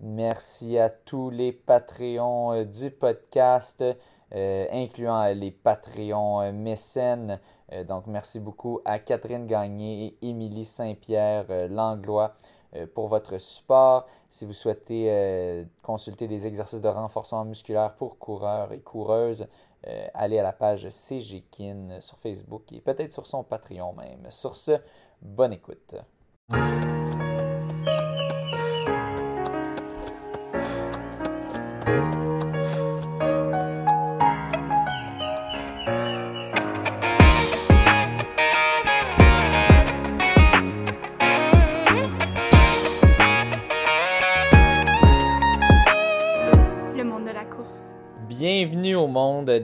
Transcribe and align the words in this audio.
Merci 0.00 0.78
à 0.78 0.90
tous 0.90 1.30
les 1.30 1.52
Patreons 1.52 2.64
du 2.64 2.90
podcast, 2.90 3.84
incluant 4.32 5.32
les 5.34 5.50
Patreons 5.50 6.52
mécènes. 6.52 7.40
donc, 7.86 8.06
merci 8.06 8.38
beaucoup 8.40 8.80
à 8.84 8.98
Catherine 8.98 9.46
Gagné 9.46 10.16
et 10.22 10.28
Émilie 10.28 10.64
Saint-Pierre 10.64 11.46
Langlois 11.68 12.34
pour 12.94 13.08
votre 13.08 13.38
support. 13.38 14.06
Si 14.30 14.44
vous 14.44 14.52
souhaitez 14.52 15.66
consulter 15.82 16.28
des 16.28 16.46
exercices 16.46 16.80
de 16.80 16.88
renforcement 16.88 17.44
musculaire 17.44 17.94
pour 17.96 18.18
coureurs 18.18 18.72
et 18.72 18.80
coureuses, 18.80 19.48
euh, 19.86 20.06
allez 20.14 20.38
à 20.38 20.42
la 20.42 20.52
page 20.52 20.88
CGKIN 20.88 22.00
sur 22.00 22.18
Facebook 22.18 22.72
et 22.72 22.80
peut-être 22.80 23.12
sur 23.12 23.26
son 23.26 23.44
Patreon 23.44 23.92
même. 23.94 24.30
Sur 24.30 24.56
ce, 24.56 24.72
bonne 25.22 25.52
écoute. 25.52 25.94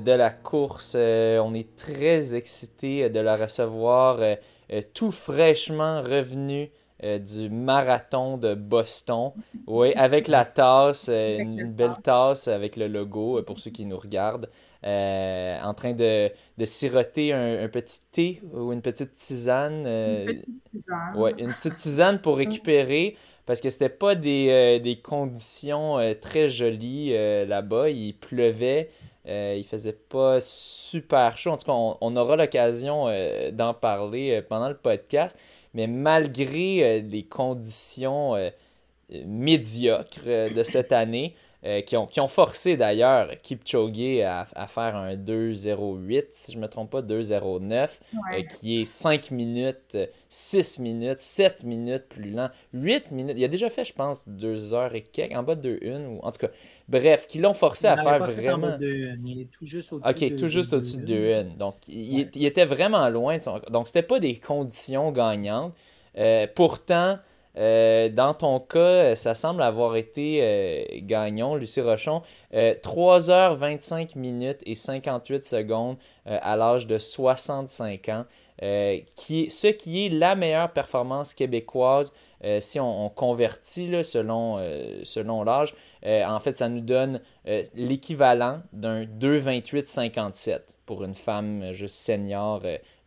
De 0.04 0.12
la 0.12 0.30
course. 0.30 0.94
Euh, 0.96 1.38
on 1.38 1.54
est 1.54 1.74
très 1.76 2.34
excité 2.34 3.08
de 3.10 3.20
la 3.20 3.36
recevoir 3.36 4.18
euh, 4.20 4.34
euh, 4.72 4.82
tout 4.92 5.10
fraîchement 5.10 6.02
revenu 6.02 6.70
du 7.02 7.50
marathon 7.50 8.38
de 8.38 8.54
Boston. 8.54 9.32
Oui, 9.66 9.92
avec 9.94 10.26
la 10.26 10.46
tasse, 10.46 11.10
une, 11.10 11.70
belle 11.70 11.96
tasse 12.02 12.48
avec 12.48 12.76
le 12.76 12.88
logo 12.88 13.42
pour 13.42 13.60
ceux 13.60 13.70
qui 13.70 13.84
nous 13.84 13.98
regardent. 13.98 14.48
en 14.82 15.74
train 15.74 15.92
de, 15.92 16.30
de 16.56 16.64
siroter 16.64 17.34
un, 17.34 17.68
petit 17.68 18.00
thé 18.10 18.42
ou 18.54 18.72
une 18.72 18.80
petite 18.80 19.16
tisane. 19.16 19.86
une 19.86 20.24
petite 20.24 20.64
tisane. 20.70 21.16
Ouais, 21.16 21.34
une 21.36 21.52
petite 21.52 21.76
tisane 21.76 22.20
pour 22.22 22.38
récupérer 22.38 23.16
parce 23.46 23.60
que 23.60 23.70
c'était 23.70 23.88
pas 23.88 24.14
des, 24.14 24.48
euh, 24.50 24.78
des 24.78 25.00
conditions 25.00 25.98
euh, 25.98 26.14
très 26.14 26.48
jolies 26.48 27.10
euh, 27.12 27.44
là-bas. 27.44 27.90
Il 27.90 28.14
pleuvait, 28.14 28.90
il 29.26 29.64
faisait 29.64 29.92
pas 29.92 30.40
super 30.40 31.36
chaud. 31.36 31.52
En 31.52 31.56
tout 31.56 31.66
cas, 31.66 31.72
on, 31.72 32.16
aura 32.16 32.36
l'occasion 32.36 33.06
d'en 33.52 33.74
parler 33.74 34.42
pendant 34.42 34.68
le 34.68 34.76
podcast. 34.76 35.36
Mais 35.72 35.86
malgré 35.86 37.00
les 37.00 37.24
conditions 37.24 38.34
médiocres 39.10 40.54
de 40.54 40.62
cette 40.62 40.92
année, 40.92 41.34
euh, 41.66 41.80
qui, 41.80 41.96
ont, 41.96 42.06
qui, 42.06 42.20
ont, 42.20 42.28
forcé 42.28 42.76
d'ailleurs 42.76 43.30
Kipchoge 43.42 44.20
à, 44.22 44.46
à 44.54 44.66
faire 44.66 44.96
un 44.96 45.14
2-0-8, 45.16 46.24
si 46.30 46.52
je 46.52 46.58
ne 46.58 46.62
me 46.62 46.68
trompe 46.68 46.90
pas, 46.90 47.00
2-0-9, 47.00 47.88
euh, 48.34 48.42
qui 48.42 48.82
est 48.82 48.84
5 48.84 49.30
minutes, 49.30 49.96
6 50.28 50.80
minutes, 50.80 51.18
7 51.18 51.62
minutes 51.62 52.04
plus 52.10 52.30
lent, 52.30 52.50
8 52.74 53.10
minutes. 53.12 53.36
Il 53.38 53.44
a 53.44 53.48
déjà 53.48 53.70
fait, 53.70 53.86
je 53.86 53.94
pense, 53.94 54.28
2 54.28 54.74
heures 54.74 54.94
et 54.94 55.00
quelques, 55.00 55.34
en 55.34 55.42
bas 55.42 55.54
de 55.54 55.78
1, 55.82 56.04
ou 56.04 56.20
en 56.22 56.30
tout 56.32 56.40
cas, 56.40 56.52
bref, 56.88 57.26
qui 57.26 57.38
l'ont 57.38 57.54
forcé 57.54 57.86
à 57.86 57.96
faire 57.96 58.18
vraiment. 58.18 58.76
il 58.80 59.40
est 59.40 59.48
tout 59.50 59.64
juste 59.64 59.92
au-dessus 59.94 60.24
Ok, 60.24 60.36
tout 60.36 60.48
juste 60.48 60.74
au-dessus 60.74 60.98
de 60.98 61.32
1. 61.32 61.44
Donc, 61.56 61.76
il, 61.88 62.28
il, 62.34 62.44
était 62.44 62.66
vraiment 62.66 63.08
loin. 63.08 63.38
De 63.38 63.42
son... 63.42 63.58
Donc, 63.70 63.86
c'était 63.86 64.02
pas 64.02 64.20
des 64.20 64.36
conditions 64.36 65.12
gagnantes. 65.12 65.72
Euh, 66.18 66.46
pourtant, 66.54 67.18
euh, 67.56 68.08
dans 68.08 68.34
ton 68.34 68.60
cas, 68.60 69.14
ça 69.16 69.34
semble 69.34 69.62
avoir 69.62 69.96
été 69.96 70.40
euh, 70.42 70.84
gagnant, 71.02 71.54
Lucie 71.54 71.80
Rochon. 71.80 72.22
3h25 72.52 74.16
minutes 74.16 74.60
et 74.64 74.74
58 74.74 75.44
secondes 75.44 75.96
euh, 76.26 76.38
à 76.40 76.56
l'âge 76.56 76.86
de 76.86 76.98
65 76.98 78.08
ans. 78.08 78.24
qui 79.16 79.50
ce 79.50 79.66
qui 79.66 80.06
est 80.06 80.08
la 80.08 80.36
meilleure 80.36 80.72
performance 80.72 81.34
québécoise 81.34 82.12
si 82.60 82.78
on, 82.78 83.08
convertit 83.08 84.04
selon, 84.04 84.58
selon 85.02 85.44
l'âge. 85.44 85.74
en 86.04 86.38
fait, 86.38 86.58
ça 86.58 86.68
nous 86.68 86.82
donne 86.82 87.20
l'équivalent 87.74 88.60
d'un 88.72 89.04
2,28,57 89.04 90.60
pour 90.84 91.04
une 91.04 91.14
femme 91.14 91.72
juste 91.72 91.96
senior 91.96 92.60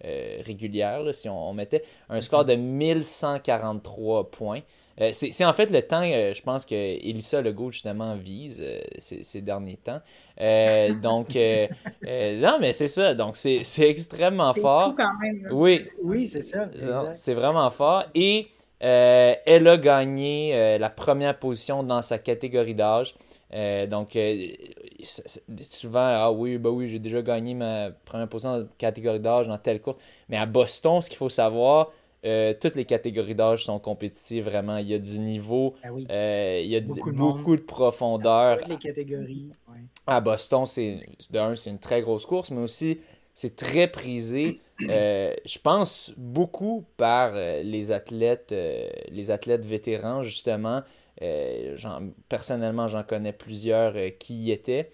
euh, 0.06 0.42
régulière, 0.46 1.02
si 1.14 1.28
on, 1.28 1.54
mettait 1.54 1.84
un 2.10 2.22
score 2.22 2.46
de 2.46 2.54
1143 2.54 4.30
points. 4.30 4.62
Euh, 5.02 5.10
c'est 5.12 5.46
en 5.46 5.54
fait 5.54 5.72
le 5.72 5.82
temps, 5.82 6.04
euh, 6.04 6.34
je 6.34 6.42
pense 6.42 6.66
que 6.66 6.76
Elissa 6.76 7.42
Legault 7.42 7.72
justement 7.72 8.16
vise 8.16 8.64
ces, 9.00 9.42
derniers 9.42 9.78
temps. 9.78 10.02
donc, 11.02 11.36
non, 11.36 12.58
mais 12.60 12.74
c'est 12.74 12.88
ça. 12.88 13.16
Donc, 13.16 13.38
c'est 13.38 13.90
extrêmement 13.90 14.54
fort. 14.54 14.94
Quand 14.96 15.18
même, 15.20 15.48
Oui, 15.52 15.88
oui 16.04 16.28
c'est 16.28 16.44
ça. 16.44 16.70
C'est 17.14 17.34
vraiment 17.34 17.70
fort. 17.72 18.06
Et 18.14 18.50
elle 18.80 19.68
a 19.68 19.78
gagné 19.78 20.78
la 20.78 20.90
première 20.92 21.40
position 21.40 21.82
dans 21.82 22.04
sa 22.04 22.20
catégorie 22.20 22.76
d'âge. 22.76 23.16
Euh, 23.54 23.88
donc, 23.88 24.16
euh, 24.16 24.48
souvent, 25.62 26.00
ah 26.00 26.32
oui, 26.32 26.58
bah 26.58 26.70
oui, 26.70 26.90
j'ai 26.90 27.00
déjà 27.00 27.22
gagné 27.22 27.54
ma 27.54 27.92
première 28.06 28.28
position 28.28 28.60
dans 28.60 28.68
catégorie 28.78 29.20
d'âge 29.20 29.48
dans 29.48 29.58
telle 29.58 29.82
course. 29.82 29.98
Mais 30.30 30.38
à 30.38 30.46
Boston, 30.46 31.02
ce 31.02 31.10
qu'il 31.10 31.18
faut 31.18 31.30
savoir, 31.30 31.92
euh, 32.26 32.54
toutes 32.60 32.76
les 32.76 32.86
catégories 32.86 33.36
d'âge 33.36 33.64
sont 33.64 33.80
compétitives, 33.80 34.46
vraiment. 34.46 34.78
Il 34.78 34.88
y 34.88 34.94
a 34.94 35.00
du 35.00 35.20
niveau, 35.20 35.76
ah 35.84 35.90
il 36.60 36.68
y 36.68 36.76
a 36.76 36.82
beaucoup, 36.82 37.56
de, 37.56 37.62
profondeur. 37.62 38.60
Toutes 38.60 38.70
les 38.70 38.78
catégories. 38.78 39.50
À 40.06 40.20
Boston, 40.20 40.66
c'est 40.66 41.00
d'un, 41.32 41.56
c'est 41.56 41.70
une 41.70 41.80
très 41.80 42.02
grosse 42.02 42.26
course, 42.26 42.52
mais 42.52 42.62
aussi, 42.62 43.00
c'est 43.34 43.56
très 43.56 43.88
prisé. 43.88 44.60
je 44.80 45.60
pense 45.60 46.14
beaucoup 46.18 46.84
par 46.98 47.32
les 47.34 47.94
athlètes, 47.94 48.54
les 49.10 49.32
athlètes 49.32 49.66
vétérans, 49.66 50.24
justement. 50.24 50.82
Euh, 51.22 51.78
personnellement, 52.30 52.88
j'en 52.88 53.04
connais 53.04 53.34
plusieurs 53.34 53.94
euh, 53.96 54.10
qui 54.10 54.36
y 54.36 54.52
étaient. 54.52 54.90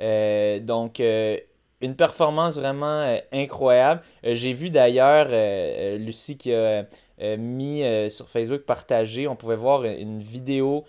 Euh, 0.00 0.60
donc, 0.60 1.00
une 1.00 1.94
performance 1.94 2.56
vraiment 2.56 3.18
incroyable. 3.32 4.02
J'ai 4.22 4.52
vu 4.52 4.70
d'ailleurs 4.70 5.28
Lucie 5.98 6.38
qui 6.38 6.54
a 6.54 6.86
mis 7.38 7.82
sur 8.10 8.28
Facebook 8.28 8.62
partagé, 8.62 9.28
on 9.28 9.36
pouvait 9.36 9.56
voir 9.56 9.84
une 9.84 10.20
vidéo 10.20 10.84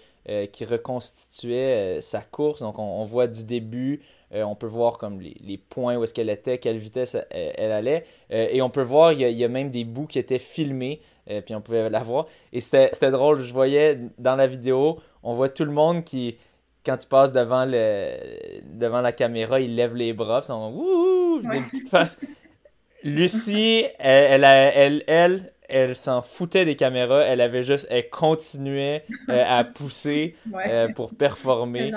qui 0.52 0.66
reconstituait 0.66 2.00
sa 2.02 2.22
course. 2.22 2.62
Donc, 2.62 2.80
on, 2.80 3.04
voit 3.06 3.28
du 3.28 3.44
début, 3.44 4.02
on 4.34 4.56
peut 4.56 4.68
voir 4.68 4.98
comme 4.98 5.20
les, 5.22 5.58
points 5.58 5.98
où 5.98 6.04
est-ce 6.04 6.14
qu'elle 6.14 6.30
était, 6.30 6.58
quelle 6.58 6.78
vitesse 6.78 7.18
elle, 7.32 7.72
allait. 7.72 8.06
et 8.30 8.62
on 8.62 8.70
peut 8.70 8.82
voir, 8.82 9.12
il 9.14 9.20
y, 9.20 9.44
a, 9.44 9.48
même 9.50 9.72
des 9.72 9.84
bouts 9.84 10.08
qui 10.08 10.20
étaient 10.20 10.40
filmés 10.40 11.02
et 11.28 11.42
puis 11.42 11.56
on 11.56 11.62
pouvait 11.62 11.90
la 11.90 12.04
voir. 12.04 12.28
Et 12.54 12.62
c'était 12.62 13.12
drôle, 13.12 13.40
je 13.40 13.54
voyais 13.54 14.00
dans 14.18 14.36
la 14.36 14.48
vidéo, 14.48 15.00
on 15.24 15.34
voit 15.34 15.50
tout 15.50 15.66
le 15.66 15.72
monde 15.72 16.04
qui, 16.04 16.38
quand 16.86 16.98
il 17.02 17.08
passe 17.08 17.34
devant, 17.34 17.66
le, 17.66 18.18
devant 18.64 19.02
la 19.02 19.12
caméra, 19.12 19.60
il 19.60 19.76
lève 19.76 19.96
les 19.96 20.14
bras, 20.14 20.42
puis 20.42 20.52
on 20.52 20.72
wouhou, 20.72 21.42
des 21.42 21.62
petites 21.62 21.90
faces. 21.90 22.20
Lucie, 23.04 23.86
elle, 24.00 24.44
elle, 24.44 25.04
elle, 25.08 25.54
elle, 25.70 25.96
s'en 25.96 26.22
foutait 26.22 26.66
des 26.66 26.76
caméras, 26.76 27.22
elle 27.22 27.42
avait 27.42 27.64
juste, 27.64 27.88
elle 27.90 28.10
continuait 28.10 29.04
euh, 29.30 29.44
à 29.48 29.64
pousser 29.64 30.36
euh, 30.68 30.88
pour 30.90 31.14
performer. 31.14 31.92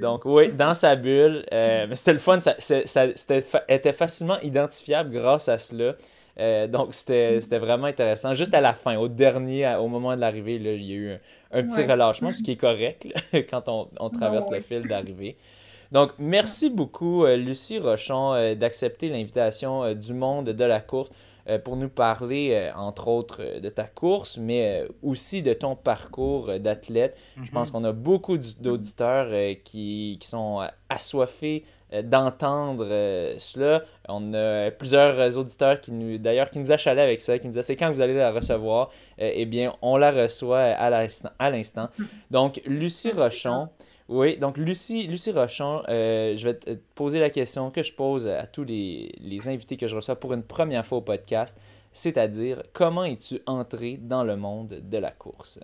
Donc 0.00 0.24
oui, 0.24 0.52
dans 0.52 0.74
sa 0.74 0.94
bulle. 0.94 1.44
Euh, 1.52 1.86
mais 1.88 1.96
c'était 1.96 2.12
le 2.12 2.18
fun, 2.18 2.40
ça, 2.40 2.54
ça, 2.58 3.06
était 3.68 3.92
facilement 3.92 4.38
identifiable 4.40 5.10
grâce 5.10 5.48
à 5.48 5.58
cela. 5.58 5.96
Euh, 6.38 6.66
donc, 6.66 6.94
c'était 6.94 7.58
vraiment 7.58 7.86
intéressant. 7.86 8.34
Juste 8.34 8.54
à 8.54 8.60
la 8.60 8.74
fin, 8.74 8.96
au 8.96 9.08
dernier, 9.08 9.74
au 9.76 9.88
moment 9.88 10.14
de 10.14 10.20
l'arrivée, 10.20 10.56
il 10.56 10.66
y 10.66 10.92
a 10.92 10.96
eu 10.96 11.18
un, 11.52 11.62
petit 11.62 11.82
relâchement, 11.82 12.32
ce 12.34 12.42
qui 12.42 12.52
est 12.52 12.56
correct 12.56 13.06
quand 13.50 13.68
on, 13.68 14.10
traverse 14.10 14.50
le 14.50 14.60
fil 14.60 14.86
d'arrivée. 14.86 15.36
Donc, 15.92 16.10
merci 16.18 16.70
beaucoup, 16.70 17.24
euh, 17.24 17.36
Lucie 17.36 17.78
Rochon, 17.78 18.32
euh, 18.32 18.54
d'accepter 18.54 19.08
l'invitation 19.08 19.94
du 19.94 20.14
monde 20.14 20.46
de 20.46 20.64
la 20.64 20.80
course 20.80 21.10
pour 21.62 21.76
nous 21.76 21.90
parler, 21.90 22.72
entre 22.74 23.06
autres, 23.08 23.60
de 23.60 23.68
ta 23.68 23.84
course, 23.84 24.38
mais 24.38 24.82
aussi 25.02 25.42
de 25.42 25.52
ton 25.52 25.76
parcours 25.76 26.58
d'athlète. 26.58 27.18
Je 27.42 27.50
pense 27.50 27.68
mm-hmm. 27.68 27.72
qu'on 27.72 27.84
a 27.84 27.92
beaucoup 27.92 28.38
d'auditeurs 28.38 29.28
qui, 29.62 30.16
qui, 30.18 30.26
sont 30.26 30.66
assoiffés 30.88 31.66
d'entendre 32.02 32.86
euh, 32.88 33.34
cela. 33.38 33.84
On 34.08 34.34
a 34.34 34.70
plusieurs 34.70 35.36
auditeurs 35.38 35.80
qui 35.80 35.92
nous, 35.92 36.18
d'ailleurs, 36.18 36.50
qui 36.50 36.58
nous 36.58 36.72
achalaient 36.72 37.02
avec 37.02 37.20
ça, 37.20 37.38
qui 37.38 37.46
nous 37.46 37.52
disaient 37.52 37.62
c'est 37.62 37.76
quand 37.76 37.90
vous 37.90 38.00
allez 38.00 38.14
la 38.14 38.32
recevoir? 38.32 38.90
Euh, 39.20 39.30
eh 39.34 39.46
bien, 39.46 39.74
on 39.82 39.96
la 39.96 40.10
reçoit 40.10 40.60
à 40.60 41.50
l'instant. 41.50 41.88
Donc, 42.30 42.60
Lucie 42.66 43.12
Rochon. 43.12 43.68
Oui, 44.06 44.36
donc 44.36 44.58
Lucie, 44.58 45.06
Lucie 45.06 45.30
Rochon, 45.32 45.82
je 45.88 46.44
vais 46.44 46.54
te 46.54 46.72
poser 46.94 47.20
la 47.20 47.30
question 47.30 47.70
que 47.70 47.82
je 47.82 47.94
pose 47.94 48.28
à 48.28 48.44
tous 48.46 48.64
les, 48.64 49.10
les, 49.18 49.48
invités 49.48 49.78
que 49.78 49.88
je 49.88 49.96
reçois 49.96 50.16
pour 50.16 50.34
une 50.34 50.42
première 50.42 50.84
fois 50.84 50.98
au 50.98 51.00
podcast, 51.00 51.58
c'est-à-dire 51.90 52.62
comment 52.74 53.04
es-tu 53.04 53.40
entré 53.46 53.96
dans 53.96 54.22
le 54.22 54.36
monde 54.36 54.80
de 54.82 54.98
la 54.98 55.10
course? 55.10 55.58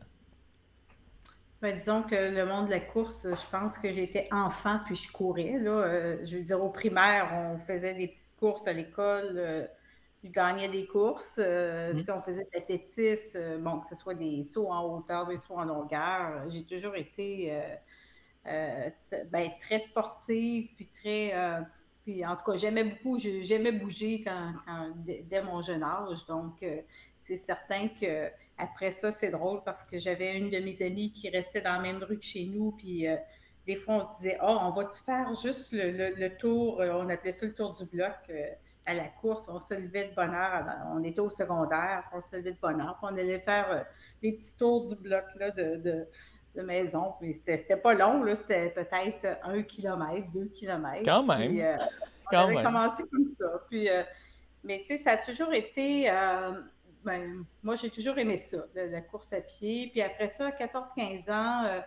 Ben, 1.63 1.75
disons 1.75 2.03
que 2.03 2.15
le 2.15 2.47
monde 2.47 2.67
de 2.67 2.71
la 2.71 2.81
course, 2.81 3.27
je 3.29 3.51
pense 3.51 3.79
que 3.79 3.93
j'étais 3.93 4.29
enfant 4.33 4.81
puis 4.87 4.95
je 4.95 5.13
courais. 5.13 5.59
Là. 5.59 5.71
Euh, 5.71 6.25
je 6.25 6.37
veux 6.37 6.43
dire, 6.43 6.63
au 6.63 6.71
primaire, 6.71 7.33
on 7.35 7.59
faisait 7.59 7.93
des 7.93 8.09
petites 8.09 8.35
courses 8.39 8.67
à 8.67 8.73
l'école. 8.73 9.35
Euh, 9.37 9.67
je 10.25 10.31
gagnais 10.31 10.69
des 10.69 10.87
courses. 10.87 11.39
Euh, 11.39 11.93
mm-hmm. 11.93 12.03
Si 12.03 12.11
on 12.11 12.23
faisait 12.23 12.45
de 12.45 12.51
l'athlétisme, 12.55 13.59
bon, 13.59 13.81
que 13.81 13.87
ce 13.87 13.95
soit 13.95 14.15
des 14.15 14.43
sauts 14.43 14.71
en 14.71 14.87
hauteur, 14.87 15.27
des 15.27 15.37
sauts 15.37 15.57
en 15.57 15.65
longueur, 15.65 16.49
j'ai 16.49 16.65
toujours 16.65 16.97
été 16.97 17.55
ben, 18.45 19.51
très 19.61 19.81
sportive 19.81 20.69
puis 20.77 20.87
très. 20.87 21.35
puis 22.05 22.25
en 22.25 22.37
tout 22.37 22.53
cas, 22.53 22.57
j'aimais 22.57 22.85
beaucoup, 22.85 23.19
j'aimais 23.19 23.73
bouger 23.73 24.23
quand, 24.23 24.55
dès, 25.05 25.43
mon 25.43 25.61
jeune 25.61 25.83
âge. 25.83 26.25
Donc, 26.25 26.65
c'est 27.17 27.37
certain 27.37 27.89
que 27.89 28.31
après 28.61 28.91
ça, 28.91 29.11
c'est 29.11 29.31
drôle 29.31 29.63
parce 29.65 29.85
que 29.85 29.99
j'avais 29.99 30.37
une 30.37 30.51
de 30.51 30.59
mes 30.59 30.83
amies 30.83 31.13
qui 31.13 31.29
restait 31.31 31.63
dans 31.63 31.73
la 31.73 31.81
même 31.81 32.03
rue 32.03 32.19
que 32.19 32.25
chez 32.25 32.45
nous, 32.45 32.73
puis 32.73 33.09
euh, 33.09 33.17
des 33.67 33.77
fois, 33.77 33.97
on 33.97 34.03
se 34.03 34.19
disait, 34.19 34.39
oh, 34.43 34.57
on 34.61 34.71
va-tu 34.71 35.03
faire 35.03 35.33
juste 35.35 35.71
le, 35.73 36.29
tour, 36.37 36.81
euh, 36.81 36.93
on 36.93 37.09
appelait 37.09 37.33
ça 37.33 37.47
le 37.47 37.55
tour 37.55 37.73
du 37.73 37.85
bloc 37.87 38.13
euh, 38.29 38.47
à 38.87 38.95
la 38.95 39.05
course, 39.05 39.49
on 39.49 39.61
se 39.61 39.75
levait 39.75 40.11
de 40.11 40.15
bonne 40.15 40.35
heure, 40.35 40.67
on 40.93 41.03
était 41.05 41.21
au 41.21 41.31
secondaire, 41.31 42.05
on 42.13 42.21
se 42.21 42.37
levait 42.37 42.53
de 42.53 42.59
bonne 42.61 42.81
heure, 42.81 42.99
puis 43.01 43.11
on 43.13 43.17
allait 43.17 43.41
faire 43.41 43.87
des 44.23 44.33
petits 44.33 44.57
tours 44.57 44.85
du 44.85 44.95
bloc 44.97 45.25
là, 45.37 45.51
de, 45.51 46.07
maison, 46.57 47.15
mais 47.21 47.33
c'était 47.33 47.77
pas 47.77 47.95
long, 47.95 48.25
c'était 48.35 48.71
peut-être 48.71 49.39
un 49.45 49.63
kilomètre, 49.63 50.31
deux 50.33 50.47
kilomètres. 50.47 51.05
Quand 51.05 51.23
même! 51.23 51.79
on 52.33 52.37
avait 52.37 52.63
commencé 52.63 53.05
comme 53.09 53.27
ça, 53.27 53.47
puis, 53.69 53.89
mais 54.65 54.79
tu 54.79 54.87
sais, 54.87 54.97
ça 54.97 55.13
a 55.13 55.17
toujours 55.19 55.53
été 55.53 56.11
ben, 57.05 57.45
moi, 57.63 57.77
j'ai 57.77 57.91
toujours 57.91 58.19
aimé 58.19 58.37
ça, 58.37 58.67
la, 58.75 59.01
course 59.01 59.33
à 59.33 59.41
pied. 59.41 59.89
Puis 59.91 60.03
après 60.03 60.29
ça, 60.29 60.49
à 60.49 60.51
14-15 60.51 61.33
ans, 61.33 61.65
euh, 61.65 61.81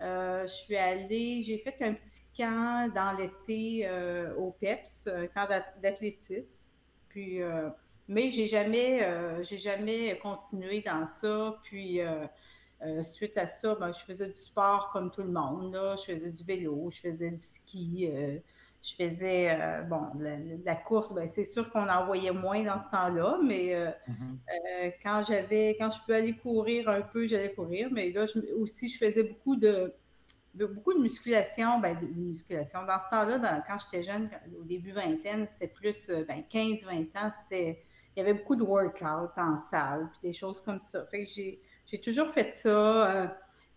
euh, 0.00 0.46
je 0.46 0.52
suis 0.52 0.76
allée, 0.76 1.42
j'ai 1.42 1.58
fait 1.58 1.76
un 1.82 1.94
petit 1.94 2.22
camp 2.36 2.92
dans 2.94 3.12
l'été 3.12 3.86
euh, 3.86 4.34
au 4.36 4.52
PEPS, 4.52 5.08
un 5.08 5.26
camp 5.26 5.48
d'athlétisme. 5.80 6.70
Puis, 7.08 7.40
mais 8.08 8.30
j'ai 8.30 8.46
jamais, 8.46 9.06
jamais 9.42 10.18
continué 10.22 10.80
dans 10.80 11.06
ça. 11.06 11.58
Puis, 11.64 12.00
suite 13.02 13.36
à 13.36 13.46
ça, 13.46 13.74
ben, 13.74 13.92
je 13.92 14.02
faisais 14.02 14.28
du 14.28 14.36
sport 14.36 14.90
comme 14.92 15.10
tout 15.10 15.22
le 15.22 15.30
monde. 15.30 15.74
Là. 15.74 15.94
Je 15.96 16.12
faisais 16.12 16.30
du 16.30 16.42
vélo, 16.42 16.90
je 16.90 17.00
faisais 17.00 17.30
du 17.30 17.44
ski 17.44 18.08
je 18.82 18.94
faisais, 18.96 19.50
euh, 19.52 19.82
bon, 19.82 20.08
la, 20.64 20.74
course, 20.74 21.14
ben, 21.14 21.28
c'est 21.28 21.44
sûr 21.44 21.70
qu'on 21.70 21.88
en 21.88 22.04
voyait 22.04 22.32
moins 22.32 22.64
dans 22.64 22.80
ce 22.80 22.90
temps-là, 22.90 23.38
mais 23.42 23.74
euh, 23.74 23.90
mm-hmm. 24.08 24.86
euh, 24.86 24.90
quand 25.04 25.22
j'avais, 25.22 25.76
quand 25.78 25.90
je 25.90 25.98
peux 26.04 26.14
aller 26.14 26.36
courir 26.36 26.88
un 26.88 27.02
peu, 27.02 27.24
j'allais 27.26 27.54
courir, 27.54 27.88
mais 27.92 28.10
là 28.10 28.24
aussi, 28.58 28.88
je 28.88 28.98
faisais 28.98 29.22
beaucoup 29.22 29.54
de, 29.54 29.94
beaucoup 30.54 30.94
de 30.94 30.98
musculation, 30.98 31.78
ben, 31.78 31.96
de, 31.96 32.06
musculation. 32.06 32.80
Dans 32.84 32.98
ce 32.98 33.08
temps-là, 33.10 33.62
quand 33.68 33.76
j'étais 33.78 34.02
jeune, 34.02 34.28
au 34.60 34.64
début 34.64 34.90
vingtaine, 34.90 35.46
c'était 35.48 35.72
plus, 35.72 36.10
ben, 36.26 36.42
15-20 36.52 37.18
ans, 37.18 37.30
c'était, 37.30 37.84
il 38.16 38.18
y 38.18 38.22
avait 38.22 38.34
beaucoup 38.34 38.56
de 38.56 38.64
workout 38.64 39.30
en 39.36 39.54
salle, 39.54 40.08
puis 40.10 40.30
des 40.30 40.32
choses 40.32 40.60
comme 40.60 40.80
ça. 40.80 41.06
Fait 41.06 41.24
que 41.24 41.30
j'ai, 41.30 42.00
toujours 42.00 42.28
fait 42.28 42.52
ça. 42.52 43.32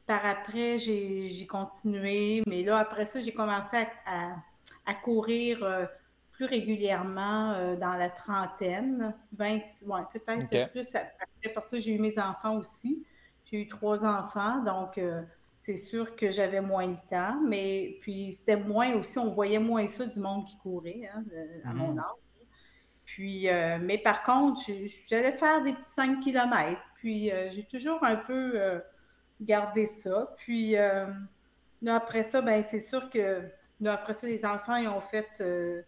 par 0.07 0.25
après, 0.25 0.79
j'ai, 0.79 1.45
continué, 1.47 2.41
mais 2.47 2.63
là, 2.63 2.79
après 2.79 3.05
ça, 3.05 3.21
j'ai 3.21 3.33
commencé 3.33 3.77
à 4.07 4.35
à 4.54 4.54
courir 4.93 5.63
euh, 5.63 5.85
plus 6.31 6.45
régulièrement 6.45 7.53
euh, 7.53 7.75
dans 7.75 7.93
la 7.93 8.09
trentaine, 8.09 9.13
20, 9.33 9.53
ouais, 9.87 10.01
peut-être 10.13 10.71
plus 10.71 10.95
après, 10.95 11.49
parce 11.53 11.69
que 11.69 11.79
j'ai 11.79 11.93
eu 11.93 11.99
mes 11.99 12.19
enfants 12.19 12.57
aussi. 12.57 13.05
J'ai 13.45 13.61
eu 13.61 13.67
trois 13.67 14.05
enfants, 14.05 14.63
donc 14.63 14.97
euh, 14.97 15.21
c'est 15.55 15.75
sûr 15.75 16.15
que 16.15 16.31
j'avais 16.31 16.61
moins 16.61 16.87
le 16.87 16.97
temps, 17.09 17.39
mais 17.47 17.97
puis 18.01 18.33
c'était 18.33 18.57
moins 18.57 18.93
aussi, 18.95 19.17
on 19.17 19.31
voyait 19.31 19.59
moins 19.59 19.87
ça 19.87 20.05
du 20.05 20.19
monde 20.19 20.45
qui 20.45 20.57
courait 20.57 21.09
hein, 21.13 21.23
à 21.63 21.73
mon 21.73 21.93
mhm. 21.93 21.99
âge. 21.99 22.05
Puis, 23.05 23.47
mais 23.81 23.99
par 23.99 24.23
contre, 24.23 24.59
j'allais 25.05 25.31
faire 25.33 25.61
des 25.61 25.73
petits 25.73 25.91
5 25.91 26.21
km, 26.21 26.81
puis 26.95 27.31
j'ai 27.51 27.63
toujours 27.63 28.03
un 28.03 28.15
peu 28.15 28.81
gardé 29.39 29.85
ça. 29.85 30.33
Puis 30.38 30.75
après 31.85 32.23
ça, 32.23 32.41
ben 32.41 32.63
c'est 32.63 32.79
sûr 32.79 33.11
que 33.11 33.43
après 33.86 34.13
ça, 34.13 34.27
les 34.27 34.45
enfants, 34.45 34.75
ils 34.75 34.88
ont 34.88 35.01
fait 35.01 35.27
euh, 35.42 35.81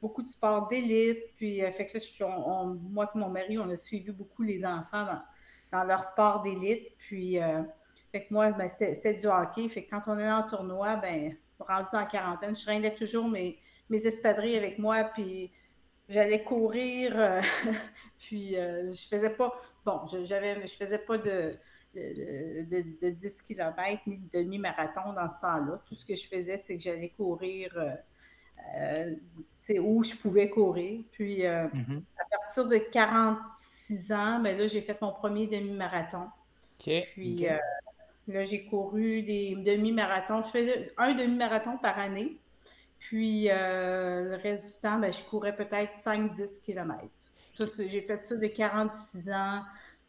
beaucoup 0.00 0.22
de 0.22 0.28
sport 0.28 0.68
d'élite. 0.68 1.18
Puis, 1.36 1.62
euh, 1.62 1.70
fait 1.70 1.86
que 1.86 1.98
là, 1.98 2.64
moi 2.90 3.10
et 3.14 3.18
mon 3.18 3.28
mari, 3.28 3.58
on 3.58 3.68
a 3.70 3.76
suivi 3.76 4.10
beaucoup 4.12 4.42
les 4.42 4.64
enfants 4.64 5.06
dans, 5.72 5.84
leur 5.84 6.04
sport 6.04 6.42
d'élite. 6.42 6.96
Puis, 6.98 7.42
euh, 7.42 7.62
fait 8.12 8.26
que 8.26 8.32
moi, 8.32 8.50
ben, 8.52 8.68
c'était 8.68 9.14
du 9.14 9.26
hockey. 9.26 9.68
Fait 9.68 9.84
que 9.84 9.90
quand 9.90 10.02
on 10.06 10.18
est 10.18 10.30
en 10.30 10.44
tournoi, 10.44 10.96
ben, 10.96 11.36
rendu 11.58 11.88
en 11.92 12.06
quarantaine, 12.06 12.56
je 12.56 12.66
rendais 12.66 12.94
toujours 12.94 13.28
mes, 13.28 13.58
mes 13.90 14.06
espadrilles 14.06 14.56
avec 14.56 14.78
moi. 14.78 15.04
Puis, 15.04 15.52
j'allais 16.08 16.44
courir. 16.44 17.42
puis, 18.18 18.54
je 18.54 19.06
faisais 19.08 19.30
pas. 19.30 19.52
Bon, 19.84 20.06
je, 20.06 20.24
je 20.24 20.76
faisais 20.76 20.98
pas 20.98 21.18
de 21.18 21.50
de, 21.94 23.10
10 23.10 23.42
km 23.42 24.02
ni 24.06 24.18
de 24.18 24.28
demi-marathon 24.32 25.12
dans 25.12 25.28
ce 25.28 25.40
temps-là. 25.40 25.80
Tout 25.86 25.94
ce 25.94 26.04
que 26.04 26.14
je 26.14 26.26
faisais, 26.26 26.58
c'est 26.58 26.76
que 26.76 26.82
j'allais 26.82 27.10
courir 27.10 27.72
euh, 27.76 27.94
euh 28.80 29.14
où 29.80 30.02
je 30.04 30.14
pouvais 30.14 30.50
courir. 30.50 31.00
Puis 31.12 31.46
euh, 31.46 31.66
mm-hmm. 31.68 32.02
à 32.18 32.24
partir 32.38 32.66
de 32.66 32.76
46 32.76 34.12
ans, 34.12 34.40
mais 34.40 34.52
ben 34.52 34.60
là, 34.60 34.66
j'ai 34.66 34.82
fait 34.82 35.00
mon 35.00 35.12
premier 35.12 35.46
demi-marathon. 35.46 36.26
Puis 36.78 37.48
euh, 37.48 37.56
là, 38.28 38.44
j'ai 38.44 38.64
couru 38.66 39.22
des 39.22 39.54
demi-marathons. 39.56 40.42
Je 40.42 40.50
faisais 40.50 40.92
un 40.98 41.14
demi-marathon 41.14 41.78
par 41.78 41.98
année. 41.98 42.36
Puis 42.98 43.48
le 43.48 44.36
reste 44.42 44.74
du 44.74 44.80
temps, 44.80 44.98
ben, 44.98 45.12
je 45.12 45.22
courais 45.24 45.54
peut-être 45.54 45.94
5-10 45.94 46.62
km. 46.64 47.04
J'ai 47.86 48.00
fait 48.00 48.22
ça 48.24 48.36
de 48.36 48.46
46 48.46 49.30
ans 49.30 49.62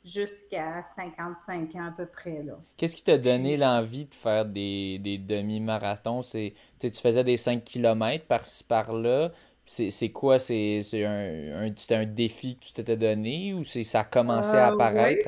jusqu'à 0.06 0.84
55 0.96 1.76
ans 1.76 1.88
à 1.88 1.92
peu 1.92 2.06
près. 2.06 2.44
là. 2.44 2.54
Qu'est-ce 2.78 2.96
qui 2.96 3.04
t'a 3.04 3.18
donné 3.18 3.58
l'envie 3.58 4.06
de 4.06 4.14
faire 4.14 4.46
des, 4.46 5.00
demi-marathons? 5.28 6.22
Tu 6.22 6.52
faisais 6.94 7.24
des 7.24 7.38
5 7.38 7.64
km 7.64 8.26
par-ci 8.26 8.64
par-là. 8.64 9.32
C'est 9.66 10.12
quoi? 10.12 10.38
C'est 10.38 10.84
un, 10.94 11.68
un, 11.68 12.06
défi 12.06 12.56
que 12.58 12.66
tu 12.66 12.74
t'étais 12.74 12.98
donné 12.98 13.56
ou 13.56 13.64
ça 13.64 14.02
a 14.02 14.04
commencé 14.04 14.56
à 14.56 14.70
euh, 14.70 14.74
apparaître, 14.74 15.28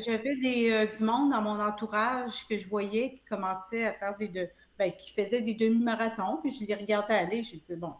J'avais 0.00 0.70
euh, 0.70 0.86
du 0.86 1.04
monde 1.04 1.30
dans 1.30 1.40
mon 1.40 1.58
entourage 1.58 2.46
que 2.46 2.58
je 2.58 2.68
voyais 2.68 3.12
qui 3.12 3.22
commençait 3.28 3.86
à 3.86 3.94
faire 3.94 4.16
des... 4.18 4.28
De, 4.28 4.48
ben, 4.78 4.92
qui 4.92 5.12
faisait 5.12 5.42
des 5.42 5.52
demi-marathons, 5.52 6.38
puis 6.42 6.50
je 6.50 6.64
les 6.64 6.74
regardais 6.74 7.12
aller, 7.12 7.42
je 7.42 7.56
disais, 7.56 7.76
bon, 7.76 7.92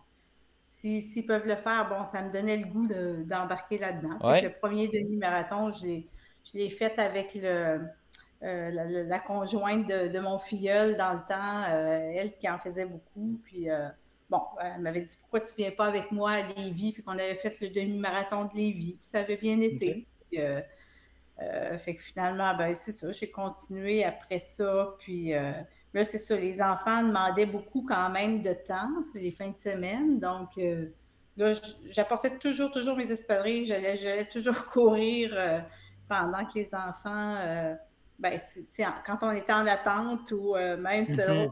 s'ils 0.61 1.27
peuvent 1.27 1.47
le 1.47 1.57
faire, 1.57 1.89
bon, 1.89 2.05
ça 2.05 2.23
me 2.23 2.31
donnait 2.31 2.59
le 2.59 2.67
goût 2.67 2.87
d'embarquer 3.25 3.79
là-dedans. 3.79 4.19
Le 4.23 4.49
premier 4.49 4.89
demi-marathon, 4.89 5.73
je 5.73 6.05
l'ai 6.55 6.71
fait 6.71 6.99
avec 6.99 7.35
le, 7.35 7.81
euh, 8.43 8.71
la, 8.71 9.19
conjointe 9.19 9.87
de, 9.87 10.19
mon 10.19 10.39
filleul 10.39 10.97
dans 10.97 11.13
le 11.13 11.21
temps, 11.29 11.65
euh, 11.69 12.13
elle 12.15 12.33
qui 12.39 12.49
en 12.49 12.59
faisait 12.59 12.87
beaucoup. 12.87 13.39
Puis, 13.45 13.71
euh, 13.71 13.89
bon, 14.31 14.41
elle 14.63 14.81
m'avait 14.81 15.01
dit 15.01 15.17
pourquoi 15.21 15.41
tu 15.41 15.53
ne 15.53 15.57
viens 15.57 15.71
pas 15.73 15.87
avec 15.87 16.11
moi 16.11 16.31
à 16.31 16.43
Lévis? 16.43 16.93
Puis 16.93 17.03
qu'on 17.03 17.13
avait 17.13 17.35
fait 17.35 17.61
le 17.61 17.69
demi-marathon 17.69 18.47
de 18.47 18.57
Lévis. 18.57 18.93
Puis 18.93 19.01
ça 19.03 19.21
avait 19.21 19.37
bien 19.37 19.61
été. 19.61 20.07
fait 20.31 21.95
que 21.95 22.03
finalement, 22.03 22.55
ben, 22.57 22.75
c'est 22.75 22.93
ça, 22.93 23.13
j'ai 23.13 23.31
continué 23.31 24.05
après 24.05 24.39
ça. 24.39 24.95
Puis 25.01 25.35
Là, 25.93 26.05
c'est 26.05 26.19
ça, 26.19 26.37
les 26.37 26.63
enfants 26.63 27.03
demandaient 27.03 27.47
beaucoup 27.47 27.85
quand 27.87 28.11
même 28.11 28.43
de 28.43 28.53
temps, 28.53 28.91
les 29.15 29.33
fins 29.33 29.51
de 29.51 29.57
semaine. 29.57 30.21
Donc, 30.21 30.51
euh, 30.59 30.87
là, 31.37 31.53
j'apportais 31.89 32.31
toujours, 32.39 32.71
toujours 32.71 32.97
mes 32.97 33.11
espadrilles. 33.11 33.67
J'allais 33.67 34.27
toujours 34.27 34.67
courir 34.73 35.33
euh, 35.35 35.59
pendant 36.09 36.45
que 36.45 36.55
les 36.55 36.75
enfants, 36.75 37.35
euh, 37.39 37.75
ben, 38.21 38.39
quand 39.05 39.19
on 39.23 39.33
était 39.33 39.53
en 39.53 39.67
attente 39.67 40.31
ou 40.33 40.55
même 40.55 41.07
selon. 41.07 41.47
Mm 41.47 41.51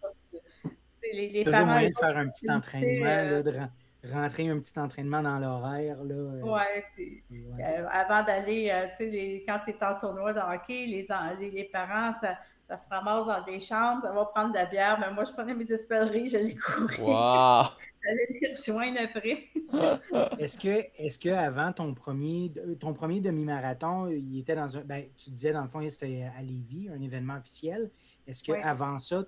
les, 1.13 1.29
les 1.29 1.45
toujours 1.45 1.61
parents. 1.61 1.81
de 1.81 1.91
faire 1.99 2.19
un 2.19 2.29
petit 2.29 2.51
entraînement, 2.51 3.41
de 3.41 4.13
rentrer 4.13 4.49
un 4.49 4.59
petit 4.59 4.79
entraînement 4.79 5.23
dans 5.23 5.39
l'horaire. 5.39 5.97
Oui, 6.03 7.23
ouais. 7.31 7.87
avant 7.91 8.25
d'aller, 8.25 8.73
tu 8.99 9.11
sais, 9.11 9.45
quand 9.47 9.61
tu 9.65 9.71
es 9.71 9.85
en 9.85 9.97
tournoi 9.97 10.33
de 10.33 10.41
hockey, 10.41 10.87
les, 10.87 11.07
les, 11.39 11.51
les 11.51 11.65
parents, 11.65 12.13
ça 12.13 12.37
ça 12.69 12.77
se 12.77 12.89
ramasse 12.91 13.27
dans 13.27 13.43
des 13.43 13.61
chambres, 13.61 14.03
ça 14.03 14.13
va 14.13 14.27
prendre 14.27 14.53
de 14.53 14.59
la 14.59 14.67
bière, 14.67 14.99
mais 15.01 15.11
moi, 15.11 15.25
je 15.25 15.33
prenais 15.33 15.55
mes 15.55 15.73
espèleries, 15.73 16.29
j'allais 16.29 16.55
courir. 16.55 17.01
Wow! 17.01 17.65
j'allais 18.05 18.29
les 18.29 18.51
rejoindre 18.51 18.99
après. 19.03 19.45
est-ce 20.39 20.59
que, 20.59 20.85
est-ce 20.99 21.19
que 21.19 21.31
avant 21.31 21.73
ton 21.73 21.95
premier, 21.95 22.53
ton 22.79 22.93
premier 22.93 23.21
demi-marathon, 23.21 24.09
il 24.09 24.41
était 24.41 24.55
dans 24.55 24.77
un, 24.77 24.83
ben, 24.83 25.07
tu 25.17 25.31
disais 25.31 25.53
dans 25.53 25.63
le 25.63 25.69
fond, 25.69 25.81
c'était 25.89 26.29
à 26.37 26.43
Lévis, 26.43 26.91
un 26.91 27.01
événement 27.01 27.37
officiel. 27.37 27.91
Est-ce 28.27 28.45
que 28.45 28.53
avant 28.53 28.99
ça, 28.99 29.25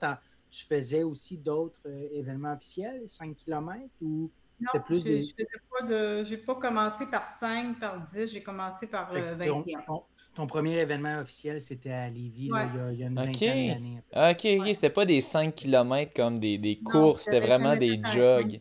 tu 0.51 0.67
faisais 0.67 1.03
aussi 1.03 1.39
d'autres 1.39 1.81
euh, 1.87 2.09
événements 2.13 2.53
officiels, 2.53 3.03
5 3.07 3.37
km 3.37 3.79
ou 4.03 4.31
Non, 4.61 4.81
plus 4.81 5.05
des... 5.05 5.25
je 5.25 5.33
pas 5.35 5.87
de... 5.87 6.25
J'ai 6.25 6.37
pas 6.37 6.55
commencé 6.55 7.07
par 7.07 7.26
5, 7.26 7.79
par 7.79 8.00
10, 8.00 8.33
j'ai 8.33 8.43
commencé 8.43 8.87
par 8.87 9.12
21. 9.12 9.81
Ton, 9.87 10.02
ton, 10.35 10.47
premier 10.47 10.79
événement 10.79 11.21
officiel, 11.21 11.61
c'était 11.61 11.93
à 11.93 12.09
Lévis, 12.09 12.47
il, 12.47 12.49
y 12.49 12.52
a, 12.52 12.93
il, 12.93 12.99
y 12.99 13.05
a, 13.05 13.07
une 13.07 13.14
vingtaine 13.14 13.69
d'années. 13.69 14.02
Ok, 14.14 14.47
ok, 14.61 14.75
c'était 14.75 14.90
pas 14.90 15.05
des 15.05 15.21
5 15.21 15.55
km 15.55 16.12
comme 16.14 16.38
des, 16.38 16.59
des 16.59 16.76
courses, 16.76 17.25
c'était 17.25 17.40
vraiment 17.40 17.76
des 17.76 18.00
jogs. 18.12 18.61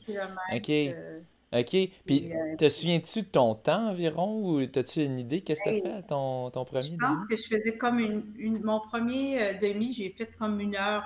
Ok. 0.54 0.70
Euh, 0.70 1.20
OK. 1.52 1.76
Puis, 2.06 2.32
euh, 2.32 2.56
te 2.58 2.70
souviens-tu 2.70 3.24
de 3.24 3.28
ton 3.28 3.56
temps 3.56 3.90
environ 3.90 4.40
ou 4.40 4.60
as-tu 4.60 5.04
une 5.04 5.20
idée? 5.20 5.42
Qu'est-ce 5.42 5.64
que 5.64 5.82
tu 5.82 5.88
as 5.88 5.98
fait 5.98 6.04
ton, 6.04 6.52
ton 6.52 6.64
premier 6.64 6.84
Je 6.84 6.96
pense 6.96 7.26
que 7.28 7.36
je 7.36 7.48
faisais 7.48 7.76
comme 7.76 8.00
une, 8.00 8.62
mon 8.64 8.80
premier 8.80 9.42
euh, 9.42 9.54
demi, 9.60 9.92
j'ai 9.92 10.10
fait 10.10 10.30
comme 10.38 10.60
une 10.60 10.76
heure 10.76 11.04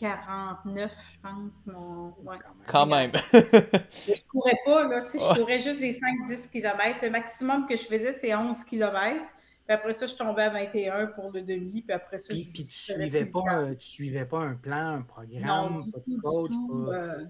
49, 0.00 0.92
je 1.12 1.18
pense. 1.20 1.66
Mon... 1.66 2.14
Quand 2.66 2.86
même. 2.86 3.12
je 3.32 4.26
courais 4.28 4.58
pas, 4.64 4.88
là, 4.88 5.02
tu 5.02 5.10
sais, 5.10 5.18
je 5.18 5.40
courais 5.40 5.58
juste 5.58 5.80
des 5.80 5.92
5-10 5.92 6.50
km. 6.50 6.98
Le 7.02 7.10
maximum 7.10 7.66
que 7.66 7.76
je 7.76 7.84
faisais, 7.84 8.14
c'est 8.14 8.34
11 8.34 8.64
km. 8.64 9.20
Puis 9.66 9.74
après 9.74 9.92
ça, 9.92 10.06
je 10.06 10.14
tombais 10.14 10.44
à 10.44 10.50
21 10.50 11.08
pour 11.08 11.30
le 11.32 11.42
demi. 11.42 11.82
Puis 11.82 11.92
après 11.92 12.16
ça, 12.16 12.32
puis, 12.32 12.50
puis 12.52 12.64
tu 12.64 12.76
suivais 12.76 13.26
pas, 13.26 13.74
tu 13.78 13.86
suivais 13.86 14.24
pas 14.24 14.38
un 14.38 14.54
plan, 14.54 14.94
un 14.94 15.02
programme, 15.02 15.74
non, 15.74 15.82
pas 15.92 15.98
de 15.98 16.20
coach, 16.20 16.48
tout, 16.48 16.86
euh, 16.88 17.24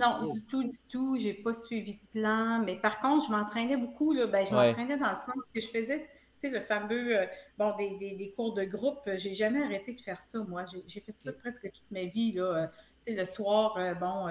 non, 0.00 0.26
du 0.26 0.44
tout, 0.46 0.64
du 0.64 0.78
tout. 0.88 1.16
J'ai 1.18 1.34
pas 1.34 1.54
suivi 1.54 1.94
de 1.94 2.20
plan. 2.20 2.58
Mais 2.64 2.76
par 2.76 3.00
contre, 3.00 3.26
je 3.26 3.32
m'entraînais 3.32 3.76
beaucoup. 3.76 4.12
Là. 4.12 4.26
Ben, 4.26 4.44
je 4.44 4.52
m'entraînais 4.52 4.98
dans 4.98 5.10
le 5.10 5.16
sens 5.16 5.50
que 5.54 5.60
je 5.60 5.68
faisais, 5.68 6.04
sais, 6.40 6.50
le 6.50 6.60
fameux, 6.60 7.18
euh, 7.18 7.26
bon, 7.58 7.74
des, 7.76 8.14
des, 8.14 8.32
cours 8.36 8.54
de 8.54 8.64
groupe. 8.64 9.00
J'ai 9.14 9.34
jamais 9.34 9.62
arrêté 9.62 9.94
de 9.94 10.00
faire 10.00 10.20
ça, 10.20 10.38
moi. 10.48 10.64
J'ai 10.86 11.00
fait 11.00 11.14
ça 11.16 11.32
presque 11.32 11.70
toute 11.70 11.90
ma 11.90 12.04
vie, 12.04 12.32
là. 12.32 12.42
Euh, 12.42 12.66
tu 13.02 13.12
sais, 13.12 13.16
le 13.16 13.24
soir, 13.24 13.76
euh, 13.78 13.94
bon, 13.94 14.26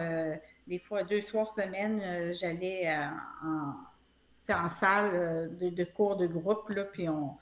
des 0.68 0.80
fois, 0.80 1.04
deux 1.04 1.22
soirs 1.22 1.50
semaine, 1.50 2.34
j'allais 2.34 2.96
en, 3.44 3.74
en 4.54 4.70
salle 4.70 5.58
de, 5.58 5.70
de, 5.70 5.84
cours 5.84 6.18
de 6.18 6.28
groupe, 6.28 6.70
là, 6.70 6.86
puis 6.86 7.10
on 7.10 7.38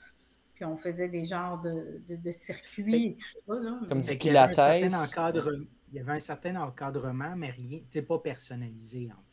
puis 0.54 0.64
on 0.64 0.76
faisait 0.76 1.08
des 1.08 1.24
genres 1.24 1.60
de, 1.60 2.02
de, 2.08 2.30
circuits 2.32 3.06
et 3.06 3.16
tout 3.16 3.28
ça. 3.46 3.60
Là. 3.60 3.78
Comme 3.88 4.02
du 4.02 4.16
pilates? 4.16 4.58
il 5.92 5.96
y 5.96 6.00
avait 6.00 6.12
un 6.12 6.20
certain 6.20 6.56
encadrement, 6.56 7.36
mais 7.36 7.50
rien, 7.50 7.80
c'est 7.88 8.02
pas 8.02 8.18
personnalisé 8.18 9.08
en 9.12 9.22
fait. 9.22 9.27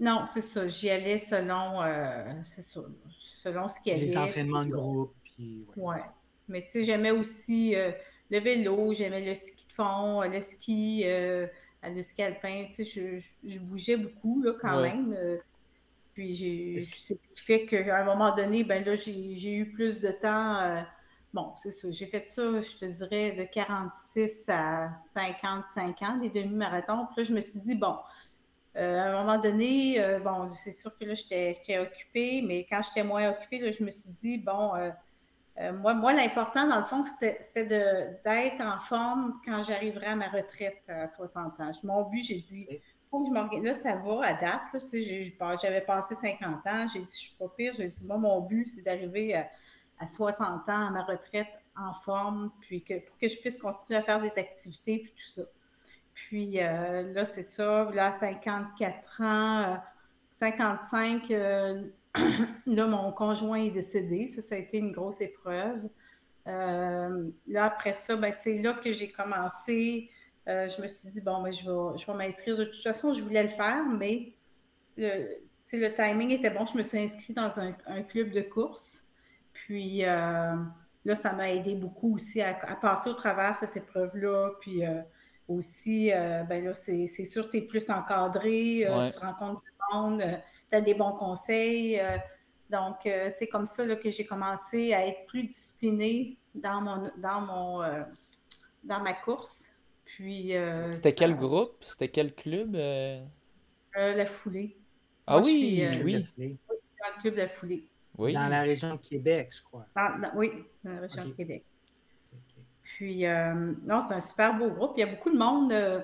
Non, 0.00 0.24
c'est 0.26 0.42
ça. 0.42 0.66
J'y 0.66 0.88
allais 0.90 1.18
selon, 1.18 1.82
euh, 1.82 2.24
selon 2.42 3.68
ce 3.68 3.80
qu'il 3.80 3.92
y 3.92 3.96
avait. 3.96 4.06
Les 4.06 4.16
entraînements 4.16 4.64
de 4.64 4.70
groupe. 4.70 5.14
Puis, 5.22 5.66
ouais. 5.76 6.02
Mais 6.48 6.62
tu 6.62 6.68
sais, 6.70 6.84
j'aimais 6.84 7.10
aussi 7.10 7.76
euh, 7.76 7.92
le 8.30 8.40
vélo, 8.40 8.92
j'aimais 8.94 9.24
le 9.24 9.34
ski 9.34 9.66
de 9.68 9.72
fond, 9.72 10.22
le 10.22 10.40
ski, 10.40 11.02
euh, 11.04 11.46
le 11.84 12.02
ski 12.02 12.22
alpin. 12.22 12.66
Tu 12.74 12.84
sais, 12.84 13.22
je, 13.44 13.58
bougeais 13.60 13.98
beaucoup 13.98 14.42
là, 14.42 14.54
quand 14.60 14.80
même. 14.80 15.14
puis 16.14 16.34
j'ai, 16.34 16.80
c'est 16.80 17.18
fait 17.36 17.66
qu'à 17.66 18.00
un 18.00 18.04
moment 18.04 18.34
donné, 18.34 18.64
ben 18.64 18.82
là, 18.84 18.96
j'ai, 18.96 19.54
eu 19.54 19.70
plus 19.70 20.00
de 20.00 20.10
temps 20.10 20.82
Bon, 21.32 21.52
c'est 21.56 21.70
ça. 21.70 21.90
J'ai 21.90 22.06
fait 22.06 22.26
ça, 22.26 22.60
je 22.60 22.76
te 22.76 22.84
dirais, 22.84 23.32
de 23.32 23.44
46 23.44 24.48
à 24.48 24.92
55 24.94 26.02
ans, 26.02 26.16
des 26.16 26.28
demi-marathons. 26.28 27.06
Puis 27.06 27.18
là, 27.18 27.22
je 27.22 27.32
me 27.32 27.40
suis 27.40 27.60
dit, 27.60 27.74
bon, 27.76 27.96
à 28.74 28.82
un 28.82 29.12
moment 29.12 29.38
donné, 29.38 30.00
euh, 30.00 30.20
bon, 30.20 30.50
c'est 30.50 30.70
sûr 30.70 30.96
que 30.96 31.04
là, 31.04 31.14
j'étais 31.14 31.78
occupée, 31.78 32.42
mais 32.42 32.66
quand 32.68 32.80
j'étais 32.82 33.02
moins 33.02 33.30
occupée, 33.30 33.58
là, 33.58 33.70
je 33.70 33.82
me 33.82 33.90
suis 33.90 34.10
dit, 34.10 34.38
bon, 34.38 34.74
euh, 34.76 35.72
moi, 35.72 35.94
moi 35.94 36.12
l'important, 36.12 36.66
dans 36.68 36.78
le 36.78 36.84
fond, 36.84 37.04
c'était 37.04 37.64
d'être 37.64 38.60
en 38.60 38.80
forme 38.80 39.40
quand 39.44 39.62
j'arriverai 39.62 40.06
à 40.06 40.16
ma 40.16 40.28
retraite 40.28 40.82
à 40.88 41.08
60 41.08 41.60
ans. 41.60 41.72
Mon 41.82 42.04
but, 42.04 42.22
j'ai 42.22 42.38
dit, 42.38 42.68
faut 43.10 43.22
que 43.22 43.28
je 43.28 43.34
m'organise. 43.34 43.66
Là, 43.66 43.74
ça 43.74 43.96
va 43.96 44.24
à 44.24 44.34
date. 44.34 45.60
J'avais 45.60 45.80
passé 45.80 46.14
50 46.14 46.66
ans. 46.66 46.86
J'ai 46.92 47.00
dit, 47.00 47.12
je 47.12 47.28
suis 47.28 47.36
pas 47.36 47.48
pire. 47.48 47.74
J'ai 47.76 47.86
dit, 47.86 48.06
moi, 48.06 48.18
mon 48.18 48.40
but, 48.40 48.66
c'est 48.68 48.82
d'arriver 48.82 49.34
à 49.34 49.48
à 50.00 50.06
60 50.06 50.68
ans, 50.68 50.86
à 50.86 50.90
ma 50.90 51.04
retraite, 51.04 51.48
en 51.76 51.92
forme, 51.92 52.50
puis 52.60 52.82
que, 52.82 52.98
pour 53.06 53.16
que 53.18 53.28
je 53.28 53.38
puisse 53.38 53.58
continuer 53.58 53.98
à 54.00 54.02
faire 54.02 54.20
des 54.20 54.38
activités, 54.38 54.98
puis 54.98 55.12
tout 55.12 55.30
ça. 55.30 55.42
Puis 56.14 56.60
euh, 56.60 57.12
là, 57.12 57.24
c'est 57.24 57.42
ça, 57.42 57.90
là, 57.92 58.06
à 58.08 58.12
54 58.12 59.20
ans, 59.22 59.78
55, 60.30 61.30
euh, 61.30 61.82
euh, 62.16 62.20
là, 62.66 62.86
mon 62.86 63.12
conjoint 63.12 63.62
est 63.62 63.70
décédé. 63.70 64.26
Ça, 64.26 64.42
ça 64.42 64.54
a 64.54 64.58
été 64.58 64.78
une 64.78 64.92
grosse 64.92 65.20
épreuve. 65.20 65.88
là, 66.46 67.64
après 67.64 67.92
ça, 67.92 68.16
ben, 68.16 68.32
c'est 68.32 68.60
là 68.60 68.74
que 68.74 68.92
j'ai 68.92 69.10
commencé. 69.10 70.10
je 70.46 70.82
me 70.82 70.86
suis 70.86 71.10
dit, 71.10 71.20
bon, 71.20 71.42
ben, 71.42 71.52
je 71.52 71.62
vais, 71.64 71.98
je 71.98 72.06
vais 72.06 72.18
m'inscrire. 72.18 72.56
De 72.56 72.64
toute 72.64 72.82
façon, 72.82 73.14
je 73.14 73.22
voulais 73.22 73.42
le 73.42 73.48
faire, 73.48 73.84
mais 73.86 74.32
le, 74.96 75.26
le 75.72 75.94
timing 75.94 76.30
était 76.30 76.50
bon. 76.50 76.66
Je 76.66 76.76
me 76.76 76.82
suis 76.82 76.98
inscrite 76.98 77.36
dans 77.36 77.60
un, 77.60 78.02
club 78.02 78.30
de 78.30 78.42
course. 78.42 79.08
Puis 79.52 80.00
là, 80.02 81.14
ça 81.14 81.32
m'a 81.32 81.50
aidé 81.50 81.74
beaucoup 81.76 82.14
aussi 82.14 82.42
à, 82.42 82.54
passer 82.80 83.10
au 83.10 83.14
travers 83.14 83.56
cette 83.56 83.76
épreuve-là. 83.76 84.50
Puis 84.60 84.82
aussi, 85.50 86.12
euh, 86.12 86.44
ben 86.44 86.64
là, 86.64 86.74
c'est 86.74 87.06
sûr, 87.06 87.50
tu 87.50 87.58
es 87.58 87.60
plus 87.62 87.90
encadré, 87.90 88.86
tu 89.12 89.18
rencontres 89.18 89.62
du 89.62 89.70
monde, 89.92 90.22
tu 90.70 90.76
as 90.76 90.80
des 90.80 90.94
bons 90.94 91.12
conseils. 91.12 92.00
donc, 92.70 92.96
c'est 93.28 93.48
comme 93.48 93.66
ça 93.66 93.84
que 93.96 94.10
j'ai 94.10 94.24
commencé 94.24 94.94
à 94.94 95.06
être 95.06 95.26
plus 95.26 95.44
disciplinée 95.44 96.38
dans 96.54 96.80
mon 96.80 97.10
dans 97.18 97.40
mon 97.40 97.82
dans 98.84 99.00
ma 99.00 99.14
course. 99.14 99.74
Puis 100.04 100.52
C'était 100.94 101.14
quel 101.14 101.34
groupe? 101.34 101.76
C'était 101.80 102.08
quel 102.08 102.34
club? 102.34 102.76
la 103.94 104.26
foulée. 104.26 104.76
Ah 105.26 105.38
oui, 105.38 105.84
oui. 106.04 106.26
le 106.38 107.20
club 107.20 107.34
de 107.34 107.40
la 107.40 107.48
foulée. 107.48 107.88
Dans 108.16 108.48
la 108.48 108.62
région 108.62 108.94
de 108.94 109.00
Québec, 109.00 109.50
je 109.52 109.62
crois. 109.62 109.86
oui, 110.34 110.52
dans 110.84 110.94
la 110.94 111.00
région 111.00 111.24
de 111.24 111.32
Québec. 111.32 111.64
Puis, 112.96 113.26
euh, 113.26 113.72
non, 113.84 114.04
c'est 114.06 114.14
un 114.14 114.20
super 114.20 114.54
beau 114.58 114.70
groupe. 114.70 114.92
Il 114.96 115.00
y 115.00 115.02
a 115.02 115.06
beaucoup 115.06 115.30
de 115.30 115.38
monde 115.38 115.72
euh, 115.72 116.00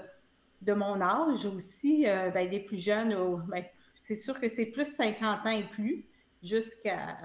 de 0.63 0.73
mon 0.73 1.01
âge 1.01 1.45
aussi, 1.47 2.07
euh, 2.07 2.31
ben, 2.31 2.49
des 2.49 2.61
plus 2.61 2.83
jeunes. 2.83 3.15
Ben, 3.49 3.65
c'est 3.97 4.15
sûr 4.15 4.39
que 4.41 4.49
c'est 4.49 4.67
plus 4.67 4.85
50 4.85 5.47
ans 5.47 5.51
et 5.51 5.65
plus, 5.65 6.07
jusqu'à. 6.43 7.17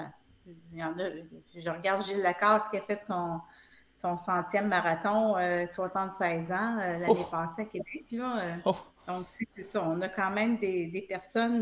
je 0.46 1.70
regarde 1.70 2.04
Gilles 2.04 2.22
Lacasse 2.22 2.70
qui 2.70 2.78
a 2.78 2.82
fait 2.82 3.02
son, 3.04 3.40
son 3.94 4.18
centième 4.18 4.68
marathon, 4.68 5.36
76 5.68 6.52
ans, 6.52 6.76
l'année 6.78 7.06
oh! 7.08 7.16
passée 7.30 7.62
à 7.62 7.66
Québec. 7.66 8.06
Là. 8.12 8.58
Oh! 8.66 8.76
Donc, 9.08 9.28
c'est 9.30 9.62
ça. 9.62 9.84
On 9.88 10.02
a 10.02 10.10
quand 10.10 10.32
même 10.32 10.58
des, 10.58 10.88
des 10.88 11.02
personnes, 11.02 11.62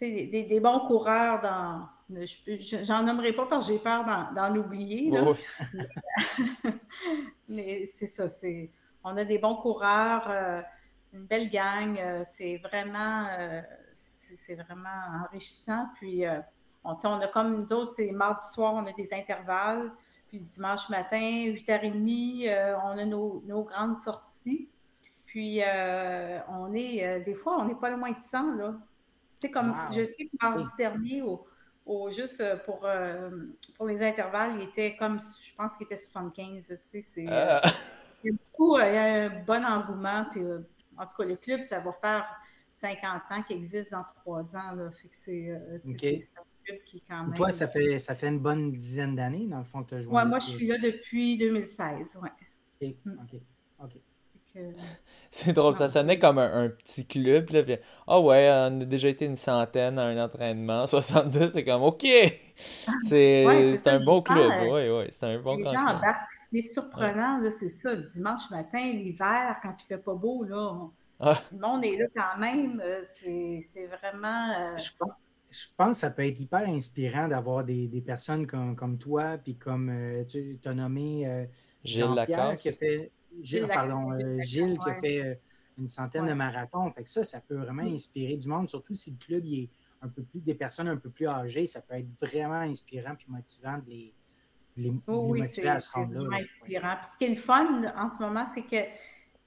des, 0.00 0.26
des, 0.26 0.60
bons 0.60 0.80
coureurs 0.86 1.40
dans 1.40 1.88
J'en 2.82 3.02
nommerai 3.02 3.32
pas 3.32 3.46
parce 3.46 3.66
que 3.66 3.72
j'ai 3.72 3.78
peur 3.78 4.04
d'en 4.34 4.54
oublier. 4.56 5.10
Mais 7.48 7.86
c'est 7.86 8.06
ça, 8.06 8.28
c'est 8.28 8.70
on 9.04 9.16
a 9.16 9.24
des 9.24 9.38
bons 9.38 9.56
coureurs, 9.56 10.28
euh, 10.28 10.60
une 11.12 11.24
belle 11.24 11.50
gang. 11.50 11.98
Euh, 11.98 12.22
c'est 12.24 12.58
vraiment, 12.58 13.26
euh, 13.38 13.62
c'est 13.92 14.54
vraiment 14.54 15.24
enrichissant. 15.24 15.86
Puis 15.96 16.24
on, 16.84 16.92
on, 17.04 17.20
a 17.20 17.28
comme 17.28 17.60
nous 17.60 17.72
autres, 17.72 17.92
c'est 17.92 18.10
mardi 18.12 18.44
soir, 18.52 18.74
on 18.74 18.86
a 18.86 18.92
des 18.92 19.12
intervalles. 19.14 19.92
Puis 20.28 20.38
le 20.38 20.44
dimanche 20.44 20.88
matin, 20.88 21.18
8h30, 21.18 22.76
on 22.84 22.98
a 22.98 23.04
nos, 23.04 23.64
grandes 23.64 23.96
sorties. 23.96 24.68
Puis 25.26 25.60
on 26.48 26.72
est, 26.74 27.20
des 27.24 27.34
fois, 27.34 27.58
on 27.58 27.64
n'est 27.64 27.74
pas 27.74 27.90
loin 27.90 28.10
de 28.10 28.18
100, 28.18 28.56
là. 28.56 28.74
C'est 29.34 29.50
comme, 29.50 29.74
je 29.90 30.04
sais 30.04 30.26
que 30.26 30.36
mardi 30.42 30.68
dernier, 30.76 31.22
au, 31.22 31.46
juste 32.10 32.40
euh, 32.40 32.56
pour, 32.56 32.84
euh, 32.84 33.30
pour 33.74 33.86
les 33.86 34.02
intervalles, 34.02 34.52
il 34.56 34.68
était 34.68 34.96
comme, 34.96 35.20
je 35.20 35.54
pense 35.56 35.76
qu'il 35.76 35.84
était 35.84 35.96
75. 35.96 36.66
Tu 36.66 37.02
sais, 37.02 37.24
euh. 37.28 37.58
il, 38.24 38.30
y 38.30 38.30
a 38.30 38.32
beaucoup, 38.32 38.78
il 38.78 38.94
y 38.94 38.96
a 38.96 39.24
un 39.24 39.42
bon 39.44 39.64
engouement. 39.64 40.26
Puis, 40.30 40.42
en 40.96 41.06
tout 41.06 41.16
cas, 41.18 41.24
le 41.24 41.36
club, 41.36 41.62
ça 41.62 41.80
va 41.80 41.92
faire 41.92 42.26
50 42.72 43.22
ans 43.30 43.42
qu'il 43.42 43.56
existe 43.56 43.92
dans 43.92 44.04
trois 44.16 44.56
ans. 44.56 44.72
Là, 44.74 44.90
fait 44.90 45.08
que 45.08 45.14
c'est 45.14 45.50
un 45.50 46.42
club 46.64 46.78
qui 46.84 46.98
est 46.98 47.02
quand 47.08 47.24
même. 47.24 47.34
Toi, 47.34 47.50
ça 47.50 47.68
fait, 47.68 47.98
ça 47.98 48.14
fait 48.14 48.28
une 48.28 48.40
bonne 48.40 48.72
dizaine 48.72 49.16
d'années, 49.16 49.46
dans 49.46 49.58
le 49.58 49.64
fond, 49.64 49.82
que 49.82 49.90
tu 49.90 49.94
as 49.96 50.00
joué. 50.00 50.14
Ouais, 50.14 50.24
moi, 50.24 50.38
je 50.38 50.46
suis 50.46 50.66
là 50.66 50.78
depuis 50.78 51.36
2016. 51.36 52.20
Ouais. 52.22 52.88
OK. 52.88 52.94
OK. 53.06 53.40
OK. 53.82 54.00
C'est 55.32 55.52
drôle, 55.52 55.74
ça 55.74 55.88
sonnait 55.88 56.18
comme 56.18 56.38
un, 56.38 56.68
petit 56.70 57.06
club. 57.06 57.50
Là, 57.50 57.76
ah 58.08 58.20
ouais, 58.20 58.48
on 58.50 58.80
a 58.80 58.84
déjà 58.84 59.08
été 59.08 59.26
une 59.26 59.36
centaine 59.36 59.96
à 59.98 60.06
un 60.06 60.24
entraînement, 60.24 60.86
70, 60.88 61.50
c'est 61.52 61.64
comme 61.64 61.82
OK! 61.82 62.04
C'est 63.06 63.86
un 63.86 64.04
bon 64.04 64.20
club, 64.20 64.52
oui, 64.70 64.90
oui, 64.90 65.06
c'est 65.08 65.24
un 65.24 65.40
bon 65.40 65.56
Les 65.56 65.64
gens 65.64 65.80
embarquent, 65.86 66.30
c'est 66.30 66.60
surprenant, 66.60 67.40
c'est 67.50 67.70
ça, 67.70 67.94
le 67.94 68.02
dimanche 68.02 68.50
matin, 68.50 68.82
l'hiver, 68.92 69.56
quand 69.62 69.74
il 69.80 69.86
fait 69.86 69.98
pas 69.98 70.14
beau, 70.14 70.44
là, 70.44 70.74
ah. 71.20 71.40
le 71.52 71.58
monde 71.58 71.84
est 71.86 71.96
là 71.96 72.04
quand 72.14 72.38
même, 72.38 72.82
euh, 72.84 73.00
c'est 73.02 73.86
vraiment... 73.86 74.50
Euh, 74.50 74.76
je, 74.76 74.90
pense, 75.74 75.90
que 75.92 75.96
ça 75.96 76.10
peut 76.10 76.26
être 76.26 76.38
hyper 76.38 76.68
inspirant 76.68 77.28
d'avoir 77.28 77.64
des, 77.64 77.86
des, 77.88 78.02
personnes 78.02 78.46
comme, 78.46 78.76
comme 78.76 78.98
toi, 78.98 79.38
puis 79.42 79.56
comme 79.56 79.88
euh, 79.88 80.24
tu 80.24 80.58
as 80.64 80.74
nommé 80.74 81.46
Gilles 81.82 82.14
Lacasse. 82.14 82.60
qui 82.60 82.68
a 82.68 82.72
fait 82.72 83.10
Gilles, 83.42 83.68
pardon, 83.68 84.12
euh, 84.12 84.40
Gilles 84.40 84.78
qui 84.78 84.90
a 84.90 85.00
fait 85.00 85.22
euh, 85.22 85.34
une 85.78 85.88
centaine 85.88 86.26
de 86.26 86.32
marathons. 86.32 86.90
Fait 86.92 87.02
que 87.02 87.08
ça, 87.08 87.24
ça 87.24 87.40
peut 87.40 87.56
vraiment 87.56 87.82
inspirer 87.82 88.36
du 88.36 88.48
monde, 88.48 88.68
surtout 88.68 88.94
si 88.94 89.10
le 89.10 89.16
club 89.24 89.44
est 89.46 89.68
un 90.02 90.08
peu 90.08 90.22
plus, 90.22 90.40
des 90.40 90.54
personnes 90.54 90.88
un 90.88 90.96
peu 90.96 91.10
plus 91.10 91.26
âgées, 91.26 91.66
ça 91.66 91.82
peut 91.82 91.94
être 91.94 92.08
vraiment 92.20 92.60
inspirant 92.60 93.12
et 93.12 93.30
motivant 93.30 93.78
de 93.78 93.90
les, 93.90 94.14
les, 94.76 94.92
oh, 95.06 95.28
oui, 95.30 95.40
motiver 95.40 95.68
à 95.68 95.80
se 95.80 95.92
rendre 95.92 96.14
là. 96.14 96.38
inspirant. 96.38 96.96
Puis 96.96 97.10
ce 97.12 97.18
qui 97.18 97.24
est 97.24 97.34
le 97.34 97.40
fun 97.40 97.82
en 97.96 98.08
ce 98.08 98.22
moment, 98.22 98.46
c'est 98.46 98.62
que 98.62 98.88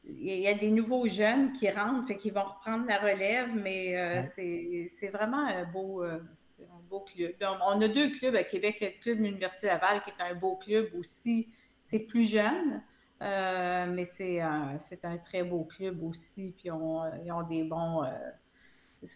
il 0.06 0.40
y 0.40 0.48
a 0.48 0.54
des 0.54 0.70
nouveaux 0.70 1.08
jeunes 1.08 1.54
qui 1.54 1.70
rentrent, 1.70 2.08
fait 2.08 2.18
qu'ils 2.18 2.34
vont 2.34 2.44
reprendre 2.44 2.86
la 2.88 2.98
relève, 2.98 3.50
mais 3.56 3.98
euh, 3.98 4.22
c'est 4.22 5.08
vraiment 5.08 5.48
un 5.48 5.64
beau, 5.64 6.04
euh, 6.04 6.20
un 6.60 6.82
beau 6.90 7.02
club. 7.02 7.34
On 7.42 7.82
a 7.82 7.88
deux 7.88 8.12
clubs 8.12 8.36
à 8.36 8.44
Québec, 8.44 8.78
le 8.82 9.02
club 9.02 9.20
de 9.20 9.24
l'Université 9.24 9.68
Laval, 9.68 10.02
qui 10.02 10.10
est 10.10 10.22
un 10.22 10.36
beau 10.36 10.58
club 10.58 10.90
aussi. 10.98 11.50
C'est 11.84 12.00
plus 12.00 12.30
jeune, 12.30 12.84
euh, 13.24 13.86
mais 13.88 14.06
c'est 14.06 14.42
un, 14.42 14.78
un, 15.04 15.18
très 15.18 15.44
beau 15.44 15.64
club 15.64 16.04
aussi. 16.04 16.54
Puis 16.58 16.70
on, 16.72 17.04
ils 17.24 17.32
ont 17.32 17.44
des 17.44 17.64
bons, 17.64 18.04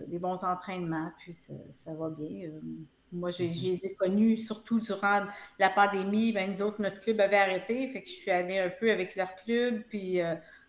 des 0.07 0.19
bons 0.19 0.43
entraînements, 0.43 1.11
puis 1.19 1.33
ça, 1.33 1.93
va 1.93 2.09
bien. 2.09 2.49
Moi, 3.11 3.31
je, 3.31 3.43
mm-hmm. 3.43 3.63
les 3.63 3.85
ai 3.85 3.95
connus 3.95 4.37
surtout 4.37 4.79
durant 4.79 5.21
la 5.59 5.69
pandémie. 5.69 6.33
Ben, 6.33 6.49
nous 6.49 6.61
autres, 6.61 6.81
notre 6.81 6.99
club 6.99 7.19
avait 7.21 7.37
arrêté, 7.37 7.87
fait 7.89 8.01
que 8.01 8.09
je 8.09 8.13
suis 8.13 8.31
allée 8.31 8.59
un 8.59 8.69
peu 8.69 8.91
avec 8.91 9.15
leur 9.15 9.35
club, 9.35 9.83
puis 9.89 10.21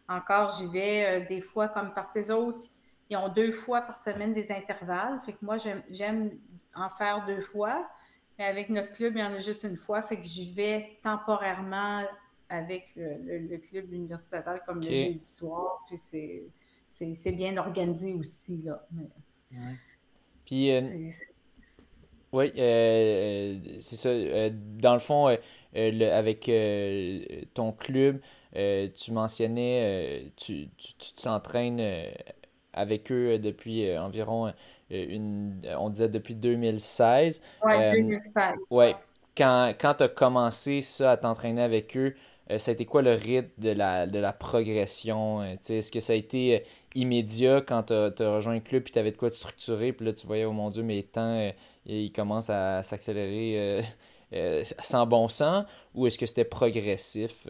encore, 0.08 0.56
j'y 0.58 0.66
vais 0.66 1.04
euh, 1.04 1.26
des 1.26 1.42
fois 1.42 1.68
comme 1.68 1.92
parce 1.92 2.12
que 2.12 2.18
les 2.18 2.30
autres, 2.30 2.66
ils 3.10 3.16
ont 3.16 3.28
deux 3.28 3.52
fois 3.52 3.82
par 3.82 3.98
semaine 3.98 4.32
des 4.32 4.50
intervalles. 4.50 5.20
Fait 5.24 5.32
que 5.32 5.38
moi, 5.42 5.56
j'aime 5.90 6.30
en 6.74 6.88
faire 6.90 7.26
deux 7.26 7.40
fois. 7.40 7.88
Mais 8.38 8.46
avec 8.46 8.70
notre 8.70 8.92
club, 8.92 9.16
il 9.16 9.20
y 9.20 9.24
en 9.24 9.34
a 9.34 9.38
juste 9.38 9.64
une 9.64 9.76
fois. 9.76 10.02
Fait 10.02 10.16
que 10.16 10.24
j'y 10.24 10.52
vais 10.52 10.98
temporairement 11.02 12.02
avec 12.48 12.92
le, 12.96 13.56
club 13.58 13.92
universitaire 13.92 14.60
comme 14.66 14.80
le 14.80 14.90
jeudi 14.90 15.24
soir. 15.24 15.84
Puis 15.88 15.98
c'est 16.86 17.32
bien 17.32 17.56
organisé 17.56 18.14
aussi. 18.14 18.62
Là. 18.62 18.86
Puis. 20.44 20.70
Euh, 20.74 20.80
oui, 22.30 22.52
euh, 22.58 23.58
c'est 23.80 23.96
ça. 23.96 24.10
dans 24.50 24.92
le 24.92 25.00
fond, 25.00 25.34
avec 25.74 26.50
ton 27.54 27.72
club, 27.72 28.20
euh, 28.56 28.88
tu 28.94 29.12
mentionnais, 29.12 29.82
euh, 29.84 30.28
tu 30.36 30.68
t'entraînes 31.22 31.80
euh, 31.80 32.10
avec 32.72 33.12
eux 33.12 33.38
depuis 33.38 33.96
environ 33.98 34.52
une, 34.90 35.60
on 35.78 35.90
disait 35.90 36.08
depuis 36.08 36.34
2016. 36.34 37.42
Oui, 37.64 37.72
2016. 37.92 38.54
Ouais. 38.70 38.94
Quand, 39.36 39.72
quand 39.78 39.94
tu 39.94 40.04
as 40.04 40.08
commencé 40.08 40.80
ça 40.82 41.12
à 41.12 41.16
t'entraîner 41.16 41.62
avec 41.62 41.96
eux, 41.96 42.14
ça 42.56 42.70
a 42.70 42.74
été 42.74 42.86
quoi 42.86 43.02
le 43.02 43.12
rythme 43.12 43.50
de 43.58 43.70
la, 43.70 44.32
progression? 44.32 45.42
Est-ce 45.42 45.92
que 45.92 46.00
ça 46.00 46.14
a 46.14 46.16
été 46.16 46.64
immédiat 46.94 47.60
quand 47.60 47.84
tu 47.84 47.92
as, 47.92 48.34
rejoint 48.34 48.54
le 48.54 48.60
club 48.60 48.84
et 48.86 48.90
tu 48.90 48.98
avais 48.98 49.12
de 49.12 49.16
quoi 49.16 49.30
te 49.30 49.36
structurer? 49.36 49.92
Puis 49.92 50.06
là, 50.06 50.12
tu 50.12 50.26
voyais, 50.26 50.44
oh 50.44 50.52
mon 50.52 50.70
Dieu, 50.70 50.82
mes 50.82 51.02
temps, 51.02 51.52
ils 51.84 52.12
commencent 52.12 52.50
à 52.50 52.82
s'accélérer 52.82 53.82
sans 54.80 55.06
bon 55.06 55.28
sens? 55.28 55.66
Ou 55.94 56.06
est-ce 56.06 56.18
que 56.18 56.26
c'était 56.26 56.44
progressif? 56.44 57.46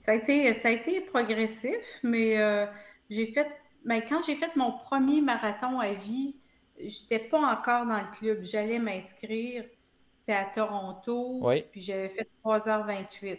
Ça 0.00 0.12
a 0.12 0.70
été, 0.70 1.00
progressif, 1.02 2.00
mais 2.02 2.38
euh, 2.38 2.66
j'ai 3.10 3.26
fait. 3.26 3.46
Ben, 3.84 4.02
quand 4.08 4.22
j'ai 4.26 4.34
fait 4.34 4.56
mon 4.56 4.72
premier 4.72 5.20
marathon 5.20 5.78
à 5.78 5.92
vie, 5.92 6.36
j'étais 6.78 7.18
pas 7.18 7.38
encore 7.38 7.84
dans 7.86 8.00
le 8.00 8.10
club. 8.18 8.42
J'allais 8.42 8.78
m'inscrire. 8.78 9.64
C'était 10.12 10.34
à 10.34 10.46
Toronto. 10.54 11.38
Oui. 11.42 11.64
Puis 11.70 11.82
j'avais 11.82 12.08
fait 12.08 12.28
3h28, 12.44 13.38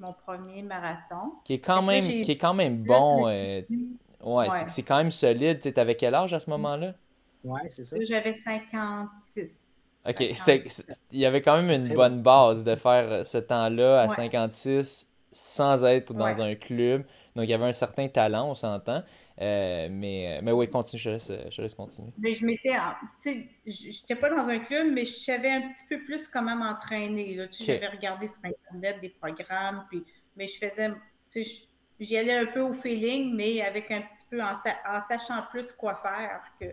mon 0.00 0.12
premier 0.12 0.62
marathon. 0.62 1.34
Qui 1.44 1.54
est 1.54 1.60
quand 1.60 1.82
même, 1.82 2.02
qui 2.02 2.30
est 2.30 2.38
quand 2.38 2.54
même 2.54 2.82
bon. 2.82 3.28
Euh, 3.28 3.60
ouais, 4.22 4.48
c'est 4.68 4.82
quand 4.82 4.98
même 4.98 5.10
solide. 5.10 5.60
Tu 5.60 5.78
avais 5.78 5.96
quel 5.96 6.14
âge 6.14 6.32
à 6.32 6.40
ce 6.40 6.48
moment-là? 6.50 6.94
Oui, 7.44 7.60
c'est 7.68 7.84
ça. 7.84 7.96
J'avais 8.00 8.32
56. 8.32 10.02
OK. 10.08 10.20
Il 11.12 11.18
y 11.18 11.26
avait 11.26 11.42
quand 11.42 11.60
même 11.60 11.70
une 11.70 11.94
bonne 11.94 12.22
base 12.22 12.64
de 12.64 12.74
faire 12.76 13.26
ce 13.26 13.38
temps-là 13.38 14.02
à 14.02 14.08
56 14.08 15.06
sans 15.32 15.84
être 15.84 16.12
dans 16.12 16.40
un 16.40 16.54
club. 16.54 17.04
Donc, 17.34 17.44
il 17.44 17.50
y 17.50 17.54
avait 17.54 17.64
un 17.64 17.72
certain 17.72 18.08
talent, 18.08 18.50
on 18.50 18.54
s'entend. 18.54 19.02
Euh, 19.42 19.88
mais, 19.90 20.40
mais 20.40 20.52
oui, 20.52 20.68
continue, 20.70 21.00
je 21.00 21.10
laisse, 21.10 21.32
je 21.50 21.62
laisse 21.62 21.74
continuer. 21.74 22.12
Mais 22.16 22.32
je 22.32 22.46
m'étais, 22.46 22.70
tu 22.70 22.76
sais, 23.16 23.48
j'étais 23.66 24.14
pas 24.14 24.30
dans 24.30 24.48
un 24.48 24.60
club, 24.60 24.92
mais 24.92 25.04
je 25.04 25.16
savais 25.16 25.50
un 25.50 25.62
petit 25.62 25.84
peu 25.88 26.04
plus 26.04 26.28
comment 26.28 26.54
m'entraîner. 26.54 27.36
Tu 27.50 27.64
sais, 27.64 27.74
J'avais 27.74 27.88
regardé 27.88 28.28
sur 28.28 28.38
Internet 28.44 29.00
des 29.00 29.08
programmes, 29.08 29.84
puis, 29.90 30.04
mais 30.36 30.46
je 30.46 30.58
faisais, 30.58 30.90
tu 31.28 31.42
sais, 31.42 31.66
j'y 31.98 32.16
allais 32.16 32.38
un 32.38 32.46
peu 32.46 32.60
au 32.60 32.72
feeling, 32.72 33.34
mais 33.34 33.60
avec 33.62 33.90
un 33.90 34.02
petit 34.02 34.24
peu, 34.30 34.40
en, 34.40 34.54
sachant 35.00 35.42
plus 35.50 35.72
quoi 35.72 35.96
faire 35.96 36.42
que, 36.60 36.66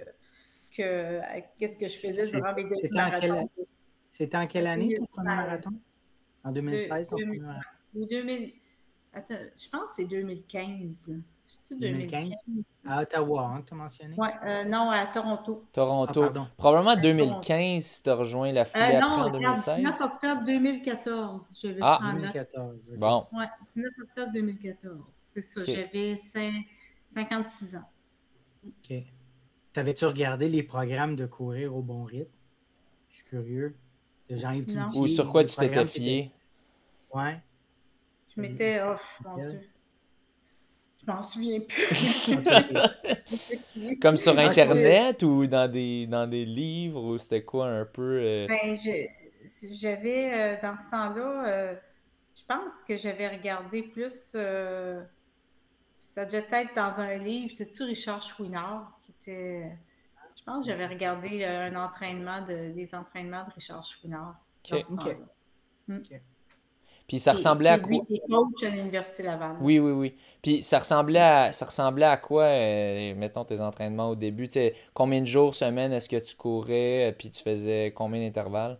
que 0.77 1.21
qu'est-ce 1.57 1.77
que 1.77 1.87
je 1.87 2.07
faisais 2.07 2.31
durant 2.31 2.53
mes 2.53 2.65
deux 2.65 2.75
marathons. 2.91 3.49
C'était 4.11 4.37
en 4.37 4.45
quelle 4.45 4.67
année 4.67 4.95
ton 4.95 5.05
premier 5.07 5.35
marathon? 5.35 5.71
En 6.43 6.51
2016, 6.51 7.07
ton 7.07 7.15
premier 7.15 7.39
marathon? 7.39 7.69
Ou 7.95 8.05
2000. 8.05 8.53
Attends, 9.11 9.35
je 9.57 9.69
pense 9.69 9.89
que 9.89 9.95
c'est 9.97 10.05
2015. 10.05 11.19
C'est 11.51 11.79
2015? 11.79 12.29
À 12.85 13.01
Ottawa, 13.01 13.53
hein, 13.55 13.63
tu 13.65 13.73
as 13.73 13.77
mentionné? 13.77 14.13
Oui, 14.19 14.27
euh, 14.45 14.65
non, 14.65 14.91
à 14.91 15.07
Toronto. 15.07 15.65
Toronto. 15.71 16.25
Ah, 16.35 16.47
Probablement 16.55 16.95
2015, 16.95 18.03
tu 18.03 18.09
as 18.11 18.13
rejoint 18.13 18.51
la 18.51 18.65
foulée 18.65 18.83
euh, 18.83 19.01
après 19.01 19.21
en 19.21 19.29
2016. 19.31 19.77
19 19.77 20.01
octobre 20.01 20.43
2014. 20.45 21.59
J'avais 21.59 21.79
ah, 21.81 21.99
2014. 22.13 22.91
Bon. 22.97 23.25
Oui, 23.33 23.45
19 23.65 23.91
octobre 23.99 24.31
2014. 24.31 25.01
C'est 25.09 25.41
ça, 25.41 25.61
j'avais 25.65 26.15
56 27.07 27.77
ans. 27.77 27.89
OK. 28.67 28.97
T'avais-tu 29.73 30.05
regardé 30.05 30.49
les 30.49 30.61
programmes 30.61 31.15
de 31.15 31.25
courir 31.25 31.75
au 31.75 31.81
bon 31.81 32.03
rythme? 32.03 32.29
Je 33.09 33.15
suis 33.15 33.25
curieux. 33.25 33.75
Jean-Yves 34.29 34.85
Ou 34.97 35.07
sur 35.07 35.31
quoi 35.31 35.43
tu 35.43 35.55
t'étais 35.55 35.85
fié? 35.87 36.31
Ouais. 37.11 37.41
Je 38.35 38.39
m'étais. 38.39 38.81
Oh, 38.87 38.93
mon 39.25 39.35
Dieu. 39.35 39.61
Je 41.09 41.13
m'en 41.15 41.21
souviens 41.23 41.59
plus. 41.59 42.35
Comme 44.01 44.17
sur 44.17 44.37
ah, 44.37 44.43
Internet 44.43 45.23
ou 45.23 45.47
dans 45.47 45.69
des, 45.69 46.05
dans 46.05 46.27
des 46.29 46.45
livres 46.45 47.03
ou 47.03 47.17
c'était 47.17 47.43
quoi 47.43 47.67
un 47.67 47.85
peu. 47.85 48.19
Euh? 48.21 48.47
Ben, 48.47 48.75
j'avais, 49.71 50.33
euh, 50.33 50.61
dans 50.61 50.77
ce 50.77 50.91
temps-là, 50.91 51.47
euh, 51.47 51.75
je 52.35 52.43
pense 52.47 52.83
que 52.87 52.95
j'avais 52.95 53.27
regardé 53.27 53.81
plus. 53.81 54.35
ça 55.97 56.25
devait 56.25 56.45
être 56.51 56.75
dans 56.75 56.99
un 56.99 57.15
livre. 57.15 57.51
C'est-tu 57.55 57.83
Richard 57.83 58.21
Chouinard 58.21 58.99
qui 59.03 59.11
était. 59.11 59.71
Je 60.37 60.43
pense 60.43 60.65
que 60.65 60.71
j'avais 60.71 60.87
regardé 60.87 61.43
un 61.43 61.75
entraînement 61.75 62.41
de, 62.41 62.71
des 62.71 62.93
entraînements 62.93 63.45
de 63.45 63.51
Richard 63.55 63.83
Chouinard. 63.83 64.39
Dans 64.69 64.81
ce. 64.81 64.93
Puis 67.09 67.19
ça 67.19 67.33
ressemblait 67.33 67.69
à 67.69 67.79
quoi? 67.79 68.05
coach 68.29 68.63
à 68.63 68.69
l'Université 68.69 69.23
Laval. 69.23 69.57
Oui, 69.61 69.79
oui, 69.79 69.91
oui. 69.91 70.15
Puis 70.43 70.61
ça 70.61 70.77
ressemblait 70.77 71.19
à, 71.19 71.51
ça 71.51 71.65
ressemblait 71.65 72.05
à 72.05 72.17
quoi, 72.17 72.43
euh, 72.43 73.15
mettons, 73.15 73.43
tes 73.43 73.59
entraînements 73.59 74.09
au 74.09 74.15
début? 74.15 74.45
sais, 74.45 74.75
combien 74.93 75.19
de 75.19 75.25
jours, 75.25 75.55
semaine 75.55 75.91
est-ce 75.91 76.07
que 76.07 76.17
tu 76.17 76.35
courais? 76.35 77.09
Euh, 77.09 77.11
puis 77.11 77.31
tu 77.31 77.41
faisais 77.41 77.91
combien 77.95 78.21
d'intervalles? 78.21 78.77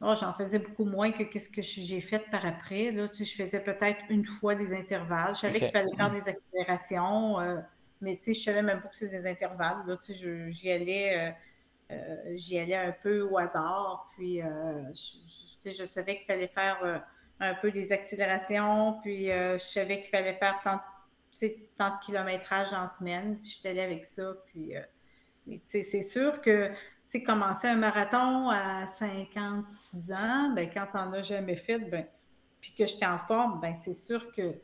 Oh, 0.00 0.14
j'en 0.18 0.32
faisais 0.32 0.60
beaucoup 0.60 0.86
moins 0.86 1.12
que 1.12 1.38
ce 1.38 1.50
que 1.50 1.60
j'ai 1.60 2.00
fait 2.00 2.24
par 2.30 2.46
après. 2.46 2.90
Là. 2.90 3.06
Tu 3.06 3.18
sais, 3.18 3.24
je 3.26 3.36
faisais 3.36 3.60
peut-être 3.60 4.00
une 4.08 4.24
fois 4.24 4.54
des 4.54 4.72
intervalles. 4.72 5.34
Je 5.34 5.40
savais 5.40 5.58
qu'il 5.58 5.70
fallait 5.70 5.94
faire 5.94 6.10
des 6.10 6.26
accélérations, 6.26 7.38
euh, 7.38 7.58
mais 8.00 8.16
tu 8.16 8.22
sais, 8.22 8.32
je 8.32 8.40
savais 8.40 8.62
même 8.62 8.80
pas 8.80 8.88
que 8.88 8.96
c'était 8.96 9.18
des 9.18 9.26
intervalles. 9.26 9.82
Là. 9.86 9.98
Tu 9.98 10.14
sais, 10.14 10.50
j'y 10.50 10.72
allais, 10.72 11.34
j'y 12.34 12.58
allais 12.58 12.76
un 12.76 12.94
peu 13.02 13.22
au 13.22 13.38
hasard. 13.38 14.10
Puis, 14.16 14.40
je 15.64 15.84
savais 15.84 16.16
qu'il 16.16 16.26
fallait 16.26 16.48
faire 16.48 16.78
euh, 16.84 16.98
un 17.40 17.54
peu 17.54 17.70
des 17.70 17.92
accélérations, 17.92 18.98
puis 19.02 19.30
euh, 19.30 19.56
je 19.56 19.64
savais 19.64 20.00
qu'il 20.00 20.10
fallait 20.10 20.34
faire 20.34 20.60
tant, 20.62 20.80
tant 21.76 21.96
de 21.96 22.04
kilométrage 22.04 22.72
en 22.72 22.86
semaine, 22.86 23.38
puis 23.38 23.50
je 23.50 23.58
suis 23.58 23.68
allée 23.68 23.80
avec 23.80 24.04
ça. 24.04 24.34
Puis, 24.46 24.76
euh, 24.76 24.82
c'est 25.62 26.02
sûr 26.02 26.40
que 26.40 26.70
commencer 27.24 27.66
un 27.66 27.76
marathon 27.76 28.50
à 28.50 28.86
56 28.86 30.12
ans, 30.12 30.52
ben, 30.54 30.70
quand 30.72 30.86
on 30.94 31.12
as 31.12 31.22
jamais 31.22 31.56
fait, 31.56 31.78
ben, 31.78 32.06
puis 32.60 32.72
que 32.76 32.86
j'étais 32.86 33.06
en 33.06 33.18
forme, 33.18 33.60
ben, 33.60 33.74
c'est 33.74 33.94
sûr 33.94 34.30
que 34.32 34.54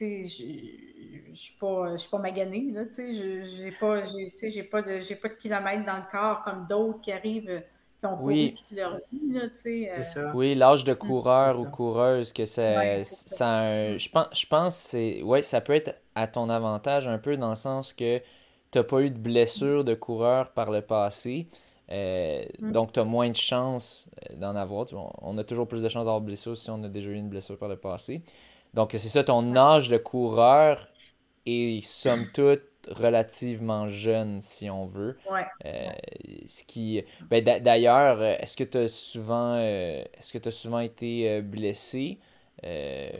je 0.00 1.30
ne 1.30 1.34
suis 1.34 1.56
pas, 1.58 1.94
pas 2.10 2.18
maganée, 2.18 2.72
je 2.72 3.62
n'ai 3.62 3.72
pas, 3.72 4.00
pas, 4.00 4.82
de, 4.82 5.14
pas 5.14 5.28
de 5.28 5.34
kilomètres 5.34 5.84
dans 5.84 5.96
le 5.96 6.10
corps 6.10 6.42
comme 6.42 6.66
d'autres 6.68 7.00
qui 7.00 7.12
arrivent 7.12 7.62
oui. 8.20 8.54
Euh. 8.76 10.32
Oui, 10.34 10.54
l'âge 10.54 10.84
de 10.84 10.94
coureur 10.94 11.60
ou 11.60 11.66
coureuse, 11.66 12.32
que 12.32 12.46
ça, 12.46 13.04
ça, 13.04 13.96
je 13.96 14.08
pense, 14.08 14.26
je 14.32 14.46
pense 14.46 14.76
c'est, 14.76 15.22
ouais, 15.22 15.42
ça 15.42 15.60
peut 15.60 15.74
être 15.74 15.94
à 16.14 16.26
ton 16.26 16.48
avantage 16.48 17.06
un 17.06 17.18
peu 17.18 17.36
dans 17.36 17.50
le 17.50 17.56
sens 17.56 17.92
que 17.92 18.18
tu 18.70 18.78
n'as 18.78 18.84
pas 18.84 19.00
eu 19.02 19.10
de 19.10 19.18
blessure 19.18 19.84
de 19.84 19.94
coureur 19.94 20.50
par 20.52 20.70
le 20.70 20.80
passé. 20.80 21.46
Euh, 21.90 22.44
mm. 22.58 22.72
Donc, 22.72 22.92
tu 22.92 23.00
as 23.00 23.04
moins 23.04 23.30
de 23.30 23.36
chances 23.36 24.08
euh, 24.30 24.36
d'en 24.36 24.56
avoir. 24.56 24.86
On 25.20 25.36
a 25.38 25.44
toujours 25.44 25.68
plus 25.68 25.82
de 25.82 25.88
chances 25.88 26.04
d'avoir 26.04 26.20
blessure 26.20 26.56
si 26.56 26.70
on 26.70 26.82
a 26.82 26.88
déjà 26.88 27.10
eu 27.10 27.16
une 27.16 27.28
blessure 27.28 27.58
par 27.58 27.68
le 27.68 27.76
passé. 27.76 28.22
Donc, 28.74 28.90
c'est 28.92 29.08
ça, 29.08 29.22
ton 29.22 29.54
âge 29.56 29.88
de 29.88 29.98
coureur 29.98 30.88
est 31.46 31.84
somme 31.84 32.26
toute 32.32 32.62
relativement 32.88 33.88
jeune, 33.88 34.40
si 34.40 34.70
on 34.70 34.86
veut. 34.86 35.16
Ouais. 35.30 35.46
Euh, 35.66 35.90
ce 36.46 36.64
qui, 36.64 37.02
ben, 37.30 37.44
d'ailleurs, 37.44 38.20
euh, 38.20 38.34
est-ce 38.38 38.56
que 38.56 38.64
tu 38.64 38.78
as 38.78 38.88
souvent, 38.88 39.54
euh, 39.56 40.02
est-ce 40.14 40.32
que 40.32 40.38
tu 40.38 40.50
souvent 40.52 40.80
été 40.80 41.40
blessé? 41.42 42.18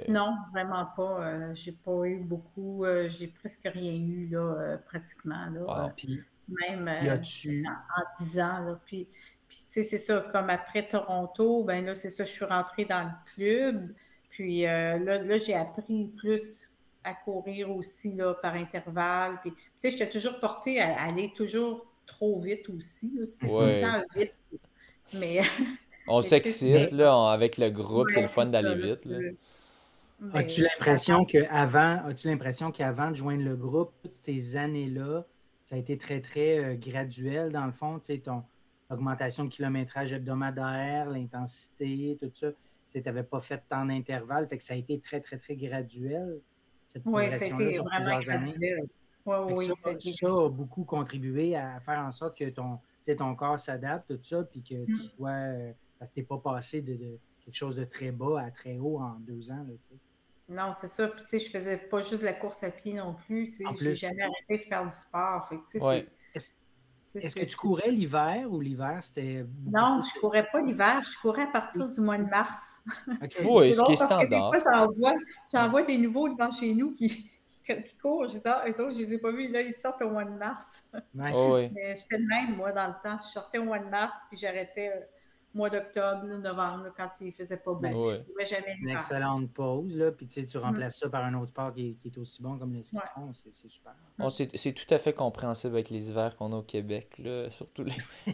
Non, 0.08 0.36
vraiment 0.52 0.86
pas. 0.96 1.52
j'ai 1.54 1.72
pas 1.72 2.04
eu 2.04 2.18
beaucoup. 2.18 2.84
j'ai 3.08 3.26
presque 3.26 3.68
rien 3.72 3.94
eu 3.94 4.28
là, 4.30 4.78
pratiquement 4.86 5.46
là. 5.52 5.92
même 6.48 6.88
en, 6.88 7.70
en 7.70 8.24
10 8.24 8.40
ans 8.40 8.58
là. 8.60 8.78
Puis, 8.86 9.08
puis 9.48 9.56
c'est 9.58 9.82
ça. 9.82 10.24
Comme 10.32 10.48
après 10.48 10.86
Toronto, 10.86 11.64
ben 11.64 11.84
là 11.84 11.94
c'est 11.94 12.08
ça. 12.08 12.22
Je 12.22 12.30
suis 12.30 12.44
rentrée 12.44 12.84
dans 12.84 13.02
le 13.02 13.10
club. 13.34 13.92
Puis 14.32 14.62
là, 14.62 14.98
là 14.98 15.38
j'ai 15.38 15.54
appris 15.54 16.12
plus 16.16 16.72
à 17.04 17.14
courir 17.14 17.70
aussi 17.70 18.14
là, 18.14 18.34
par 18.34 18.54
intervalle. 18.54 19.38
Puis, 19.40 19.50
tu 19.52 19.58
sais, 19.76 19.90
j'étais 19.90 20.08
toujours 20.08 20.38
portée 20.40 20.80
à, 20.80 21.00
aller 21.00 21.32
toujours 21.36 21.86
trop 22.06 22.38
vite 22.40 22.68
aussi. 22.68 23.12
Là, 23.16 23.26
tout 23.26 23.60
le 23.60 23.82
temps 23.82 24.04
vite. 24.14 24.34
Mais. 25.14 25.42
On 26.06 26.22
s'excite, 26.22 26.92
là, 26.92 27.30
avec 27.30 27.58
le 27.58 27.70
groupe, 27.70 28.10
c'est 28.10 28.22
le 28.22 28.28
fun 28.28 28.46
d'aller 28.46 28.74
vite. 28.74 29.08
As-tu 30.34 30.62
l'impression 30.62 31.24
qu'avant, 31.24 32.00
as-tu 32.06 32.28
l'impression 32.28 32.70
qu'avant 32.70 33.10
de 33.10 33.16
joindre 33.16 33.42
le 33.42 33.56
groupe, 33.56 33.92
toutes 34.02 34.14
ces 34.14 34.56
années-là, 34.56 35.24
ça 35.62 35.74
a 35.74 35.78
été 35.78 35.98
très, 35.98 36.20
très 36.20 36.58
euh, 36.58 36.74
graduel, 36.74 37.50
dans 37.50 37.66
le 37.66 37.72
fond, 37.72 37.98
tu 37.98 38.06
sais, 38.06 38.18
ton 38.18 38.44
augmentation 38.88 39.44
de 39.44 39.48
kilométrage 39.48 40.12
hebdomadaire, 40.12 41.10
l'intensité, 41.10 42.18
tout 42.20 42.30
ça, 42.34 42.48
tu 42.92 43.02
n'avais 43.02 43.22
pas 43.22 43.40
fait 43.40 43.62
tant 43.68 43.86
d'intervalles, 43.86 44.48
fait 44.48 44.58
que 44.58 44.64
ça 44.64 44.74
a 44.74 44.76
été 44.76 45.00
très, 45.00 45.20
très, 45.20 45.38
très 45.38 45.56
graduel 45.56 46.40
oui, 47.04 47.30
c'était 47.30 47.78
vraiment 47.78 48.18
graduel. 48.18 48.88
oui, 49.26 49.66
ça, 49.66 49.98
ça, 49.98 50.26
a 50.26 50.48
beaucoup 50.48 50.84
contribué 50.84 51.56
à 51.56 51.80
faire 51.80 52.00
en 52.00 52.10
sorte 52.10 52.36
que 52.36 52.48
ton, 52.50 52.78
ton 53.16 53.34
corps 53.34 53.58
s'adapte, 53.58 54.08
tout 54.08 54.22
ça, 54.22 54.42
puis 54.44 54.62
que 54.62 54.84
tu 54.84 54.92
mm. 54.92 54.96
sois. 54.96 55.30
Euh, 55.30 55.72
parce 55.98 56.10
que 56.10 56.16
tu 56.16 56.20
n'es 56.20 56.26
pas 56.26 56.38
passé 56.38 56.82
de, 56.82 57.18
quelque 57.44 57.54
chose 57.54 57.76
de 57.76 57.84
très 57.84 58.10
bas 58.10 58.40
à 58.40 58.50
très 58.50 58.78
haut 58.78 58.98
en 58.98 59.16
deux 59.20 59.50
ans. 59.52 59.64
Là, 59.68 59.74
non, 60.48 60.72
c'est 60.74 60.88
ça. 60.88 61.06
Puis, 61.08 61.20
tu 61.20 61.26
sais, 61.26 61.38
je 61.38 61.50
faisais 61.50 61.76
pas 61.76 62.02
juste 62.02 62.24
la 62.24 62.32
course 62.32 62.64
à 62.64 62.70
pied 62.70 62.94
non 62.94 63.14
plus. 63.14 63.46
Tu 63.46 63.52
sais, 63.52 63.64
j'ai 63.80 63.94
jamais 63.94 64.22
arrêté 64.22 64.64
de 64.64 64.68
faire 64.68 64.84
du 64.84 64.90
sport. 64.90 65.48
Fait 65.48 65.58
que, 65.58 66.06
est-ce 67.14 67.34
que 67.34 67.44
tu 67.44 67.56
courais 67.56 67.90
l'hiver 67.90 68.46
ou 68.50 68.60
l'hiver 68.60 68.98
c'était. 69.02 69.44
Non, 69.66 70.00
je 70.02 70.16
ne 70.16 70.20
courais 70.20 70.46
pas 70.50 70.60
l'hiver, 70.60 71.02
je 71.04 71.18
courais 71.20 71.44
à 71.44 71.46
partir 71.48 71.88
du 71.90 72.00
mois 72.00 72.18
de 72.18 72.28
mars. 72.28 72.84
Oui, 73.44 73.74
ce 73.74 73.82
qui 73.84 73.92
est 73.92 73.96
standard. 73.96 74.50
Parce 74.50 74.64
que 74.64 74.70
j'en 75.52 75.68
vois, 75.68 75.82
des 75.82 75.98
nouveaux 75.98 76.28
devant 76.28 76.50
chez 76.50 76.72
nous 76.74 76.92
qui, 76.92 77.08
qui, 77.66 77.96
courent. 78.00 78.26
Je 78.26 78.34
dis, 78.34 78.42
ah, 78.44 78.64
eux 78.66 78.80
autres, 78.80 78.94
je 78.94 79.00
ne 79.00 79.04
les 79.04 79.14
ai 79.14 79.18
pas 79.18 79.30
vus, 79.30 79.48
là, 79.48 79.60
ils 79.62 79.72
sortent 79.72 80.02
au 80.02 80.10
mois 80.10 80.24
de 80.24 80.36
mars. 80.36 80.84
Oh, 80.94 81.54
oui. 81.54 81.70
Mais 81.74 81.94
j'étais 81.94 82.18
le 82.18 82.26
même, 82.26 82.56
moi, 82.56 82.72
dans 82.72 82.88
le 82.88 82.94
temps. 83.02 83.18
Je 83.20 83.32
sortais 83.32 83.58
au 83.58 83.64
mois 83.64 83.78
de 83.78 83.88
mars, 83.88 84.24
puis 84.28 84.38
j'arrêtais 84.38 84.88
euh, 84.88 85.00
mois 85.54 85.68
d'octobre, 85.68 86.24
novembre, 86.24 86.92
quand 86.96 87.10
il 87.20 87.28
ne 87.28 87.32
faisait 87.32 87.58
pas 87.58 87.72
beau. 87.72 87.80
Ben, 87.80 88.24
je 88.40 88.46
jamais 88.46 88.76
Une 88.80 88.90
excellente 88.90 89.50
pause, 89.52 89.94
là, 89.96 90.10
puis 90.10 90.26
tu, 90.26 90.44
tu 90.44 90.58
mm. 90.58 90.60
remplaces 90.60 90.98
ça 90.98 91.08
par 91.08 91.24
un 91.24 91.34
autre 91.34 91.48
sport 91.48 91.72
qui, 91.74 91.96
est 92.04 92.18
aussi 92.18 92.42
bon 92.42 92.58
comme 92.58 92.74
le 92.74 92.82
ski 92.82 92.96
c'est 93.32 93.68
super. 93.68 93.92
c'est 94.54 94.72
tout 94.72 94.94
à 94.94 94.98
fait 94.98 95.12
compréhensible 95.12 95.74
avec 95.74 95.90
les 95.90 96.08
hivers 96.08 96.36
qu'on 96.36 96.52
a 96.52 96.56
au 96.56 96.62
Québec, 96.62 97.10
là, 97.18 97.50
surtout 97.56 97.84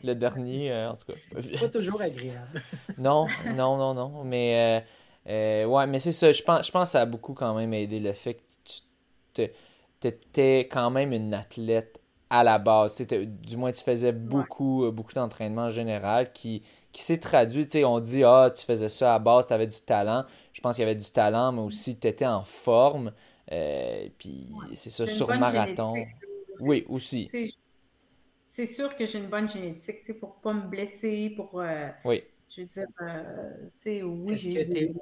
le 0.03 0.15
dernier, 0.15 0.73
euh, 0.73 0.91
en 0.91 0.97
tout 0.97 1.13
cas. 1.13 1.19
C'est 1.43 1.59
pas 1.59 1.69
toujours 1.69 2.01
agréable. 2.01 2.63
non, 2.99 3.27
non, 3.55 3.77
non, 3.77 3.95
non, 3.95 4.25
mais 4.25 4.83
euh, 5.27 5.63
euh, 5.65 5.67
ouais, 5.67 5.87
mais 5.87 5.99
c'est 5.99 6.13
ça, 6.13 6.33
je 6.33 6.43
pense, 6.43 6.67
je 6.67 6.73
pense 6.73 6.89
que 6.89 6.93
ça 6.93 7.01
a 7.03 7.07
beaucoup 7.07 7.35
quand 7.35 7.55
même 7.55 7.73
aidé 7.75 8.01
le 8.01 8.13
fait 8.13 8.35
que 9.35 9.43
tu 10.01 10.07
étais 10.07 10.61
quand 10.71 10.91
même 10.91 11.13
une 11.13 11.35
athlète 11.35 12.01
à 12.31 12.45
la 12.45 12.59
base. 12.59 13.01
Du 13.01 13.57
moins, 13.57 13.73
tu 13.73 13.83
faisais 13.83 14.13
beaucoup, 14.13 14.91
beaucoup 14.93 15.15
d'entraînement 15.15 15.65
en 15.65 15.71
général 15.71 16.33
qui 16.33 16.63
qui 16.99 17.05
s'est 17.05 17.19
traduit, 17.19 17.65
tu 17.65 17.71
sais, 17.71 17.85
on 17.85 18.01
dit, 18.01 18.25
ah, 18.25 18.53
tu 18.53 18.65
faisais 18.65 18.89
ça 18.89 19.15
à 19.15 19.21
base, 19.21 19.47
tu 19.47 19.53
avais 19.53 19.69
du 19.69 19.81
talent. 19.83 20.25
Je 20.53 20.61
pense 20.61 20.75
qu'il 20.75 20.83
y 20.83 20.85
avait 20.85 20.99
du 20.99 21.09
talent, 21.13 21.53
mais 21.53 21.61
aussi 21.61 21.97
tu 21.97 22.09
étais 22.09 22.27
en 22.27 22.43
forme. 22.43 23.13
Euh, 23.53 24.09
puis 24.19 24.51
c'est 24.75 24.91
ça, 24.91 25.07
sur 25.07 25.29
marathon. 25.29 25.95
Oui, 26.59 26.85
aussi. 26.89 27.31
C'est 28.45 28.67
sûr 28.67 28.97
que 28.97 29.05
j'ai 29.05 29.21
une 29.21 29.29
bonne 29.29 29.49
génétique, 29.49 30.01
tu 30.01 30.07
sais, 30.07 30.15
pour 30.15 30.41
pas 30.41 30.53
me 30.53 30.63
blesser, 30.63 31.31
pour... 31.37 31.61
Euh, 31.61 31.89
oui. 32.05 32.25
Je 32.57 32.63
veux 32.63 32.67
dire, 32.67 32.89
euh, 33.01 33.53
tu 33.67 33.75
sais, 33.77 34.03
oui, 34.03 34.37
j'ai... 34.37 34.93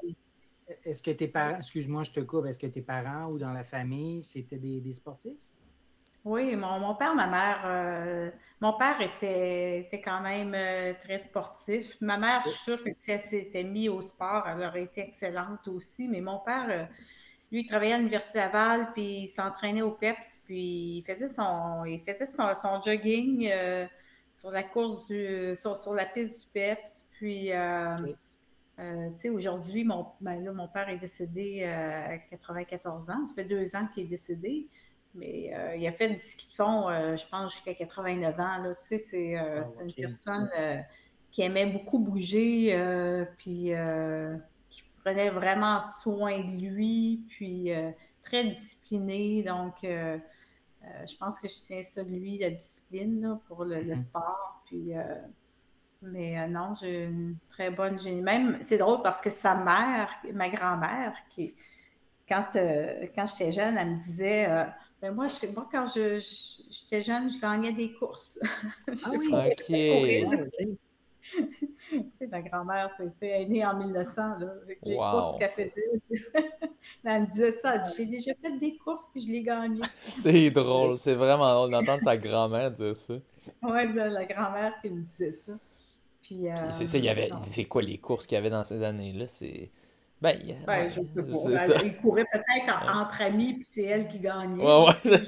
Est-ce 0.85 1.03
que 1.03 1.13
tes 1.13 1.29
parents, 1.29 1.57
excuse-moi, 1.61 2.05
je 2.05 2.11
te 2.11 2.21
coupe, 2.21 2.45
est-ce 2.45 2.59
que 2.59 2.67
tes 2.67 2.83
parents 2.83 3.31
ou 3.31 3.39
dans 3.39 3.55
la 3.55 3.65
famille, 3.65 4.23
c'était 4.23 4.59
des, 4.59 4.81
des 4.81 4.93
sportifs? 4.93 5.39
Oui, 6.27 6.57
mon, 6.57 6.97
père, 6.97 7.15
ma 7.15 7.29
mère, 7.29 7.63
euh, 7.67 8.31
mon 8.61 8.73
père 8.73 9.01
était, 9.01 9.83
était 9.83 10.01
quand 10.01 10.21
même 10.21 10.55
euh, 10.57 10.93
très 11.01 11.21
sportif. 11.21 11.97
Ma 12.01 12.19
mère, 12.19 12.43
je 12.45 12.49
suis 12.49 12.65
sûre 12.65 12.83
que 12.83 12.91
si 12.91 13.13
elle 13.13 13.21
s'était 13.21 13.63
mise 13.63 13.91
au 13.91 14.03
sport, 14.03 14.43
elle 14.49 14.67
aurait 14.67 14.83
été 14.83 15.03
excellente 15.03 15.69
aussi. 15.69 16.09
Mais 16.09 16.21
mon 16.21 16.41
père, 16.41 16.67
euh, 16.69 16.85
lui, 17.53 17.61
il 17.61 17.65
travaillait 17.65 17.93
à 17.93 17.99
l'Université 17.99 18.39
Laval, 18.39 18.93
puis 18.93 19.21
il 19.21 19.29
s'entraînait 19.29 19.83
au 19.83 19.93
PEPS, 19.93 20.43
puis 20.45 20.99
il 20.99 21.05
faisait 21.07 21.29
son, 21.29 21.85
il 21.85 22.01
faisait 22.01 22.27
son, 22.27 22.83
jogging 22.85 23.49
sur 24.29 24.51
la 24.51 24.65
course 24.65 25.07
du, 25.07 25.55
sur, 25.55 25.95
la 25.95 26.07
piste 26.07 26.47
du 26.47 26.53
PEPS. 26.53 27.09
Puis, 27.19 27.53
tu 28.77 29.17
sais, 29.17 29.29
aujourd'hui, 29.29 29.85
mon, 29.85 30.09
ben 30.21 30.53
mon 30.53 30.67
père 30.67 30.89
est 30.89 30.99
décédé 30.99 31.63
à 31.63 32.19
94 32.19 33.11
ans. 33.11 33.25
Ça 33.25 33.33
fait 33.33 33.45
deux 33.45 33.77
ans 33.77 33.87
qu'il 33.95 34.07
est 34.07 34.09
décédé. 34.09 34.67
Mais 35.17 35.51
euh, 35.55 35.77
il 35.77 35.87
a 35.87 35.93
fait 35.93 36.09
du 36.09 36.19
ski 36.19 36.49
de 36.49 36.55
fond, 36.55 36.89
euh, 36.89 37.17
je 37.17 37.27
pense, 37.29 37.55
jusqu'à 37.55 37.75
89 37.75 38.39
ans. 38.39 38.59
Là. 38.63 38.75
Tu 38.75 38.87
sais, 38.87 38.99
c'est, 38.99 39.39
euh, 39.39 39.63
ah, 39.65 39.83
une 39.83 39.93
personne 39.93 40.51
qui 41.31 41.43
aimait 41.43 41.67
beaucoup 41.67 41.99
bouger, 41.99 42.77
puis 43.39 43.73
qui 44.71 44.83
prenait 45.05 45.31
vraiment 45.31 45.81
soin 45.81 46.41
de 46.41 46.67
lui, 46.67 47.25
puis 47.29 47.71
très 48.23 48.45
discipliné. 48.45 49.43
Donc, 49.43 49.75
je 49.83 51.17
pense 51.19 51.41
que 51.41 51.49
je 51.49 51.55
tiens 51.55 51.83
ça 51.83 52.05
de 52.05 52.11
lui, 52.11 52.39
la 52.39 52.51
discipline 52.51 53.39
pour 53.49 53.65
le, 53.65 53.83
le 53.83 53.93
mm-hmm. 53.93 53.97
sport. 53.97 54.63
Puis, 54.67 54.93
mais 56.03 56.49
non, 56.49 56.75
j'ai 56.75 57.05
une 57.05 57.37
très 57.49 57.71
bonne 57.71 57.99
génie. 57.99 58.23
Même, 58.23 58.59
c'est 58.61 58.79
drôle 58.79 59.03
parce 59.03 59.21
que 59.21 59.31
sa 59.31 59.55
mère, 59.55 60.11
ma 60.33 60.49
grand-mère, 60.49 61.15
qui, 61.29 61.55
quand, 62.29 62.47
quand 63.15 63.27
j'étais 63.27 63.53
jeune, 63.53 63.77
elle 63.77 63.91
me 63.91 63.99
disait 63.99 64.49
ben 65.01 65.15
moi, 65.15 65.27
je, 65.27 65.47
moi, 65.55 65.69
quand 65.71 65.87
j'étais 65.87 67.03
jeune, 67.03 67.29
je 67.31 67.39
gagnais 67.39 67.73
des 67.73 67.93
courses. 67.93 68.39
ah 68.89 69.11
oui, 69.19 69.29
ok. 69.33 70.79
tu 71.91 72.05
sais, 72.13 72.27
ma 72.29 72.41
grand-mère, 72.41 72.89
elle 73.21 73.29
est 73.29 73.47
née 73.47 73.67
en 73.67 73.77
1900, 73.77 74.39
là, 74.39 74.55
avec 74.63 74.79
les 74.83 74.97
courses 74.97 75.39
qu'elle 75.39 75.51
faisait. 75.51 75.91
elle 77.05 77.23
me 77.23 77.27
disait 77.27 77.53
ça, 77.53 77.83
j'ai 77.97 78.07
déjà 78.07 78.33
fait 78.35 78.59
des 78.59 78.77
courses 78.77 79.09
puis 79.13 79.23
je 79.23 79.33
les 79.33 79.43
gagnais. 79.43 79.81
c'est 80.03 80.51
drôle, 80.51 80.99
c'est 80.99 81.15
vraiment 81.15 81.53
drôle 81.55 81.73
d'entendre 81.73 82.05
ta 82.05 82.17
grand-mère 82.17 82.71
dire 82.71 82.97
ça. 82.97 83.15
Oui, 83.63 83.93
la 83.93 84.25
grand-mère 84.25 84.75
qui 84.81 84.91
me 84.91 85.01
disait 85.01 85.33
ça. 85.33 85.53
Puis, 86.23 86.49
euh, 86.49 86.55
c'est 86.71 86.87
ça, 86.87 86.99
il 86.99 87.05
y 87.05 87.09
avait, 87.09 87.31
c'est 87.47 87.67
quoi 87.67 87.83
les 87.83 87.99
courses 87.99 88.27
qu'il 88.27 88.37
y 88.37 88.39
avait 88.39 88.51
dans 88.51 88.65
ces 88.65 88.83
années-là? 88.83 89.27
C'est 89.27 89.71
ben, 90.21 90.39
ben, 90.67 90.89
je 90.89 91.03
sais 91.11 91.23
pas. 91.23 91.69
Ben, 91.69 91.81
ils 91.85 91.97
couraient 91.99 92.27
peut-être 92.33 92.97
entre 92.97 93.21
amis, 93.21 93.55
puis 93.55 93.69
c'est 93.71 93.83
elle 93.83 94.09
qui 94.09 94.19
gagnait. 94.19 94.65
Ouais, 94.65 94.87
ouais. 94.87 95.21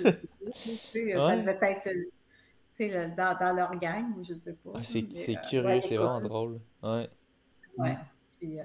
sais, 0.54 1.12
Ça 1.12 1.36
devait 1.36 1.58
être 1.62 1.90
le, 2.86 3.14
dans, 3.16 3.36
dans, 3.38 3.52
leur 3.52 3.76
gang, 3.76 4.06
je 4.22 4.34
sais 4.34 4.54
pas. 4.54 4.70
Ah, 4.74 4.82
c'est 4.82 5.00
euh, 5.00 5.40
curieux, 5.48 5.80
c'est 5.80 5.96
vraiment 5.96 6.20
drôle. 6.20 6.60
Ouais. 6.82 7.08
Ouais. 7.76 7.98
Puis, 8.38 8.58
euh, 8.58 8.64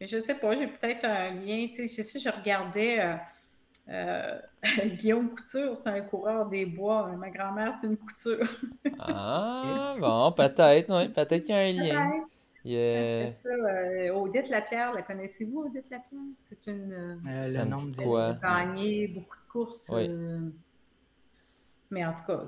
mais 0.00 0.06
je 0.06 0.18
sais 0.18 0.34
pas, 0.34 0.54
j'ai 0.56 0.66
peut-être 0.66 1.04
un 1.04 1.30
lien. 1.34 1.66
Tu 1.68 1.86
sais, 1.88 2.02
je 2.02 2.08
sais, 2.08 2.18
je 2.18 2.28
regardais. 2.28 3.00
Euh, 3.00 3.16
euh 3.90 4.38
Guillaume 4.98 5.28
Couture, 5.34 5.76
c'est 5.76 5.90
un 5.90 6.00
coureur 6.00 6.46
des 6.46 6.64
bois. 6.64 7.08
Ma 7.18 7.30
grand-mère, 7.30 7.72
c'est 7.72 7.86
une 7.86 7.98
couture. 7.98 8.46
ah, 8.98 9.94
bon, 10.00 10.32
peut-être, 10.32 10.94
oui. 10.94 11.08
Peut-être 11.08 11.42
qu'il 11.42 11.54
y 11.54 11.58
a 11.58 11.60
un 11.60 11.72
lien. 11.72 12.24
Yeah. 12.64 13.30
ça, 13.30 13.50
euh, 13.50 14.14
Odette 14.14 14.48
Lapierre, 14.48 14.94
la 14.94 15.02
connaissez-vous, 15.02 15.64
Odette 15.64 15.90
Lapierre? 15.90 16.20
C'est 16.38 16.66
une. 16.66 16.92
Euh, 16.92 17.16
euh 17.28 17.44
ça 17.44 17.66
quoi? 18.02 18.34
gagné 18.34 19.08
beaucoup 19.08 19.36
de 19.36 19.52
courses. 19.52 19.90
Euh, 19.92 20.40
mais 21.90 22.04
en 22.06 22.14
tout 22.14 22.24
cas, 22.26 22.40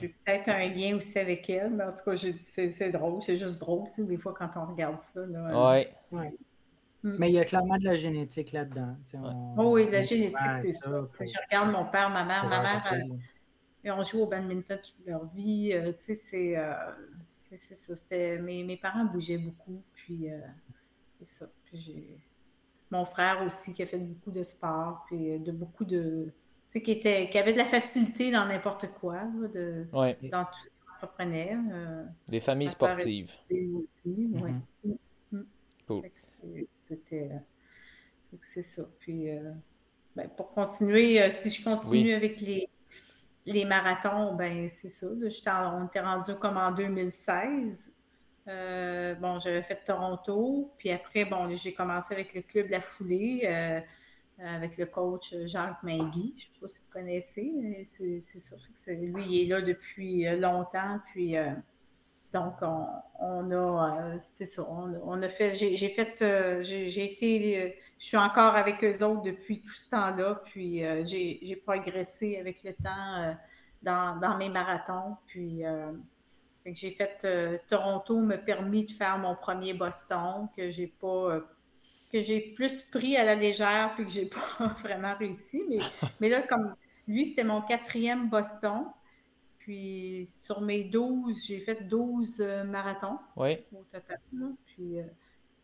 j'ai 0.00 0.08
peut-être 0.08 0.48
un 0.48 0.68
lien 0.68 0.96
aussi 0.96 1.18
avec 1.18 1.48
elle, 1.50 1.70
mais 1.70 1.84
en 1.84 1.92
tout 1.92 2.04
cas, 2.04 2.16
c'est 2.38 2.90
drôle, 2.90 3.22
c'est 3.22 3.36
juste 3.36 3.60
drôle, 3.60 3.84
tu 3.84 4.02
sais, 4.02 4.04
des 4.04 4.16
fois, 4.16 4.34
quand 4.36 4.50
on 4.56 4.72
regarde 4.72 4.98
ça. 4.98 5.20
Là, 5.26 5.70
ouais. 5.70 5.94
ouais. 6.12 6.34
Mm. 7.02 7.16
Mais 7.18 7.28
il 7.28 7.34
y 7.34 7.38
a 7.38 7.44
clairement 7.44 7.76
de 7.76 7.84
la 7.84 7.94
génétique 7.94 8.52
là-dedans. 8.52 8.96
Oh 9.58 9.74
oui, 9.74 9.88
la 9.90 10.02
génétique, 10.02 10.38
c'est 10.58 10.72
ça. 10.72 10.90
Je 11.20 11.38
regarde 11.46 11.70
mon 11.70 11.84
père, 11.84 12.08
ma 12.10 12.24
mère. 12.24 12.48
Ma 12.48 12.62
mère, 12.62 12.94
et 13.86 13.90
on 13.92 14.02
joue 14.02 14.22
au 14.22 14.26
badminton 14.26 14.78
toute 14.82 15.06
leur 15.06 15.24
vie. 15.26 15.70
Euh, 15.72 15.92
tu 15.92 16.16
sais, 16.16 16.56
c'est 17.28 17.74
ça. 17.74 18.16
Mes, 18.42 18.64
mes, 18.64 18.76
parents 18.76 19.04
bougeaient 19.04 19.38
beaucoup. 19.38 19.80
Puis, 19.92 20.28
euh, 20.28 20.40
c'est 21.20 21.38
ça. 21.38 21.46
Puis 21.64 21.78
j'ai 21.78 22.18
mon 22.90 23.04
frère 23.04 23.42
aussi 23.44 23.74
qui 23.74 23.82
a 23.84 23.86
fait 23.86 23.98
beaucoup 23.98 24.32
de 24.32 24.42
sport, 24.42 25.04
puis 25.06 25.38
de 25.38 25.52
beaucoup 25.52 25.84
de, 25.84 26.32
qui, 26.68 26.78
était, 26.90 27.28
qui 27.30 27.38
avait 27.38 27.52
de 27.52 27.58
la 27.58 27.64
facilité 27.64 28.32
dans 28.32 28.46
n'importe 28.46 28.88
quoi, 29.00 29.22
de, 29.54 29.86
dans 29.92 30.44
tout 30.44 30.60
ce 30.60 30.70
qu'on 30.70 30.92
entreprenait. 30.94 31.56
Les 32.28 32.40
familles 32.40 32.70
sportives. 32.70 33.32
Aussi, 33.50 34.28
mm-hmm. 34.28 34.60
Mm-hmm. 35.32 35.44
Cool. 35.86 36.02
C'était. 36.76 37.30
C'est 38.40 38.62
ça. 38.62 38.82
Puis, 38.98 39.28
ben, 40.16 40.28
pour 40.36 40.52
continuer, 40.52 41.30
si 41.30 41.50
je 41.50 41.62
continue 41.62 42.14
avec 42.14 42.40
les, 42.40 42.68
les 43.46 43.64
marathons, 43.64 44.34
ben 44.34 44.68
c'est 44.68 44.88
ça. 44.88 45.06
on 45.06 45.86
était 45.86 46.00
rendu 46.00 46.34
comme 46.34 46.56
en 46.56 46.72
2016. 46.72 47.94
Euh, 48.48 49.14
bon, 49.14 49.38
j'avais 49.38 49.62
fait 49.62 49.82
Toronto, 49.84 50.72
puis 50.78 50.90
après, 50.90 51.24
bon, 51.24 51.52
j'ai 51.52 51.72
commencé 51.72 52.14
avec 52.14 52.34
le 52.34 52.42
club 52.42 52.68
La 52.70 52.80
Foulée, 52.80 53.42
euh, 53.44 53.80
avec 54.38 54.76
le 54.76 54.86
coach 54.86 55.34
Jacques 55.44 55.82
Mingui. 55.82 56.34
Je 56.36 56.46
ne 56.46 56.50
sais 56.50 56.60
pas 56.60 56.68
si 56.68 56.80
vous 56.82 56.92
connaissez, 56.92 57.52
mais 57.56 57.84
c'est 57.84 58.20
que 58.20 59.04
lui, 59.04 59.24
il 59.26 59.42
est 59.42 59.46
là 59.46 59.60
depuis 59.62 60.28
euh, 60.28 60.36
longtemps, 60.36 61.00
puis 61.12 61.36
donc 62.32 62.54
on, 63.18 63.50
a, 63.50 64.20
c'est 64.20 64.44
ça, 64.44 64.66
on, 64.68 65.22
a 65.22 65.28
fait, 65.28 65.54
j'ai 65.54 65.88
fait, 65.88 66.62
j'ai 66.62 67.12
été, 67.12 67.76
je 67.98 68.04
suis 68.04 68.16
encore 68.16 68.54
avec 68.54 68.84
eux 68.84 69.04
autres 69.04 69.22
depuis 69.22 69.62
tout 69.62 69.72
ce 69.74 69.90
temps-là, 69.90 70.42
puis 70.44 70.82
j'ai 71.04 71.62
progressé 71.64 72.36
avec 72.38 72.62
le 72.62 72.74
temps 72.74 73.36
dans, 73.82 74.18
dans, 74.20 74.36
mes 74.36 74.50
marathons, 74.50 75.16
puis 75.26 75.64
j'ai 76.74 76.90
fait 76.90 77.20
euh, 77.24 77.58
Toronto 77.68 78.20
m'a 78.20 78.38
permis 78.38 78.84
de 78.84 78.90
faire 78.90 79.18
mon 79.18 79.34
premier 79.36 79.72
Boston 79.72 80.48
que 80.56 80.70
j'ai 80.70 80.88
pas 80.88 81.06
euh, 81.06 81.40
que 82.12 82.22
j'ai 82.22 82.40
plus 82.40 82.82
pris 82.82 83.16
à 83.16 83.24
la 83.24 83.34
légère 83.34 83.92
puis 83.94 84.06
que 84.06 84.10
j'ai 84.10 84.26
pas 84.58 84.68
vraiment 84.78 85.14
réussi. 85.16 85.62
Mais, 85.68 85.78
mais 86.20 86.28
là, 86.28 86.42
comme 86.42 86.74
lui, 87.06 87.26
c'était 87.26 87.44
mon 87.44 87.62
quatrième 87.62 88.28
Boston. 88.28 88.84
Puis 89.66 90.24
sur 90.24 90.60
mes 90.60 90.84
12, 90.84 91.44
j'ai 91.44 91.58
fait 91.58 91.88
12 91.88 92.40
euh, 92.40 92.62
marathons 92.62 93.18
oui. 93.34 93.58
au 93.72 93.82
total. 93.82 94.20
Puis 94.64 94.98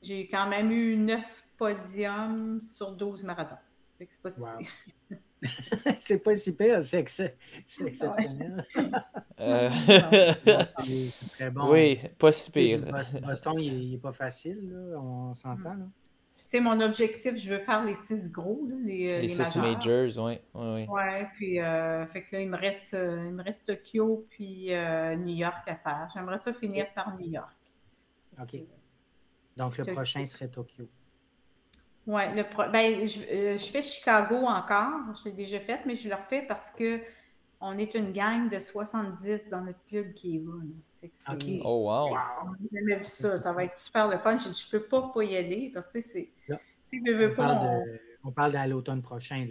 j'ai 0.03 0.27
quand 0.27 0.49
même 0.49 0.73
eu 0.73 0.97
9 0.97 1.45
podiums 1.57 2.61
sur 2.61 2.91
12 2.97 3.23
marathons. 3.23 3.55
c'est 4.05 4.21
pas 4.21 4.31
c'est 6.01 6.19
pas 6.19 6.35
si 6.35 6.57
pire, 6.57 6.83
c'est 6.83 6.99
exceptionnel. 6.99 8.67
Euh, 9.41 9.71
c'est 10.85 11.29
très 11.33 11.51
bon. 11.51 11.73
Oui, 11.73 11.99
pas 12.17 12.31
si 12.31 12.51
pire. 12.51 12.83
Boston, 12.83 13.55
il 13.59 13.91
n'est 13.91 13.99
pas 13.99 14.13
facile, 14.13 14.71
là, 14.71 15.01
on 15.01 15.35
s'entend. 15.35 15.91
C'est 16.45 16.61
mon 16.61 16.81
objectif, 16.81 17.37
je 17.37 17.55
veux 17.55 17.61
faire 17.61 17.85
les 17.85 17.95
six 17.95 18.31
gros, 18.31 18.69
les, 18.83 19.13
euh, 19.13 19.21
les, 19.21 19.29
six 19.29 19.57
majors, 19.57 20.25
oui. 20.25 20.39
Oui, 20.55 20.87
ouais, 20.89 21.29
puis 21.35 21.61
euh, 21.61 22.05
fait 22.07 22.25
que 22.25 22.35
là, 22.35 22.43
il 22.43 22.49
me 22.49 22.57
reste, 22.57 22.95
il 22.95 23.33
me 23.33 23.45
reste 23.45 23.67
Tokyo 23.67 24.27
puis 24.29 24.71
New 25.19 25.37
York 25.37 25.63
à 25.69 25.77
faire. 25.77 26.09
J'aimerais 26.13 26.39
ça 26.39 26.53
finir 26.53 26.93
par 26.95 27.17
New 27.17 27.31
York. 27.31 27.57
OK. 28.41 28.57
Donc 29.57 29.79
le 29.79 29.85
prochain 29.93 30.27
serait 30.27 30.49
Tokyo. 30.49 30.89
Oui, 32.07 32.23
le 32.35 32.43
ben, 32.73 33.07
je, 33.07 33.57
je, 33.57 33.71
fais 33.71 33.83
Chicago 33.83 34.35
encore. 34.47 35.15
Je 35.15 35.29
l'ai 35.29 35.33
déjà 35.37 35.61
fait, 35.61 35.81
mais 35.87 35.95
je 35.95 36.09
le 36.09 36.17
refais 36.17 36.43
parce 36.43 36.73
que 36.73 37.01
on 37.63 37.79
est 37.79 37.95
une 37.95 38.13
gang 38.13 38.51
de 38.51 38.59
70 38.59 39.51
dans 39.51 39.63
notre 39.63 39.83
club 39.85 40.13
qui 40.13 40.37
est 40.37 40.41
là. 40.41 40.53
OK. 41.33 41.45
Oh, 41.65 41.89
wow. 41.89 42.17
J'ai 42.61 42.79
jamais 42.79 42.97
vu 42.97 43.05
ça. 43.05 43.39
Ça 43.39 43.53
va 43.53 43.65
être 43.65 43.79
super 43.79 44.09
le 44.09 44.19
fun. 44.19 44.39
Je 44.39 44.49
ne 44.49 44.71
peux 44.71 44.87
pas 44.87 45.11
pas 45.15 45.25
y 45.25 45.37
aller 45.37 45.71
parce 45.73 45.93
que 45.93 46.01
c'est. 46.01 46.31
On, 46.93 47.35
parle 47.35 47.85
on... 48.25 48.33
parle 48.33 48.57
à 48.57 48.67
l'automne 48.67 49.01
prochain. 49.01 49.49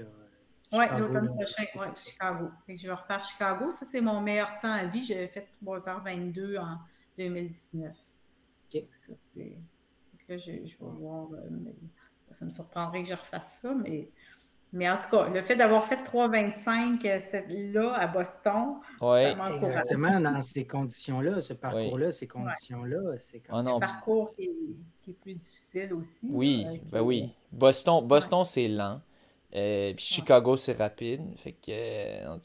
Oui, 0.74 0.86
l'automne 0.98 1.34
prochain, 1.34 1.64
oui, 1.76 1.88
Chicago. 1.96 2.50
je 2.68 2.88
vais 2.88 2.94
refaire 2.94 3.24
Chicago. 3.24 3.72
Ça, 3.72 3.86
c'est 3.86 4.02
mon 4.02 4.22
meilleur 4.22 4.58
temps 4.60 4.72
à 4.72 4.86
vie. 4.86 5.04
J'avais 5.04 5.28
fait 5.28 5.48
3h22 5.64 6.60
en 6.60 6.78
2019. 7.18 7.92
OK. 8.74 8.84
Ça, 8.90 9.14
là, 9.36 10.38
je, 10.38 10.52
vais 10.52 10.76
voir. 10.80 11.30
Euh, 11.34 11.50
ça 12.30 12.46
me 12.46 12.52
surprendrait 12.52 13.04
que 13.04 13.10
je 13.10 13.14
refasse 13.14 13.60
ça, 13.62 13.74
mais 13.74 14.10
mais 14.74 14.90
en 14.90 14.98
tout 14.98 15.10
cas, 15.10 15.28
le 15.28 15.42
fait 15.42 15.56
d'avoir 15.56 15.84
fait 15.84 15.98
3,25 15.98 17.06
euh, 17.06 17.74
là 17.74 17.94
à 17.96 18.08
Boston, 18.08 18.76
ça 19.00 19.56
Exactement, 19.56 20.20
dans 20.20 20.42
ces 20.42 20.66
conditions-là, 20.66 21.42
ce 21.42 21.54
parcours-là, 21.54 22.12
ces 22.12 22.28
conditions-là, 22.28 23.18
c'est 23.20 23.40
quand 23.40 23.58
ah 23.58 23.64
même 23.64 23.74
un 23.74 23.80
parcours 23.80 24.34
qui 24.34 24.44
est, 24.44 25.14
plus 25.22 25.34
difficile 25.34 25.94
aussi. 25.94 26.30
Oui, 26.32 26.66
ben 26.92 27.02
oui. 27.02 27.34
Boston, 27.52 28.06
Boston 28.06 28.46
c'est 28.46 28.70
lent. 28.70 29.02
Euh, 29.54 29.94
puis 29.94 30.06
Chicago, 30.06 30.56
c'est 30.56 30.78
rapide. 30.78 31.22
Fait 31.36 31.52
que 31.52 31.70
euh, 31.70 32.36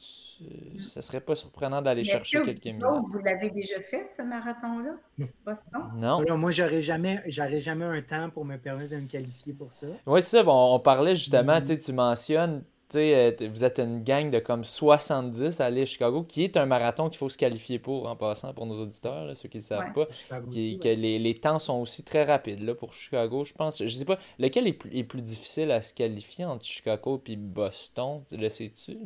mm. 0.41 0.81
ça 0.81 1.03
serait 1.03 1.21
pas 1.21 1.37
surprenant 1.37 1.81
d'aller 1.81 2.05
chercher 2.05 2.43
quelques 2.43 2.65
minutes. 2.65 2.83
Vous 2.83 3.19
l'avez 3.19 3.51
déjà 3.51 3.81
fait, 3.81 4.07
ce 4.07 4.23
marathon-là? 4.23 5.27
Boston? 5.45 5.83
Non. 5.97 6.37
moi, 6.37 6.51
j'aurais 6.51 6.83
jamais, 6.83 7.23
jamais 7.27 7.85
un 7.85 8.03
temps 8.03 8.31
pour 8.31 8.45
me 8.45 8.57
permettre 8.57 8.91
de 8.91 8.97
me 8.97 9.07
qualifier 9.07 9.53
pour 9.53 9.73
ça. 9.73 9.87
Oui, 10.07 10.21
c'est 10.23 10.39
ça. 10.39 10.43
Bon, 10.43 10.75
on 10.75 10.81
parlait 10.81 11.15
justement, 11.15 11.61
mm. 11.61 11.79
tu 11.79 11.93
mentionnes 11.93 12.65
euh, 12.95 13.33
vous 13.53 13.65
êtes 13.65 13.79
une 13.81 14.05
gang 14.05 14.31
de 14.31 14.39
comme 14.39 14.65
70 14.65 15.61
à 15.61 15.67
aller 15.67 15.83
à 15.83 15.87
Chicago, 15.87 16.23
qui 16.23 16.45
est 16.45 16.57
un 16.57 16.67
marathon 16.67 17.09
qu'il 17.09 17.19
faut 17.19 17.29
se 17.29 17.37
qualifier 17.37 17.79
pour, 17.79 18.07
en 18.09 18.15
passant 18.15 18.55
pour 18.55 18.67
nos 18.67 18.81
auditeurs, 18.81 19.37
ceux 19.37 19.49
qui 19.49 19.59
ne 19.59 19.63
le 19.63 19.67
savent 19.67 19.93
pas. 19.93 20.07
que 20.07 20.95
les, 20.95 21.41
temps 21.41 21.59
sont 21.59 21.81
aussi 21.81 22.05
très 22.05 22.25
rapides 22.25 22.63
là, 22.63 22.75
pour 22.75 22.93
Chicago, 22.93 23.45
je 23.45 23.53
pense. 23.55 23.83
Je 23.83 23.89
sais 23.89 24.05
pas, 24.05 24.19
lequel 24.39 24.69
est 24.69 24.73
plus, 24.73 24.97
est 24.97 25.05
plus 25.05 25.23
difficile 25.23 25.71
à 25.73 25.83
se 25.83 25.93
qualifier 25.93 26.45
entre 26.45 26.65
Chicago 26.65 27.21
et 27.27 27.37
Boston? 27.37 28.23
Le 28.31 28.49
sais-tu, 28.49 28.97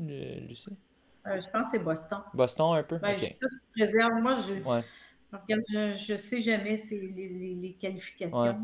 Lucie? 0.46 0.68
Euh, 1.26 1.40
Je 1.40 1.50
pense 1.50 1.64
que 1.64 1.70
c'est 1.72 1.78
Boston. 1.78 2.18
Boston 2.34 2.74
un 2.76 2.82
peu? 2.82 2.98
Ben, 2.98 3.16
Je, 3.16 3.26
réserve. 3.76 4.12
Moi, 4.20 4.36
je, 5.48 5.96
je, 5.96 6.14
sais 6.16 6.40
jamais 6.40 6.76
les, 6.90 7.54
les, 7.54 7.72
qualifications. 7.72 8.58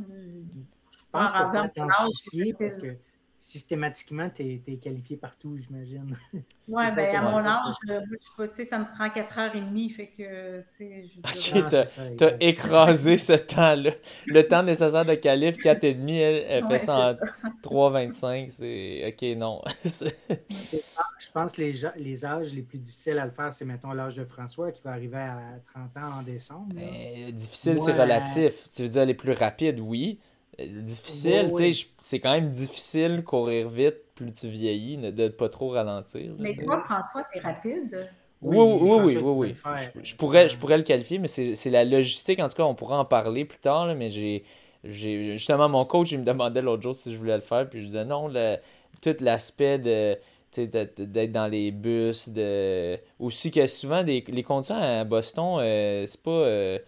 Je 0.91 0.99
pense 1.11 1.33
qu'il 1.33 1.83
faut 1.83 2.53
parce 2.59 2.79
que 2.79 2.97
systématiquement, 3.37 4.31
tu 4.31 4.63
es, 4.67 4.77
qualifié 4.77 5.17
partout, 5.17 5.59
j'imagine. 5.59 6.17
Oui, 6.69 6.83
bien, 6.97 7.23
à 7.23 7.31
mon 7.31 7.47
âge, 7.47 7.77
tu 7.87 8.47
sais, 8.51 8.65
ça 8.65 8.81
me 8.81 8.87
prend 8.87 9.07
4h30, 9.07 9.95
fait 9.95 10.09
que, 10.09 10.61
tu 10.63 10.67
sais, 10.67 11.05
je 11.05 12.17
t'as 12.17 12.37
écrasé 12.41 13.19
ce 13.19 13.35
temps-là. 13.35 13.93
Le 14.27 14.43
temps 14.49 14.65
nécessaire 14.65 15.05
de 15.05 15.15
qualif, 15.15 15.59
4,5, 15.59 16.11
elle, 16.11 16.45
elle 16.49 16.67
fait 16.67 16.81
ça 16.81 17.13
en 17.45 17.93
3,25, 17.93 18.51
c'est... 18.51 19.05
OK, 19.07 19.39
non. 19.39 19.63
je 19.85 21.31
pense 21.33 21.53
que 21.53 21.63
les, 21.63 21.75
les 21.99 22.25
âges 22.25 22.53
les 22.53 22.63
plus 22.63 22.79
difficiles 22.79 23.21
à 23.21 23.27
le 23.27 23.31
faire, 23.31 23.53
c'est, 23.53 23.65
mettons, 23.65 23.93
l'âge 23.93 24.17
de 24.17 24.25
François, 24.25 24.73
qui 24.73 24.83
va 24.83 24.91
arriver 24.91 25.19
à 25.19 25.39
30 25.73 25.97
ans 25.99 26.19
en 26.19 26.23
décembre. 26.25 26.75
Ben, 26.75 27.31
difficile, 27.31 27.79
c'est 27.79 27.93
relatif. 27.93 28.65
Tu 28.75 28.83
veux 28.83 28.89
dire 28.89 29.07
les 29.07 29.15
plus 29.15 29.31
rapides, 29.31 29.79
oui. 29.79 30.19
Difficile, 30.59 31.51
tu 31.55 31.73
sais, 31.73 31.87
c'est 32.01 32.21
quand 32.21 32.33
même 32.33 32.51
difficile 32.51 33.23
courir 33.25 33.69
vite 33.69 33.97
plus 34.15 34.33
tu 34.33 34.49
vieillis, 34.49 34.97
de 34.97 35.25
ne 35.25 35.29
pas 35.29 35.49
trop 35.49 35.71
ralentir. 35.71 36.33
mais 36.39 36.55
toi, 36.55 36.81
François, 36.81 37.25
tu 37.31 37.39
es 37.39 37.41
rapide? 37.43 38.09
Oui, 38.43 38.59
oui, 38.59 39.17
oui, 39.19 39.55
oui, 39.55 39.55
Je, 40.03 40.15
pourrais, 40.17 40.49
je 40.49 40.57
pourrais 40.59 40.77
le 40.77 40.83
qualifier, 40.83 41.19
mais 41.19 41.29
c'est 41.29 41.71
la 41.71 41.85
logistique. 41.85 42.39
En 42.41 42.49
tout 42.49 42.57
cas, 42.57 42.65
on 42.65 42.75
pourra 42.75 42.99
en 42.99 43.05
parler 43.05 43.45
plus 43.45 43.59
tard, 43.59 43.95
mais 43.95 44.09
j'ai 44.11 44.45
justement 44.85 45.69
mon 45.69 45.85
coach 45.85 46.13
il 46.13 46.21
me 46.21 46.25
demandait 46.25 46.63
l'autre 46.63 46.83
jour 46.83 46.95
si 46.95 47.13
je 47.13 47.19
voulais 47.19 47.35
le 47.35 47.41
faire 47.41 47.69
puis 47.69 47.81
je 47.81 47.87
disais 47.87 48.05
non 48.05 48.29
le, 48.29 48.57
tout 49.03 49.17
l'aspect 49.21 49.79
de 49.79 50.17
d'être 50.57 51.33
dans 51.33 51.49
les 51.49 51.71
bus 51.71 52.31
de 52.31 52.99
aussi 53.19 53.51
que 53.51 53.67
souvent 53.67 54.03
des, 54.03 54.25
les 54.29 54.43
conditions 54.43 54.77
à 54.77 55.05
Boston 55.05 55.59
euh, 55.61 56.05
c'est 56.07 56.23
pas 56.23 56.31
euh, 56.31 56.79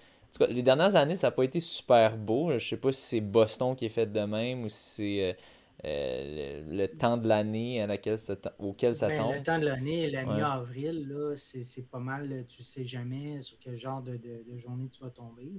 les 0.50 0.62
dernières 0.62 0.96
années, 0.96 1.16
ça 1.16 1.28
n'a 1.28 1.30
pas 1.32 1.44
été 1.44 1.60
super 1.60 2.16
beau. 2.16 2.52
Je 2.58 2.68
sais 2.68 2.76
pas 2.76 2.92
si 2.92 3.00
c'est 3.00 3.20
Boston 3.20 3.74
qui 3.74 3.86
est 3.86 3.90
fait 3.90 4.06
de 4.06 4.20
même 4.20 4.64
ou 4.64 4.68
si 4.68 4.76
c'est 4.76 5.24
euh, 5.24 5.32
euh, 5.84 6.62
le, 6.68 6.86
temps 6.86 7.16
de 7.16 7.28
l'année 7.28 7.86
auquel 8.58 8.96
ça 8.96 9.08
ben, 9.08 9.18
tombe. 9.18 9.34
Le 9.34 9.42
temps 9.42 9.58
de 9.58 9.66
l'année, 9.66 10.10
la 10.10 10.24
mi-avril, 10.24 11.32
c'est 11.36 11.88
pas 11.90 11.98
mal, 11.98 12.44
tu 12.48 12.62
sais 12.62 12.84
jamais 12.84 13.40
sur 13.42 13.58
quel 13.58 13.76
genre 13.76 14.02
de, 14.02 14.18
journée 14.56 14.88
tu 14.88 15.02
vas 15.02 15.10
tomber. 15.10 15.50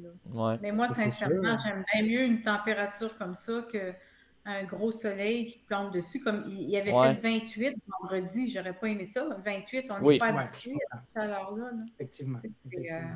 Mais 0.61 0.71
moi, 0.71 0.87
sincèrement, 0.87 1.57
j'aime 1.65 1.83
bien 1.93 2.03
mieux 2.03 2.23
une 2.23 2.41
température 2.41 3.17
comme 3.17 3.33
ça 3.33 3.65
que 3.71 3.93
un 4.45 4.63
gros 4.63 4.91
soleil 4.91 5.45
qui 5.45 5.59
te 5.59 5.67
plombe 5.67 5.93
dessus. 5.93 6.19
Comme 6.19 6.43
il 6.47 6.69
y 6.69 6.77
avait 6.77 6.91
fait 6.91 7.21
28 7.21 7.77
vendredi, 8.01 8.49
j'aurais 8.49 8.73
pas 8.73 8.87
aimé 8.87 9.03
ça. 9.03 9.27
28, 9.45 9.91
on 9.91 10.09
n'est 10.09 10.17
pas 10.17 10.27
habitué 10.27 10.73
à 10.73 10.97
cette 10.97 11.13
chaleur-là. 11.13 11.71
Effectivement. 11.93 12.39
effectivement. 12.39 12.97
Euh, 12.97 13.13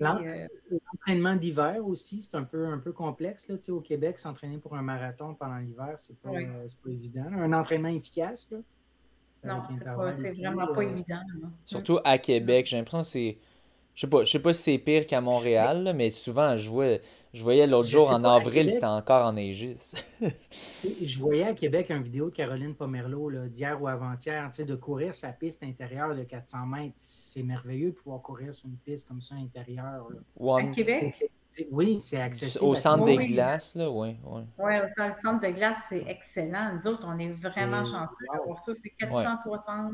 l'entraînement 0.00 1.36
d'hiver 1.36 1.86
aussi, 1.86 2.22
c'est 2.22 2.36
un 2.36 2.44
peu, 2.44 2.66
un 2.66 2.78
peu 2.78 2.92
complexe. 2.92 3.48
Là, 3.48 3.56
au 3.70 3.80
Québec, 3.80 4.18
s'entraîner 4.18 4.58
pour 4.58 4.74
un 4.74 4.82
marathon 4.82 5.34
pendant 5.34 5.58
l'hiver, 5.58 5.94
c'est 5.98 6.18
pas, 6.18 6.30
pas 6.30 6.90
évident. 6.90 7.26
Un 7.32 7.52
entraînement 7.52 7.88
efficace. 7.88 8.52
non, 9.44 9.62
c'est 9.68 10.32
vraiment 10.32 10.66
pas 10.68 10.80
euh, 10.80 10.90
évident. 10.90 11.20
Surtout 11.64 11.98
à 12.04 12.18
Québec, 12.18 12.66
j'ai 12.66 12.76
l'impression 12.76 13.02
que 13.02 13.08
c'est. 13.08 13.38
Je 13.94 14.00
sais 14.02 14.06
pas, 14.06 14.24
je 14.24 14.30
sais 14.30 14.38
pas 14.38 14.52
si 14.52 14.62
c'est 14.62 14.78
pire 14.78 15.06
qu'à 15.06 15.20
Montréal, 15.20 15.92
mais 15.94 16.10
souvent, 16.10 16.56
je, 16.56 16.70
vois, 16.70 16.98
je 17.34 17.42
voyais 17.42 17.66
l'autre 17.66 17.88
jour 17.88 18.10
en 18.10 18.24
avril, 18.24 18.70
c'était 18.70 18.86
encore 18.86 19.26
enneigé. 19.26 19.76
je 20.22 21.18
voyais 21.18 21.44
à 21.44 21.52
Québec 21.52 21.90
une 21.90 22.02
vidéo 22.02 22.30
de 22.30 22.34
Caroline 22.34 22.74
Pomerleau 22.74 23.30
d'hier 23.48 23.80
ou 23.82 23.88
avant-hier, 23.88 24.50
de 24.58 24.74
courir 24.76 25.14
sa 25.14 25.32
piste 25.32 25.62
intérieure 25.62 26.14
de 26.14 26.22
400 26.22 26.66
mètres. 26.66 26.94
C'est 26.96 27.42
merveilleux 27.42 27.90
de 27.90 27.96
pouvoir 27.96 28.22
courir 28.22 28.54
sur 28.54 28.68
une 28.68 28.78
piste 28.78 29.08
comme 29.08 29.20
ça 29.20 29.34
intérieure. 29.34 30.08
À 30.40 30.62
Québec? 30.64 31.12
oui, 31.70 32.00
c'est 32.00 32.20
accessible. 32.20 32.64
Au 32.64 32.74
centre 32.74 33.04
des 33.04 33.26
glaces, 33.26 33.74
là, 33.74 33.90
oui. 33.90 34.16
Oui, 34.24 34.42
ouais, 34.58 34.80
au 34.80 34.88
centre 35.12 35.46
de 35.46 35.52
glace, 35.52 35.84
c'est 35.90 36.04
excellent. 36.08 36.72
Nous 36.72 36.86
autres, 36.86 37.04
on 37.06 37.18
est 37.18 37.30
vraiment 37.30 37.84
chanceux 37.84 38.24
d'avoir 38.32 38.58
ça. 38.58 38.74
C'est 38.74 38.90
460 38.90 39.92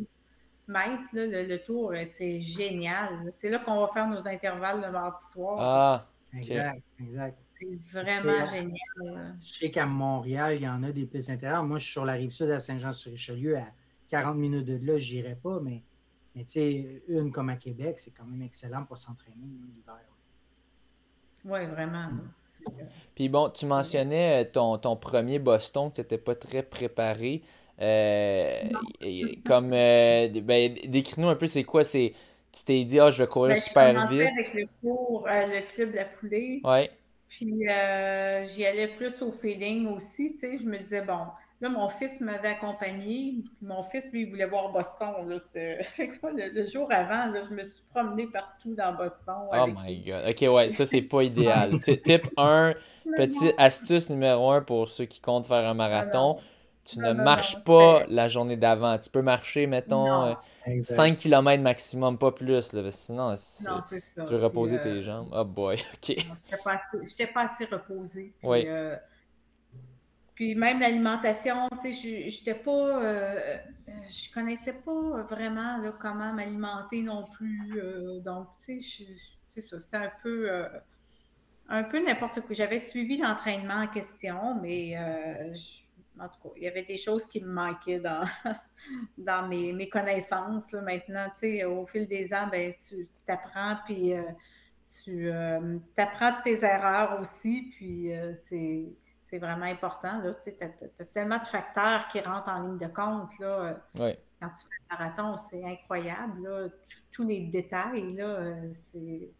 mètres, 0.68 1.10
le, 1.12 1.56
tour. 1.58 1.92
C'est 2.04 2.38
génial. 2.38 3.26
C'est 3.30 3.50
là 3.50 3.58
qu'on 3.58 3.80
va 3.80 3.88
faire 3.88 4.08
nos 4.08 4.26
intervalles 4.28 4.80
le 4.80 4.90
mardi 4.90 5.22
soir. 5.24 5.56
Ah, 5.58 6.06
exact, 6.36 6.82
exact. 7.00 7.38
C'est 7.50 7.78
vraiment 7.90 8.46
génial. 8.46 9.36
Je 9.40 9.52
sais 9.52 9.70
qu'à 9.70 9.86
Montréal, 9.86 10.56
il 10.56 10.62
y 10.62 10.68
en 10.68 10.82
a 10.82 10.92
des 10.92 11.06
pistes 11.06 11.30
intérieures. 11.30 11.64
Moi, 11.64 11.78
je 11.78 11.84
suis 11.84 11.92
sur 11.92 12.04
la 12.04 12.12
rive 12.12 12.30
sud 12.30 12.50
à 12.50 12.60
Saint-Jean-sur-Richelieu. 12.60 13.56
À 13.58 13.66
40 14.08 14.36
minutes 14.36 14.66
de 14.66 14.86
là, 14.86 14.98
je 14.98 15.14
n'irai 15.14 15.34
pas, 15.34 15.58
mais, 15.60 15.82
mais 16.34 16.44
tu 16.44 16.52
sais, 16.52 17.02
une 17.08 17.32
comme 17.32 17.48
à 17.48 17.56
Québec, 17.56 17.98
c'est 17.98 18.12
quand 18.12 18.24
même 18.24 18.42
excellent 18.42 18.84
pour 18.84 18.98
s'entraîner 18.98 19.36
l'hiver. 19.44 19.96
Oui, 21.44 21.66
vraiment. 21.66 22.08
Puis 23.14 23.28
bon, 23.28 23.48
tu 23.50 23.66
mentionnais 23.66 24.44
euh, 24.44 24.50
ton, 24.50 24.76
ton 24.78 24.96
premier 24.96 25.38
Boston 25.38 25.90
que 25.90 25.96
tu 25.96 26.00
n'étais 26.00 26.18
pas 26.18 26.34
très 26.34 26.62
préparé. 26.62 27.42
Euh, 27.80 28.62
comme, 29.46 29.72
euh, 29.72 30.28
ben, 30.42 30.74
décris-nous 30.86 31.28
un 31.28 31.36
peu, 31.36 31.46
c'est 31.46 31.64
quoi? 31.64 31.84
C'est, 31.84 32.12
tu 32.52 32.64
t'es 32.64 32.84
dit, 32.84 32.98
ah, 32.98 33.10
je 33.10 33.22
vais 33.22 33.28
courir 33.28 33.54
ben, 33.54 33.60
super 33.60 34.06
vite. 34.08 34.28
avec 34.32 34.54
le 34.54 34.66
cours, 34.80 35.26
le 35.28 35.74
club 35.74 35.94
La 35.94 36.04
Foulée. 36.06 36.60
Ouais. 36.64 36.90
Puis 37.28 37.64
j'y 38.46 38.66
allais 38.66 38.90
plus 38.96 39.22
au 39.22 39.32
feeling 39.32 39.86
aussi, 39.88 40.32
tu 40.32 40.38
sais. 40.38 40.58
Je 40.58 40.64
me 40.64 40.78
disais, 40.78 41.02
bon, 41.02 41.26
Là, 41.60 41.68
mon 41.68 41.88
fils 41.88 42.20
m'avait 42.20 42.48
accompagné. 42.48 43.38
Mon 43.60 43.82
fils, 43.82 44.12
lui, 44.12 44.22
il 44.22 44.30
voulait 44.30 44.46
voir 44.46 44.70
Boston. 44.70 45.28
Là. 45.28 45.36
Le, 46.54 46.64
jour 46.64 46.86
avant, 46.92 47.32
là, 47.32 47.40
je 47.48 47.52
me 47.52 47.64
suis 47.64 47.82
promenée 47.92 48.28
partout 48.28 48.74
dans 48.76 48.92
Boston. 48.92 49.34
Oh 49.52 49.66
my 49.66 49.98
God. 50.04 50.22
OK, 50.28 50.54
ouais, 50.54 50.68
ça, 50.68 50.84
c'est 50.84 51.02
pas 51.02 51.22
idéal. 51.24 51.80
Type 51.80 52.28
1, 52.36 52.74
petite 53.16 53.54
astuce 53.58 54.08
numéro 54.10 54.50
1 54.52 54.62
pour 54.62 54.88
ceux 54.88 55.06
qui 55.06 55.20
comptent 55.20 55.46
faire 55.46 55.68
un 55.68 55.74
marathon. 55.74 56.38
Tu 56.88 57.00
ne 57.00 57.12
marches 57.12 57.62
pas 57.64 58.04
la 58.08 58.28
journée 58.28 58.56
d'avant. 58.56 58.98
Tu 58.98 59.10
peux 59.10 59.20
marcher, 59.20 59.66
mettons, 59.66 60.36
5 60.82 61.12
euh, 61.12 61.14
km 61.14 61.62
maximum, 61.62 62.16
pas 62.16 62.32
plus. 62.32 62.72
Là, 62.72 62.90
sinon, 62.90 63.34
tu 63.36 64.32
veux 64.32 64.38
reposer 64.38 64.78
tes 64.78 64.88
euh, 64.88 65.02
jambes. 65.02 65.28
Oh 65.32 65.44
boy, 65.44 65.76
OK. 65.94 66.16
Je 66.16 66.98
n'étais 66.98 67.26
pas, 67.26 67.42
assez 67.42 67.66
reposée. 67.66 68.32
Oui. 68.42 68.64
Euh, 68.66 68.96
puis 70.34 70.54
même 70.54 70.80
l'alimentation, 70.80 71.68
tu 71.82 71.92
sais, 71.92 72.30
je 72.30 72.52
pas, 72.54 72.70
euh, 72.70 73.56
je 74.08 74.32
connaissais 74.32 74.72
pas 74.72 75.22
vraiment 75.28 75.82
comment 76.00 76.32
m'alimenter 76.32 77.02
non 77.02 77.24
plus. 77.24 77.82
Donc, 78.24 78.46
tu 78.64 78.80
sais, 78.80 79.60
ça, 79.60 79.78
c'était 79.78 79.96
un 79.98 80.12
peu, 80.22 80.48
un 81.68 81.82
peu 81.82 82.02
n'importe 82.02 82.40
quoi. 82.40 82.54
J'avais 82.54 82.78
suivi 82.78 83.18
l'entraînement 83.18 83.82
en 83.82 83.88
question, 83.88 84.58
mais 84.62 84.96
en 86.20 86.28
tout 86.28 86.48
cas, 86.48 86.54
il 86.56 86.62
y 86.62 86.68
avait 86.68 86.84
des 86.84 86.96
choses 86.96 87.26
qui 87.26 87.40
me 87.40 87.52
manquaient 87.52 88.00
dans, 88.00 88.26
dans 89.18 89.48
mes, 89.48 89.88
connaissances. 89.88 90.72
Maintenant, 90.72 91.26
au 91.68 91.86
fil 91.86 92.06
des 92.06 92.32
ans, 92.34 92.48
ben, 92.50 92.74
tu 92.74 93.08
t'apprends, 93.26 93.76
puis 93.86 94.14
tu 95.04 95.30
apprends 95.96 96.30
de 96.30 96.42
tes 96.44 96.64
erreurs 96.64 97.20
aussi, 97.20 97.72
puis 97.76 98.10
c'est 98.34 98.86
c'est 99.28 99.38
vraiment 99.38 99.66
important. 99.66 100.22
Tu 100.42 100.50
as, 100.60 101.04
tellement 101.04 101.38
de 101.38 101.46
facteurs 101.46 102.08
qui 102.08 102.18
rentrent 102.20 102.48
en 102.48 102.62
ligne 102.62 102.78
de 102.78 102.86
compte. 102.86 103.38
Là. 103.38 103.78
Euh, 103.98 104.14
quand 104.40 104.48
tu 104.48 104.64
fais 104.64 104.80
un 104.88 104.96
marathon, 104.96 105.38
c'est 105.38 105.62
incroyable. 105.64 106.48
Là. 106.48 106.68
Tous 107.12 107.24
les 107.26 107.40
détails, 107.40 108.14
là, 108.14 108.24
euh, 108.24 108.68
c'est. 108.72 109.30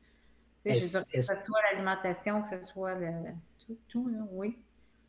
Que 0.63 0.75
ce 0.75 1.03
soit 1.23 1.63
l'alimentation, 1.71 2.43
que 2.43 2.51
ce 2.51 2.61
soit 2.61 2.97
le, 2.97 3.13
tout, 3.65 3.79
tout 3.89 4.09
là, 4.09 4.19
oui. 4.33 4.59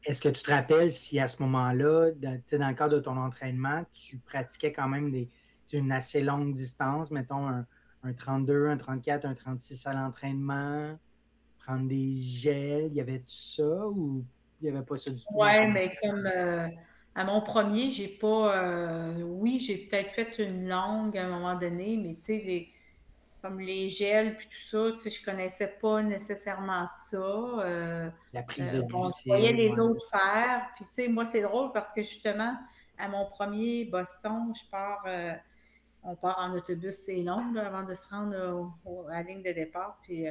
Est-ce 0.06 0.22
que 0.22 0.30
tu 0.30 0.44
te 0.44 0.52
rappelles 0.52 0.92
si 0.92 1.20
à 1.20 1.28
ce 1.28 1.42
moment-là, 1.44 2.12
dans, 2.12 2.42
dans, 2.52 2.68
le 2.68 2.74
cadre 2.74 2.96
de 2.96 3.00
ton 3.00 3.18
entraînement, 3.18 3.86
tu 3.94 4.18
pratiquais 4.18 4.72
quand 4.72 4.88
même 4.88 5.12
des, 5.12 5.30
une 5.74 5.92
assez 5.92 6.22
longue 6.22 6.54
distance, 6.54 7.12
mettons 7.12 7.48
un, 7.48 7.66
un 8.04 8.14
32, 8.14 8.68
un 8.68 8.78
34, 8.78 9.26
un 9.26 9.36
36 9.36 9.88
à 9.88 9.94
l'entraînement, 9.94 10.98
prendre 11.60 11.88
des 11.88 12.22
gels, 12.22 12.94
y 12.94 13.02
avait 13.02 13.20
tout 13.20 13.26
ça 13.28 13.88
ou 13.88 14.24
il 14.62 14.70
n'y 14.70 14.76
avait 14.76 14.86
pas 14.86 14.98
ça 14.98 15.12
du 15.12 15.18
tout. 15.18 15.26
Oui, 15.32 15.68
mais 15.72 15.96
comme 16.02 16.26
euh, 16.26 16.68
à 17.16 17.24
mon 17.24 17.42
premier, 17.42 17.90
j'ai 17.90 18.08
pas. 18.08 18.58
Euh, 18.58 19.22
oui, 19.24 19.60
j'ai 19.60 19.78
peut-être 19.78 20.12
fait 20.12 20.40
une 20.40 20.68
langue 20.68 21.18
à 21.18 21.26
un 21.26 21.30
moment 21.30 21.58
donné, 21.58 21.98
mais 21.98 22.16
tu 22.16 22.22
sais, 22.22 22.68
comme 23.42 23.60
les 23.60 23.88
gels 23.88 24.38
puis 24.38 24.48
tout 24.48 24.70
ça, 24.70 24.92
tu 24.92 24.98
sais, 24.98 25.10
je 25.10 25.24
connaissais 25.24 25.76
pas 25.82 26.02
nécessairement 26.02 26.86
ça. 26.86 27.18
Euh, 27.18 28.10
La 28.34 28.44
prise 28.44 28.72
de 28.74 28.84
On 28.94 29.10
voyait 29.26 29.54
les 29.54 29.80
autres 29.80 30.06
faire. 30.10 30.70
Puis 30.76 30.86
tu 30.86 30.92
sais, 30.92 31.08
moi, 31.08 31.26
c'est 31.26 31.42
drôle 31.42 31.72
parce 31.72 31.92
que 31.92 32.02
justement, 32.02 32.58
à 32.98 33.08
mon 33.08 33.26
premier 33.26 33.86
Boston, 33.86 34.54
je 34.54 34.70
pars. 34.70 35.06
on 36.04 36.16
part 36.16 36.40
en 36.40 36.54
autobus, 36.56 36.96
c'est 36.96 37.22
long 37.22 37.56
avant 37.56 37.84
de 37.84 37.94
se 37.94 38.10
rendre 38.10 38.74
à 39.10 39.14
la 39.14 39.24
ligne 39.24 39.44
de 39.44 39.52
départ. 39.52 40.00
Puis 40.04 40.28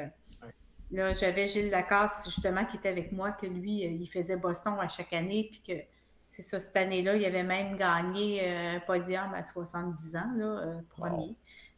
Là, 0.91 1.13
j'avais 1.13 1.47
Gilles 1.47 1.71
Lacasse, 1.71 2.25
justement, 2.27 2.65
qui 2.65 2.79
était 2.79 2.89
avec 2.89 3.13
moi, 3.13 3.33
que 3.33 3.47
lui, 3.47 3.85
euh, 3.85 3.91
il 3.91 4.07
faisait 4.07 4.37
Boston 4.37 4.75
à 4.81 4.89
chaque 4.89 5.13
année, 5.13 5.49
puis 5.51 5.61
que 5.61 5.83
c'est 6.25 6.43
ça, 6.43 6.59
cette 6.59 6.77
année-là, 6.77 7.17
il 7.17 7.25
avait 7.25 7.43
même 7.43 7.77
gagné 7.77 8.41
euh, 8.43 8.77
un 8.77 8.81
podium 8.81 9.35
à 9.35 9.43
70 9.43 10.17
ans, 10.17 10.33
là, 10.35 10.45
euh, 10.45 10.81
premier. 10.89 11.37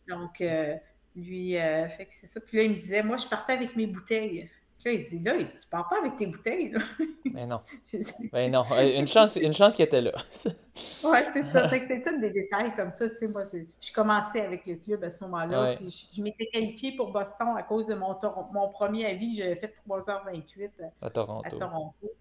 Donc, 0.08 0.42
lui, 1.20 1.52
fait 1.52 2.06
que 2.06 2.12
c'est 2.12 2.26
ça. 2.26 2.40
Puis 2.40 2.56
là, 2.56 2.62
il 2.64 2.70
me 2.70 2.74
disait, 2.74 3.02
moi, 3.02 3.16
je 3.16 3.26
partais 3.26 3.52
avec 3.52 3.76
mes 3.76 3.87
bouteilles. 3.87 4.50
Puis 4.83 4.94
là, 4.94 4.98
il 4.98 5.06
dit, 5.06 5.22
là, 5.22 5.35
tu 5.37 5.68
pars 5.70 5.87
pas 5.90 5.98
avec 5.98 6.16
tes 6.16 6.26
bouteilles, 6.26 6.70
là. 6.70 6.80
Mais 7.26 7.44
non. 7.44 7.61
Mais 8.33 8.48
non. 8.48 8.64
Une 8.78 9.06
chance, 9.06 9.37
une 9.37 9.52
chance 9.52 9.74
qu'il 9.74 9.85
était 9.85 10.00
là. 10.00 10.12
oui, 11.04 11.18
c'est 11.35 11.42
ça. 11.42 11.68
Fait 11.68 11.80
que 11.80 11.87
c'est 11.87 12.00
tous 12.00 12.18
des 12.18 12.30
détails 12.30 12.74
comme 12.74 12.90
ça. 12.90 13.06
C'est 13.09 13.28
moi, 13.28 13.42
je 13.44 13.92
commençais 13.92 14.40
avec 14.40 14.64
le 14.64 14.76
club 14.76 15.04
à 15.04 15.11
ce 15.11 15.22
moment-là. 15.24 15.76
Puis 15.76 16.09
je, 16.14 16.22
m'étais 16.22 16.46
qualifiée 16.46 16.96
pour 16.96 17.12
Boston 17.12 17.48
à 17.59 17.62
cause 17.62 17.88
de 17.88 17.94
mon, 17.94 18.16
mon 18.52 18.68
premier 18.70 19.04
avis. 19.04 19.35
J'avais 19.35 19.56
fait 19.56 19.74
3h28 19.87 20.70
à, 21.02 21.11
Toronto. 21.11 22.14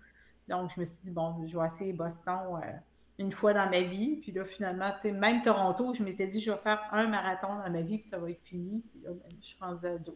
Donc, 0.49 0.71
je 0.75 0.79
me 0.81 0.85
suis 0.85 1.05
dit, 1.05 1.11
bon, 1.11 1.47
je 1.47 1.57
vais 1.57 1.65
essayer 1.65 1.93
Boston 1.93 2.59
euh, 2.61 2.71
une 3.19 3.31
fois 3.31 3.53
dans 3.53 3.69
ma 3.69 3.81
vie. 3.81 4.15
Puis 4.15 4.31
là, 4.31 4.45
finalement, 4.45 4.91
tu 4.93 5.01
sais, 5.01 5.11
même 5.11 5.41
Toronto, 5.41 5.93
je 5.93 6.01
m'étais 6.03 6.25
dit, 6.25 6.39
je 6.39 6.51
vais 6.51 6.57
faire 6.57 6.81
un 6.91 7.07
marathon 7.07 7.55
dans 7.55 7.69
ma 7.69 7.81
vie, 7.81 7.99
puis 7.99 8.07
ça 8.07 8.17
va 8.17 8.31
être 8.31 8.41
fini. 8.41 8.81
Puis 8.89 9.01
là, 9.03 9.11
ben, 9.11 9.37
je 9.39 9.45
suis 9.45 9.57
rendue 9.59 9.85
à 9.85 9.97
12. 9.97 10.15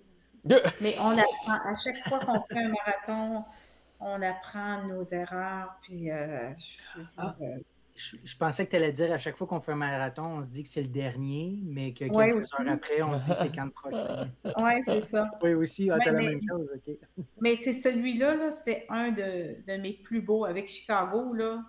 Mais 0.81 0.95
on 1.01 1.11
apprend, 1.11 1.69
à 1.69 1.75
chaque 1.83 2.07
fois 2.07 2.19
qu'on 2.19 2.41
fait 2.43 2.59
un 2.59 2.69
marathon, 2.69 3.43
on 3.99 4.21
apprend 4.21 4.87
nos 4.87 5.03
erreurs. 5.03 5.75
Puis, 5.81 6.11
euh, 6.11 6.49
ah, 7.17 7.35
euh, 7.41 7.57
je, 7.93 8.15
je, 8.23 8.37
pensais 8.37 8.65
que 8.65 8.71
tu 8.71 8.77
allais 8.77 8.93
dire 8.93 9.11
à 9.11 9.17
chaque 9.17 9.35
fois 9.35 9.47
qu'on 9.47 9.59
fait 9.59 9.73
un 9.73 9.75
marathon, 9.75 10.37
on 10.37 10.43
se 10.43 10.49
dit 10.49 10.63
que 10.63 10.69
c'est 10.69 10.81
le 10.81 10.87
dernier, 10.87 11.59
mais 11.63 11.91
que 11.91 12.05
quelques 12.05 12.15
heures 12.15 12.69
après, 12.69 13.01
on 13.03 13.19
se 13.19 13.25
dit 13.25 13.31
c'est 13.35 13.53
quand 13.53 13.65
le 13.65 13.71
prochain. 13.71 14.29
oui, 14.57 14.71
c'est 14.85 15.01
ça. 15.01 15.29
Oui, 15.41 15.53
aussi, 15.55 15.91
ah, 15.91 15.99
tu 15.99 16.09
la 16.09 16.13
même 16.13 16.39
chose, 16.49 16.71
OK. 16.73 16.95
Mais 17.41 17.57
c'est 17.57 17.73
celui-là, 17.73 18.35
-là, 18.35 18.49
c'est 18.49 18.85
un 18.87 19.11
de, 19.11 19.57
de, 19.67 19.77
mes 19.77 19.93
plus 19.93 20.21
beaux 20.21 20.45
avec 20.45 20.69
Chicago. 20.69 21.33
Là. 21.33 21.63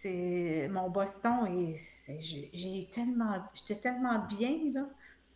C'est 0.00 0.68
mon 0.70 0.90
Boston 0.90 1.48
et 1.48 1.74
j'ai 2.52 2.88
tellement, 2.92 3.42
j'étais 3.52 3.80
tellement 3.80 4.24
bien. 4.28 4.56
là 4.72 4.86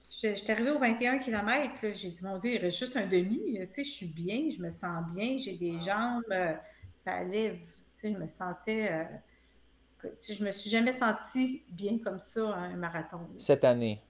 J'étais 0.08 0.52
arrivée 0.52 0.70
au 0.70 0.78
21 0.78 1.18
km, 1.18 1.88
j'ai 1.94 2.10
dit, 2.10 2.24
mon 2.24 2.38
Dieu, 2.38 2.52
il 2.52 2.58
reste 2.58 2.78
juste 2.78 2.96
un 2.96 3.06
demi. 3.06 3.58
Tu 3.58 3.64
sais, 3.66 3.82
je 3.82 3.90
suis 3.90 4.06
bien, 4.06 4.50
je 4.56 4.62
me 4.62 4.70
sens 4.70 5.04
bien, 5.12 5.36
j'ai 5.36 5.54
des 5.56 5.80
jambes, 5.80 6.22
euh, 6.30 6.52
ça 6.94 7.14
allait, 7.14 7.58
tu 7.86 7.92
sais, 7.92 8.12
je 8.12 8.18
me 8.18 8.28
sentais. 8.28 8.92
Euh, 8.92 10.10
je 10.30 10.44
me 10.44 10.52
suis 10.52 10.70
jamais 10.70 10.92
sentie 10.92 11.64
bien 11.68 11.98
comme 11.98 12.20
ça 12.20 12.54
à 12.54 12.58
un 12.58 12.76
marathon. 12.76 13.18
Cette 13.38 13.64
année. 13.64 14.00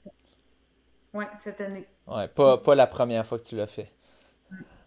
Oui, 1.14 1.24
cette 1.34 1.62
année. 1.62 1.86
Oui, 2.06 2.28
pas, 2.34 2.58
pas 2.58 2.74
la 2.74 2.86
première 2.86 3.26
fois 3.26 3.38
que 3.38 3.44
tu 3.44 3.56
l'as 3.56 3.66
fait. 3.66 3.90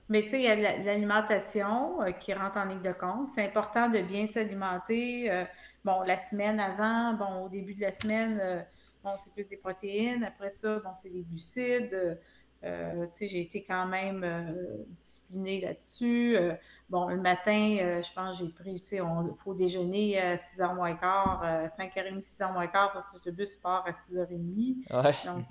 Mais 0.10 0.22
tu 0.24 0.30
sais, 0.30 0.40
il 0.40 0.44
y 0.44 0.48
a 0.48 0.56
l'alimentation 0.56 2.02
euh, 2.02 2.12
qui 2.12 2.34
rentre 2.34 2.58
en 2.58 2.66
ligne 2.66 2.82
de 2.82 2.94
compte. 2.94 3.32
C'est 3.32 3.46
important 3.46 3.90
de 3.90 4.00
bien 4.00 4.28
s'alimenter. 4.28 5.46
bon, 5.84 6.02
la 6.02 6.18
semaine 6.18 6.60
avant, 6.60 7.14
bon, 7.14 7.46
au 7.46 7.50
début 7.50 7.76
de 7.76 7.82
la 7.82 7.92
semaine, 7.92 8.66
bon, 9.04 9.12
c'est 9.18 9.34
plus 9.34 9.50
des 9.50 9.58
protéines. 9.58 10.24
Après 10.24 10.50
ça, 10.50 10.80
bon, 10.80 10.94
c'est 10.94 11.10
des 11.10 11.24
glucides. 11.24 12.20
Euh, 12.66 13.06
j'ai 13.22 13.42
été 13.42 13.64
quand 13.64 13.86
même 13.86 14.24
euh, 14.24 14.84
disciplinée 14.90 15.62
là-dessus. 15.62 16.36
Euh, 16.36 16.54
bon, 16.90 17.08
le 17.08 17.22
matin, 17.22 18.02
je 18.02 18.14
pense 18.14 18.40
j'ai 18.40 18.50
pris, 18.50 18.80
tu 18.82 18.88
sais, 18.88 18.96
il 18.98 19.36
faut 19.36 19.54
déjeuner 19.54 20.20
à 20.20 20.36
6h 20.36 20.76
moins 20.76 20.96
quart, 20.96 21.44
5h30, 21.68 22.22
6h 22.22 22.54
moins 22.54 22.68
quart, 22.68 22.92
parce 22.92 23.12
que 23.12 23.18
le 23.26 23.32
bus 23.32 23.56
part 23.58 23.86
à 23.86 23.92
6h30. 23.92 25.04
Ouais. 25.04 25.14
Donc, 25.26 25.46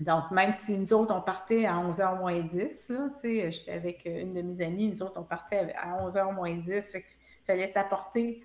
Donc, 0.00 0.30
même 0.30 0.52
si 0.52 0.78
nous 0.78 0.92
autres, 0.92 1.14
on 1.14 1.22
partait 1.22 1.64
à 1.64 1.74
11h 1.76 2.18
moins 2.18 2.40
10, 2.40 2.92
j'étais 3.48 3.72
avec 3.72 4.04
une 4.04 4.34
de 4.34 4.42
mes 4.42 4.62
amies, 4.62 4.88
nous 4.88 5.02
autres, 5.02 5.18
on 5.18 5.22
partait 5.22 5.72
à 5.76 6.06
11h 6.06 6.34
moins 6.34 6.54
10, 6.54 6.92
fait 6.92 7.04
fallait 7.46 7.66
s'apporter 7.66 8.42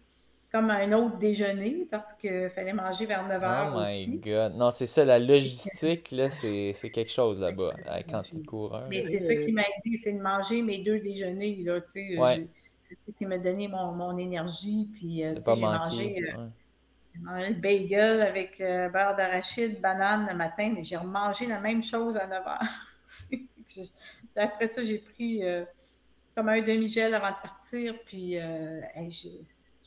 comme 0.51 0.69
un 0.69 0.91
autre 0.91 1.17
déjeuner 1.17 1.87
parce 1.89 2.13
qu'il 2.13 2.49
fallait 2.49 2.73
manger 2.73 3.05
vers 3.05 3.25
9 3.25 3.41
h. 3.41 3.71
Oh 3.73 3.81
my 3.81 4.17
God. 4.19 4.55
Non, 4.55 4.69
c'est 4.69 4.85
ça, 4.85 5.05
la 5.05 5.17
logistique, 5.17 6.11
là, 6.11 6.29
c'est 6.29 6.73
quelque 6.93 7.11
chose 7.11 7.39
là-bas, 7.39 7.73
quand 8.09 8.21
tu 8.21 8.43
coureur. 8.43 8.87
Mais 8.89 9.03
c'est 9.03 9.19
ça 9.19 9.35
qui 9.35 9.51
m'a 9.51 9.63
aidé, 9.63 9.97
c'est 9.97 10.13
de 10.13 10.21
manger 10.21 10.61
mes 10.61 10.83
deux 10.83 10.99
déjeuners, 10.99 11.63
là, 11.63 11.81
tu 11.81 11.91
sais. 11.91 12.17
Ouais. 12.17 12.47
C'est 12.79 12.95
ça 12.95 13.11
qui 13.15 13.25
m'a 13.27 13.37
donné 13.37 13.67
mon, 13.67 13.91
mon 13.91 14.17
énergie, 14.17 14.89
puis 14.93 15.23
euh, 15.23 15.35
j'ai 15.35 15.61
mangé, 15.61 16.15
euh, 16.35 16.47
mangé, 17.19 17.49
le 17.49 17.55
bagel 17.55 18.21
avec 18.21 18.59
euh, 18.61 18.89
beurre 18.89 19.15
d'arachide, 19.15 19.81
banane 19.81 20.27
le 20.29 20.35
matin, 20.35 20.71
mais 20.75 20.83
j'ai 20.83 20.97
remangé 20.97 21.47
la 21.47 21.59
même 21.59 21.83
chose 21.83 22.17
à 22.17 22.27
9 22.27 22.43
h. 22.45 23.91
Après 24.35 24.67
ça, 24.67 24.83
j'ai 24.83 24.99
pris 24.99 25.41
comme 26.35 26.49
un 26.49 26.61
demi-gel 26.61 27.13
avant 27.13 27.29
de 27.29 27.41
partir, 27.41 27.95
puis 28.05 28.37
j'ai 29.09 29.41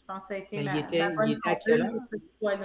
je 0.05 0.13
pense 0.13 0.25
que 0.25 0.29
ça 0.29 0.35
a 0.35 0.37
été 0.37 0.63
ma, 0.63 0.75
il 0.75 0.81
était, 0.81 1.15
il 1.27 1.33
était 1.33 1.49
à 1.49 1.55
quelle 1.57 1.81
heure? 1.81 1.93
Il 2.43 2.61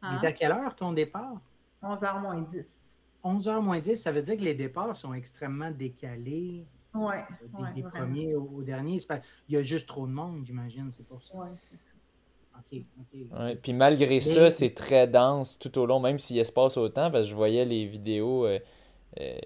hein? 0.00 0.16
était 0.16 0.26
à 0.26 0.32
quelle 0.32 0.52
heure 0.52 0.74
ton 0.74 0.92
départ? 0.92 1.38
11h 1.82 2.20
moins 2.20 2.40
10. 2.40 3.02
11h 3.22 3.60
moins 3.60 3.78
10, 3.78 3.96
ça 3.96 4.10
veut 4.10 4.22
dire 4.22 4.36
que 4.36 4.42
les 4.42 4.54
départs 4.54 4.96
sont 4.96 5.12
extrêmement 5.12 5.70
décalés. 5.70 6.66
Oui. 6.94 7.14
Des, 7.74 7.82
premiers 7.82 8.34
au, 8.34 8.62
dernier. 8.62 8.98
Il 9.48 9.54
y 9.54 9.56
a 9.58 9.62
juste 9.62 9.88
trop 9.88 10.06
de 10.06 10.12
monde, 10.12 10.44
j'imagine, 10.46 10.90
c'est 10.92 11.06
pour 11.06 11.22
ça. 11.22 11.34
Oui, 11.36 11.48
c'est 11.56 11.78
ça. 11.78 11.96
OK, 12.58 12.80
OK. 13.00 13.40
Ouais, 13.40 13.56
puis 13.56 13.72
malgré 13.72 14.20
ça, 14.20 14.50
c'est 14.50 14.74
très 14.74 15.06
dense 15.06 15.58
tout 15.58 15.78
au 15.78 15.86
long, 15.86 16.00
même 16.00 16.18
s'il 16.18 16.38
espace 16.38 16.76
autant, 16.76 17.10
parce 17.10 17.24
que 17.24 17.30
je 17.30 17.34
voyais 17.34 17.64
les 17.64 17.86
vidéos, 17.86 18.46
euh, 18.46 18.58
euh, 19.20 19.38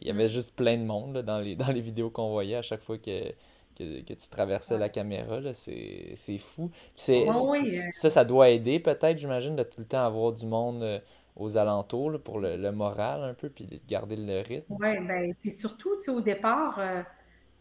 il 0.00 0.06
y 0.06 0.10
avait 0.10 0.28
juste 0.28 0.54
plein 0.54 0.76
de 0.76 0.84
monde 0.84 1.18
dans, 1.18 1.38
les, 1.38 1.56
dans 1.56 1.70
les 1.70 1.80
vidéos 1.80 2.10
qu'on 2.10 2.30
voyait 2.30 2.56
à 2.56 2.62
chaque 2.62 2.82
fois 2.82 2.98
que 2.98 3.32
que, 3.74 4.12
tu 4.14 4.28
traversais 4.28 4.78
la 4.78 4.88
caméra, 4.88 5.40
c'est 5.52 6.38
fou. 6.38 6.70
C'est, 6.94 7.28
euh. 7.28 7.72
Ça, 7.92 8.10
ça 8.10 8.24
doit 8.24 8.50
aider 8.50 8.78
peut-être, 8.80 9.18
j'imagine, 9.18 9.56
de 9.56 9.62
tout 9.62 9.80
le 9.80 9.86
temps 9.86 10.04
avoir 10.04 10.32
du 10.32 10.46
monde 10.46 10.82
euh, 10.82 10.98
aux 11.36 11.56
alentours 11.56 12.20
pour 12.22 12.38
le, 12.38 12.70
moral 12.72 13.24
un 13.24 13.34
peu, 13.34 13.48
puis 13.48 13.66
de 13.66 13.78
garder 13.88 14.16
le 14.16 14.40
rythme. 14.40 14.76
Oui, 14.80 14.98
ben, 15.06 15.34
puis 15.40 15.50
surtout, 15.50 15.96
au 16.08 16.20
départ, 16.20 16.80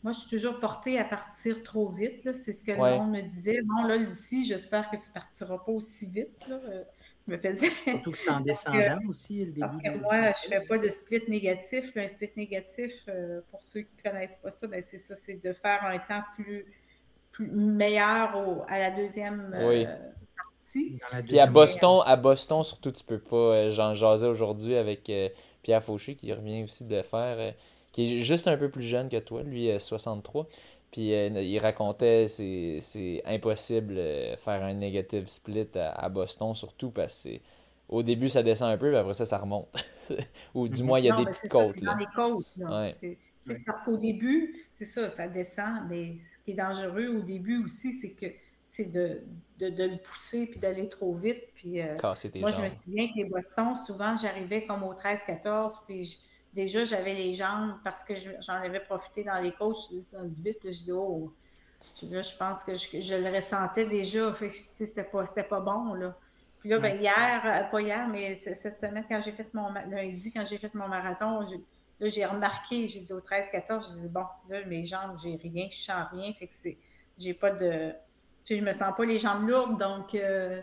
moi, 0.04 0.12
je 0.12 0.20
suis 0.20 0.30
toujours 0.30 0.60
portée 0.60 1.00
à 1.00 1.06
partir 1.06 1.64
trop 1.64 1.90
vite. 1.90 2.34
C'est 2.34 2.52
ce 2.52 2.64
que 2.64 2.72
le 2.72 2.78
monde 2.78 3.12
me 3.12 3.22
disait. 3.22 3.62
Bon, 3.64 3.84
là, 3.84 3.98
Lucie, 3.98 4.46
j'espère 4.46 4.90
que 4.90 4.98
tu 4.98 5.10
ne 5.10 5.14
partiras 5.14 5.58
pas 5.58 5.72
aussi 5.72 6.06
vite. 6.08 6.48
Là 6.48 6.60
me 7.28 7.38
faisais. 7.38 7.70
Surtout 7.86 8.12
que 8.12 8.18
c'est 8.18 8.30
en 8.30 8.40
descendant 8.42 9.00
aussi, 9.08 9.40
le 9.40 9.46
début. 9.46 9.60
Parce 9.60 9.78
que 9.78 9.98
moi, 9.98 10.34
je 10.42 10.48
ne 10.48 10.60
fais 10.60 10.66
pas 10.66 10.78
de 10.78 10.90
split 10.90 11.24
négatif. 11.28 11.96
Un 11.96 12.08
split 12.08 12.32
négatif, 12.36 13.04
euh, 13.08 13.42
pour 13.52 13.64
ceux 13.64 13.82
qui 13.82 13.92
ne 14.04 14.12
connaissent 14.12 14.36
pas 14.36 14.52
ça, 14.52 14.68
ben 14.68 14.82
c'est 14.82 14.98
ça, 14.98 15.16
c'est 15.16 15.44
de 15.44 15.54
faire 15.54 15.84
un 15.86 16.00
temps 16.00 16.24
plus, 16.36 16.66
plus 17.32 17.48
meilleur 17.48 18.36
à 18.68 18.80
la 18.80 18.92
deuxième 18.92 19.52
euh, 19.54 19.86
partie. 20.36 21.00
Puis 21.28 21.40
à 21.40 21.48
Boston, 21.48 22.02
à 22.06 22.16
Boston, 22.16 22.64
surtout, 22.64 22.92
tu 22.92 23.04
peux 23.04 23.20
pas. 23.20 23.36
Euh, 23.36 23.72
j'en 23.72 23.94
jasais 23.94 24.28
aujourd'hui 24.28 24.76
avec 24.76 25.12
Pierre 25.62 25.84
Fauché, 25.84 26.16
qui 26.16 26.32
revient 26.34 26.64
aussi 26.64 26.84
de 26.84 27.02
faire. 27.02 27.54
Qui 27.94 28.18
est 28.18 28.22
juste 28.22 28.50
un 28.50 28.58
peu 28.58 28.70
plus 28.70 28.84
jeune 28.84 29.08
que 29.08 29.18
toi, 29.18 29.44
lui, 29.44 29.70
63. 29.80 30.48
Puis 30.92 31.14
euh, 31.14 31.42
il 31.42 31.58
racontait 31.60 32.28
c'est 32.28 33.22
impossible 33.26 33.96
de 33.96 34.36
faire 34.38 34.64
un 34.64 34.74
negative 34.74 35.28
split 35.28 35.70
à, 35.76 36.10
Boston, 36.10 36.54
surtout 36.54 36.92
parce 36.92 37.24
que 37.24 37.30
au 37.90 38.04
début 38.04 38.30
ça 38.30 38.44
descend 38.44 38.72
un 38.72 38.78
peu, 38.78 38.90
puis 38.90 38.98
après 38.98 39.14
ça, 39.14 39.26
ça 39.26 39.38
remonte. 39.38 39.70
Ou 40.54 40.68
du 40.68 40.82
mhm. 40.82 40.88
moins, 40.88 41.00
il 41.00 41.06
y 41.06 41.12
a 41.12 41.16
des 41.16 41.26
petites 41.26 41.50
côtes. 41.50 41.82
Dans 41.82 41.96
les 41.96 42.06
côtes. 42.14 42.46
C'est 43.42 43.66
parce 43.66 43.82
qu'au 43.82 43.98
début, 43.98 44.68
c'est 44.72 44.86
ça, 44.86 45.10
ça 45.10 45.28
descend, 45.28 45.84
mais 45.90 46.18
ce 46.18 46.42
qui 46.44 46.52
est 46.52 46.56
dangereux 46.56 47.08
au 47.08 47.22
début 47.22 47.64
aussi, 47.64 47.92
c'est 47.92 48.14
que 48.14 48.28
c'est 48.64 48.92
de, 48.92 49.22
de, 49.60 49.70
de, 49.70 49.84
le 49.84 49.98
pousser 49.98 50.48
puis 50.48 50.60
d'aller 50.60 50.88
trop 50.88 51.14
vite. 51.14 51.44
Puis, 51.54 51.82
euh, 51.82 51.94
moi, 52.36 52.52
je 52.52 52.62
me 52.62 52.70
souviens 52.70 53.08
que 53.08 53.18
les 53.18 53.26
Boston, 53.26 53.76
souvent, 53.76 54.16
j'arrivais 54.16 54.66
comme 54.66 54.84
au 54.84 54.94
13-14, 54.94 55.86
puis 55.86 56.22
déjà, 56.54 56.86
j'avais 56.86 57.14
les 57.14 57.34
jambes 57.34 57.76
parce 57.84 58.04
que 58.04 58.14
j'en 58.16 58.54
avais 58.54 58.80
profité 58.80 59.24
dans 59.24 59.40
les 59.40 59.52
coachs, 59.52 59.78
je 59.90 59.96
disais 59.96 60.18
vite, 60.44 60.60
puis 60.60 60.72
je 60.74 60.78
disais, 60.78 60.92
oh, 60.92 61.34
là, 62.04 62.22
je 62.22 62.38
pense 62.38 62.64
que 62.64 62.76
je, 62.76 63.16
le 63.16 63.36
ressentais 63.36 63.86
déjà, 63.86 64.34
fait 64.34 64.50
que 64.50 64.56
c'était 64.56 65.04
pas, 65.04 65.24
pas 65.50 65.60
bon, 65.60 65.94
là. 65.94 66.16
Puis 66.60 66.70
là, 66.70 66.80
ben, 66.80 66.98
hier, 67.00 67.42
euh, 67.46 67.70
pas 67.70 67.82
hier, 67.82 68.08
mais 68.08 68.36
cette 68.36 68.78
semaine, 68.78 69.04
quand 69.10 69.20
j'ai 69.22 69.34
fait 69.34 69.54
mon 69.54 69.74
lundi, 69.74 70.32
quand 70.32 70.46
j'ai 70.46 70.58
fait 70.58 70.74
mon 70.74 70.88
marathon, 70.88 71.42
là, 71.42 72.08
j'ai 72.08 72.26
remarqué, 72.26 72.88
j'ai 72.88 73.02
dit 73.02 73.12
au 73.12 73.20
13-14, 73.20 73.94
j'ai 73.96 74.08
dit, 74.08 74.14
bon, 74.14 74.26
là, 74.48 74.64
mes 74.66 74.86
jambes, 74.86 75.18
j'ai 75.22 75.36
rien, 75.36 75.68
je 75.70 75.78
sens 75.78 76.06
rien, 76.12 76.32
fait 76.34 76.48
que 76.48 76.54
c'est, 76.54 76.78
j'ai 77.18 77.34
pas 77.34 77.52
de, 77.52 77.92
tu 78.46 78.56
sais, 78.56 78.60
je 78.60 78.64
me 78.64 78.72
sens 78.72 78.96
pas 78.96 79.06
les 79.06 79.20
jambes 79.20 79.48
lourdes, 79.48 79.78
donc, 79.78 80.16
euh, 80.16 80.62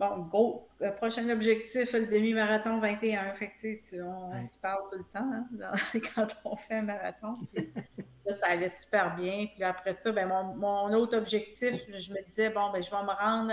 Bon, 0.00 0.16
go, 0.16 0.66
le 0.80 0.94
prochain 0.94 1.28
objectif, 1.28 1.92
le 1.92 2.06
demi-marathon 2.06 2.80
21. 2.80 3.34
Fait 3.34 3.48
que, 3.48 4.02
on, 4.02 4.46
se 4.46 4.56
parle 4.56 4.88
tout 4.90 4.96
le 4.96 5.04
temps 5.04 5.30
hein, 5.30 6.00
quand 6.14 6.26
on 6.46 6.56
fait 6.56 6.76
un 6.76 6.82
marathon. 6.84 7.36
ça 8.30 8.46
allait 8.46 8.70
super 8.70 9.14
bien. 9.14 9.46
Puis 9.52 9.62
après 9.62 9.92
ça, 9.92 10.10
ben, 10.10 10.26
mon, 10.26 10.90
autre 10.94 11.18
objectif, 11.18 11.74
je 11.86 12.14
me 12.14 12.24
disais, 12.24 12.48
bon, 12.48 12.72
ben, 12.72 12.82
je 12.82 12.90
vais 12.90 13.02
me 13.02 13.12
rendre 13.12 13.52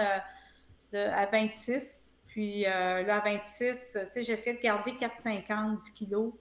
euh, 0.93 1.11
à 1.11 1.25
26. 1.25 2.23
Puis 2.29 2.65
euh, 2.65 3.03
là, 3.03 3.17
à 3.17 3.19
26, 3.19 3.97
tu 4.05 4.09
sais, 4.09 4.23
j'essayais 4.23 4.55
de 4.55 4.61
garder 4.61 4.91
4,50 4.91 5.83
du 5.83 5.91
kilo 5.91 6.39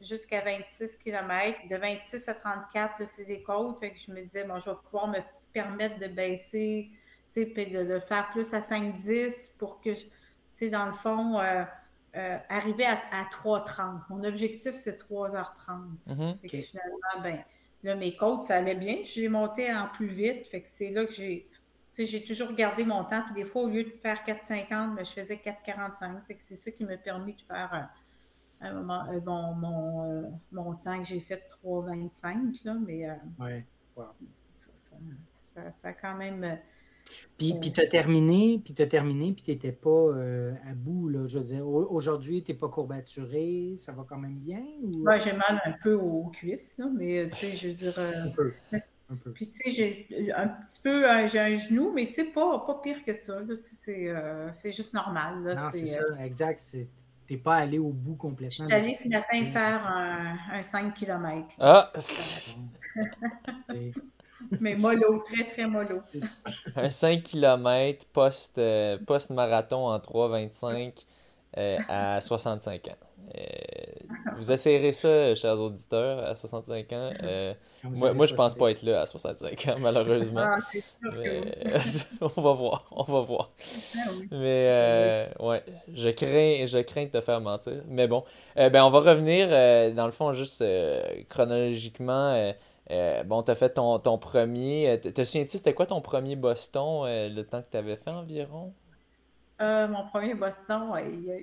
jusqu'à 0.00 0.40
26 0.40 0.96
km. 0.96 1.60
De 1.70 1.76
26 1.76 2.28
à 2.28 2.34
34, 2.34 3.06
c'est 3.06 3.26
des 3.26 3.44
côtes. 3.44 3.78
Fait 3.78 3.92
que 3.92 4.00
je 4.00 4.10
me 4.10 4.20
disais, 4.20 4.42
bon, 4.42 4.58
je 4.58 4.68
vais 4.68 4.76
pouvoir 4.82 5.06
me 5.06 5.20
permettre 5.52 6.00
de 6.00 6.08
baisser 6.08 6.90
puis 7.34 7.70
de 7.70 7.80
le 7.80 8.00
faire 8.00 8.30
plus 8.30 8.54
à 8.54 8.60
5-10 8.60 9.58
pour 9.58 9.80
que, 9.80 9.90
dans 10.68 10.86
le 10.86 10.92
fond, 10.92 11.38
euh, 11.40 11.64
euh, 12.16 12.38
arriver 12.48 12.84
à, 12.84 13.24
3h30. 13.24 14.02
Mon 14.08 14.22
objectif, 14.24 14.74
c'est 14.74 15.02
3h30. 15.02 15.46
Mm-hmm. 16.06 16.62
finalement, 16.62 17.22
ben, 17.22 17.44
là, 17.82 17.96
mes 17.96 18.16
côtes, 18.16 18.44
ça 18.44 18.56
allait 18.56 18.76
bien. 18.76 18.98
J'ai 19.04 19.28
monté 19.28 19.74
en 19.74 19.88
plus 19.88 20.06
vite. 20.06 20.46
Fait 20.46 20.60
que 20.60 20.68
c'est 20.68 20.90
là 20.90 21.06
que 21.06 21.12
j'ai. 21.12 21.48
j'ai 21.98 22.24
toujours 22.24 22.52
gardé 22.52 22.84
mon 22.84 23.04
temps. 23.04 23.22
Puis 23.22 23.34
des 23.34 23.44
fois, 23.44 23.62
au 23.62 23.68
lieu 23.68 23.84
de 23.84 23.90
faire 24.00 24.24
4,50, 24.24 24.94
ben, 24.94 25.04
je 25.04 25.10
faisais 25.10 25.36
4,45. 25.36 26.24
Fait 26.26 26.34
que 26.34 26.42
c'est 26.42 26.54
ça 26.54 26.70
qui 26.70 26.84
m'a 26.84 26.96
permis 26.96 27.34
de 27.34 27.42
faire 27.42 27.90
un, 28.60 28.72
moment, 28.72 29.08
euh, 29.10 29.20
mon, 29.20 30.40
mon, 30.52 30.74
temps 30.76 30.98
que 30.98 31.06
j'ai 31.06 31.20
fait 31.20 31.48
3,25. 31.64 32.64
Là, 32.64 32.74
mais 32.74 33.08
ouais. 33.40 33.66
ça, 34.30 34.96
ça, 35.34 35.72
ça, 35.72 35.88
a 35.88 35.92
quand 35.92 36.14
même 36.14 36.58
puis, 37.38 37.54
puis 37.60 37.72
tu 37.72 37.80
as 37.80 37.86
terminé, 37.86 38.60
puis 38.64 38.74
tu 38.74 38.82
as 38.82 38.86
terminé, 38.86 39.32
puis 39.32 39.42
tu 39.42 39.50
n'étais 39.50 39.72
pas 39.72 39.90
euh, 39.90 40.52
à 40.68 40.74
bout. 40.74 41.08
Là, 41.08 41.26
je 41.26 41.38
veux 41.38 41.44
dire, 41.44 41.66
aujourd'hui, 41.66 42.44
tu 42.44 42.52
n'es 42.52 42.58
pas 42.58 42.68
courbaturé, 42.68 43.74
ça 43.78 43.92
va 43.92 44.04
quand 44.08 44.18
même 44.18 44.36
bien? 44.36 44.62
Ou... 44.82 45.04
j'ai 45.18 45.32
mal 45.32 45.60
un 45.64 45.72
peu 45.82 45.94
aux 45.94 46.28
cuisses, 46.28 46.78
là, 46.78 46.86
mais 46.94 47.28
tu 47.30 47.46
sais, 47.46 47.56
je 47.56 47.68
veux 47.68 47.74
dire. 47.74 47.98
Euh, 47.98 48.26
un 48.26 48.28
peu. 48.28 48.52
Un 49.10 49.16
peu. 49.16 49.32
Puis 49.32 49.46
tu 49.46 49.52
sais, 49.52 49.70
j'ai 49.72 50.32
un 50.32 50.48
petit 50.48 50.80
peu, 50.80 51.04
j'ai 51.26 51.40
un 51.40 51.56
genou, 51.56 51.92
mais 51.92 52.06
tu 52.06 52.12
sais, 52.12 52.24
pas, 52.24 52.60
pas 52.60 52.80
pire 52.82 53.04
que 53.04 53.12
ça. 53.12 53.40
Euh, 53.40 54.48
c'est 54.52 54.72
juste 54.72 54.94
normal. 54.94 55.42
Là, 55.42 55.54
non, 55.54 55.68
c'est 55.72 55.86
ça, 55.86 56.02
exact. 56.22 56.62
Tu 56.72 56.86
n'es 57.32 57.38
pas 57.38 57.56
allé 57.56 57.78
au 57.78 57.90
bout 57.90 58.16
complètement. 58.16 58.68
Je 58.68 58.76
suis 58.76 58.84
allée 58.84 58.94
ce 58.94 59.08
matin 59.08 59.44
faire 59.46 59.86
un, 59.86 60.36
un 60.52 60.62
5 60.62 60.94
km. 60.94 61.48
Ah! 61.58 61.90
Mais 64.60 64.74
mollo, 64.74 65.22
très, 65.24 65.44
très 65.44 65.66
mollo. 65.66 66.00
Un 66.76 66.90
5 66.90 67.22
km 67.22 68.06
post, 68.12 68.58
euh, 68.58 68.98
post-marathon 69.06 69.88
en 69.88 69.98
3,25 69.98 71.04
euh, 71.56 71.78
à 71.88 72.20
65 72.20 72.88
ans. 72.88 72.90
Euh, 73.36 73.40
vous 74.36 74.52
essayerez 74.52 74.92
ça, 74.92 75.34
chers 75.34 75.58
auditeurs, 75.58 76.24
à 76.24 76.34
65 76.34 76.92
ans. 76.92 77.10
moi, 77.84 78.12
moi 78.12 78.26
je 78.26 78.34
pense 78.34 78.54
pas 78.54 78.70
être 78.70 78.82
là 78.82 79.02
à 79.02 79.06
65 79.06 79.68
ans, 79.68 79.76
malheureusement. 79.80 80.42
Ah, 80.44 80.58
c'est 80.70 80.84
sûr 80.84 82.04
on 82.20 82.40
va 82.40 82.52
voir, 82.52 82.86
on 82.90 83.04
va 83.04 83.20
voir. 83.20 83.50
Ah 83.96 84.10
Mais 84.30 85.28
ouais, 85.40 85.62
je 85.94 86.10
crains, 86.10 86.66
je 86.66 86.78
crains 86.82 87.04
de 87.04 87.10
te 87.10 87.20
faire 87.20 87.40
mentir. 87.40 87.82
Mais 87.88 88.08
bon, 88.08 88.24
ben, 88.56 88.84
on 88.84 88.90
va 88.90 89.00
revenir, 89.00 89.48
dans 89.94 90.06
le 90.06 90.12
fond, 90.12 90.34
juste 90.34 90.62
chronologiquement 91.28 92.52
euh, 92.90 93.22
bon, 93.24 93.42
tu 93.42 93.50
as 93.50 93.54
fait 93.54 93.70
ton, 93.70 93.98
ton 93.98 94.18
premier. 94.18 94.90
Euh, 94.90 94.96
te 94.98 95.24
souviens-tu, 95.24 95.56
c'était 95.56 95.74
quoi 95.74 95.86
ton 95.86 96.00
premier 96.00 96.36
Boston, 96.36 97.04
euh, 97.06 97.28
le 97.28 97.44
temps 97.44 97.62
que 97.62 97.70
tu 97.70 97.76
avais 97.76 97.96
fait 97.96 98.10
environ? 98.10 98.72
mon 99.60 100.06
premier 100.08 100.34
Boston, 100.34 100.92
il 101.10 101.24
y 101.24 101.32
a 101.32 101.36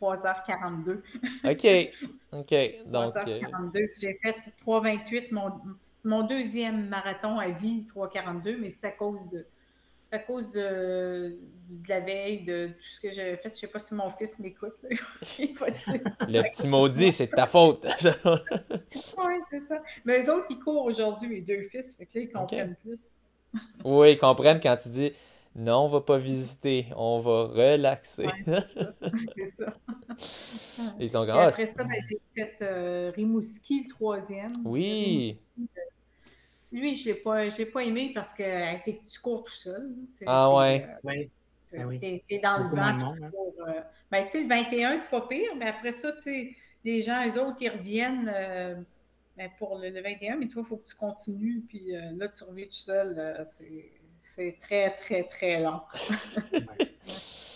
3h42. 0.00 1.02
OK. 1.44 1.94
OK. 2.32 2.86
Donc, 2.86 3.14
3h42. 3.14 3.90
J'ai 4.00 4.14
fait 4.22 4.36
3h28. 4.64 5.34
Mon, 5.34 5.50
c'est 5.96 6.08
mon 6.08 6.22
deuxième 6.22 6.88
marathon 6.88 7.38
à 7.38 7.48
vie, 7.48 7.86
3h42, 7.94 8.56
mais 8.58 8.70
c'est 8.70 8.86
à 8.86 8.92
cause 8.92 9.28
de. 9.28 9.46
À 10.12 10.18
cause 10.18 10.52
de, 10.52 11.38
de, 11.70 11.88
la 11.88 12.00
veille, 12.00 12.44
de 12.44 12.68
tout 12.68 12.88
ce 12.88 13.00
que 13.00 13.10
j'avais 13.10 13.36
fait. 13.38 13.48
Je 13.48 13.54
sais 13.54 13.66
pas 13.66 13.78
si 13.78 13.94
mon 13.94 14.10
fils 14.10 14.38
m'écoute. 14.38 14.76
Le 14.82 16.42
petit 16.50 16.68
maudit, 16.68 17.10
c'est 17.10 17.28
ta 17.28 17.46
faute. 17.46 17.84
oui, 18.24 19.34
c'est 19.50 19.60
ça. 19.60 19.82
Mais 20.04 20.18
les 20.18 20.28
autres, 20.28 20.46
ils 20.50 20.58
courent 20.58 20.84
aujourd'hui, 20.84 21.28
mes 21.28 21.40
deux 21.40 21.62
fils. 21.62 21.96
Fait 21.96 22.06
que 22.06 22.18
là, 22.18 22.24
ils 22.24 22.32
comprennent 22.32 22.76
plus. 22.82 23.16
oui, 23.84 24.12
ils 24.12 24.18
comprennent 24.18 24.60
quand 24.60 24.76
tu 24.76 24.90
dis 24.90 25.12
non, 25.54 25.84
on 25.84 25.88
va 25.88 26.00
pas 26.00 26.16
visiter, 26.16 26.86
on 26.96 27.18
va 27.18 27.44
relaxer. 27.44 28.26
c'est 29.36 29.46
ça. 29.46 29.74
Ils 30.98 31.10
sont 31.10 31.26
grands. 31.26 31.40
Après 31.40 31.66
ça, 31.66 31.84
ben, 31.84 32.00
j'ai 32.08 32.20
fait 32.34 32.56
euh, 32.62 33.12
Rimouski, 33.14 33.84
le 33.84 33.90
troisième. 33.90 34.52
Oui. 34.64 35.34
Euh, 35.58 35.64
lui, 36.72 36.94
je 36.94 37.10
ne 37.10 37.14
l'ai 37.58 37.66
pas, 37.66 37.82
aimé 37.84 38.12
parce 38.14 38.34
que 38.34 39.04
tu 39.06 39.20
cours 39.20 39.42
tout 39.42 39.52
seul. 39.52 39.94
Ah 40.26 40.54
ouais. 40.54 40.86
Euh, 41.04 41.84
oui. 41.84 41.98
Tu 41.98 42.34
es, 42.34 42.38
dans 42.38 42.58
le 42.58 42.68
vent. 42.68 43.14
Tu 43.14 43.24
hein. 43.24 43.30
cours, 43.30 43.54
ben, 44.10 44.24
le 44.34 44.48
21, 44.48 44.98
c'est 44.98 45.10
pas 45.10 45.22
pire, 45.22 45.54
mais 45.56 45.68
après 45.68 45.92
ça, 45.92 46.10
les 46.84 47.00
gens, 47.02 47.26
eux 47.26 47.40
autres, 47.40 47.58
ils 47.60 47.70
reviennent 47.70 48.84
ben, 49.36 49.50
pour 49.58 49.78
le, 49.78 49.90
21, 49.90 50.36
mais 50.36 50.48
toi, 50.48 50.62
il 50.64 50.68
faut 50.68 50.78
que 50.78 50.88
tu 50.88 50.96
continues. 50.96 51.62
Puis 51.68 51.92
là, 51.92 52.28
tu 52.28 52.44
reviens 52.44 52.66
tout 52.66 52.72
seul. 52.72 53.46
c'est 53.50 53.92
c'est 54.22 54.56
très, 54.60 54.94
très, 54.94 55.24
très 55.24 55.60
long. 55.62 55.80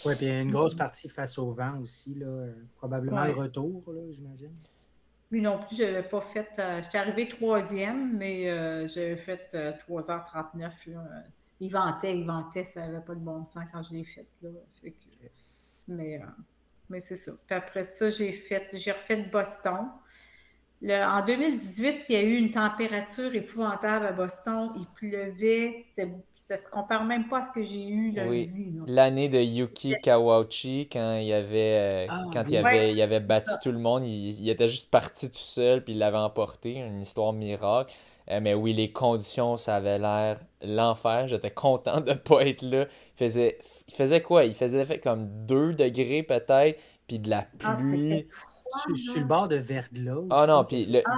oui, 0.04 0.14
puis 0.16 0.26
il 0.26 0.28
y 0.28 0.30
a 0.30 0.40
une 0.40 0.50
grosse 0.50 0.74
partie 0.74 1.08
face 1.08 1.38
au 1.38 1.52
vent 1.52 1.78
aussi, 1.80 2.14
là. 2.14 2.48
probablement 2.76 3.24
le 3.24 3.32
retour, 3.32 3.84
j'imagine. 4.10 4.54
Oui, 5.32 5.40
non 5.40 5.58
plus, 5.58 5.76
je 5.76 5.82
n'avais 5.82 6.02
pas 6.04 6.20
fait. 6.20 6.48
Euh, 6.58 6.80
j'étais 6.82 6.98
arrivé 6.98 7.28
troisième, 7.28 8.16
mais 8.16 8.48
euh, 8.48 8.86
j'avais 8.86 9.16
fait 9.16 9.52
3h39. 9.54 10.70
Euh, 10.88 10.98
il 11.58 11.72
ventait, 11.72 12.16
il 12.16 12.26
ventait, 12.26 12.64
ça 12.64 12.86
n'avait 12.86 13.04
pas 13.04 13.14
de 13.14 13.20
bon 13.20 13.44
sens 13.44 13.64
quand 13.72 13.82
je 13.82 13.94
l'ai 13.94 14.04
fait. 14.04 14.26
Là. 14.42 14.50
mais 15.88 16.20
mais 16.88 17.00
c'est 17.00 17.16
ça. 17.16 17.32
Puis 17.46 17.56
après 17.56 17.82
ça, 17.82 18.10
j'ai 18.10 18.30
fait, 18.30 18.68
j'ai 18.74 18.92
refait 18.92 19.16
Boston 19.16 19.88
en 20.84 21.24
2018, 21.24 22.04
il 22.08 22.12
y 22.12 22.16
a 22.16 22.22
eu 22.22 22.36
une 22.36 22.50
température 22.50 23.34
épouvantable 23.34 24.06
à 24.06 24.12
Boston. 24.12 24.70
Il 24.76 24.86
pleuvait. 24.94 25.86
Ça 26.34 26.56
se 26.56 26.68
compare 26.68 27.04
même 27.04 27.28
pas 27.28 27.38
à 27.38 27.42
ce 27.42 27.50
que 27.50 27.62
j'ai 27.62 27.88
eu 27.88 28.12
lundi. 28.12 28.74
Oui. 28.76 28.84
L'année 28.86 29.28
de 29.28 29.38
Yuki 29.38 29.94
Kawauchi, 30.02 30.88
quand 30.92 31.16
il 31.16 31.32
avait, 31.32 32.06
euh, 32.06 32.06
ah, 32.08 32.24
quand 32.32 32.44
il 32.48 32.56
avait, 32.58 32.92
il 32.92 33.02
avait 33.02 33.20
battu 33.20 33.52
tout 33.62 33.72
le 33.72 33.78
monde, 33.78 34.04
il, 34.04 34.48
était 34.48 34.68
juste 34.68 34.90
parti 34.90 35.30
tout 35.30 35.38
seul, 35.38 35.82
puis 35.82 35.94
il 35.94 35.98
l'avait 35.98 36.18
emporté. 36.18 36.74
Une 36.74 37.00
histoire 37.00 37.32
miracle. 37.32 37.92
Euh, 38.30 38.40
mais 38.40 38.54
oui, 38.54 38.72
les 38.72 38.92
conditions, 38.92 39.56
ça 39.56 39.76
avait 39.76 39.98
l'air 39.98 40.40
l'enfer. 40.62 41.28
J'étais 41.28 41.50
content 41.50 42.00
de 42.00 42.10
ne 42.10 42.16
pas 42.16 42.42
être 42.42 42.62
là. 42.62 42.86
Il 43.14 43.18
faisait, 43.18 43.58
il 43.88 43.94
faisait 43.94 44.20
quoi? 44.20 44.44
Il 44.44 44.54
faisait 44.54 45.00
comme 45.00 45.28
2 45.46 45.72
degrés 45.74 46.22
peut-être, 46.22 46.78
puis 47.06 47.18
de 47.18 47.30
la 47.30 47.46
ah, 47.64 47.74
pluie. 48.84 48.98
Sur, 48.98 49.20
le 49.20 49.26
bord 49.26 49.48
de 49.48 49.56
verglas. 49.56 50.22
Ah 50.30 50.46
non, 50.46 50.64
puis 50.64 50.86
le... 50.86 51.02
Ah, 51.04 51.16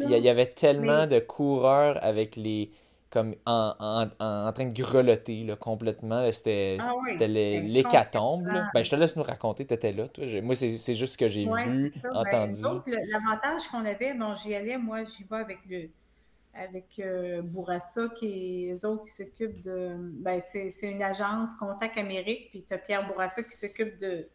il 0.00 0.10
y 0.10 0.28
avait 0.28 0.46
tellement 0.46 1.06
de 1.06 1.18
coureurs 1.18 1.98
avec 2.02 2.36
les 2.36 2.70
comme 3.10 3.34
en, 3.46 3.74
en, 3.78 4.08
en, 4.18 4.52
train 4.52 4.66
de 4.66 4.82
grelotter 4.82 5.44
là, 5.44 5.56
complètement. 5.56 6.30
C'était 6.30 6.76
ah 6.80 6.92
l'hécatombe. 7.20 8.46
Ben, 8.74 8.82
je 8.82 8.90
te 8.90 8.96
laisse 8.96 9.16
nous 9.16 9.22
raconter, 9.22 9.66
tu 9.66 9.74
étais 9.74 9.92
là. 9.92 10.08
Toi. 10.08 10.24
Moi, 10.42 10.54
c'est 10.54 10.94
juste 10.94 11.14
ce 11.14 11.18
que 11.18 11.28
j'ai 11.28 11.44
vu, 11.44 11.50
ben, 11.50 11.90
entendu. 12.12 12.62
L'avantage 12.86 13.68
qu'on 13.70 13.84
avait, 13.84 14.14
bon, 14.14 14.34
j'y 14.34 14.54
allais, 14.54 14.76
moi, 14.76 15.04
j'y 15.04 15.24
vais 15.24 15.36
avec 15.36 15.58
le 15.68 15.88
avec 16.54 16.98
euh, 16.98 17.40
Bourassa, 17.40 18.08
qui 18.18 18.66
les 18.70 18.84
autres 18.84 19.02
qui 19.02 19.10
s'occupent 19.10 19.62
de. 19.62 19.94
Ben, 19.96 20.40
c'est 20.40 20.68
une 20.82 21.02
agence 21.02 21.54
Contact 21.58 21.96
Amérique, 21.96 22.50
puis 22.50 22.64
tu 22.66 22.74
as 22.74 22.78
Pierre 22.78 23.06
Bourassa 23.06 23.42
qui 23.42 23.56
s'occupe 23.56 23.98
de, 23.98 24.28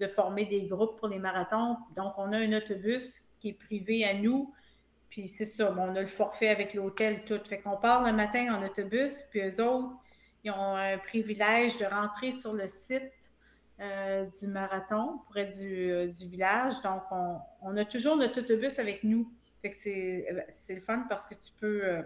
de 0.00 0.06
former 0.06 0.44
des 0.44 0.62
groupes 0.66 0.98
pour 0.98 1.08
les 1.08 1.18
marathons. 1.18 1.76
Donc, 1.96 2.14
on 2.18 2.32
a 2.32 2.38
un 2.38 2.52
autobus 2.52 3.22
qui 3.40 3.50
est 3.50 3.58
privé 3.58 4.04
à 4.04 4.14
nous. 4.14 4.52
Puis 5.10 5.26
c'est 5.26 5.44
ça, 5.44 5.74
on 5.76 5.94
a 5.96 6.00
le 6.00 6.06
forfait 6.06 6.48
avec 6.48 6.74
l'hôtel, 6.74 7.24
tout. 7.24 7.40
Fait 7.44 7.58
qu'on 7.58 7.76
part 7.76 8.04
le 8.04 8.12
matin 8.12 8.54
en 8.54 8.64
autobus, 8.64 9.22
puis 9.30 9.40
eux 9.40 9.62
autres, 9.62 9.94
ils 10.44 10.50
ont 10.50 10.76
un 10.76 10.98
privilège 10.98 11.78
de 11.78 11.86
rentrer 11.86 12.30
sur 12.30 12.52
le 12.52 12.66
site 12.66 13.12
euh, 13.80 14.24
du 14.40 14.46
marathon, 14.48 15.20
près 15.30 15.46
du, 15.46 15.90
euh, 15.90 16.06
du 16.06 16.28
village. 16.28 16.74
Donc, 16.82 17.02
on, 17.62 17.76
a 17.76 17.84
toujours 17.84 18.16
notre 18.16 18.40
autobus 18.40 18.78
avec 18.78 19.02
nous. 19.02 19.30
Fait 19.62 19.70
que 19.70 19.74
c'est 19.74 20.26
euh, 20.30 20.74
le 20.74 20.80
fun 20.80 21.06
parce 21.08 21.26
que 21.26 21.34
tu 21.34 21.50
peux 21.58 22.02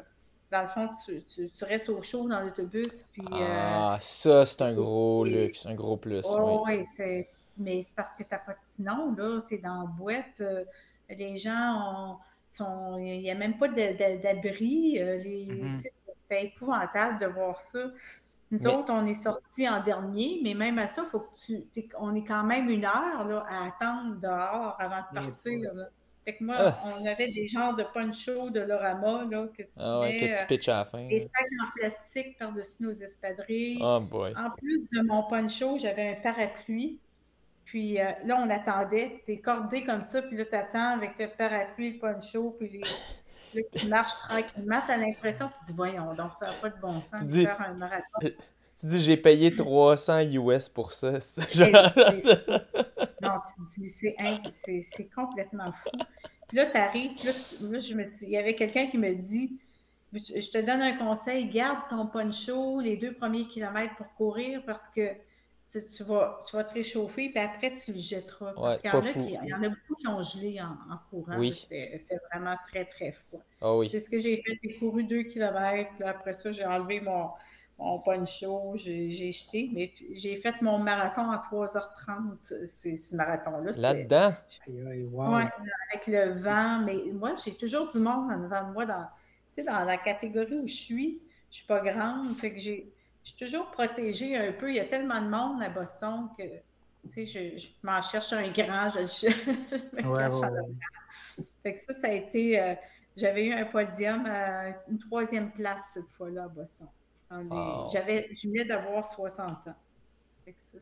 dans 0.52 0.62
le 0.62 0.68
fond, 0.68 0.88
tu, 1.34 1.64
restes 1.64 1.88
au 1.88 2.02
chaud 2.02 2.28
dans 2.28 2.40
l'autobus. 2.40 3.06
ah, 3.32 3.96
ça, 4.00 4.44
c'est 4.44 4.60
un 4.60 4.74
gros 4.74 5.24
luxe, 5.24 5.64
un 5.64 5.74
gros 5.74 5.96
plus. 5.96 6.22
oui, 6.38 6.84
c'est 6.84 7.26
mais 7.58 7.82
c'est 7.82 7.94
parce 7.94 8.14
que 8.14 8.22
tu 8.22 8.28
n'as 8.30 8.38
pas 8.38 8.52
de 8.52 8.58
sinon, 8.62 9.14
là, 9.16 9.40
tu 9.46 9.54
es 9.54 9.58
dans 9.58 9.82
la 9.82 9.86
boîte, 9.86 10.40
euh, 10.40 10.64
les 11.08 11.36
gens 11.36 12.18
sont. 12.48 12.98
Il 12.98 13.20
n'y 13.20 13.30
a 13.30 13.34
même 13.34 13.58
pas 13.58 13.68
d'abri. 13.68 14.98
Euh, 14.98 15.18
mm-hmm. 15.18 15.90
C'est 16.26 16.44
épouvantable 16.44 17.18
de 17.18 17.26
voir 17.26 17.60
ça. 17.60 17.90
Nous 18.50 18.66
autres, 18.66 18.92
on 18.92 19.06
est 19.06 19.14
sortis 19.14 19.66
en 19.66 19.82
dernier, 19.82 20.40
mais 20.42 20.52
même 20.52 20.78
à 20.78 20.86
ça, 20.86 21.04
faut 21.04 21.20
que 21.20 21.34
tu. 21.34 21.64
on 21.98 22.14
est 22.14 22.24
quand 22.24 22.44
même 22.44 22.68
une 22.68 22.84
heure 22.84 23.24
là, 23.26 23.46
à 23.48 23.66
attendre 23.66 24.16
dehors 24.16 24.76
avant 24.78 25.00
de 25.10 25.26
partir. 25.26 25.72
Fait 26.24 26.36
que 26.36 26.44
moi, 26.44 26.56
ah. 26.58 26.74
on 26.84 27.04
avait 27.04 27.32
des 27.32 27.48
genres 27.48 27.74
de 27.74 27.82
poncho 27.82 28.50
de 28.50 28.60
Lorama 28.60 29.24
là, 29.28 29.48
que 29.56 29.62
tu 29.62 29.68
ah 29.80 30.02
que 30.06 30.18
tu 30.18 30.32
euh, 30.32 30.46
pitches 30.46 30.68
à 30.68 30.78
la 30.78 30.84
fin. 30.84 31.08
Des 31.08 31.22
sacs 31.22 31.46
en 31.60 31.70
plastique 31.74 32.38
par-dessus 32.38 32.84
nos 32.84 32.92
espadrilles. 32.92 33.78
Oh 33.80 33.98
boy. 34.00 34.32
En 34.36 34.50
plus 34.50 34.88
de 34.90 35.02
mon 35.02 35.24
poncho, 35.24 35.78
j'avais 35.78 36.10
un 36.10 36.20
parapluie. 36.22 37.00
Puis 37.72 37.98
euh, 37.98 38.10
là, 38.26 38.36
on 38.38 38.50
attendait, 38.50 39.18
c'est 39.22 39.38
cordé 39.38 39.82
comme 39.82 40.02
ça, 40.02 40.20
puis 40.20 40.36
là, 40.36 40.44
tu 40.44 40.54
attends 40.54 40.94
avec 40.94 41.18
le 41.18 41.26
parapluie, 41.26 41.94
le 41.94 41.98
poncho, 41.98 42.54
puis 42.58 42.68
les... 42.68 42.82
là, 43.54 43.62
tu 43.74 43.88
marches 43.88 44.12
tranquillement, 44.28 44.82
tu 44.84 44.92
as 44.92 44.98
l'impression, 44.98 45.48
tu 45.48 45.64
dis, 45.64 45.72
voyons, 45.74 46.12
donc 46.12 46.34
ça 46.34 46.44
n'a 46.44 46.52
pas 46.60 46.68
de 46.68 46.78
bon 46.82 47.00
sens 47.00 47.24
de 47.24 47.32
faire 47.32 47.58
un 47.62 47.72
marathon. 47.72 48.18
Tu 48.20 48.86
dis, 48.86 49.00
j'ai 49.00 49.16
payé 49.16 49.54
300 49.54 50.20
US 50.32 50.68
pour 50.68 50.92
ça. 50.92 51.12
Genre... 51.54 51.70
non, 53.22 53.40
tu 53.40 53.80
dis, 53.80 53.88
c'est 53.88 55.08
complètement 55.14 55.72
fou. 55.72 55.88
Puis 56.48 56.58
là, 56.58 56.66
tu 56.66 56.76
arrives, 56.76 57.24
là, 57.24 57.32
là, 57.70 57.78
je 57.78 57.94
me 57.94 58.06
suis... 58.06 58.26
il 58.26 58.32
y 58.32 58.36
avait 58.36 58.54
quelqu'un 58.54 58.88
qui 58.88 58.98
me 58.98 59.14
dit, 59.14 59.58
je 60.12 60.50
te 60.50 60.58
donne 60.58 60.82
un 60.82 60.98
conseil, 60.98 61.46
garde 61.46 61.88
ton 61.88 62.06
poncho 62.06 62.80
les 62.80 62.98
deux 62.98 63.14
premiers 63.14 63.46
kilomètres 63.46 63.96
pour 63.96 64.12
courir 64.12 64.62
parce 64.66 64.90
que 64.90 65.08
tu, 65.80 66.04
vas, 66.04 66.38
tu 66.46 66.56
vas 66.56 66.64
te 66.64 66.74
réchauffer, 66.74 67.28
puis 67.30 67.40
après, 67.40 67.74
tu 67.74 67.92
le 67.92 67.98
jetteras. 67.98 68.52
Parce 68.54 68.80
qu'il 68.80 68.90
y, 68.90 68.94
en 68.94 68.98
a 68.98 69.12
qui, 69.12 69.48
y 69.48 69.54
en 69.54 69.62
a 69.62 69.68
beaucoup 69.68 69.94
qui 69.94 70.06
ont 70.06 70.22
gelé 70.22 70.60
en, 70.60 70.98
courant. 71.10 71.38
Oui. 71.38 71.52
C'est 71.52 72.20
vraiment 72.30 72.56
très, 72.70 72.84
très 72.84 73.12
froid. 73.12 73.40
Ah 73.60 73.76
oui. 73.76 73.88
C'est 73.88 74.00
ce 74.00 74.10
que 74.10 74.18
j'ai 74.18 74.36
fait. 74.36 74.58
J'ai 74.62 74.78
couru 74.78 75.04
2 75.04 75.24
km. 75.24 75.90
après 76.04 76.32
ça, 76.32 76.52
j'ai 76.52 76.64
enlevé 76.64 77.00
mon, 77.00 77.30
mon 77.78 77.98
poncho, 77.98 78.72
j'ai 78.76 79.10
jeté. 79.10 79.70
Mais 79.72 79.92
j'ai 80.12 80.36
fait 80.36 80.60
mon 80.62 80.78
marathon 80.78 81.30
à 81.30 81.42
3h30, 81.50 82.66
ce 82.66 83.16
marathon-là. 83.16 83.72
Là-dedans? 83.78 84.34
Oui, 84.68 85.42
avec 85.90 86.06
le 86.06 86.32
vent. 86.32 86.80
Mais 86.80 86.96
moi, 87.12 87.34
j'ai 87.42 87.54
toujours 87.54 87.88
du 87.88 87.98
monde 87.98 88.30
en 88.30 88.38
devant 88.38 88.68
de 88.68 88.72
moi. 88.72 88.86
Dans, 88.86 89.06
dans 89.64 89.84
la 89.84 89.96
catégorie 89.96 90.58
où 90.58 90.68
je 90.68 90.74
suis, 90.74 91.22
je 91.50 91.56
suis 91.56 91.66
pas 91.66 91.80
grande. 91.80 92.36
Fait 92.36 92.52
que 92.52 92.58
j'ai 92.58 92.91
je 93.24 93.30
suis 93.30 93.36
toujours 93.36 93.70
protégée 93.70 94.36
un 94.36 94.52
peu. 94.52 94.70
Il 94.70 94.76
y 94.76 94.80
a 94.80 94.84
tellement 94.84 95.20
de 95.20 95.28
monde 95.28 95.62
à 95.62 95.68
Boston 95.68 96.28
que 96.36 96.44
tu 97.08 97.26
sais, 97.26 97.58
je, 97.58 97.68
m'en 97.82 98.00
cherche 98.00 98.32
un 98.32 98.48
grand, 98.50 98.88
je, 98.90 98.98
je 99.28 100.06
me 100.06 100.16
cache 100.16 100.34
ouais, 100.34 101.44
Fait 101.62 101.74
que 101.74 101.80
ça, 101.80 101.92
ça 101.92 102.06
a 102.08 102.12
été. 102.12 102.60
Euh, 102.60 102.74
j'avais 103.16 103.46
eu 103.46 103.52
un 103.52 103.64
podium, 103.64 104.24
à 104.26 104.68
une 104.88 104.98
troisième 104.98 105.50
place 105.50 105.92
cette 105.94 106.08
fois-là 106.16 106.44
à 106.44 106.48
Boston. 106.48 106.86
J'avais, 107.92 108.28
je 108.32 108.48
venais 108.48 108.64
d'avoir 108.64 109.06
60 109.06 109.68
ans. 109.68 109.74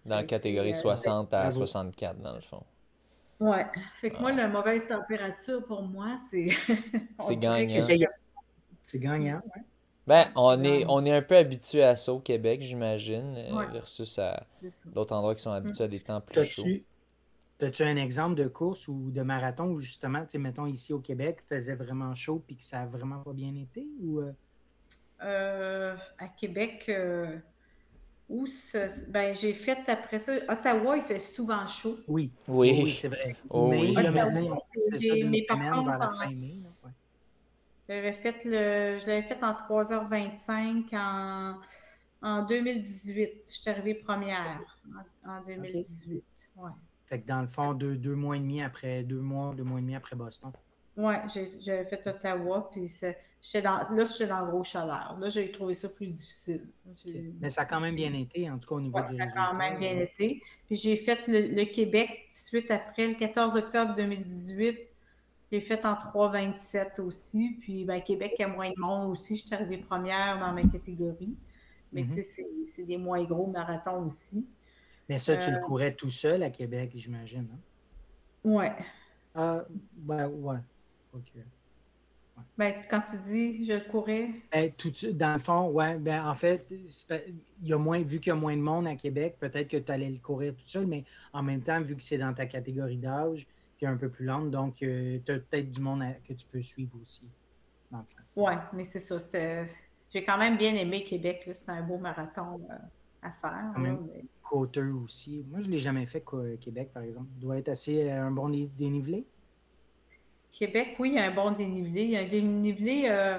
dans 0.07 0.17
la 0.17 0.25
catégorie 0.25 0.75
60 0.75 1.33
euh, 1.33 1.37
à 1.37 1.51
64, 1.51 2.21
dans 2.21 2.35
le 2.35 2.41
fond. 2.41 2.63
Ouais. 3.39 3.67
Fait 3.95 4.11
que 4.11 4.19
moi, 4.19 4.33
la 4.33 4.49
mauvaise 4.49 4.89
température 4.89 5.65
pour 5.65 5.83
moi, 5.83 6.17
c'est. 6.17 6.51
c'est 7.21 7.37
gagnant. 7.37 7.83
C'est 8.85 8.99
gagnant. 8.99 9.41
Ben, 10.11 10.27
on 10.35 10.65
est, 10.65 10.85
on 10.89 11.07
est 11.07 11.13
un 11.13 11.23
peu 11.23 11.37
habitué 11.37 11.85
à 11.85 11.95
ça 11.95 12.13
au 12.13 12.19
Québec, 12.19 12.63
j'imagine, 12.63 13.33
euh, 13.37 13.67
versus 13.73 14.19
à 14.19 14.45
d'autres 14.87 15.15
endroits 15.15 15.37
qui 15.37 15.43
sont 15.43 15.53
habitués 15.53 15.85
à 15.85 15.87
des 15.87 16.01
temps 16.01 16.21
plus 16.21 16.43
chauds. 16.43 16.65
As-tu 17.63 17.85
un 17.85 17.95
exemple 17.95 18.35
de 18.35 18.49
course 18.49 18.89
ou 18.89 19.13
de 19.13 19.23
marathon 19.23 19.67
où 19.67 19.81
justement, 19.81 20.23
tu 20.23 20.31
sais, 20.31 20.39
mettons 20.39 20.67
ici 20.67 20.93
au 20.93 20.99
Québec, 20.99 21.45
faisait 21.49 21.77
vraiment 21.77 22.13
chaud 22.17 22.43
puis 22.45 22.57
que 22.57 22.65
ça 22.65 22.81
a 22.81 22.87
vraiment 22.87 23.21
pas 23.21 23.33
bien 23.33 23.55
été? 23.55 23.87
Ou, 24.03 24.19
euh? 24.19 24.33
Euh, 25.23 25.97
à 26.19 26.27
Québec, 26.27 26.91
où 28.29 28.47
ben, 29.11 29.33
j'ai 29.33 29.53
fait 29.53 29.89
après 29.89 30.19
ça. 30.19 30.33
Ottawa, 30.49 30.97
il 30.97 31.05
fait 31.05 31.21
souvent 31.21 31.65
chaud. 31.67 32.01
Oui, 32.09 32.33
oui, 32.49 32.91
c'est 32.95 33.07
vrai. 33.07 33.37
Oh, 33.49 33.69
mais, 33.69 33.79
oui. 33.79 33.95
mais 33.95 35.45
par 35.47 35.59
contre, 35.71 36.01
fait 38.13 38.45
le, 38.45 38.99
je 38.99 39.07
l'avais 39.07 39.23
fait 39.23 39.43
en 39.43 39.53
3h25 39.53 40.97
en, 40.97 41.59
en 42.23 42.43
2018. 42.45 43.43
Je 43.45 43.51
suis 43.51 43.71
arrivée 43.71 43.95
première 43.95 44.61
en, 45.27 45.43
2018. 45.47 46.25
Ouais. 46.57 46.71
Fait 47.07 47.21
que 47.21 47.27
dans 47.27 47.41
le 47.41 47.49
fond, 47.49 47.75
deux, 47.75 47.97
deux 47.97 48.15
mois 48.15 48.37
et 48.37 48.41
demi 48.41 48.63
après, 48.63 49.03
deux 49.03 49.21
mois, 49.21 49.53
deux 49.57 49.65
mois 49.65 49.79
et 49.79 49.83
demi 49.83 49.97
après 49.97 50.17
Boston. 50.17 50.53
Oui, 50.97 51.15
j'avais 51.61 51.85
fait 51.87 52.07
Ottawa, 52.07 52.69
puis 52.71 52.87
dans, 53.63 53.79
là, 53.79 54.05
j'étais 54.05 54.27
dans 54.27 54.45
le 54.45 54.51
gros 54.51 54.65
chaleur. 54.65 55.17
Là, 55.19 55.29
j'ai 55.29 55.51
trouvé 55.51 55.73
ça 55.73 55.89
plus 55.89 56.07
difficile. 56.07 56.69
Mais 57.41 57.49
ça 57.49 57.63
a 57.63 57.65
quand 57.65 57.81
même 57.81 57.95
bien 57.95 58.13
été, 58.13 58.51
en 58.51 58.59
tout 58.59 58.69
cas 58.69 58.75
au 58.75 58.81
niveau 58.81 58.99
ouais, 58.99 59.11
ça 59.11 59.25
a 59.25 59.27
quand 59.29 59.55
même 59.55 59.79
bien 59.79 59.99
été. 59.99 60.43
Puis 60.67 60.77
j'ai 60.77 60.97
fait 60.97 61.21
le, 61.27 61.65
Québec 61.65 62.09
tout 62.09 62.29
de 62.29 62.61
suite 62.61 62.71
après, 62.71 63.09
le 63.09 63.15
14 63.15 63.57
octobre 63.57 63.95
2018. 63.95 64.79
J'ai 65.51 65.61
fait 65.61 65.85
en 65.85 65.95
3,27 65.95 67.01
aussi. 67.01 67.57
Puis 67.61 67.85
ben, 67.85 68.01
Québec, 68.01 68.35
il 68.39 68.43
y 68.43 68.45
a 68.45 68.49
moins 68.49 68.71
de 68.71 68.79
monde 68.79 69.11
aussi. 69.11 69.37
Je 69.37 69.47
suis 69.47 69.55
arrivée 69.55 69.79
première 69.79 70.39
dans 70.39 70.53
ma 70.53 70.63
catégorie. 70.63 71.37
Mais 71.93 72.03
mm-hmm. 72.03 72.67
c'est 72.67 72.87
des 72.87 72.97
moins 72.97 73.23
gros 73.25 73.47
marathons 73.47 74.07
aussi. 74.07 74.49
Mais 75.09 75.19
ça, 75.19 75.37
tu 75.37 75.51
le 75.51 75.57
euh, 75.57 75.61
courais 75.61 75.93
tout 75.95 76.11
seul 76.11 76.43
à 76.45 76.51
Québec, 76.51 76.93
j'imagine. 76.95 77.49
Hein? 77.53 77.59
Oui. 78.45 78.67
Ah, 79.35 79.65
ouais, 80.07 80.25
ouais. 80.25 80.59
Ben, 82.57 82.73
quand 82.89 83.01
tu 83.01 83.17
dis 83.17 83.65
je 83.65 83.79
courais? 83.91 84.31
Ben, 84.53 84.71
tout, 84.73 84.93
dans 85.13 85.33
le 85.33 85.39
fond, 85.39 85.69
ouais, 85.71 85.97
ben, 85.99 86.25
en 86.27 86.35
fait, 86.35 86.67
il 86.71 87.69
y 87.69 87.73
a 87.73 87.79
moins, 87.79 88.01
vu 88.03 88.21
qu'il 88.21 88.31
y 88.31 88.33
a 88.33 88.37
moins 88.37 88.57
de 88.57 88.63
monde 88.63 88.87
à 88.87 88.95
Québec, 88.95 89.37
peut-être 89.41 89.69
que 89.69 89.77
tu 89.79 89.91
allais 89.91 90.11
le 90.11 90.19
courir 90.19 90.55
tout 90.55 90.67
seul, 90.67 90.87
mais 90.87 91.05
en 91.33 91.43
même 91.43 91.61
temps, 91.63 91.81
vu 91.81 91.97
que 91.97 92.03
c'est 92.03 92.19
dans 92.19 92.33
ta 92.33 92.47
catégorie 92.47 92.97
d'âge, 92.97 93.47
qui 93.81 93.87
est 93.87 93.89
un 93.89 93.97
peu 93.97 94.11
plus 94.11 94.27
lente, 94.27 94.51
donc 94.51 94.83
euh, 94.83 95.19
tu 95.25 95.33
as 95.33 95.39
peut-être 95.39 95.73
du 95.73 95.81
monde 95.81 96.05
que 96.29 96.35
tu 96.35 96.47
peux 96.47 96.61
suivre 96.61 96.97
aussi. 97.03 97.27
Oui, 98.37 98.53
mais 98.73 98.85
c'est 98.85 99.01
ça. 99.01 99.17
J'ai 100.13 100.25
quand 100.25 100.39
même 100.39 100.57
bien 100.57 100.75
aimé 100.75 101.05
Québec. 101.05 101.49
C'est 101.53 101.71
un 101.71 101.83
beau 101.83 101.99
marathon 101.99 102.61
euh, 102.71 102.75
à 103.23 103.33
faire. 103.33 103.99
Côteux 104.43 104.93
aussi. 104.93 105.45
Moi, 105.49 105.61
je 105.61 105.67
ne 105.67 105.73
l'ai 105.73 105.79
jamais 105.79 106.07
fait, 106.07 106.25
Québec, 106.61 106.91
par 106.93 107.03
exemple. 107.03 107.29
Il 107.37 107.41
doit 107.41 107.59
être 107.59 107.71
assez 107.71 108.11
euh, 108.11 108.27
un 108.27 108.31
bon 108.31 108.49
dénivelé. 108.49 109.25
Québec, 110.53 110.97
oui, 110.99 111.11
il 111.11 111.15
y 111.15 111.19
a 111.19 111.27
un 111.27 111.35
bon 111.35 111.53
dénivelé. 111.53 112.03
Il 112.03 112.11
y 112.11 112.17
a 112.17 112.21
un 112.21 112.29
dénivelé 112.29 113.07
euh, 113.09 113.39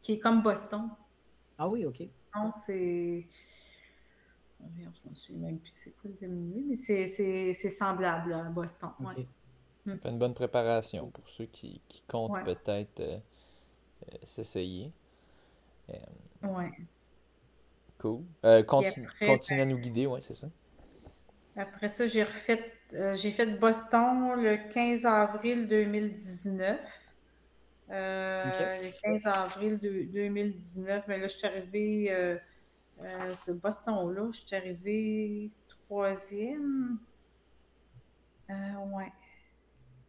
qui 0.00 0.14
est 0.14 0.18
comme 0.18 0.42
Boston. 0.42 0.88
Ah 1.58 1.68
oui, 1.68 1.84
OK. 1.84 2.02
c'est. 2.50 3.26
Oh, 4.60 4.66
je 4.78 4.82
ne 5.04 5.10
me 5.10 5.14
souviens 5.14 5.46
même 5.46 5.58
plus 5.58 5.72
c'est 5.74 5.90
quoi 6.00 6.10
le 6.10 6.16
dénivelé, 6.26 6.64
mais 6.68 6.76
c'est 6.76 7.52
semblable 7.70 8.32
à 8.32 8.44
Boston. 8.44 8.90
Okay. 9.00 9.20
Ouais. 9.20 9.28
Fait 9.84 10.08
une 10.08 10.18
bonne 10.18 10.34
préparation 10.34 11.10
pour 11.10 11.28
ceux 11.28 11.46
qui, 11.46 11.80
comptent 12.08 12.42
peut-être 12.44 13.00
euh, 13.00 13.18
euh, 14.12 14.16
s'essayer. 14.22 14.90
oui. 16.42 16.64
Cool. 17.98 18.22
continue, 18.66 19.08
continue 19.20 19.60
à 19.62 19.66
nous 19.66 19.78
guider, 19.78 20.06
oui, 20.06 20.20
c'est 20.20 20.34
ça. 20.34 20.48
Après 21.56 21.88
ça, 21.88 22.06
j'ai 22.06 22.24
refait, 22.24 22.72
euh, 22.94 23.14
j'ai 23.14 23.30
fait 23.30 23.46
Boston 23.46 24.34
le 24.36 24.56
15 24.72 25.06
avril 25.06 25.68
2019. 25.68 26.80
Euh, 27.90 28.44
le 28.82 28.90
15 29.02 29.26
avril 29.26 29.78
2019, 29.78 31.04
mais 31.06 31.18
là, 31.18 31.28
je 31.28 31.36
suis 31.36 31.46
arrivée, 31.46 32.10
euh, 32.10 32.36
ce 33.34 33.52
Boston-là, 33.52 34.30
je 34.32 34.40
suis 34.40 34.56
arrivée 34.56 35.50
troisième. 35.68 36.98
ouais. 38.48 39.12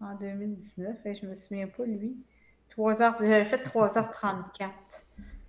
En 0.06 0.16
2019, 0.16 1.06
et 1.06 1.16
je 1.16 1.26
me 1.26 1.36
souviens 1.36 1.68
pas, 1.68 1.84
lui. 1.86 2.16
3 2.70 3.02
heures, 3.02 3.16
j'avais 3.20 3.46
fait 3.46 3.64
3h34. 3.64 4.70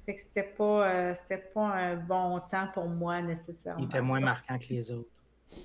Fait 0.05 0.15
que 0.15 0.21
c'était 0.21 0.43
pas, 0.45 1.15
c'était 1.15 1.43
pas 1.53 1.67
un 1.67 1.97
bon 1.97 2.41
temps 2.51 2.69
pour 2.73 2.87
moi 2.87 3.21
nécessairement. 3.21 3.83
Il 3.83 3.87
était 3.87 4.01
moins 4.01 4.21
marquant 4.21 4.57
que 4.59 4.69
les 4.71 4.91
autres. 4.93 5.11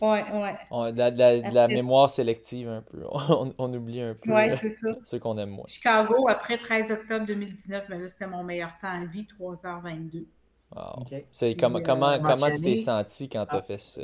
Ouais, 0.02 0.24
ouais. 0.32 0.94
de 0.94 1.54
la, 1.54 1.68
mémoire 1.68 2.10
sélective 2.10 2.70
un 2.70 2.82
peu. 2.82 3.04
On, 3.58 3.74
oublie 3.74 4.02
un 4.02 4.16
peu 4.16 4.32
ouais, 4.32 4.52
ça. 4.52 4.90
ceux 5.04 5.20
qu'on 5.20 5.38
aime 5.38 5.50
moins. 5.50 5.66
Chicago, 5.68 6.28
après 6.28 6.58
13 6.58 6.92
octobre 6.92 7.26
2019, 7.26 7.90
mais 7.90 8.00
là, 8.00 8.08
c'était 8.08 8.28
mon 8.28 8.44
meilleur 8.44 8.72
temps 8.82 9.02
à 9.02 9.06
vie, 9.06 9.28
3h22. 9.40 10.26
Wow. 10.74 11.06
C'est 11.32 11.56
comment, 11.56 11.80
euh, 11.80 11.82
comment, 11.84 12.20
comment 12.20 12.50
tu 12.50 12.62
t'es 12.62 12.76
senti 12.76 13.28
quand 13.28 13.46
tu 13.46 13.56
as 13.56 13.60
ah. 13.60 13.62
fait 13.62 13.78
ce, 13.78 14.02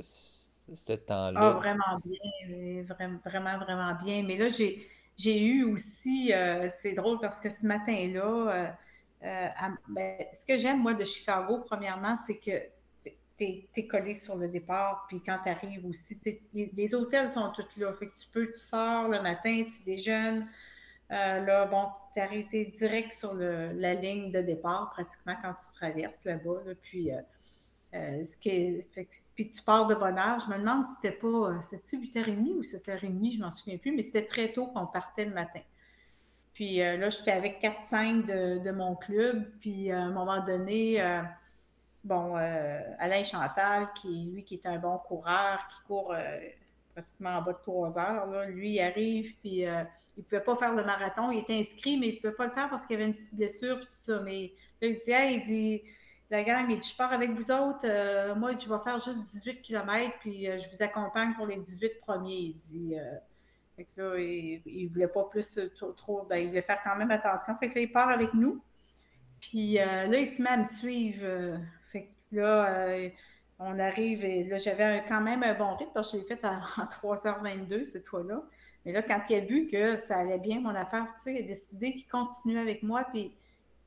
ce 0.00 0.35
temps-là? 0.94 1.40
Ah, 1.40 1.50
vraiment 1.52 2.00
bien. 2.04 2.82
Vraiment, 3.24 3.58
vraiment, 3.58 3.94
bien. 3.94 4.22
Mais 4.22 4.36
là, 4.36 4.48
j'ai 4.48 5.40
eu 5.40 5.64
aussi, 5.64 6.32
euh, 6.32 6.68
c'est 6.68 6.94
drôle 6.94 7.20
parce 7.20 7.40
que 7.40 7.50
ce 7.50 7.66
matin-là, 7.66 8.74
euh, 9.22 9.48
ben, 9.88 10.18
ce 10.32 10.44
que 10.44 10.56
j'aime, 10.56 10.82
moi, 10.82 10.94
de 10.94 11.04
Chicago, 11.04 11.64
premièrement, 11.66 12.16
c'est 12.16 12.38
que 12.38 12.60
tu 13.38 13.68
es, 13.74 13.86
collé 13.86 14.14
sur 14.14 14.36
le 14.36 14.48
départ, 14.48 15.04
puis 15.08 15.22
quand 15.24 15.38
tu 15.42 15.50
arrives 15.50 15.84
aussi, 15.86 16.40
les, 16.54 16.94
hôtels 16.94 17.28
sont 17.28 17.50
tous 17.50 17.66
là. 17.76 17.92
Fait 17.92 18.08
que 18.08 18.14
tu 18.14 18.26
peux, 18.32 18.46
tu 18.46 18.58
sors 18.58 19.08
le 19.08 19.20
matin, 19.20 19.64
tu 19.64 19.84
déjeunes. 19.84 20.48
Euh, 21.12 21.40
là, 21.44 21.66
bon, 21.66 21.84
tu 22.12 22.18
es 22.18 22.22
arrêté 22.22 22.64
direct 22.64 23.12
sur 23.12 23.34
la 23.34 23.94
ligne 23.94 24.32
de 24.32 24.40
départ, 24.40 24.90
pratiquement 24.90 25.36
quand 25.42 25.54
tu 25.54 25.72
traverses 25.74 26.24
là-bas. 26.24 26.62
puis, 26.82 27.12
euh, 27.12 27.20
euh, 27.94 28.24
puis 29.34 29.48
tu 29.48 29.62
pars 29.62 29.86
de 29.86 29.94
bonne 29.94 30.18
heure. 30.18 30.38
Je 30.40 30.52
me 30.52 30.58
demande 30.58 30.84
si 30.84 30.94
c'était 30.96 31.16
pas, 31.16 31.62
c'était-tu 31.62 31.98
8h30 31.98 32.58
ou 32.58 32.62
7h30, 32.62 33.36
je 33.36 33.40
m'en 33.40 33.50
souviens 33.50 33.78
plus, 33.78 33.92
mais 33.92 34.02
c'était 34.02 34.24
très 34.24 34.52
tôt 34.52 34.66
qu'on 34.66 34.86
partait 34.86 35.24
le 35.24 35.32
matin. 35.32 35.60
Puis 36.52 36.78
là, 36.78 37.10
j'étais 37.10 37.32
avec 37.32 37.60
4-5 37.62 38.24
de, 38.62 38.70
mon 38.70 38.96
club, 38.96 39.44
puis 39.60 39.90
à 39.90 40.00
un 40.00 40.10
moment 40.10 40.42
donné, 40.42 41.02
bon, 42.06 42.36
euh, 42.36 42.80
Alain 42.98 43.24
Chantal, 43.24 43.88
qui, 43.94 44.30
lui, 44.32 44.44
qui 44.44 44.54
est 44.54 44.66
un 44.66 44.78
bon 44.78 44.98
coureur, 44.98 45.58
qui 45.68 45.86
court 45.86 46.14
euh, 46.14 46.38
pratiquement 46.94 47.30
en 47.30 47.42
bas 47.42 47.52
de 47.52 47.58
trois 47.58 47.98
heures, 47.98 48.26
là, 48.26 48.46
lui, 48.46 48.74
il 48.74 48.80
arrive, 48.80 49.36
puis 49.40 49.66
euh, 49.66 49.82
il 50.16 50.20
ne 50.20 50.24
pouvait 50.24 50.40
pas 50.40 50.56
faire 50.56 50.74
le 50.74 50.84
marathon. 50.84 51.30
Il 51.30 51.40
était 51.40 51.58
inscrit, 51.58 51.98
mais 51.98 52.08
il 52.08 52.14
ne 52.14 52.20
pouvait 52.20 52.34
pas 52.34 52.46
le 52.46 52.52
faire 52.52 52.70
parce 52.70 52.86
qu'il 52.86 52.96
avait 52.96 53.06
une 53.06 53.14
petite 53.14 53.34
blessure, 53.34 53.76
puis 53.76 53.86
tout 53.86 53.92
ça. 53.92 54.20
Mais 54.20 54.52
là, 54.80 54.88
il 54.88 54.94
dit, 54.94 55.02
il 55.08 55.42
dit, 55.44 55.82
la 56.30 56.42
gang, 56.42 56.66
il 56.68 56.80
dit, 56.80 56.90
je 56.90 56.96
pars 56.96 57.12
avec 57.12 57.30
vous 57.30 57.50
autres. 57.50 57.86
moi, 58.34 58.52
je 58.58 58.68
vais 58.68 58.82
faire 58.82 58.98
juste 58.98 59.22
18 59.22 59.62
km, 59.62 60.12
puis 60.20 60.46
je 60.46 60.68
vous 60.70 60.82
accompagne 60.82 61.34
pour 61.34 61.46
les 61.46 61.56
18 61.56 62.00
premiers. 62.00 62.36
Il 62.36 62.54
dit, 62.54 62.94
fait 63.76 63.84
que 63.84 64.00
là, 64.00 64.18
il 64.18 64.62
ne 64.66 64.92
voulait 64.92 65.08
pas 65.08 65.24
plus 65.24 65.58
trop, 65.96 66.26
ben, 66.28 66.38
il 66.38 66.48
voulait 66.48 66.62
faire 66.62 66.80
quand 66.82 66.96
même 66.96 67.10
attention. 67.10 67.54
Fait 67.58 67.68
que 67.68 67.74
là, 67.76 67.80
il 67.82 67.92
part 67.92 68.08
avec 68.08 68.34
nous. 68.34 68.60
Puis 69.40 69.74
là, 69.74 70.06
il 70.06 70.26
se 70.26 70.42
met 70.42 70.50
à 70.50 70.56
me 70.56 70.64
suivre 70.64 71.58
Là, 72.32 72.68
euh, 72.68 73.08
on 73.58 73.78
arrive 73.78 74.24
et 74.24 74.44
là, 74.44 74.58
j'avais 74.58 75.04
quand 75.08 75.20
même 75.20 75.42
un 75.42 75.54
bon 75.54 75.76
rythme 75.76 75.92
parce 75.94 76.12
que 76.12 76.18
je 76.18 76.22
l'ai 76.22 76.28
fait 76.28 76.44
en, 76.44 76.60
3h22 76.60 77.86
cette 77.86 78.06
fois-là. 78.06 78.42
Mais 78.84 78.92
là, 78.92 79.02
quand 79.02 79.20
il 79.30 79.36
a 79.36 79.40
vu 79.40 79.66
que 79.66 79.96
ça 79.96 80.18
allait 80.18 80.38
bien, 80.38 80.60
mon 80.60 80.74
affaire, 80.74 81.06
tu 81.16 81.22
sais, 81.22 81.34
il 81.34 81.38
a 81.38 81.42
décidé 81.42 81.92
qu'il 81.92 82.06
continuait 82.06 82.60
avec 82.60 82.82
moi. 82.82 83.04
Puis 83.12 83.32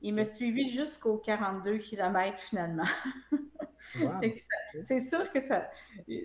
il 0.01 0.13
m'a 0.13 0.25
suivi 0.25 0.69
jusqu'aux 0.69 1.17
42 1.17 1.77
km 1.77 2.39
finalement. 2.39 2.85
c'est 4.81 4.99
sûr 4.99 5.31
que 5.31 5.39
ça, 5.39 5.69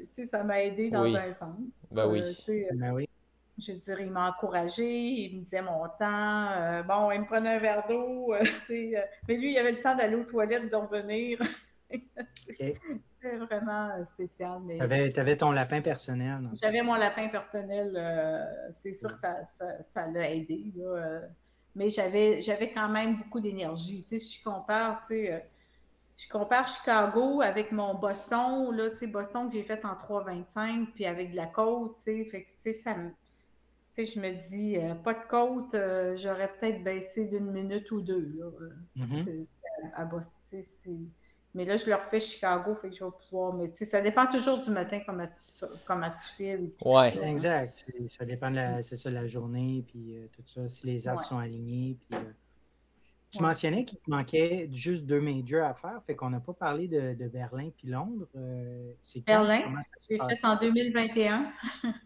ça 0.09 0.45
m'a 0.45 0.63
aidé 0.63 0.91
dans 0.91 1.15
un 1.15 1.33
sens. 1.33 1.85
Ben 1.91 2.09
oui. 2.09 2.23
Euh, 2.49 2.65
ben 2.75 2.93
oui. 2.93 3.09
Je 3.57 3.73
veux 3.73 3.79
dire, 3.79 4.01
il 4.01 4.11
m'a 4.11 4.31
encouragé, 4.31 4.85
il 4.85 5.37
me 5.37 5.43
disait 5.43 5.63
mon 5.63 5.85
temps. 5.99 6.51
Euh, 6.51 6.83
bon, 6.83 7.13
il 7.13 7.21
me 7.21 7.27
prenait 7.27 7.51
un 7.51 7.59
verre 7.59 7.87
d'eau. 7.89 8.35
mais 8.69 9.37
lui, 9.37 9.53
il 9.53 9.59
avait 9.59 9.73
le 9.73 9.81
temps 9.81 9.95
d'aller 9.95 10.17
aux 10.17 10.25
toilettes, 10.25 10.71
de 10.71 10.77
revenir. 10.77 11.39
C'était 12.35 13.37
vraiment 13.37 13.91
euh, 13.91 14.05
spécial. 14.05 14.61
Tu 14.69 15.21
avais, 15.21 15.37
ton 15.37 15.51
lapin 15.53 15.81
personnel. 15.81 16.51
J'avais 16.61 16.83
mon 16.83 16.95
lapin 16.95 17.29
personnel. 17.29 17.93
Euh, 17.97 18.45
c'est 18.73 18.93
sûr 18.93 19.11
que 19.11 19.19
ça, 19.19 19.45
ça, 19.47 20.11
l'a 20.11 20.31
aidé. 20.31 20.73
Euh. 20.79 21.21
Mais 21.75 21.89
j'avais, 21.89 22.41
j'avais 22.41 22.71
quand 22.71 22.89
même 22.89 23.17
beaucoup 23.17 23.41
d'énergie. 23.41 24.03
si 24.03 24.19
je 24.19 24.43
compare, 24.43 25.01
je 25.09 26.29
compare 26.29 26.67
Chicago 26.67 27.41
avec 27.41 27.73
mon 27.73 27.95
Boston, 27.95 28.71
là, 28.75 28.91
Boston 29.09 29.49
que 29.49 29.55
j'ai 29.55 29.63
fait 29.63 29.85
en 29.85 29.95
3,25, 29.95 30.93
puis 30.95 31.07
avec 31.07 31.33
de 31.33 31.37
la 31.37 31.47
côte, 31.47 31.99
fait 31.99 32.25
que, 32.25 32.73
ça 32.73 32.95
je 33.97 34.21
me 34.21 34.49
dis, 34.49 34.77
pas 35.03 35.15
de 35.15 35.27
côte, 35.29 35.77
j'aurais 36.17 36.53
peut-être 36.59 36.83
baissé 36.83 37.27
d'une 37.27 37.51
minute 37.51 37.91
ou 37.91 38.01
deux. 38.01 38.39
Mm-hmm. 38.97 39.47
à 39.95 40.05
Boston, 40.05 40.61
mais 41.55 41.65
là, 41.65 41.77
je 41.77 41.87
le 41.87 41.95
refais 41.95 42.19
Chicago, 42.19 42.75
fait 42.75 42.91
que 42.91 42.97
je 42.97 43.05
vais 43.05 43.11
pouvoir. 43.29 43.55
Mais 43.55 43.69
ça 43.69 44.01
dépend 44.01 44.27
toujours 44.27 44.61
du 44.61 44.71
matin 44.71 45.01
comment 45.07 45.27
tu, 45.27 45.65
comment 45.87 46.11
tu 46.11 46.35
files. 46.37 46.73
Oui. 46.85 47.07
Exact. 47.23 47.87
Ça 48.09 48.25
dépend 48.25 48.51
de 48.51 48.57
la, 48.57 48.83
ça, 48.83 49.11
la 49.11 49.27
journée, 49.29 49.85
puis 49.87 50.17
euh, 50.17 50.27
tout 50.33 50.43
ça, 50.47 50.69
si 50.69 50.87
les 50.89 51.09
as 51.09 51.17
sont 51.17 51.39
alignés. 51.39 51.97
Puis, 52.01 52.19
euh, 52.19 52.33
Tu 53.31 53.41
mentionnais 53.41 53.85
qu'il 53.85 53.99
te 53.99 54.11
manquait 54.11 54.69
juste 54.73 55.07
deux 55.07 55.21
majors 55.21 55.65
à 55.65 55.75
faire, 55.75 56.03
fait 56.05 56.17
qu'on 56.17 56.31
n'a 56.31 56.41
pas 56.41 56.55
parlé 56.55 56.89
de, 56.89 57.15
de 57.15 57.29
Berlin 57.29 57.71
puis 57.77 57.89
Londres. 57.89 58.27
Euh, 58.37 58.93
c'est 59.01 59.25
Berlin, 59.25 59.63
j'ai 60.11 60.19
fait 60.19 60.45
en 60.47 60.57
2021. 60.57 61.53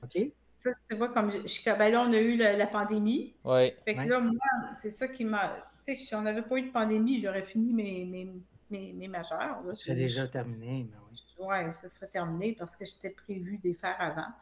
OK. 0.02 0.30
Ça, 0.56 0.70
tu 0.90 0.96
vois, 0.96 1.08
comme 1.08 1.30
je, 1.30 1.78
ben 1.78 1.92
là, 1.92 2.02
on 2.02 2.12
a 2.12 2.18
eu 2.18 2.36
la, 2.36 2.66
pandémie. 2.66 3.32
Oui. 3.44 3.72
Fait 3.84 3.94
que 3.94 4.02
là, 4.02 4.18
moi, 4.18 4.34
c'est 4.74 4.90
ça 4.90 5.06
qui 5.06 5.24
m'a. 5.24 5.54
Tu 5.78 5.94
sais, 5.94 5.94
si 5.94 6.14
on 6.16 6.22
n'avait 6.22 6.42
pas 6.42 6.56
eu 6.56 6.62
de 6.62 6.72
pandémie, 6.72 7.20
j'aurais 7.20 7.44
fini 7.44 7.72
mes 7.72 8.04
mes, 8.04 8.28
mes 8.70 9.08
majeurs. 9.08 9.62
C'est 9.74 9.94
déjà 9.94 10.26
terminé, 10.28 10.88
mais 10.90 10.96
oui. 11.10 11.18
Oui, 11.38 11.72
ça 11.72 11.88
serait 11.88 12.08
terminé 12.08 12.52
parce 12.52 12.76
que 12.76 12.84
j'étais 12.84 13.10
prévu 13.10 13.58
de 13.58 13.68
les 13.68 13.74
faire 13.74 13.96
avant. 13.98 14.32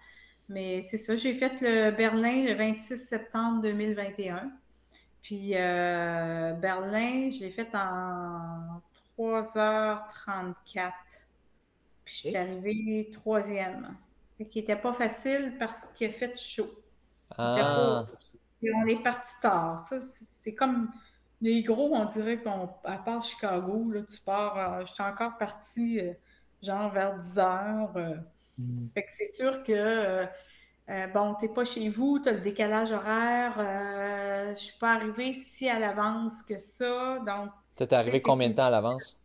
Mais 0.48 0.80
c'est 0.80 0.98
ça, 0.98 1.16
j'ai 1.16 1.34
fait 1.34 1.60
le 1.60 1.90
Berlin 1.90 2.44
le 2.44 2.54
26 2.54 2.96
septembre 2.96 3.62
2021. 3.62 4.50
Puis 5.22 5.56
euh, 5.56 6.52
Berlin, 6.52 7.30
je 7.30 7.40
l'ai 7.40 7.50
fait 7.50 7.74
en 7.74 8.80
3h34. 9.18 10.92
Puis 12.04 12.14
je 12.14 12.28
suis 12.28 12.36
arrivée 12.36 13.10
troisième. 13.12 13.96
Qui 14.50 14.58
n'était 14.58 14.76
pas 14.76 14.92
facile 14.92 15.56
parce 15.58 15.92
qu'il 15.94 16.08
a 16.08 16.10
fait 16.10 16.38
chaud. 16.38 16.70
Ah. 17.36 18.06
on 18.62 18.86
est 18.86 19.02
parti 19.02 19.32
tard. 19.40 19.80
Ça, 19.80 20.00
c'est 20.00 20.54
comme 20.54 20.92
les 21.40 21.62
gros, 21.62 21.94
on 21.94 22.04
dirait 22.06 22.38
qu'on, 22.38 22.68
à 22.84 22.98
part 22.98 23.22
Chicago, 23.22 23.90
là, 23.90 24.02
tu 24.02 24.20
pars. 24.20 24.58
Euh, 24.58 24.84
je 24.84 24.92
suis 24.92 25.02
encore 25.02 25.36
partie 25.38 26.00
euh, 26.00 26.12
genre 26.62 26.90
vers 26.92 27.16
10 27.16 27.38
heures. 27.38 27.92
Mm. 28.58 28.86
Fait 28.94 29.02
que 29.02 29.12
c'est 29.12 29.26
sûr 29.26 29.62
que 29.62 30.26
euh, 30.88 31.06
bon, 31.08 31.34
tu 31.34 31.46
n'es 31.46 31.52
pas 31.52 31.64
chez 31.64 31.88
vous, 31.88 32.20
tu 32.20 32.28
as 32.28 32.32
le 32.32 32.40
décalage 32.40 32.92
horaire. 32.92 33.58
Euh, 33.58 34.46
je 34.46 34.50
ne 34.50 34.54
suis 34.54 34.78
pas 34.78 34.94
arrivée 34.94 35.34
si 35.34 35.68
à 35.68 35.78
l'avance 35.78 36.42
que 36.42 36.58
ça. 36.58 37.18
Donc, 37.26 37.50
tu 37.76 37.82
es 37.82 37.94
arrivé 37.94 38.20
combien 38.20 38.48
de 38.48 38.54
temps 38.54 38.66
à 38.66 38.70
l'avance? 38.70 39.18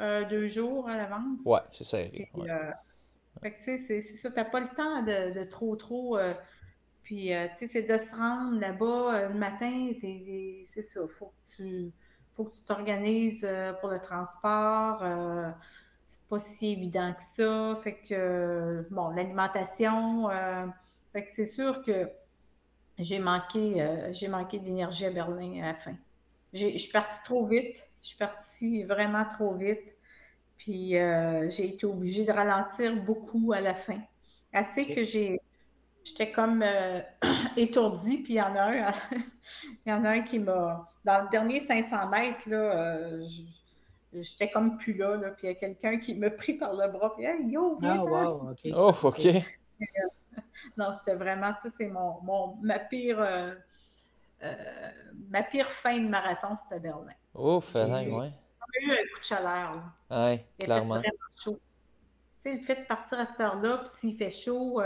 Euh, 0.00 0.24
deux 0.26 0.48
jours 0.48 0.88
à 0.88 0.96
l'avance. 0.96 1.42
Ouais, 1.46 1.60
c'est 1.72 1.84
ça. 1.84 1.98
fait 1.98 3.52
que, 3.52 3.58
c'est 3.58 4.00
ça, 4.00 4.30
tu 4.30 4.36
n'as 4.36 4.44
pas 4.44 4.60
le 4.60 4.68
temps 4.68 5.02
de, 5.02 5.44
trop, 5.44 5.76
trop. 5.76 6.18
Puis, 7.10 7.32
tu 7.50 7.54
sais, 7.54 7.66
c'est 7.66 7.82
de 7.82 7.98
se 7.98 8.14
rendre 8.14 8.60
là-bas 8.60 9.28
le 9.28 9.34
matin. 9.34 9.90
C'est 10.66 10.82
ça, 10.82 11.00
il 11.02 11.12
faut 11.12 11.26
que 11.26 11.56
tu 11.56 11.92
faut 12.32 12.44
que 12.44 12.54
tu 12.54 12.62
t'organises 12.64 13.48
pour 13.80 13.90
le 13.90 14.00
transport 14.00 15.02
c'est 16.10 16.28
pas 16.28 16.40
si 16.40 16.72
évident 16.72 17.14
que 17.14 17.22
ça. 17.22 17.78
Fait 17.84 17.94
que, 17.94 18.84
bon, 18.90 19.10
l'alimentation, 19.10 20.28
euh, 20.28 20.66
fait 21.12 21.24
que 21.24 21.30
c'est 21.30 21.46
sûr 21.46 21.82
que 21.84 22.10
j'ai 22.98 23.20
manqué, 23.20 23.80
euh, 23.80 24.12
j'ai 24.12 24.26
manqué 24.26 24.58
d'énergie 24.58 25.06
à 25.06 25.10
Berlin 25.10 25.62
à 25.62 25.66
la 25.68 25.74
fin. 25.74 25.94
Je 26.52 26.76
suis 26.76 26.90
partie 26.90 27.22
trop 27.22 27.46
vite. 27.46 27.88
Je 28.02 28.08
suis 28.08 28.18
partie 28.18 28.82
vraiment 28.82 29.24
trop 29.24 29.54
vite. 29.54 29.96
Puis 30.56 30.98
euh, 30.98 31.48
j'ai 31.48 31.68
été 31.68 31.86
obligée 31.86 32.24
de 32.24 32.32
ralentir 32.32 32.96
beaucoup 33.04 33.52
à 33.52 33.60
la 33.60 33.74
fin. 33.74 34.00
Assez 34.52 34.92
que 34.92 35.04
j'ai. 35.04 35.40
J'étais 36.04 36.32
comme 36.32 36.64
étourdie, 37.56 38.18
puis 38.18 38.34
il 38.34 38.36
y 38.36 38.42
en 38.42 38.54
a 38.56 38.62
un, 38.62 38.92
il 39.86 39.90
y 39.90 39.92
en 39.92 40.04
a 40.04 40.10
un 40.10 40.22
qui 40.22 40.38
m'a. 40.38 40.86
Dans 41.04 41.24
le 41.24 41.28
dernier 41.30 41.60
500 41.60 42.08
mètres, 42.08 42.48
là, 42.48 43.18
j'étais 44.12 44.50
comme 44.50 44.76
plus 44.76 44.94
là, 44.94 45.16
là 45.16 45.30
puis 45.30 45.46
il 45.46 45.50
y 45.50 45.52
a 45.52 45.54
quelqu'un 45.54 45.98
qui 45.98 46.14
me 46.14 46.34
pris 46.34 46.54
par 46.54 46.74
le 46.74 46.88
bras, 46.90 47.14
puis 47.14 47.24
hey, 47.24 47.46
yo, 47.46 47.78
viens! 47.80 48.00
Ah, 48.00 48.04
wow, 48.04 48.50
ok. 48.50 48.72
Oh, 48.74 48.94
ok. 49.02 49.20
non, 50.76 50.92
c'était 50.92 51.14
vraiment, 51.14 51.52
ça, 51.52 51.70
c'est 51.70 51.88
mon, 51.88 52.20
mon, 52.22 52.56
ma 52.62 52.78
pire. 52.78 53.20
Euh, 53.20 53.54
euh, 54.42 54.54
ma 55.28 55.42
pire 55.42 55.70
fin 55.70 55.98
de 55.98 56.08
marathon, 56.08 56.56
c'était 56.56 56.80
Berlin. 56.80 57.12
Oh, 57.34 57.62
Berlin, 57.72 58.08
ouais. 58.10 58.28
J'ai 58.72 58.86
eu 58.86 58.92
un 58.92 58.96
coup 58.96 59.20
de 59.20 59.24
chaleur. 59.24 59.74
Là. 60.08 60.26
Ouais, 60.26 60.46
il 60.58 60.64
clairement. 60.64 60.94
Fait 60.94 61.08
vraiment 61.08 61.18
chaud. 61.36 61.56
Tu 61.56 61.60
sais, 62.38 62.54
le 62.54 62.62
fait 62.62 62.76
de 62.76 62.86
partir 62.86 63.18
à 63.18 63.26
cette 63.26 63.40
heure-là, 63.40 63.78
puis 63.78 63.88
s'il 63.88 64.16
fait 64.16 64.30
chaud, 64.30 64.80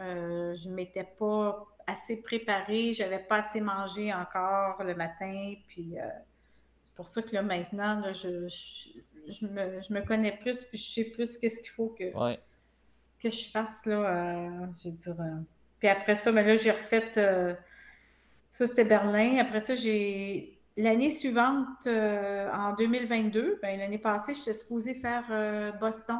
euh, 0.00 0.54
je 0.54 0.68
ne 0.68 0.74
m'étais 0.74 1.04
pas 1.04 1.66
assez 1.86 2.22
préparée, 2.22 2.92
je 2.92 3.02
n'avais 3.02 3.18
pas 3.18 3.36
assez 3.36 3.60
mangé 3.60 4.12
encore 4.12 4.82
le 4.82 4.94
matin, 4.94 5.54
puis 5.68 5.96
c'est 6.80 6.94
pour 6.94 7.08
ça 7.08 7.22
que 7.22 7.34
là, 7.34 7.42
maintenant, 7.42 8.02
je, 8.12 8.48
je, 9.28 9.46
me, 9.46 10.00
connais 10.06 10.36
plus, 10.38 10.64
puis 10.64 10.78
je 10.78 10.92
sais 10.92 11.04
plus 11.04 11.36
qu'est-ce 11.38 11.60
qu'il 11.60 11.70
faut 11.70 11.94
que, 11.98 12.04
que 13.22 13.30
je 13.30 13.50
fasse, 13.50 13.86
là, 13.86 13.96
euh, 13.96 14.66
je 14.82 14.88
veux 14.88 14.94
dire. 14.94 15.20
Euh. 15.20 15.40
Puis 15.78 15.88
après 15.88 16.14
ça, 16.14 16.32
ben 16.32 16.46
là, 16.46 16.56
j'ai 16.56 16.70
refait, 16.70 17.12
euh, 17.16 17.54
ça 18.50 18.66
c'était 18.66 18.84
Berlin. 18.84 19.38
Après 19.38 19.60
ça, 19.60 19.74
j'ai, 19.74 20.58
l'année 20.76 21.10
suivante, 21.10 21.86
en 21.86 22.74
2022, 22.76 23.58
ben, 23.62 23.78
l'année 23.78 23.98
passée, 23.98 24.34
j'étais 24.34 24.54
supposée 24.54 24.94
faire 24.94 25.74
Boston. 25.78 26.18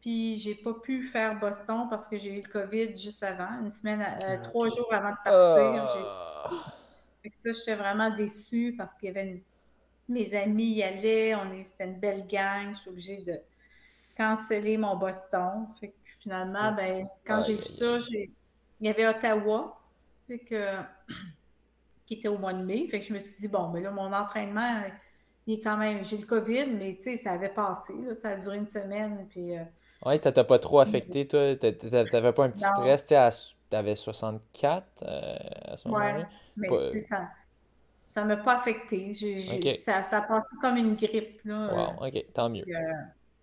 Puis 0.00 0.36
j'ai 0.36 0.54
pas 0.54 0.74
pu 0.74 1.02
faire 1.02 1.38
Boston 1.38 1.86
parce 1.90 2.06
que 2.06 2.16
j'ai 2.16 2.38
eu 2.38 2.42
le 2.42 2.48
COVID 2.48 2.96
juste 2.96 3.22
avant, 3.22 3.60
une 3.60 3.70
semaine, 3.70 4.02
ah, 4.02 4.38
trois 4.38 4.68
jours 4.68 4.92
avant 4.92 5.10
de 5.10 5.16
partir. 5.24 5.82
Ah 6.44 6.50
ça, 7.32 7.52
j'étais 7.52 7.74
vraiment 7.74 8.10
déçue 8.10 8.74
parce 8.76 8.94
qu'il 8.94 9.08
y 9.08 9.10
avait 9.10 9.42
mes 10.08 10.34
amis 10.34 10.74
y 10.74 10.82
allaient, 10.82 11.34
on 11.34 11.50
est, 11.52 11.64
c'était 11.64 11.84
une 11.84 11.98
belle 11.98 12.26
gang. 12.26 12.72
Je 12.74 12.78
suis 12.78 12.90
obligée 12.90 13.16
de 13.18 13.40
canceller 14.16 14.76
mon 14.76 14.96
Boston. 14.96 15.66
Fait 15.80 15.88
que 15.88 15.94
finalement, 16.20 16.72
ben, 16.72 17.06
quand 17.26 17.42
j'ai 17.42 17.56
vu 17.56 17.62
ça, 17.62 17.98
il 18.10 18.86
y 18.86 18.88
avait 18.88 19.06
Ottawa, 19.06 19.80
fait 20.28 20.38
que, 20.38 20.76
qui 22.06 22.14
était 22.14 22.28
au 22.28 22.38
mois 22.38 22.52
de 22.52 22.62
mai. 22.62 22.86
Fait 22.88 23.00
que 23.00 23.04
je 23.04 23.12
me 23.12 23.18
suis 23.18 23.40
dit, 23.40 23.48
bon, 23.48 23.68
mais 23.70 23.80
là, 23.80 23.90
mon 23.90 24.12
entraînement, 24.12 24.82
il 25.46 25.54
est 25.54 25.62
quand 25.62 25.76
même. 25.76 26.04
J'ai 26.04 26.18
le 26.18 26.26
COVID, 26.26 26.66
mais 26.78 26.94
tu 26.94 27.02
sais, 27.02 27.16
ça 27.16 27.32
avait 27.32 27.48
passé. 27.48 27.92
ça 28.14 28.30
a 28.30 28.36
duré 28.36 28.58
une 28.58 28.66
semaine. 28.66 29.26
Puis. 29.28 29.56
Euh, 29.56 29.64
oui, 30.04 30.18
ça 30.18 30.32
t'a 30.32 30.44
pas 30.44 30.58
trop 30.58 30.80
affecté, 30.80 31.26
toi? 31.26 31.56
T'avais 31.56 32.32
pas 32.32 32.44
un 32.44 32.50
petit 32.50 32.64
stress, 32.64 33.06
tu 33.06 33.14
T'avais 33.68 33.96
64 33.96 35.02
euh, 35.02 35.36
à 35.64 35.76
ce 35.76 35.88
moment-là? 35.88 36.18
Oui, 36.18 36.24
mais 36.56 36.68
tu 36.68 36.86
sais, 36.92 37.00
ça 37.00 37.28
ça 38.08 38.24
m'a 38.24 38.36
pas 38.36 38.56
affecté. 38.56 39.12
ça, 39.74 40.02
ça 40.02 40.18
a 40.18 40.22
passé 40.22 40.56
comme 40.62 40.76
une 40.76 40.94
grippe. 40.94 41.40
Là. 41.44 41.96
Wow, 41.98 42.06
OK, 42.06 42.32
tant 42.32 42.48
mieux. 42.48 42.64
Euh, 42.68 42.92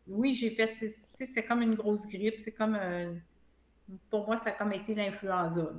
oui, 0.07 0.33
j'ai 0.33 0.49
fait, 0.49 0.67
c'est 0.67 1.43
comme 1.45 1.61
une 1.61 1.75
grosse 1.75 2.07
grippe. 2.07 2.39
C'est 2.39 2.53
comme, 2.53 2.75
pour 4.09 4.25
moi, 4.25 4.37
ça 4.37 4.49
a 4.49 4.53
comme 4.53 4.71
été 4.73 4.93
l'influenza, 4.93 5.71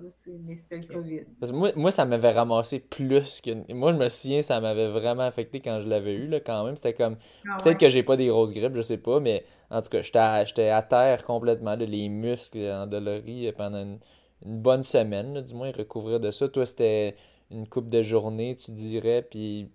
mais 0.45 0.55
c'était 0.55 0.79
le 0.79 0.87
COVID. 0.87 1.25
moi, 1.53 1.71
moi, 1.75 1.91
ça 1.91 2.05
m'avait 2.05 2.33
ramassé 2.33 2.81
plus 2.81 3.41
que. 3.41 3.73
Moi, 3.73 3.93
je 3.93 3.99
me 3.99 4.09
souviens, 4.09 4.43
ça 4.43 4.61
m'avait 4.61 4.89
vraiment 4.89 5.23
affecté 5.23 5.61
quand 5.61 5.81
je 5.81 5.89
l'avais 5.89 6.15
eu, 6.15 6.27
là, 6.27 6.41
quand 6.41 6.65
même. 6.65 6.77
C'était 6.77 6.95
comme. 6.95 7.17
Ah 7.49 7.59
peut-être 7.63 7.79
que 7.79 7.89
j'ai 7.89 8.03
pas 8.03 8.17
des 8.17 8.27
grosses 8.27 8.53
grippes, 8.53 8.75
je 8.75 8.83
sais 8.83 8.99
pas, 8.99 9.21
mais 9.21 9.45
en 9.71 9.81
tout 9.81 9.89
cas, 9.89 10.03
j'étais 10.03 10.19
à, 10.19 10.77
à 10.77 10.83
terre 10.83 11.25
complètement, 11.25 11.77
de 11.77 11.85
les 11.85 12.09
muscles 12.09 12.71
endoloris 12.71 13.51
pendant 13.53 13.83
une 13.83 13.99
une 14.45 14.61
bonne 14.61 14.83
semaine, 14.83 15.41
du 15.41 15.55
moins, 15.55 15.73
recouvrir 15.73 16.21
de 16.21 16.31
ça. 16.31 16.49
Toi, 16.49 16.67
c'était 16.67 17.17
une 17.51 17.69
coupe 17.69 17.89
de 17.89 18.03
journée, 18.03 18.57
tu 18.57 18.73
dirais, 18.73 19.23
puis 19.29 19.71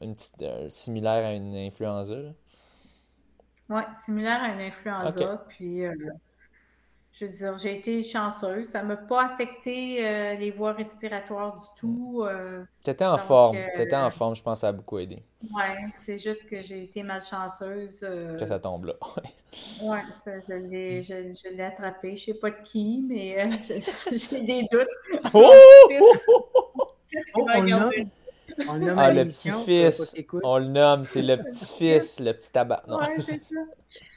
une 0.00 0.14
petite, 0.14 0.42
euh, 0.42 0.70
similaire 0.70 1.26
à 1.26 1.32
une 1.32 1.54
influenza. 1.54 2.14
Oui, 3.68 3.82
similaire 3.92 4.42
à 4.42 4.48
une 4.48 4.60
influenza. 4.60 5.44
Puis, 5.48 5.84
euh, 5.84 5.94
je 7.12 7.26
veux 7.26 7.30
dire, 7.30 7.58
j'ai 7.58 7.76
été 7.76 8.02
chanceuse. 8.02 8.66
Ça 8.66 8.82
ne 8.82 8.88
m'a 8.88 8.96
pas 8.96 9.26
affecté 9.26 10.06
euh, 10.06 10.34
les 10.34 10.50
voies 10.50 10.72
respiratoires 10.72 11.54
du 11.54 11.66
tout. 11.76 12.26
tu 12.84 12.90
étais 12.90 13.04
en 13.04 13.18
forme. 13.18 13.56
Tu 13.76 13.82
étais 13.82 13.96
en 13.96 14.10
forme, 14.10 14.34
je 14.34 14.42
pense 14.42 14.58
que 14.58 14.60
ça 14.60 14.68
a 14.68 14.72
beaucoup 14.72 14.98
aidé. 14.98 15.22
Oui, 15.42 15.64
c'est 15.94 16.18
juste 16.18 16.48
que 16.48 16.60
j'ai 16.60 16.84
été 16.84 17.02
malchanceuse. 17.02 18.00
Que 18.38 18.46
ça 18.46 18.58
tombe 18.58 18.86
là. 18.86 18.94
oui, 19.82 19.98
je 21.02 21.48
l'ai 21.56 21.62
attrapé. 21.62 22.16
Je 22.16 22.30
ne 22.30 22.34
sais 22.34 22.40
pas 22.40 22.50
de 22.50 22.62
qui, 22.64 23.04
mais 23.08 23.48
j'ai 24.12 24.40
des 24.40 24.62
doutes. 24.70 24.88
Oh! 25.34 25.52
on, 27.34 28.74
le 28.74 28.80
nomme, 28.80 28.98
ah, 28.98 29.12
le 29.12 29.24
petit-fils. 29.24 30.14
On 30.42 30.58
le 30.58 30.66
nomme, 30.66 31.04
c'est 31.04 31.22
le 31.22 31.36
petit-fils, 31.42 32.20
le 32.20 32.32
petit 32.32 32.50
tabac. 32.50 32.82
Non, 32.88 32.98
ouais, 32.98 33.16
c'est 33.20 33.42
ça. 33.44 33.60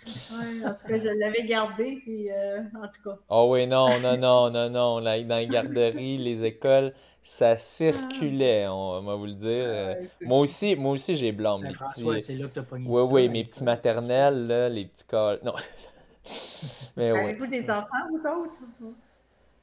Ouais, 0.06 0.66
en 0.66 0.74
tout 0.74 0.88
cas, 0.88 0.98
je 1.00 1.10
l'avais 1.20 1.44
gardé, 1.44 2.00
puis 2.04 2.30
euh, 2.32 2.60
en 2.76 2.88
tout 2.88 3.10
cas. 3.10 3.18
Oh 3.30 3.50
oui, 3.52 3.66
non, 3.68 4.00
non, 4.00 4.18
non, 4.18 4.50
non, 4.52 4.70
non. 4.70 5.00
Là, 5.00 5.22
dans 5.24 5.38
les 5.38 5.48
garderies, 5.48 6.18
les 6.18 6.44
écoles, 6.44 6.94
ça 7.24 7.58
circulait, 7.58 8.68
on, 8.68 9.02
va 9.02 9.16
vous 9.16 9.26
le 9.26 9.34
dire. 9.34 9.66
Euh, 9.68 9.96
moi 10.22 10.40
aussi, 10.40 10.76
moi 10.76 10.92
aussi, 10.92 11.16
j'ai 11.16 11.32
blâme. 11.32 11.64
Les 11.64 11.72
petits... 11.72 12.22
c'est 12.22 12.36
là 12.36 12.48
que 12.48 12.60
t'as 12.60 12.66
Oui, 12.72 13.04
oui, 13.10 13.30
mes 13.30 13.44
petits 13.44 13.64
maternels, 13.64 14.48
là, 14.48 14.70
les 14.70 14.86
petits 14.86 15.06
cas. 15.08 15.38
Non. 15.44 15.54
Mais 16.98 17.12
oui. 17.12 17.20
Avez-vous 17.20 17.48
des 17.48 17.70
enfants, 17.70 18.08
vous 18.12 18.26
autres? 18.28 18.60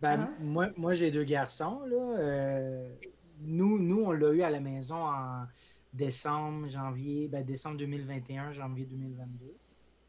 Ben, 0.01 0.27
ah. 0.29 0.31
moi, 0.41 0.69
moi 0.77 0.95
j'ai 0.95 1.13
deux 1.13 1.25
garçons, 1.25 1.81
là. 1.87 1.97
Euh, 2.19 2.89
nous, 3.41 3.79
nous, 3.79 4.03
on 4.05 4.13
l'a 4.13 4.31
eu 4.31 4.43
à 4.43 4.51
la 4.51 4.61
maison 4.61 4.97
en 4.97 5.45
décembre, 5.93 6.69
janvier, 6.69 7.29
ben, 7.29 7.45
décembre 7.45 7.77
2021, 7.79 8.53
janvier 8.53 8.87
2022. 8.87 9.55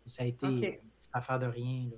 Ça 0.06 0.24
a 0.24 0.26
été 0.26 0.46
une 0.46 0.60
petite 0.60 1.10
affaire 1.14 1.40
de 1.40 1.46
rien. 1.46 1.86
Là. 1.92 1.98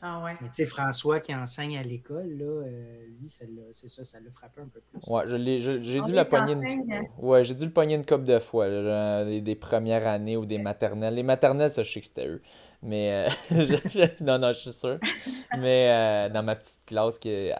Ah 0.00 0.22
ouais. 0.22 0.34
Mais 0.40 0.48
tu 0.48 0.54
sais, 0.54 0.66
François 0.66 1.18
qui 1.18 1.34
enseigne 1.34 1.76
à 1.76 1.82
l'école, 1.82 2.30
là, 2.38 2.44
euh, 2.44 3.06
lui, 3.20 3.28
c'est 3.28 3.88
ça, 3.88 4.04
ça 4.04 4.20
l'a 4.20 4.30
frappé 4.30 4.60
un 4.60 4.68
peu 4.68 4.80
plus. 4.80 5.00
Ouais, 5.10 5.24
j'ai 5.26 6.00
dû, 6.00 6.12
la 6.12 6.24
pogner 6.24 6.52
une... 6.52 7.08
ouais, 7.18 7.42
j'ai 7.42 7.54
dû 7.54 7.64
le 7.64 7.72
pogner 7.72 7.96
une 7.96 8.06
couple 8.06 8.24
de 8.24 8.38
fois, 8.38 8.68
des, 9.24 9.56
premières 9.56 10.06
années 10.06 10.36
ou 10.36 10.46
des 10.46 10.58
maternelles. 10.58 11.14
Les 11.14 11.24
maternelles, 11.24 11.72
ça, 11.72 11.82
je 11.82 11.92
sais 11.92 12.00
que 12.00 12.06
c'était 12.06 12.28
eux. 12.28 12.42
Mais 12.82 13.28
euh, 13.50 13.66
non, 14.20 14.38
non, 14.38 14.52
je 14.52 14.58
suis 14.58 14.72
sûr. 14.72 14.98
Mais 15.58 15.90
euh, 15.90 16.28
dans 16.28 16.44
ma 16.44 16.54
petite 16.54 16.78
classe 16.86 17.18
qui 17.18 17.28
est 17.30 17.54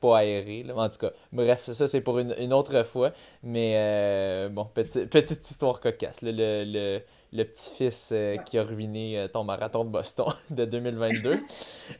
pas 0.00 0.18
aérée. 0.18 0.64
En 0.74 0.88
tout 0.88 0.98
cas, 0.98 1.10
bref, 1.32 1.70
ça 1.70 1.88
c'est 1.88 2.00
pour 2.00 2.18
une, 2.20 2.52
autre 2.52 2.84
fois. 2.84 3.12
Mais 3.42 3.74
euh, 3.76 4.48
bon, 4.48 4.64
petite 4.66 5.50
histoire 5.50 5.80
cocasse. 5.80 6.22
le, 6.22 6.30
le, 6.32 7.00
le 7.32 7.44
petit-fils 7.44 8.14
qui 8.46 8.58
a 8.58 8.62
ruiné 8.62 9.26
ton 9.32 9.42
marathon 9.42 9.84
de 9.84 9.90
Boston 9.90 10.32
de 10.50 10.64
2022. 10.64 11.40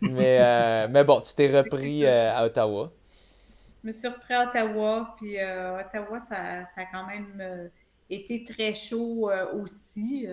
mais, 0.02 0.88
mais 0.88 1.04
bon, 1.04 1.20
tu 1.20 1.34
t'es 1.34 1.48
repris 1.48 2.06
à 2.06 2.44
Ottawa. 2.44 2.92
Je 3.82 3.88
me 3.88 3.92
suis 3.92 4.08
repris 4.08 4.34
à 4.34 4.46
Ottawa. 4.46 5.14
Puis 5.16 5.36
Ottawa, 5.38 6.20
ça, 6.20 6.64
ça, 6.66 6.82
a 6.82 6.84
quand 6.92 7.06
même 7.06 7.68
été 8.08 8.44
très 8.44 8.74
chaud 8.74 9.28
aussi. 9.60 10.28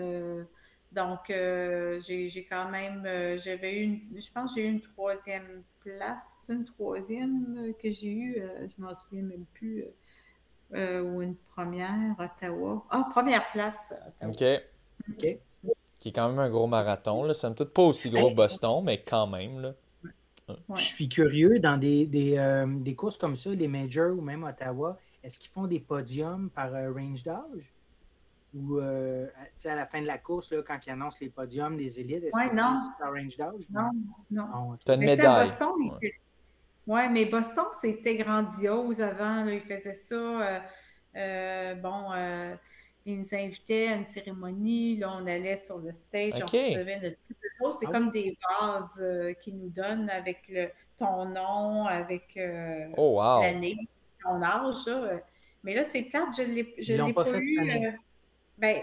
Donc, 0.97 1.29
euh, 1.29 1.99
j'ai 1.99 2.47
quand 2.49 2.71
même, 2.71 3.03
euh, 3.05 3.37
j'avais 3.37 3.83
eu, 3.83 4.01
je 4.15 4.31
pense 4.31 4.55
que 4.55 4.59
j'ai 4.59 4.67
eu 4.67 4.71
une 4.71 4.81
troisième 4.81 5.61
place, 5.81 6.49
une 6.51 6.65
troisième 6.65 7.55
euh, 7.59 7.73
que 7.73 7.91
j'ai 7.91 8.09
eue, 8.09 8.43
je 8.61 8.81
m'en 8.81 8.91
souviens 8.95 9.21
même 9.21 9.45
plus, 9.53 9.85
ou 10.71 11.21
une 11.21 11.35
première, 11.55 12.15
Ottawa. 12.17 12.83
Ah, 12.89 13.07
première 13.11 13.47
place, 13.51 13.93
Ottawa. 14.07 14.31
OK. 14.31 14.63
OK. 15.11 15.37
Qui 15.99 16.09
est 16.09 16.11
quand 16.11 16.29
même 16.29 16.39
un 16.39 16.49
gros 16.49 16.65
marathon, 16.65 17.23
là. 17.25 17.35
Ça 17.35 17.51
me 17.51 17.55
pas 17.55 17.83
aussi 17.83 18.09
gros 18.09 18.31
Boston, 18.33 18.83
mais 18.83 19.03
quand 19.03 19.27
même, 19.27 19.59
là. 19.59 19.75
Je 20.75 20.81
suis 20.81 21.09
curieux, 21.09 21.59
dans 21.59 21.77
des, 21.77 22.07
des, 22.07 22.95
courses 22.95 23.17
comme 23.17 23.35
ça, 23.35 23.53
des 23.55 23.67
majors 23.67 24.17
ou 24.17 24.21
même 24.21 24.43
Ottawa, 24.43 24.97
est-ce 25.21 25.37
qu'ils 25.37 25.51
font 25.51 25.67
des 25.67 25.79
podiums 25.79 26.49
par 26.49 26.71
range 26.71 27.21
d'âge? 27.21 27.76
Ou 28.53 28.77
euh, 28.77 29.27
à 29.65 29.75
la 29.75 29.85
fin 29.85 30.01
de 30.01 30.07
la 30.07 30.17
course, 30.17 30.51
là, 30.51 30.61
quand 30.65 30.79
ils 30.85 30.89
annoncent 30.89 31.17
les 31.21 31.29
podiums 31.29 31.77
des 31.77 31.99
élites, 31.99 32.23
est-ce 32.23 32.37
ouais, 32.37 32.53
non. 32.53 32.77
range 33.01 33.37
d'âge? 33.37 33.69
Non, 33.69 33.91
non. 34.31 34.47
non. 34.47 34.77
Tu 34.83 34.91
as 34.91 34.95
une 34.95 35.01
médaille. 35.01 35.49
Oui, 36.87 37.01
mais 37.11 37.25
Boston, 37.25 37.65
c'était 37.71 38.15
grandiose 38.15 39.01
avant. 39.01 39.43
Là, 39.43 39.53
ils 39.53 39.61
faisaient 39.61 39.93
ça. 39.93 40.15
Euh, 40.15 40.59
euh, 41.17 41.75
bon, 41.75 42.11
ils 43.05 43.19
nous 43.19 43.35
invitaient 43.35 43.89
à 43.89 43.95
une 43.95 44.05
cérémonie. 44.05 44.97
Là, 44.97 45.13
on 45.19 45.27
allait 45.27 45.57
sur 45.57 45.79
le 45.79 45.91
stage, 45.91 46.41
on 46.41 46.45
recevait 46.45 46.99
notre 47.01 47.77
C'est 47.79 47.87
ah 47.87 47.91
comme 47.91 48.09
des 48.11 48.37
vases 48.61 49.03
qu'ils 49.41 49.57
nous 49.57 49.69
donnent 49.69 50.09
avec 50.09 50.43
le, 50.47 50.69
ton 50.97 51.25
nom, 51.25 51.85
avec 51.85 52.39
oh, 52.95 53.17
wow. 53.17 53.41
l'année, 53.41 53.77
ton 54.23 54.41
âge. 54.41 54.85
Là. 54.85 55.19
Mais 55.63 55.75
là, 55.75 55.83
c'est 55.83 56.03
plate, 56.03 56.29
je 56.37 56.43
ne 56.43 56.53
l'ai 56.53 57.13
pas, 57.13 57.25
pas 57.25 57.39
eu 57.39 57.99
ben, 58.57 58.81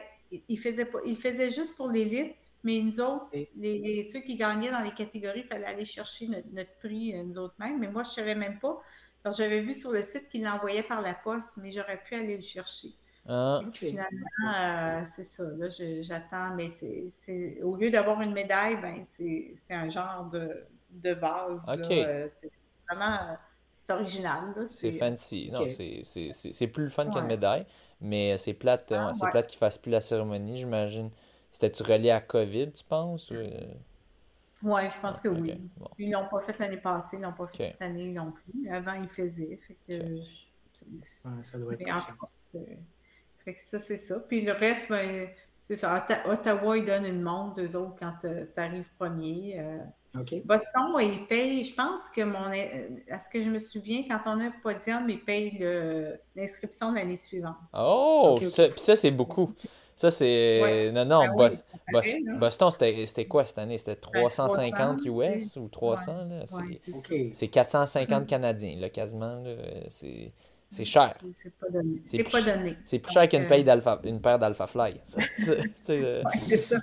il 0.49 0.59
faisait, 0.59 0.85
pas, 0.85 0.99
il 1.05 1.17
faisait 1.17 1.51
juste 1.51 1.77
pour 1.77 1.89
l'élite, 1.89 2.53
mais 2.63 2.81
nous 2.81 3.01
autres, 3.01 3.29
les, 3.57 4.03
ceux 4.03 4.21
qui 4.21 4.37
gagnaient 4.37 4.71
dans 4.71 4.81
les 4.81 4.93
catégories, 4.93 5.41
il 5.41 5.47
fallait 5.47 5.67
aller 5.67 5.85
chercher 5.85 6.29
notre, 6.29 6.75
prix, 6.79 7.15
euh, 7.15 7.23
nous 7.23 7.39
autres 7.39 7.55
mêmes. 7.59 7.79
Mais 7.79 7.89
moi, 7.89 8.03
je 8.03 8.11
ne 8.11 8.15
savais 8.15 8.35
même 8.35 8.59
pas. 8.59 8.81
Alors, 9.25 9.37
j'avais 9.37 9.61
vu 9.61 9.75
sur 9.75 9.93
le 9.93 10.03
site 10.03 10.29
qu'il 10.29 10.45
l'envoyait 10.45 10.83
par 10.83 11.03
la 11.03 11.15
poste, 11.15 11.59
mais 11.63 11.71
j'aurais 11.71 12.03
pu 12.03 12.15
aller 12.15 12.37
le 12.37 12.43
chercher. 12.43 12.89
Ah. 13.27 13.63
finalement, 13.73 14.27
euh, 14.55 15.01
c'est 15.05 15.23
ça. 15.23 15.45
Là, 15.57 15.69
j'attends, 16.01 16.55
mais 16.55 16.69
c'est, 16.69 17.63
au 17.63 17.77
lieu 17.77 17.91
d'avoir 17.91 18.21
une 18.21 18.33
médaille, 18.33 18.77
ben, 18.81 19.03
c'est, 19.03 19.55
un 19.71 19.89
genre 19.89 20.29
de, 20.29 20.67
de 20.91 21.15
base. 21.15 21.65
Euh, 21.69 22.27
c'est 22.29 22.51
vraiment 22.91 23.37
c'est 23.75 23.93
original. 23.93 24.55
C'est 24.67 24.93
fancy. 24.93 25.51
Non, 25.53 25.67
c'est 25.69 26.67
plus 26.69 26.85
le 26.85 26.91
fun 26.91 27.11
qu'une 27.11 27.27
médaille. 27.27 27.67
Mais 28.01 28.37
c'est 28.37 28.55
plate, 28.55 28.93
ah, 28.93 29.13
c'est 29.15 29.29
plate 29.31 29.47
qu'ils 29.47 29.59
fassent 29.59 29.79
plus 29.79 29.91
la 29.91 30.01
cérémonie, 30.01 30.57
j'imagine. 30.57 31.11
C'était-tu 31.51 31.83
relié 31.85 32.11
à 32.11 32.21
COVID, 32.21 32.73
tu 32.73 32.85
penses? 32.85 33.31
Euh? 33.33 33.49
Oui, 34.63 34.83
je 34.91 35.01
pense 35.01 35.21
que 35.21 35.29
oui. 35.29 35.71
Ils 35.99 36.11
l'ont 36.11 36.29
pas 36.29 36.41
fait 36.41 36.59
l'année 36.59 36.79
passée, 36.79 37.17
ils 37.17 37.23
l'ont 37.23 37.33
pas 37.33 37.47
fait 37.47 37.65
cette 37.65 37.83
année 37.83 38.07
non 38.07 38.33
plus. 38.33 38.69
Avant, 38.71 38.95
ils 38.95 39.09
faisaient. 39.09 39.59
Fait 39.67 39.77
que, 39.87 40.21
ça 41.03 41.59
doit 41.59 41.75
être 41.75 41.81
fait 43.45 43.55
que 43.55 43.61
ça, 43.61 43.79
c'est 43.79 43.97
ça. 43.97 44.21
Puis 44.21 44.41
le 44.41 44.53
reste, 44.53 44.89
ben, 44.89 45.29
c'est 45.69 45.77
ça. 45.77 46.07
Ottawa, 46.27 46.79
ils 46.79 46.85
donnent 46.85 47.05
une 47.05 47.23
montre, 47.23 47.61
eux 47.61 47.77
autres, 47.77 47.97
quand 47.99 48.15
tu 48.21 48.61
arrives 48.61 48.89
premier. 48.99 49.61
Euh, 49.61 49.79
Boston, 50.45 50.93
il 51.01 51.27
paye, 51.27 51.65
je 51.65 51.75
pense 51.75 52.09
que 52.15 52.23
mon. 52.23 52.51
À 53.11 53.19
ce 53.19 53.29
que 53.29 53.43
je 53.43 53.51
me 53.51 53.59
souviens, 53.59 54.05
quand 54.09 54.21
on 54.27 54.41
a 54.41 54.45
un 54.45 54.53
podium, 54.63 55.09
il 55.09 55.25
paye 55.25 55.59
l'inscription 56.37 56.93
de 56.93 56.97
l'année 56.97 57.17
suivante. 57.17 57.57
Oh! 57.77 58.37
Puis 58.39 58.51
ça, 58.51 58.97
c'est 58.97 59.11
beaucoup. 59.11 59.53
Ça, 59.97 60.11
c'est. 60.11 60.91
Non, 60.93 61.05
non, 61.05 61.35
ben 61.37 61.53
Boston, 62.39 62.71
c'était 62.71 63.27
quoi 63.27 63.45
cette 63.45 63.59
année? 63.59 63.79
C'était 63.79 63.97
350 63.97 65.05
US 65.07 65.57
ou 65.57 65.69
300? 65.69 66.29
C'est 67.33 67.49
450 67.49 68.27
Canadiens, 68.27 68.77
là, 68.79 68.89
quasiment. 68.91 69.43
C'est. 69.89 70.33
C'est 70.71 70.85
cher. 70.85 71.15
C'est 71.31 71.57
pas 71.57 71.69
donné. 71.71 72.03
C'est 72.05 72.25
pas 72.25 72.43
donné. 72.43 72.77
C'est 72.85 72.99
plus 72.99 73.13
cher 73.13 73.29
qu'une 73.29 73.43
une 73.43 74.21
paire 74.21 74.39
d'Alpha 74.41 74.67
Fly. 74.67 75.01
c'est 75.85 76.57
ça. 76.57 76.81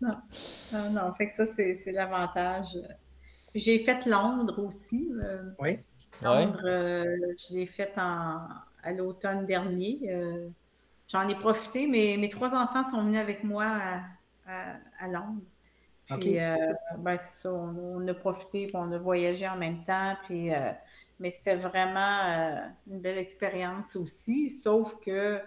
Non, 0.00 0.16
non, 0.72 0.90
non. 0.90 1.14
Fait 1.14 1.28
que 1.28 1.34
ça, 1.34 1.46
c'est 1.46 1.92
l'avantage. 1.92 2.78
J'ai 3.54 3.78
fait 3.78 4.06
Londres 4.06 4.62
aussi. 4.64 5.10
Euh, 5.22 5.50
oui. 5.58 5.78
Londres, 6.22 6.60
euh, 6.64 7.04
je 7.36 7.54
l'ai 7.54 7.66
fait 7.66 7.92
en, 7.96 8.40
à 8.82 8.92
l'automne 8.92 9.46
dernier. 9.46 10.00
Euh, 10.10 10.48
j'en 11.08 11.28
ai 11.28 11.34
profité. 11.34 11.86
mais 11.86 12.16
mes 12.18 12.30
trois 12.30 12.54
enfants 12.54 12.84
sont 12.84 13.02
venus 13.02 13.20
avec 13.20 13.44
moi 13.44 13.66
à, 14.46 14.76
à, 15.00 15.08
Londres. 15.08 15.42
Puis, 16.20 16.38
ben, 16.98 17.16
c'est 17.18 17.42
ça. 17.42 17.52
On, 17.52 18.06
a 18.08 18.14
profité, 18.14 18.66
puis 18.66 18.76
on 18.76 18.90
a 18.92 18.98
voyagé 18.98 19.46
en 19.46 19.56
même 19.56 19.84
temps. 19.84 20.16
Puis, 20.24 20.50
mais 21.20 21.30
c'était 21.30 21.56
vraiment 21.56 22.62
une 22.86 23.00
belle 23.00 23.18
expérience 23.18 23.96
aussi. 23.96 24.48
Sauf 24.48 24.98
que 25.00 25.40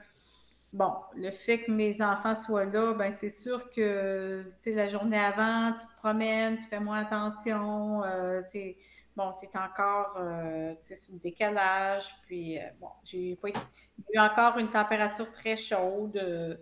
Bon, 0.73 0.93
le 1.17 1.31
fait 1.31 1.63
que 1.63 1.71
mes 1.71 2.01
enfants 2.01 2.33
soient 2.33 2.63
là, 2.63 2.93
ben 2.93 3.11
c'est 3.11 3.29
sûr 3.29 3.69
que, 3.71 4.41
tu 4.43 4.51
sais, 4.57 4.71
la 4.73 4.87
journée 4.87 5.19
avant, 5.19 5.73
tu 5.73 5.85
te 5.85 5.97
promènes, 5.97 6.55
tu 6.55 6.63
fais 6.63 6.79
moins 6.79 6.99
attention, 6.99 8.03
euh, 8.05 8.41
es, 8.53 8.77
bon, 9.17 9.33
tu 9.41 9.47
es 9.47 9.57
encore, 9.57 10.15
euh, 10.17 10.73
sur 10.79 11.13
le 11.13 11.19
décalage, 11.19 12.15
puis, 12.25 12.57
euh, 12.57 12.61
bon, 12.79 12.87
j'ai 13.03 13.35
pas 13.35 13.49
eu 13.49 14.17
encore 14.17 14.57
une 14.59 14.69
température 14.69 15.29
très 15.29 15.57
chaude, 15.57 16.15
euh, 16.15 16.55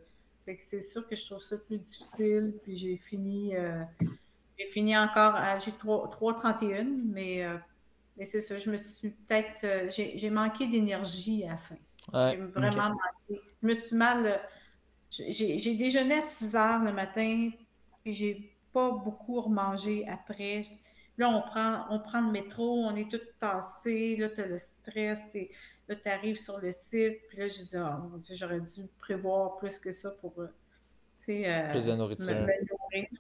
fait 0.44 0.56
que 0.56 0.62
c'est 0.62 0.82
sûr 0.82 1.08
que 1.08 1.16
je 1.16 1.28
trouve 1.28 1.40
ça 1.40 1.58
plus 1.58 1.78
difficile, 1.78 2.56
puis 2.64 2.76
j'ai 2.76 2.98
fini, 2.98 3.54
j'ai 4.58 4.66
fini 4.66 4.98
encore, 4.98 5.36
à, 5.36 5.60
j'ai 5.60 5.72
3,31, 5.72 6.88
mais, 7.06 7.46
mais 8.18 8.26
c'est 8.26 8.42
ça, 8.42 8.58
je 8.58 8.72
me 8.72 8.78
suis 8.78 9.12
peut-être, 9.12 9.92
j'ai 9.92 10.30
manqué 10.32 10.66
d'énergie 10.66 11.46
à 11.46 11.52
la 11.52 11.58
fin. 11.58 11.76
j'ai 12.32 12.38
vraiment 12.38 12.90
manqué 12.90 13.40
je 13.62 13.68
me 13.68 13.74
suis 13.74 13.96
mal. 13.96 14.26
Euh, 14.26 14.38
j'ai 15.12 15.76
déjeuné 15.76 16.16
à 16.16 16.22
6 16.22 16.56
heures 16.56 16.84
le 16.84 16.94
matin, 16.94 17.50
puis 18.04 18.14
j'ai 18.14 18.54
pas 18.72 18.92
beaucoup 18.92 19.42
remangé 19.42 20.08
après. 20.08 20.62
Là, 21.18 21.30
on 21.30 21.42
prend, 21.42 21.86
on 21.90 22.00
prend 22.00 22.22
le 22.22 22.32
métro, 22.32 22.84
on 22.86 22.96
est 22.96 23.10
tout 23.10 23.20
tassé, 23.40 24.16
là, 24.16 24.30
tu 24.30 24.42
as 24.42 24.46
le 24.46 24.58
stress, 24.58 25.36
là, 25.88 25.96
tu 25.96 26.10
arrives 26.10 26.38
sur 26.38 26.60
le 26.60 26.72
site, 26.72 27.20
puis 27.28 27.40
là, 27.40 27.48
je 27.48 27.56
disais, 27.56 27.80
oh, 27.80 28.18
j'aurais 28.32 28.60
dû 28.60 28.88
prévoir 29.00 29.58
plus 29.58 29.80
que 29.80 29.92
ça 29.92 30.12
pour, 30.12 30.34
euh, 30.40 30.48
euh, 31.30 31.72
plus 31.72 31.86
de 31.86 31.94
nourriture. 31.94 32.48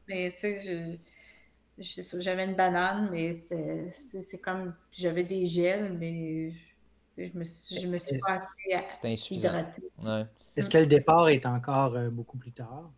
Mais, 0.07 0.31
tu 0.31 0.57
sais, 0.57 2.21
j'avais 2.21 2.45
une 2.45 2.55
banane, 2.55 3.09
mais 3.11 3.33
c'est 3.33 4.41
comme, 4.41 4.73
j'avais 4.91 5.23
des 5.23 5.45
gels, 5.45 5.97
mais 5.97 6.51
je 7.25 7.37
me 7.37 7.43
suis, 7.43 7.81
je 7.81 7.87
me 7.87 7.97
suis 7.97 8.17
pas 8.19 8.33
assez 8.33 9.33
hydratée. 9.35 9.83
Ouais. 10.03 10.25
Est-ce 10.55 10.69
que 10.69 10.77
le 10.77 10.87
départ 10.87 11.29
est 11.29 11.45
encore 11.45 11.95
euh, 11.95 12.09
beaucoup 12.09 12.37
plus 12.37 12.51
tard? 12.51 12.89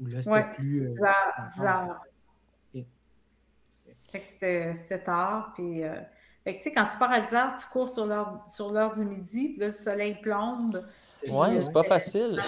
Ou 0.00 0.06
là, 0.06 0.22
c'était 0.22 0.54
plus. 0.54 0.88
10 0.88 1.00
euh, 1.00 1.64
heures. 1.64 2.00
Fait 4.10 4.20
que 4.20 4.26
c'était 4.72 5.02
tard. 5.02 5.52
Puis, 5.54 5.82
euh, 5.84 5.94
fait 6.44 6.52
que, 6.52 6.58
tu 6.58 6.64
sais, 6.64 6.72
quand 6.72 6.86
tu 6.86 6.98
pars 6.98 7.12
à 7.12 7.20
10 7.20 7.34
heures, 7.34 7.54
tu 7.54 7.66
cours 7.66 7.88
sur 7.88 8.06
l'heure 8.06 8.92
du 8.92 9.04
midi, 9.04 9.50
puis 9.50 9.60
là, 9.60 9.66
le 9.66 9.72
soleil 9.72 10.18
plombe. 10.20 10.84
Ouais, 11.28 11.60
c'est 11.60 11.72
pas 11.72 11.84
facile. 11.84 12.40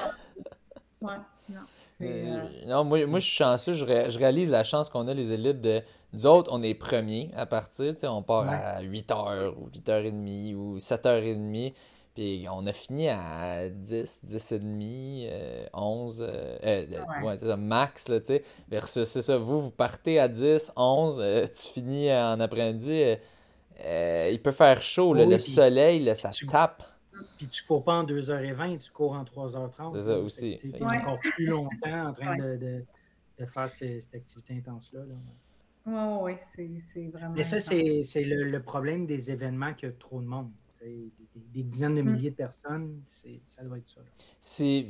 ouais, 1.01 1.15
non. 1.49 1.61
Euh, 2.03 2.43
non, 2.67 2.85
moi, 2.85 3.07
moi, 3.07 3.19
je 3.21 3.25
suis 3.25 3.37
chanceux. 3.37 3.73
Je, 3.73 3.85
réalise 3.85 4.51
la 4.51 4.65
chance 4.65 4.91
qu'on 4.91 5.07
a, 5.07 5.15
les 5.15 5.33
élites. 5.33 5.61
de 5.61 5.83
Nous 6.15 6.27
autres, 6.27 6.51
on 6.53 6.63
est 6.63 6.75
premiers 6.75 7.31
à 7.37 7.45
partir. 7.45 7.95
On 8.05 8.23
part 8.23 8.49
à 8.49 8.81
8h 8.83 9.55
ou 9.57 9.69
8h30 9.69 10.55
ou 10.55 10.79
7h30. 10.79 11.75
Puis 12.15 12.47
on 12.49 12.65
a 12.67 12.73
fini 12.73 13.09
à 13.09 13.69
10, 13.69 14.21
10 14.23 14.53
et 14.53 14.59
demi, 14.61 15.29
11, 15.73 16.23
euh, 16.23 16.57
euh, 16.63 16.87
ouais. 17.25 17.37
c'est 17.37 17.49
ça, 17.49 17.57
max, 17.57 18.09
là, 18.09 18.21
tu 18.21 18.27
sais. 18.27 18.45
Versus, 18.69 19.09
c'est 19.09 19.23
ça, 19.23 19.37
vous, 19.37 19.61
vous 19.61 19.71
partez 19.73 20.21
à 20.21 20.29
10, 20.29 20.71
11, 20.77 21.21
tu 21.55 21.73
finis 21.73 22.13
en 22.13 22.39
après-midi, 22.39 23.17
il 23.81 24.41
peut 24.41 24.53
faire 24.53 24.81
chaud, 24.81 25.13
le 25.13 25.39
soleil, 25.41 26.05
là, 26.05 26.15
ça 26.15 26.31
tape. 26.49 26.85
Puis 27.37 27.49
tu 27.49 27.65
cours 27.65 27.83
pas 27.83 27.95
en 27.95 28.05
2h20, 28.05 28.79
tu 28.79 28.93
cours 28.93 29.13
en 29.13 29.25
3h30. 29.25 29.93
C'est 29.95 30.03
ça 30.03 30.19
aussi. 30.19 30.57
Tu 30.61 30.71
es 30.71 30.83
encore 30.83 31.19
plus 31.19 31.47
longtemps 31.47 32.09
en 32.09 32.13
train 32.13 32.37
de, 32.37 32.85
de 33.39 33.47
faire 33.47 33.69
cette, 33.69 34.15
activité 34.15 34.55
intense-là. 34.55 35.01
Oui, 35.87 36.37
oui, 36.59 36.81
c'est 36.81 37.09
vraiment. 37.09 37.35
Mais 37.35 37.43
ça, 37.43 37.61
c'est 37.61 38.03
le, 38.17 38.63
problème 38.63 39.07
des 39.07 39.31
événements 39.31 39.75
que 39.75 39.89
trop 39.89 40.21
de 40.21 40.27
monde. 40.27 40.51
Des, 40.83 41.63
dizaines 41.63 41.95
de 41.95 42.03
mm. 42.03 42.11
milliers 42.11 42.31
de 42.31 42.37
personnes, 42.37 43.01
ça 43.07 43.63
doit 43.63 43.79
être 43.79 43.89
ça. 43.89 44.01
C'est. 44.41 44.85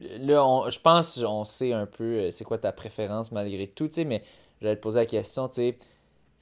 Là, 0.00 0.68
je 0.70 0.78
pense 0.78 1.18
on 1.18 1.44
sait 1.44 1.72
un 1.74 1.84
peu 1.84 2.04
euh, 2.04 2.30
c'est 2.30 2.44
quoi 2.44 2.56
ta 2.56 2.72
préférence 2.72 3.32
malgré 3.32 3.66
tout, 3.66 3.90
mais 3.98 4.22
j'allais 4.62 4.76
te 4.76 4.80
poser 4.80 5.00
la 5.00 5.06
question, 5.06 5.46
tu 5.48 5.56
sais, 5.56 5.76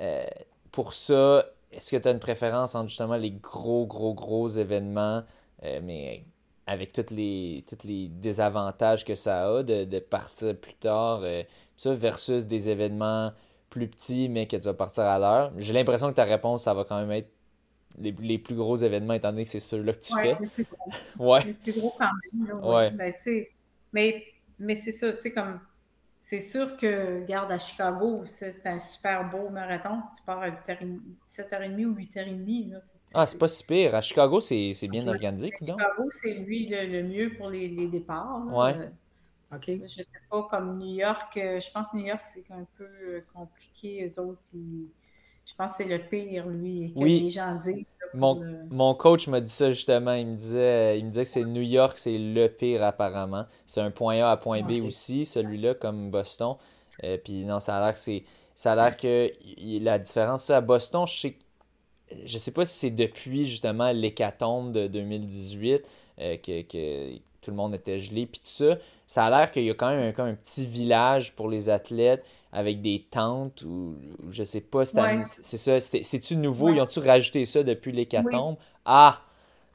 euh, 0.01 0.25
pour 0.71 0.93
ça, 0.93 1.45
est-ce 1.73 1.91
que 1.91 1.97
tu 1.97 2.07
as 2.07 2.13
une 2.13 2.21
préférence 2.21 2.77
entre 2.77 2.89
justement 2.89 3.17
les 3.17 3.33
gros, 3.33 3.85
gros, 3.87 4.15
gros 4.15 4.49
événements, 4.49 5.25
euh, 5.65 5.81
mais 5.83 6.25
avec 6.69 6.93
tous 6.93 7.13
les, 7.15 7.65
toutes 7.67 7.85
les 7.85 8.09
désavantages 8.09 9.05
que 9.05 9.15
ça 9.15 9.49
a 9.49 9.63
de, 9.63 9.99
partir 9.99 10.55
plus 10.55 10.75
tard, 10.75 11.23
ça, 11.79 11.95
versus 11.95 12.45
des 12.45 12.69
événements 12.69 13.33
plus 13.71 13.89
petits, 13.89 14.29
mais 14.29 14.47
que 14.47 14.57
tu 14.57 14.65
vas 14.65 14.75
partir 14.75 15.05
à 15.05 15.19
l'heure? 15.19 15.53
J'ai 15.57 15.73
l'impression 15.73 16.09
que 16.11 16.15
ta 16.15 16.25
réponse, 16.25 16.65
ça 16.65 16.75
va 16.75 16.85
quand 16.85 17.01
même 17.01 17.11
être 17.13 17.31
les, 17.99 18.39
plus 18.39 18.55
gros 18.55 18.77
événements, 18.77 19.15
étant 19.15 19.31
donné 19.31 19.45
que 19.45 19.51
c'est 19.51 19.61
ceux-là 19.61 19.95
que 19.95 20.01
tu 20.01 20.15
fais. 20.15 20.37
Les 20.39 20.47
plus 20.47 20.67
gros. 20.71 20.91
ouais. 21.33 21.45
Les 21.45 21.55
plus 21.55 21.73
gros 21.73 21.95
quand 21.99 22.11
même. 22.33 22.65
ouais. 22.65 22.91
Ben, 22.91 23.15
mais, 23.95 24.27
mais 24.59 24.75
c'est 24.75 24.93
ça, 24.93 25.11
tu 25.13 25.21
sais, 25.21 25.33
comme. 25.33 25.59
C'est 26.21 26.41
sûr 26.41 26.77
que, 26.77 27.25
garde 27.27 27.51
à 27.51 27.59
Chicago, 27.59 28.25
c'est 28.27 28.67
un 28.67 28.79
super 28.79 29.31
beau 29.31 29.49
marathon. 29.51 30.03
Tu 30.15 30.23
pars 30.23 30.43
à 30.43 30.51
7h30 30.51 31.85
ou 31.87 31.95
8h30. 31.95 32.73
Là. 32.73 32.81
Ah, 33.15 33.27
c'est 33.27 33.39
pas 33.39 33.49
si 33.49 33.65
pire. 33.65 33.95
À 33.95 34.03
Chicago, 34.03 34.41
c'est 34.41 34.89
bien 34.89 35.07
organisé. 35.09 35.53
À 35.61 35.65
Chicago, 35.65 36.09
c'est 36.11 36.35
lui 36.35 36.67
le, 36.67 37.03
mieux 37.03 37.35
pour 37.37 37.49
les, 37.51 37.69
les 37.69 37.89
départs. 37.89 38.47
Ouais. 38.53 38.75
OK. 39.55 39.71
Je 39.83 40.03
sais 40.03 40.11
pas, 40.31 40.47
comme 40.51 40.79
New 40.79 40.97
York, 40.97 41.37
euh, 41.37 41.59
je 41.59 41.71
pense 41.73 41.91
que 41.91 41.97
New 41.97 42.07
York, 42.07 42.21
c'est 42.25 42.45
un 42.51 42.67
peu 42.77 42.85
euh, 42.85 43.21
compliqué. 43.33 44.07
Eux 44.07 44.21
autres, 44.21 44.43
ils 44.53 44.89
je 45.49 45.55
pense 45.55 45.79
que 45.79 45.85
c'est 45.85 45.89
le 45.89 45.99
pire, 45.99 46.47
lui, 46.47 46.93
que 46.95 47.05
les 47.05 47.31
gens 47.31 47.55
disent. 47.55 47.87
Mon, 48.15 48.43
mon, 48.71 48.95
coach 48.95 49.29
m'a 49.29 49.41
dit 49.41 49.51
ça 49.51 49.71
justement. 49.71 50.13
Il 50.13 50.29
me 50.29 50.35
disait, 50.35 50.99
il 50.99 51.05
me 51.05 51.11
disait 51.11 51.25
que 51.25 51.31
c'est 51.31 51.45
New 51.45 51.63
York, 51.63 51.97
c'est 51.97 52.19
le 52.19 52.49
pire 52.49 52.83
apparemment. 52.83 53.47
C'est 53.67 53.81
un 53.81 53.91
point 53.91 54.23
A 54.23 54.31
à 54.31 54.37
point 54.37 54.63
B 54.63 54.83
aussi, 54.85 55.25
celui-là, 55.25 55.75
comme 55.75 56.11
Boston. 56.11 56.57
Euh, 57.05 57.17
puis 57.23 57.45
non, 57.45 57.61
ça 57.61 57.79
a 57.79 57.81
l'air 57.81 57.93
que 57.93 57.99
c'est. 57.99 58.25
Ça 58.55 58.73
a 58.73 58.77
l'air 58.77 58.97
que 58.97 59.31
la 59.83 59.99
différence 59.99 60.51
à 60.51 60.61
Boston, 60.61 61.07
je 61.07 61.19
sais 61.19 61.39
je 62.25 62.39
sais 62.39 62.51
pas 62.51 62.65
si 62.65 62.79
c'est 62.79 62.91
depuis 62.91 63.47
justement 63.47 63.93
l'hécatombe 63.93 64.73
de 64.73 64.87
2018 64.87 65.83
euh, 66.21 66.37
que, 66.37 66.63
que, 66.63 67.17
tout 67.41 67.53
le 67.53 67.57
monde 67.57 67.75
était 67.75 67.99
gelé 67.99 68.27
puis 68.27 68.41
tout 68.41 68.47
ça. 68.47 68.77
Ça 69.07 69.25
a 69.25 69.31
l'air 69.31 69.51
qu'il 69.51 69.63
y 69.65 69.71
a 69.71 69.75
quand 69.75 69.91
même 69.91 70.13
un, 70.17 70.25
un, 70.25 70.35
petit 70.35 70.67
village 70.67 71.35
pour 71.35 71.49
les 71.49 71.69
athlètes 71.69 72.25
avec 72.53 72.83
des 72.83 73.07
tentes 73.11 73.63
ou, 73.63 73.97
je 74.31 74.43
sais 74.43 74.61
pas, 74.61 74.85
c'est 74.85 75.57
ça, 75.57 75.81
c'est-tu 75.81 76.37
nouveau? 76.37 76.71
Ils 76.71 76.81
ont-tu 76.81 76.99
rajouté 76.99 77.47
ça 77.47 77.63
depuis 77.63 77.93
l'hécatombe? 77.93 78.57
Ah! 78.85 79.23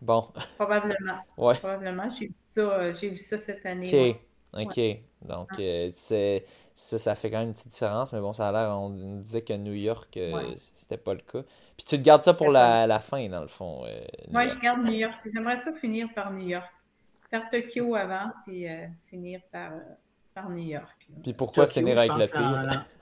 Bon. 0.02 0.28
Probablement. 0.58 1.20
ouais. 1.38 1.56
Probablement. 1.56 2.10
J'ai 2.10 2.28
vu, 2.28 2.34
ça, 2.46 2.62
euh, 2.62 2.92
vu 2.92 3.16
ça 3.16 3.38
cette 3.38 3.66
année. 3.66 4.18
OK. 4.54 4.66
OK. 4.66 4.80
Donc, 5.22 5.50
euh, 5.60 5.90
c'est 5.94 6.46
ça, 6.76 6.98
ça 6.98 7.16
fait 7.16 7.32
quand 7.32 7.40
même 7.40 7.50
une 7.50 7.54
petite 7.54 7.70
différence, 7.70 8.12
mais 8.12 8.20
bon, 8.20 8.34
ça 8.34 8.50
a 8.50 8.52
l'air, 8.52 8.78
on 8.78 8.90
disait 8.90 9.42
que 9.42 9.54
New 9.54 9.74
York, 9.74 10.18
euh, 10.18 10.54
c'était 10.76 10.98
pas 10.98 11.14
le 11.14 11.22
cas. 11.22 11.44
Puis 11.84 11.98
tu 11.98 11.98
te 11.98 12.02
gardes 12.02 12.24
ça 12.24 12.34
pour 12.34 12.50
la, 12.50 12.88
la 12.88 13.00
fin, 13.00 13.28
dans 13.28 13.42
le 13.42 13.48
fond. 13.48 13.84
oui, 14.32 14.50
je 14.50 14.60
garde 14.60 14.84
New 14.84 14.94
York. 14.94 15.16
J'aimerais 15.26 15.58
ça 15.58 15.74
finir 15.74 16.08
par 16.14 16.32
New 16.32 16.48
York. 16.48 16.70
Faire 17.30 17.50
Tokyo 17.50 17.96
avant, 17.96 18.32
puis 18.46 18.68
finir 19.10 19.42
par 19.52 19.72
par 20.34 20.50
New 20.50 20.64
York. 20.64 21.08
Puis 21.22 21.34
pourquoi 21.34 21.68
finir 21.68 21.98
avec 21.98 22.14
le 22.14 22.28
pire? 22.28 22.86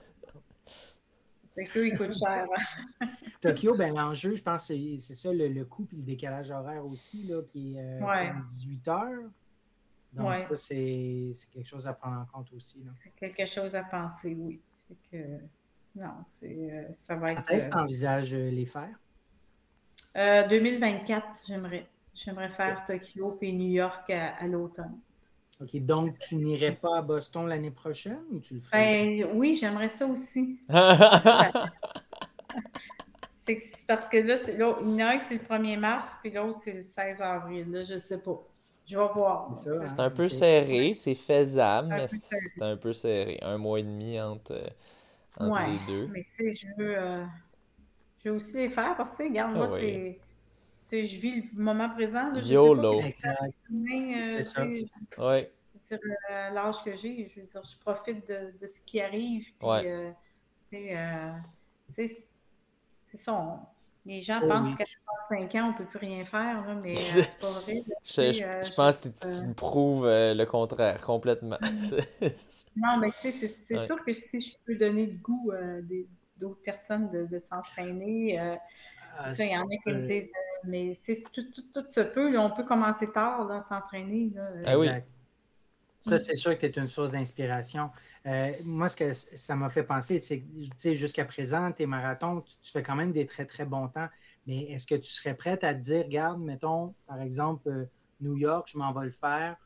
Tokyo, 1.54 1.82
il 1.82 1.98
coûte 1.98 2.14
cher. 2.14 2.46
Tokyo, 3.40 3.76
ben, 3.76 3.94
l'enjeu, 3.94 4.34
je 4.34 4.42
pense, 4.42 4.68
c'est 4.68 4.98
ça, 4.98 5.30
le, 5.32 5.64
coût 5.64 5.86
et 5.92 5.96
le 5.96 6.02
décalage 6.02 6.50
horaire 6.50 6.86
aussi, 6.86 7.24
là, 7.24 7.42
qui 7.42 7.76
est 7.76 8.32
18 8.46 8.88
euh, 8.88 8.90
heures. 8.90 9.30
Donc, 10.14 10.38
ça, 10.48 10.56
c'est 10.56 11.32
quelque 11.52 11.68
chose 11.68 11.86
à 11.86 11.92
prendre 11.92 12.20
en 12.20 12.24
compte 12.24 12.52
aussi. 12.54 12.82
C'est 12.92 13.14
quelque 13.16 13.46
chose 13.46 13.74
à 13.74 13.82
penser, 13.82 14.34
oui. 14.38 14.60
que, 15.10 15.16
non, 15.94 16.12
c'est, 16.24 16.46
euh, 16.46 16.84
ça 16.90 17.16
va 17.16 17.32
être. 17.32 17.50
Est-ce 17.50 17.66
que 17.66 17.72
tu 17.72 17.78
envisages 17.78 18.34
les 18.34 18.66
faire? 18.66 18.98
2024, 20.14 21.24
euh, 21.24 21.30
j'aimerais. 21.46 21.86
J'aimerais 22.14 22.50
faire 22.50 22.84
Tokyo 22.84 23.36
puis 23.40 23.54
New 23.54 23.70
York 23.70 24.10
à 24.10 24.46
l'automne. 24.46 24.98
OK, 25.62 25.76
donc 25.84 26.18
tu 26.18 26.36
n'irais 26.36 26.72
pas 26.72 26.98
à 26.98 27.02
Boston 27.02 27.46
l'année 27.46 27.70
prochaine 27.70 28.22
ou 28.32 28.40
tu 28.40 28.54
le 28.54 28.60
ferais? 28.60 28.84
Ben, 28.84 29.28
oui, 29.34 29.54
j'aimerais 29.54 29.88
ça 29.88 30.06
aussi. 30.06 30.58
c'est 33.36 33.58
parce 33.86 34.08
que 34.08 34.16
là, 34.18 34.34
il 34.48 34.58
y 34.58 34.62
en 34.62 35.06
a 35.06 35.10
un 35.12 35.18
qui 35.18 35.24
c'est 35.26 35.34
le 35.34 35.40
1er 35.40 35.78
mars, 35.78 36.16
puis 36.20 36.32
l'autre 36.32 36.58
c'est 36.58 36.72
le 36.72 36.80
16 36.80 37.20
avril. 37.20 37.70
Là, 37.70 37.84
je 37.84 37.96
sais 37.96 38.20
pas. 38.20 38.42
Je 38.86 38.98
vais 38.98 39.08
voir. 39.14 39.54
C'est 39.54 39.70
hein? 39.70 39.94
un 39.98 40.10
peu 40.10 40.28
serré, 40.28 40.94
c'est 40.94 41.14
faisable, 41.14 41.88
mais 41.88 42.08
c'est 42.08 42.62
un 42.62 42.76
peu 42.76 42.92
serré. 42.92 43.38
Un 43.42 43.58
mois 43.58 43.78
et 43.78 43.84
demi 43.84 44.20
entre, 44.20 44.60
les 45.40 45.78
deux. 45.86 46.06
Mais 46.08 46.24
tu 46.24 46.52
sais, 46.52 46.52
je 46.52 46.66
veux, 46.76 46.98
euh, 46.98 47.24
je 48.18 48.28
veux 48.30 48.36
aussi 48.36 48.58
les 48.58 48.68
faire 48.68 48.96
parce 48.96 49.16
que, 49.16 49.24
regarde, 49.24 49.54
moi, 49.54 49.66
ah 49.68 49.76
c'est 50.80 51.04
je 51.04 51.20
vis 51.20 51.42
le 51.54 51.62
moment 51.62 51.88
présent. 51.90 52.32
Là, 52.32 52.40
YOLO. 52.40 53.00
c'est 53.00 53.16
ça. 54.42 54.66
Ouais. 55.18 55.52
C'est 55.80 56.00
euh, 56.00 56.50
l'âge 56.50 56.82
que 56.84 56.94
j'ai, 56.94 57.26
je 57.26 57.40
veux 57.40 57.46
dire, 57.46 57.62
je 57.64 57.78
profite 57.78 58.28
de, 58.28 58.56
de 58.56 58.66
ce 58.66 58.84
qui 58.84 59.00
arrive. 59.00 59.44
Puis, 59.58 59.68
ouais. 59.68 59.86
euh, 59.86 60.12
euh, 60.74 61.32
c'est 61.88 62.08
ça. 63.14 63.71
Les 64.04 64.20
gens 64.20 64.40
pensent 64.40 64.74
qu'à 64.76 64.84
65 65.28 65.54
ans, 65.56 65.66
on 65.66 65.72
ne 65.72 65.78
peut 65.78 65.84
plus 65.84 66.06
rien 66.06 66.24
faire, 66.24 66.66
là, 66.66 66.74
mais 66.82 66.94
c'est 66.96 67.38
pas 67.38 67.50
vrai. 67.50 67.84
je, 68.04 68.32
je, 68.32 68.74
pense 68.74 68.96
que 68.96 69.08
tu, 69.08 69.46
me 69.46 69.54
prouves 69.54 70.06
le 70.06 70.44
contraire 70.44 71.00
complètement. 71.02 71.58
non, 72.76 72.98
mais 72.98 73.10
tu 73.20 73.32
sais, 73.32 73.48
c'est 73.48 73.78
sûr 73.78 74.04
que 74.04 74.12
si 74.12 74.40
je 74.40 74.54
peux 74.66 74.74
donner 74.74 75.06
le 75.06 75.18
goût 75.18 75.52
à 75.52 75.80
d'autres 76.36 76.62
personnes 76.62 77.10
de, 77.10 77.26
de 77.26 77.38
s'entraîner, 77.38 78.38
ça, 79.26 79.44
il 79.44 79.52
y 79.52 79.56
en 79.56 79.62
a 79.62 79.76
qui 79.84 79.92
me 79.92 80.08
disent 80.08 80.32
mais 80.64 80.92
c'est 80.92 81.22
tout, 81.32 81.42
tout, 81.50 81.62
tout, 81.74 81.88
se 81.88 82.00
peut. 82.00 82.38
on 82.38 82.50
peut 82.50 82.64
commencer 82.64 83.10
tard 83.12 83.50
à 83.50 83.60
s'entraîner. 83.60 84.32
Ah 84.64 84.78
oui. 84.78 84.88
Ça, 86.02 86.18
c'est 86.18 86.34
sûr 86.34 86.58
que 86.58 86.66
tu 86.66 86.78
es 86.78 86.82
une 86.82 86.88
source 86.88 87.12
d'inspiration. 87.12 87.90
Euh, 88.26 88.52
moi, 88.64 88.88
ce 88.88 88.96
que 88.96 89.14
ça 89.14 89.54
m'a 89.54 89.70
fait 89.70 89.84
penser, 89.84 90.18
c'est 90.18 90.40
que 90.40 90.94
jusqu'à 90.94 91.24
présent, 91.24 91.70
tes 91.70 91.86
marathons, 91.86 92.40
tu, 92.40 92.72
fais 92.72 92.82
quand 92.82 92.96
même 92.96 93.12
des 93.12 93.26
très, 93.26 93.46
très 93.46 93.64
bons 93.64 93.86
temps. 93.88 94.08
Mais 94.46 94.62
est-ce 94.64 94.86
que 94.88 94.96
tu 94.96 95.10
serais 95.10 95.34
prête 95.34 95.62
à 95.62 95.74
te 95.74 95.80
dire, 95.80 96.04
regarde, 96.04 96.40
mettons, 96.40 96.94
par 97.06 97.20
exemple, 97.22 97.68
euh, 97.68 97.84
New 98.20 98.36
York, 98.36 98.68
je 98.72 98.78
m'en 98.78 98.92
vais 98.92 99.06
le 99.06 99.12
faire. 99.12 99.56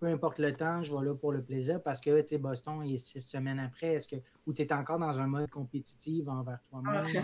Peu 0.00 0.06
importe 0.06 0.40
le 0.40 0.54
temps, 0.56 0.82
je 0.82 0.92
vais 0.92 1.04
là 1.04 1.14
pour 1.14 1.30
le 1.30 1.42
plaisir 1.42 1.80
parce 1.80 2.00
que, 2.00 2.20
tu 2.22 2.26
sais, 2.26 2.38
Boston, 2.38 2.82
il 2.84 2.96
est 2.96 2.98
six 2.98 3.20
semaines 3.20 3.60
après. 3.60 3.94
Est-ce 3.94 4.08
que, 4.08 4.16
ou 4.46 4.52
tu 4.52 4.62
es 4.62 4.72
encore 4.72 4.98
dans 4.98 5.16
un 5.16 5.28
mode 5.28 5.48
compétitif 5.48 6.26
envers 6.26 6.58
toi-même? 6.68 7.06
Ah, 7.06 7.20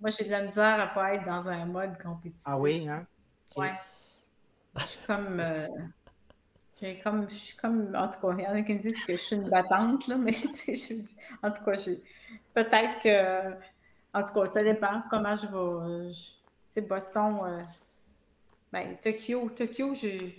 moi, 0.00 0.10
j'ai 0.10 0.24
de 0.24 0.30
la 0.30 0.42
misère 0.42 0.80
à 0.80 0.86
ne 0.86 0.94
pas 0.94 1.14
être 1.14 1.24
dans 1.24 1.48
un 1.48 1.64
mode 1.64 1.96
compétitif. 2.02 2.44
Ah 2.46 2.58
oui, 2.58 2.88
hein? 2.88 3.06
Ouais. 3.56 3.72
Je 4.76 4.84
suis 4.84 5.06
comme. 5.06 5.38
Euh, 5.38 5.68
j'ai 6.80 6.98
comme. 7.00 7.28
Je 7.28 7.34
suis 7.34 7.56
comme. 7.56 7.94
En 7.94 8.08
tout 8.08 8.20
cas, 8.20 8.34
il 8.38 8.44
y 8.44 8.46
en 8.46 8.54
a 8.54 8.62
qui 8.62 8.74
me 8.74 8.78
disent 8.78 9.04
que 9.04 9.12
je 9.12 9.20
suis 9.20 9.36
une 9.36 9.48
battante, 9.48 10.06
là, 10.06 10.16
mais 10.18 10.32
tu 10.32 10.76
sais, 10.76 11.16
en 11.42 11.50
tout 11.50 11.64
cas, 11.64 11.72
peut-être 12.54 13.02
que. 13.02 13.54
En 14.12 14.24
tout 14.24 14.32
cas, 14.34 14.46
ça 14.46 14.62
dépend 14.62 15.02
comment 15.10 15.36
je 15.36 15.46
vais. 15.46 16.12
Tu 16.12 16.16
sais, 16.68 16.80
Boston. 16.82 17.38
Euh, 17.44 17.62
ben, 18.72 18.94
Tokyo, 18.96 19.50
Tokyo, 19.50 19.94
je, 19.94 20.30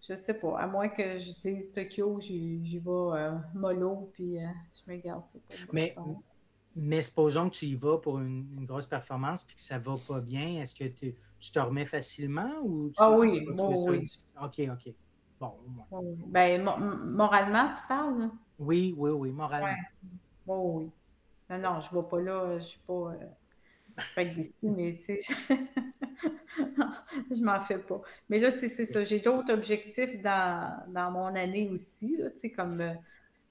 je, 0.00 0.14
sais 0.14 0.38
pas. 0.38 0.60
À 0.60 0.66
moins 0.66 0.88
que 0.88 1.18
je 1.18 1.30
dise 1.30 1.72
Tokyo, 1.72 2.20
j'y 2.20 2.78
vais 2.78 2.88
euh, 2.88 3.32
mollo, 3.52 4.10
puis 4.12 4.38
je 4.38 4.92
me 4.92 4.96
garde 4.98 5.22
ça 5.22 5.38
pour 5.48 5.74
Boston. 5.74 6.04
Mais 6.06 6.14
mais 6.76 7.02
supposons 7.02 7.50
que 7.50 7.56
tu 7.56 7.66
y 7.66 7.74
vas 7.74 7.98
pour 7.98 8.18
une, 8.18 8.64
grosse 8.64 8.86
performance 8.86 9.42
et 9.42 9.54
que 9.54 9.60
ça 9.60 9.78
va 9.78 9.96
pas 10.06 10.20
bien, 10.20 10.62
est-ce 10.62 10.74
que 10.74 10.84
tu, 10.84 11.14
te 11.52 11.58
remets 11.58 11.86
facilement 11.86 12.52
ou 12.62 12.92
Ah 12.96 13.10
oui, 13.10 13.46
oui. 13.48 14.06
OK, 14.40 14.60
OK. 14.70 14.94
Bon, 15.40 15.54
Ben, 16.26 16.62
moralement, 16.62 17.70
tu 17.70 17.86
parles? 17.88 18.30
Oui, 18.58 18.94
oui, 18.96 19.10
oui, 19.10 19.30
moralement. 19.30 19.74
Oui, 20.46 20.84
oui. 20.84 20.90
Non, 21.48 21.58
non, 21.58 21.80
je 21.80 21.94
ne 21.94 22.00
vais 22.00 22.08
pas 22.08 22.20
là, 22.20 22.58
je 22.58 22.64
suis 22.64 22.80
pas. 22.86 22.92
Euh, 22.92 23.26
je 23.98 24.14
peux 24.14 24.20
être 24.20 24.34
déçue, 24.34 24.70
mais 24.70 24.92
tu 24.92 25.02
sais, 25.02 25.18
je, 25.20 25.54
ne 27.40 27.44
m'en 27.44 27.60
fais 27.60 27.78
pas. 27.78 28.00
Mais 28.28 28.38
là, 28.38 28.50
c'est 28.50 28.68
ça. 28.68 29.02
J'ai 29.02 29.20
d'autres 29.20 29.52
objectifs 29.52 30.22
dans, 30.22 30.84
dans, 30.88 31.10
mon 31.10 31.34
année 31.34 31.68
aussi, 31.70 32.16
tu 32.18 32.38
sais, 32.38 32.50
comme 32.50 32.80
euh, 32.80 32.94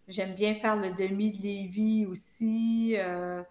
J'aime 0.10 0.34
bien 0.34 0.56
faire 0.56 0.76
le 0.76 0.92
demi 0.92 1.30
de 1.30 1.44
Lévis 1.44 2.08
aussi. 2.08 2.96
Euh, 2.98 3.44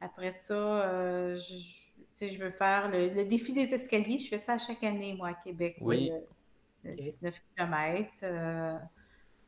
après 0.00 0.30
ça, 0.30 0.54
euh, 0.54 1.40
je, 1.40 2.28
je 2.28 2.38
veux 2.38 2.50
faire 2.50 2.88
le, 2.88 3.24
défi 3.24 3.52
des 3.52 3.74
escaliers. 3.74 4.18
Je 4.18 4.28
fais 4.28 4.38
ça 4.38 4.56
chaque 4.56 4.84
année, 4.84 5.14
moi, 5.14 5.30
à 5.30 5.34
Québec. 5.34 5.76
Oui. 5.80 6.10
Le, 6.12 6.20
19 6.84 7.34
km. 7.56 8.10
Euh, 8.22 8.78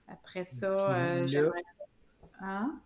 Après 0.08 0.42
ça, 0.42 1.26
j'aimerais 1.26 1.62
ça. 1.64 1.84
Hein? 2.40 2.80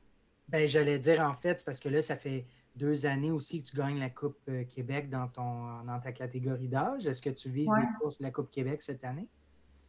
Ben, 0.49 0.67
j'allais 0.67 0.99
dire, 0.99 1.21
en 1.21 1.35
fait, 1.35 1.63
parce 1.65 1.81
que 1.81 1.89
là, 1.89 2.03
ça 2.03 2.17
fait 2.17 2.45
deux 2.77 3.07
années 3.07 3.31
aussi 3.31 3.63
que 3.63 3.69
tu 3.69 3.77
gagnes 3.77 3.99
la 3.99 4.11
Coupe 4.11 4.51
Québec 4.69 5.11
dans, 5.11 5.29
ton, 5.29 5.83
dans 5.85 6.01
ta 6.01 6.13
catégorie 6.13 6.69
d'âge. 6.69 7.07
Est-ce 7.07 7.23
que 7.23 7.31
tu 7.31 7.51
vises 7.51 7.71
les 7.77 7.99
courses 8.01 8.19
de 8.19 8.25
la 8.25 8.31
Coupe 8.31 8.51
Québec 8.51 8.83
cette 8.83 9.05
année? 9.05 9.29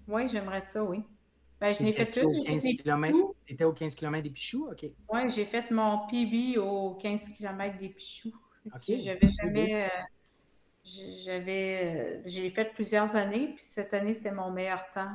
Oui, 0.08 0.28
j'aimerais 0.30 0.62
ça, 0.62 0.84
oui. 0.84 1.04
Ben, 1.60 1.76
je 1.76 1.84
n'ai 1.84 1.94
fait. 1.94 2.08
Tu 2.08 2.20
étais 3.48 3.64
au 3.64 3.74
15 3.74 3.96
km 3.96 4.24
des 4.24 4.32
Pichoux? 4.32 4.68
OK. 4.72 4.86
Oui, 5.10 5.32
j'ai 5.32 5.46
fait 5.46 5.70
mon 5.70 6.08
PB 6.08 6.58
au 6.58 6.96
15 6.96 7.30
km 7.38 7.78
des 7.78 7.90
Pichoux. 7.90 8.34
Okay. 8.74 9.02
J'avais 9.02 9.30
jamais. 9.30 9.86
Euh, 9.86 9.88
j'avais. 10.84 11.82
Euh, 11.84 12.22
j'ai 12.26 12.50
fait 12.50 12.74
plusieurs 12.74 13.16
années, 13.16 13.54
puis 13.56 13.64
cette 13.64 13.94
année, 13.94 14.14
c'est 14.14 14.32
mon 14.32 14.52
meilleur 14.52 14.90
temps. 14.94 15.12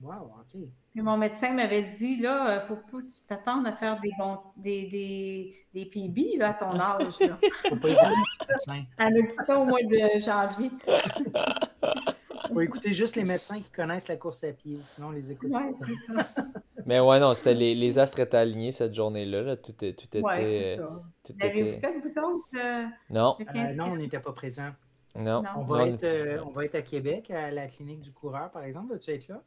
Wow, 0.00 0.32
OK. 0.40 0.60
Puis 0.92 1.02
mon 1.02 1.16
médecin 1.16 1.54
m'avait 1.54 1.84
dit, 1.84 2.16
là, 2.18 2.44
il 2.44 2.58
euh, 2.58 2.60
faut 2.60 2.76
pas 2.76 2.98
que 2.98 3.10
tu 3.10 3.20
t'attendes 3.26 3.66
à 3.66 3.72
faire 3.72 3.98
des 4.00 4.12
bons 4.18 4.38
des, 4.56 4.86
des, 4.86 5.56
des 5.72 5.86
PB 5.86 6.36
là, 6.38 6.50
à 6.50 6.54
ton 6.54 6.72
âge. 6.78 7.18
Là. 7.20 7.38
faut 7.68 7.76
pas 7.76 7.88
Elle 7.88 9.14
m'a 9.14 9.22
dit 9.22 9.32
ça 9.32 9.58
au 9.58 9.64
mois 9.64 9.82
de 9.82 10.20
janvier. 10.20 10.70
faut 12.52 12.60
écouter 12.60 12.92
juste 12.92 13.16
les 13.16 13.24
médecins 13.24 13.60
qui 13.60 13.70
connaissent 13.70 14.08
la 14.08 14.16
course 14.16 14.44
à 14.44 14.52
pied, 14.52 14.78
sinon 14.94 15.08
on 15.08 15.10
les 15.10 15.30
écoute 15.30 15.50
Oui, 15.52 15.62
c'est 15.74 16.12
ça. 16.12 16.28
Mais 16.86 17.00
ouais, 17.00 17.18
non, 17.18 17.32
c'était 17.32 17.54
les, 17.54 17.74
les 17.74 17.98
astres 17.98 18.20
étaient 18.20 18.36
alignés 18.36 18.70
cette 18.70 18.94
journée-là. 18.94 19.42
Là. 19.42 19.56
Tout, 19.56 19.72
tout 19.72 19.84
était. 19.86 20.20
Ouais, 20.20 20.44
c'est 20.44 20.76
ça. 20.76 21.02
Tout 21.24 21.32
L'avez-vous 21.40 21.68
était... 21.68 21.80
fait, 21.80 21.98
vous 21.98 22.18
autres? 22.18 22.46
Euh, 22.56 22.84
non. 23.08 23.36
Euh, 23.40 23.74
non, 23.74 23.92
on 23.92 23.96
n'était 23.96 24.20
pas 24.20 24.32
présents. 24.32 24.70
Non. 25.16 25.42
On, 25.56 25.62
va 25.62 25.86
être, 25.86 26.04
euh, 26.04 26.42
on 26.44 26.50
va 26.50 26.64
être 26.64 26.74
à 26.74 26.82
Québec, 26.82 27.30
à 27.30 27.50
la 27.50 27.68
clinique 27.68 28.00
du 28.00 28.12
coureur, 28.12 28.50
par 28.50 28.64
exemple. 28.64 28.92
Vas-tu 28.92 29.10
être 29.10 29.28
là? 29.28 29.42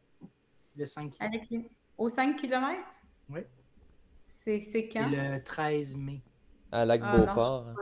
Le 0.75 0.85
5 0.85 1.11
km. 1.11 1.45
Au 1.97 2.09
5 2.09 2.37
km? 2.37 2.79
Oui. 3.29 3.41
C'est 4.21 4.87
quand? 4.87 5.09
C'est 5.09 5.29
le 5.29 5.43
13 5.43 5.97
mai. 5.97 6.21
À 6.71 6.85
Lac-Beauport. 6.85 7.67
Ah, 7.69 7.81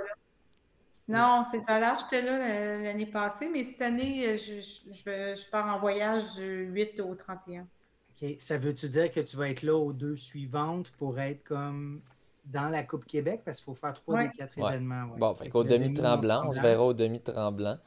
non, 1.07 1.43
c'est 1.49 1.63
pas 1.63 1.79
là. 1.79 1.95
J'étais 1.99 2.21
là 2.21 2.81
l'année 2.81 3.05
passée, 3.05 3.49
mais 3.49 3.63
cette 3.63 3.81
année, 3.81 4.38
je, 4.38 4.59
je, 4.59 5.36
je, 5.36 5.49
pars 5.51 5.75
en 5.75 5.79
voyage 5.79 6.36
du 6.36 6.65
8 6.65 6.99
au 7.01 7.13
31. 7.13 7.61
OK. 7.61 8.36
Ça 8.39 8.57
veut-tu 8.57 8.89
dire 8.89 9.11
que 9.11 9.19
tu 9.19 9.38
vas 9.38 9.49
être 9.49 9.61
là 9.61 9.75
aux 9.75 9.93
deux 9.93 10.15
suivantes 10.15 10.89
pour 10.91 11.19
être 11.19 11.43
comme 11.43 12.01
dans 12.46 12.70
la 12.70 12.84
Coupe 12.84 13.06
Québec? 13.06 13.41
Parce 13.46 13.58
qu'il 13.58 13.66
faut 13.66 13.76
faire 13.76 13.93
trois 13.93 14.24
des 14.24 14.30
quatre 14.30 14.58
événements. 14.58 15.08
Bon, 15.18 15.34
fait, 15.34 15.50
qu'au 15.50 15.64
demi-tremblant, 15.64 16.48
on 16.48 16.52
se 16.52 16.62
verra 16.62 16.84
au 16.84 16.93
demi-tremblant. 16.93 17.78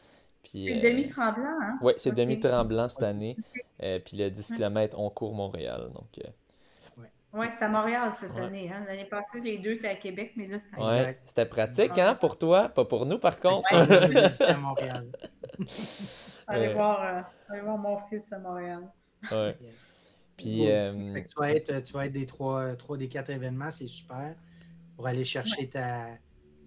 C'est 0.44 0.78
euh... 0.78 0.90
demi-tremblant, 0.90 1.58
hein? 1.60 1.78
Oui, 1.82 1.92
c'est 1.96 2.14
demi-tremblant 2.14 2.88
cette 2.88 3.02
année. 3.02 3.36
Euh, 3.82 3.98
puis 3.98 4.16
le 4.16 4.30
10 4.30 4.54
km, 4.54 4.98
on 4.98 5.10
court 5.10 5.34
Montréal. 5.34 5.90
Donc, 5.92 6.08
euh, 6.24 6.30
oui, 7.34 7.46
c'est 7.50 7.64
à 7.64 7.68
Montréal 7.68 8.10
cette 8.14 8.36
année. 8.36 8.70
Hein? 8.72 8.84
L'année 8.86 9.04
passée, 9.04 9.40
les 9.40 9.58
deux 9.58 9.72
étaient 9.72 9.88
à 9.88 9.94
Québec, 9.94 10.32
mais 10.36 10.46
là, 10.46 10.58
c'était 10.58 10.80
ouais, 10.80 11.12
C'était 11.26 11.44
pratique, 11.44 11.98
hein, 11.98 12.14
pour 12.14 12.38
toi, 12.38 12.70
pas 12.70 12.86
pour 12.86 13.04
nous, 13.04 13.18
par 13.18 13.38
contre. 13.38 13.66
Oui, 13.72 14.30
c'était 14.30 14.52
à 14.52 14.56
Montréal. 14.56 15.06
allez, 16.46 16.72
voir, 16.72 17.02
euh, 17.02 17.20
allez 17.50 17.60
voir 17.60 17.76
mon 17.76 17.98
fils 18.08 18.32
à 18.32 18.38
Montréal. 18.38 18.88
Oui. 19.30 19.68
Puis, 20.38 20.70
euh... 20.70 21.20
tu, 21.28 21.34
vas 21.36 21.50
être, 21.50 21.82
tu 21.84 21.92
vas 21.92 22.06
être 22.06 22.12
des 22.12 22.26
trois, 22.26 22.74
trois 22.76 22.96
des 22.96 23.08
quatre 23.08 23.30
événements, 23.30 23.70
c'est 23.70 23.88
super. 23.88 24.34
Pour 24.98 25.06
aller 25.06 25.22
chercher 25.22 25.60
ouais. 25.60 25.66
ta, 25.68 26.06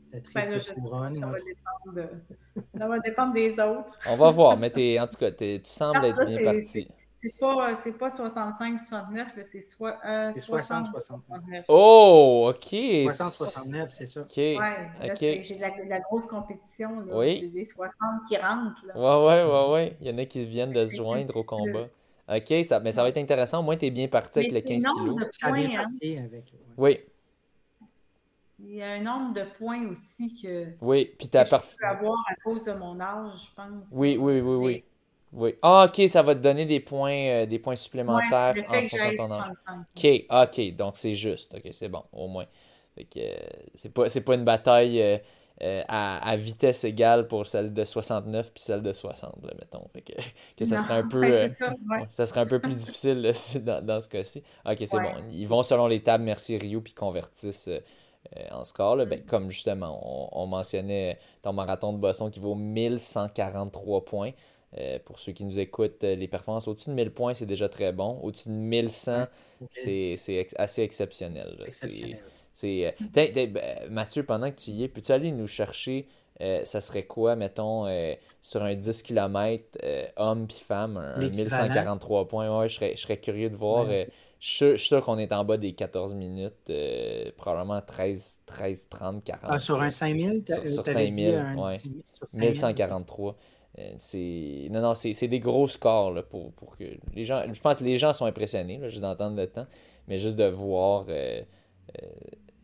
ta 0.10 0.22
triple 0.22 0.34
ben 0.34 0.50
là, 0.52 0.74
couronne. 0.74 1.16
Ça, 1.16 1.26
va 1.26 1.38
dépendre 1.40 1.96
de... 1.96 2.62
ça 2.80 2.88
va 2.88 3.00
dépendre 3.00 3.34
des 3.34 3.60
autres. 3.60 4.00
On 4.08 4.16
va 4.16 4.32
voir, 4.32 4.58
mais 4.58 4.72
es, 4.78 4.98
en 5.02 5.06
tout 5.06 5.18
cas, 5.18 5.32
tu 5.32 5.60
sembles 5.66 6.06
être 6.06 6.26
bien 6.26 6.44
parti. 6.46 6.88
C'est 7.18 7.38
pas, 7.38 7.76
c'est 7.76 7.98
pas 7.98 8.08
65-69, 8.08 9.44
c'est 9.44 9.60
soit, 9.60 9.98
euh, 10.06 10.32
60-69. 10.32 11.66
Oh, 11.68 12.52
OK. 12.56 12.72
60-69, 12.72 13.90
c'est 13.90 14.08
ça. 14.08 14.22
OK. 14.22 14.38
Ouais, 14.38 14.58
okay. 15.04 15.42
j'ai 15.44 15.56
de 15.58 15.62
la, 15.62 15.72
la, 15.90 16.00
grosse 16.00 16.26
compétition. 16.26 17.02
Là. 17.02 17.18
Oui. 17.18 17.40
J'ai 17.42 17.50
des 17.50 17.66
60 17.66 17.92
qui 18.30 18.38
rentrent. 18.38 18.86
Là. 18.88 18.96
Ouais, 18.96 19.28
ouais, 19.28 19.52
ouais, 19.52 19.74
ouais. 19.74 19.98
Il 20.00 20.08
y 20.08 20.10
en 20.10 20.18
a 20.20 20.26
qui 20.26 20.46
viennent 20.46 20.72
de 20.72 20.88
se 20.88 20.96
joindre 20.96 21.36
au 21.36 21.44
combat. 21.44 21.90
OK, 22.30 22.66
ça, 22.66 22.80
mais 22.80 22.94
ça 22.94 23.04
va 23.04 23.10
être 23.10 23.18
intéressant. 23.18 23.60
Au 23.60 23.64
moins, 23.64 23.76
tu 23.76 23.88
es 23.88 23.92
bien 23.92 24.08
parti 24.08 24.40
avec 24.40 24.54
le 24.54 24.62
15 24.62 24.84
kilos. 24.96 25.22
Ça 25.32 25.52
bien 25.52 25.70
hein? 25.70 25.84
parti 25.84 26.18
avec. 26.18 26.46
Oui. 26.78 27.02
Il 28.64 28.76
y 28.76 28.82
a 28.82 28.92
un 28.92 29.02
nombre 29.02 29.34
de 29.34 29.44
points 29.58 29.88
aussi 29.88 30.40
que, 30.42 30.68
oui, 30.82 31.14
puis 31.18 31.30
as 31.34 31.46
que 31.46 31.56
je 31.56 31.78
peux 31.78 31.86
avoir 31.86 32.20
à 32.30 32.36
cause 32.44 32.66
de 32.66 32.74
mon 32.74 33.00
âge, 33.00 33.50
je 33.50 33.56
pense. 33.56 33.90
Oui, 33.94 34.18
oui, 34.18 34.40
oui, 34.40 34.56
oui. 34.56 34.84
Oui. 35.34 35.56
Ah, 35.62 35.88
ok, 35.88 36.10
ça 36.10 36.22
va 36.22 36.36
te 36.36 36.42
donner 36.42 36.66
des 36.66 36.82
points, 36.82 37.14
euh, 37.14 37.46
des 37.46 37.58
points 37.58 37.78
supplémentaires 37.78 38.54
ouais, 38.54 38.68
en 38.68 38.74
fonction 38.82 39.12
de 39.12 39.16
ton 39.16 39.32
âge. 39.32 39.56
Ok, 39.96 40.26
ok, 40.30 40.76
donc 40.76 40.98
c'est 40.98 41.14
juste. 41.14 41.54
Ok, 41.56 41.70
c'est 41.72 41.88
bon, 41.88 42.04
au 42.12 42.28
moins. 42.28 42.46
Fait 42.96 43.06
que 43.06 43.20
euh, 43.20 43.38
c'est 43.74 43.94
pas, 43.94 44.08
pas 44.08 44.36
une 44.36 44.44
bataille 44.44 45.02
euh, 45.02 45.18
euh, 45.62 45.84
à, 45.88 46.30
à, 46.30 46.36
vitesse 46.36 46.84
égale 46.84 47.28
pour 47.28 47.48
celle 47.48 47.74
de 47.74 47.86
69 47.86 48.52
puis 48.52 48.62
celle 48.62 48.82
de 48.82 48.92
60, 48.92 49.46
là, 49.46 49.54
mettons. 49.58 49.88
Fait 49.94 50.02
que, 50.02 50.14
que 50.58 50.66
ça 50.66 50.78
serait 50.78 50.96
un 50.96 51.08
peu. 51.08 51.50
Ça, 51.50 51.70
ouais. 51.70 52.08
ça, 52.10 52.26
serait 52.26 52.42
un 52.42 52.46
peu 52.46 52.60
plus 52.60 52.76
difficile 52.76 53.22
là, 53.22 53.32
dans, 53.62 53.86
dans, 53.86 54.02
ce 54.02 54.10
cas-ci. 54.10 54.44
Ok, 54.66 54.78
c'est 54.80 55.00
bon. 55.00 55.14
Ils 55.30 55.48
vont 55.48 55.64
selon 55.64 55.88
les 55.88 56.04
tables 56.04 56.26
Merci 56.26 56.58
Rio 56.58 56.82
puis 56.82 56.94
convertissent. 56.94 57.70
En 58.52 58.64
score, 58.64 58.96
là, 58.96 59.06
ben, 59.06 59.22
comme 59.24 59.52
justement 59.52 60.00
on, 60.04 60.44
on, 60.44 60.48
mentionnait 60.48 61.20
ton 61.42 61.54
marathon 61.54 61.92
de 61.92 61.98
Boston 61.98 62.30
qui 62.30 62.40
vaut 62.40 62.56
1143 62.56 64.06
points. 64.06 64.32
Euh, 64.78 65.00
pour 65.04 65.20
ceux 65.20 65.34
qui 65.34 65.44
nous 65.44 65.60
écoutent, 65.60 66.04
euh, 66.06 66.16
les 66.16 66.30
performances 66.30 66.66
au-dessus 66.68 66.90
de 66.90 66.96
1000 66.96 67.12
points, 67.12 67.34
c'est 67.34 67.46
déjà 67.46 67.68
très 67.68 67.92
bon. 67.92 68.20
Au-dessus 68.22 68.48
de 68.48 68.54
1100, 68.54 69.26
okay. 69.62 70.16
c'est 70.16 70.36
ex 70.36 70.56
assez 70.58 70.82
exceptionnel. 70.82 71.58
C'est, 72.54 72.86
euh, 72.88 72.92
ben, 73.14 73.90
Mathieu, 73.90 74.24
pendant 74.24 74.50
que 74.50 74.56
tu 74.56 74.72
y 74.72 74.84
es, 74.84 74.88
peux-tu 74.88 75.12
aller 75.12 75.32
nous 75.32 75.48
chercher, 75.48 76.08
euh, 76.40 76.64
ça 76.64 76.80
serait 76.80 77.04
quoi, 77.04 77.36
mettons, 77.36 77.86
euh, 77.88 78.14
sur 78.42 78.64
un 78.64 78.76
10 78.76 79.04
km, 79.04 79.78
homme 80.16 80.48
puis 80.48 80.64
femme, 80.66 80.98
un 80.98 81.20
1143 81.20 82.28
points? 82.30 82.60
Ouais, 82.60 82.70
je 82.70 82.76
serais, 82.76 82.96
je 82.96 83.02
serais 83.02 83.18
curieux 83.18 83.50
de 83.50 83.56
voir. 83.58 83.88
Ouais. 83.88 84.10
Je 84.42 84.76
suis 84.76 84.88
sûr 84.88 85.06
qu'on 85.06 85.20
est 85.20 85.32
en 85.34 85.46
bas 85.46 85.58
des 85.58 85.74
14 85.74 86.16
minutes, 86.16 86.56
euh, 86.72 87.30
probablement 87.38 87.80
13, 87.80 88.42
13, 88.48 88.90
30, 88.90 89.24
40. 89.24 89.46
Ah, 89.48 89.60
sur 89.60 89.80
un 89.80 89.92
5000? 89.92 90.44
Sur, 90.48 90.70
sur 90.70 90.88
5000, 90.88 91.56
oui. 91.58 92.02
1143. 92.34 93.38
Euh, 93.78 93.94
c'est 93.98 94.68
non 94.70 94.82
non 94.82 94.96
c'est 94.96 95.28
des 95.30 95.40
gros 95.40 95.66
scores 95.66 96.12
là, 96.12 96.24
pour, 96.24 96.52
pour 96.52 96.76
que 96.76 96.84
les 97.14 97.24
gens 97.24 97.44
je 97.50 97.62
pense 97.62 97.78
que 97.78 97.86
les 97.86 97.98
gens 97.98 98.12
sont 98.12 98.26
impressionnés 98.26 98.78
là, 98.80 98.90
juste 98.90 99.02
d'entendre 99.02 99.38
le 99.38 99.48
temps 99.48 99.66
mais 100.10 100.18
juste 100.18 100.36
de 100.36 100.44
voir 100.44 101.06
euh, 101.08 101.42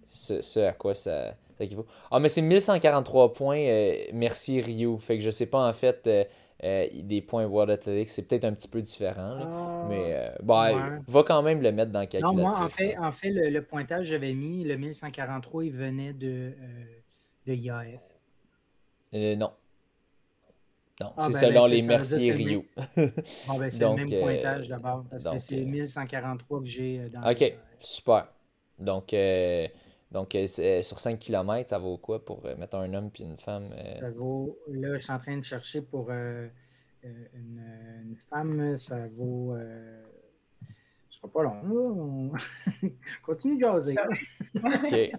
ce, 0.06 0.42
ce, 0.42 0.60
à 0.60 0.74
quoi 0.74 0.94
ça, 0.94 1.30
ça 1.58 1.64
équivaut 1.64 1.86
ah 2.12 2.20
mais 2.20 2.28
c'est 2.28 2.42
1143 2.42 3.32
points 3.32 3.66
merci 4.12 4.60
Rio 4.60 4.98
fait 4.98 5.16
que 5.18 5.24
je 5.24 5.32
sais 5.32 5.46
pas 5.46 5.66
en 5.66 5.72
fait 5.72 6.10
des 6.62 7.22
points 7.22 7.45
World 7.45 7.72
Athletics 7.72 8.10
c'est 8.10 8.24
peut-être 8.24 8.45
un 8.45 8.53
petit 8.53 8.68
peu 8.68 8.82
différent 8.82 9.36
là, 9.36 9.47
oh, 9.47 9.88
mais 9.88 10.32
bah, 10.41 10.74
ouais. 10.74 10.99
va 11.08 11.24
quand 11.24 11.43
même 11.43 11.62
le 11.62 11.72
mettre 11.72 11.91
dans 11.91 12.01
le 12.01 12.08
calculatrice 12.08 12.43
non 12.43 12.49
moi 12.49 12.66
en 12.66 12.70
fait, 12.70 12.97
en 12.97 13.12
fait 13.12 13.30
le, 13.30 13.49
le 13.49 13.62
pointage 13.62 14.08
j'avais 14.08 14.34
mis 14.34 14.64
le 14.64 14.76
1143 14.76 15.66
il 15.66 15.72
venait 15.72 16.14
de, 16.14 16.53
de 17.45 17.53
IAF 17.53 18.01
non 19.38 19.51
non, 20.99 21.14
ah, 21.16 21.28
c'est 21.28 21.34
ben 21.34 21.39
selon 21.39 21.68
les 21.68 21.82
Mercier 21.84 22.34
Rio. 22.34 22.66
bon, 22.76 23.60
ben, 23.60 23.70
c'est 23.70 23.84
le 23.84 23.93
même 23.95 24.10
pointage 24.10 24.68
d'abord, 24.68 25.03
parce 25.08 25.24
donc, 25.26 25.34
que 25.34 25.39
c'est 25.39 25.64
1143 25.64 26.60
que 26.60 26.66
j'ai 26.66 27.01
dans 27.10 27.30
OK, 27.30 27.39
le... 27.39 27.51
super. 27.80 28.28
Donc, 28.80 29.14
euh, 29.14 29.68
donc 30.12 30.36
euh, 30.36 30.47
sur 30.82 30.99
5 30.99 31.19
km, 31.19 31.69
ça 31.69 31.77
vaut 31.77 31.98
quoi 31.98 32.23
pour 32.23 32.45
euh, 32.45 32.56
mettre 32.56 32.77
un 32.77 32.94
homme 32.94 33.11
puis 33.11 33.23
une 33.23 33.38
femme? 33.38 33.64
Ça 33.64 34.10
vaut, 34.11 34.57
là, 34.69 34.95
je 34.95 35.03
suis 35.03 35.11
en 35.11 35.19
train 35.19 35.38
de 35.38 35.44
chercher 35.44 35.82
pour 35.82 36.11
une, 36.11 36.52
une, 37.03 38.15
femme, 38.30 38.77
ça 38.77 39.07
vaut... 39.15 39.56
Ce 41.10 41.18
sera 41.18 41.32
pas 41.32 41.44
long, 41.44 41.64
là. 41.64 41.72
On... 41.72 42.32
Continue 43.26 43.57
de 43.57 43.61
jaser. 43.61 43.95
OK. 44.56 45.11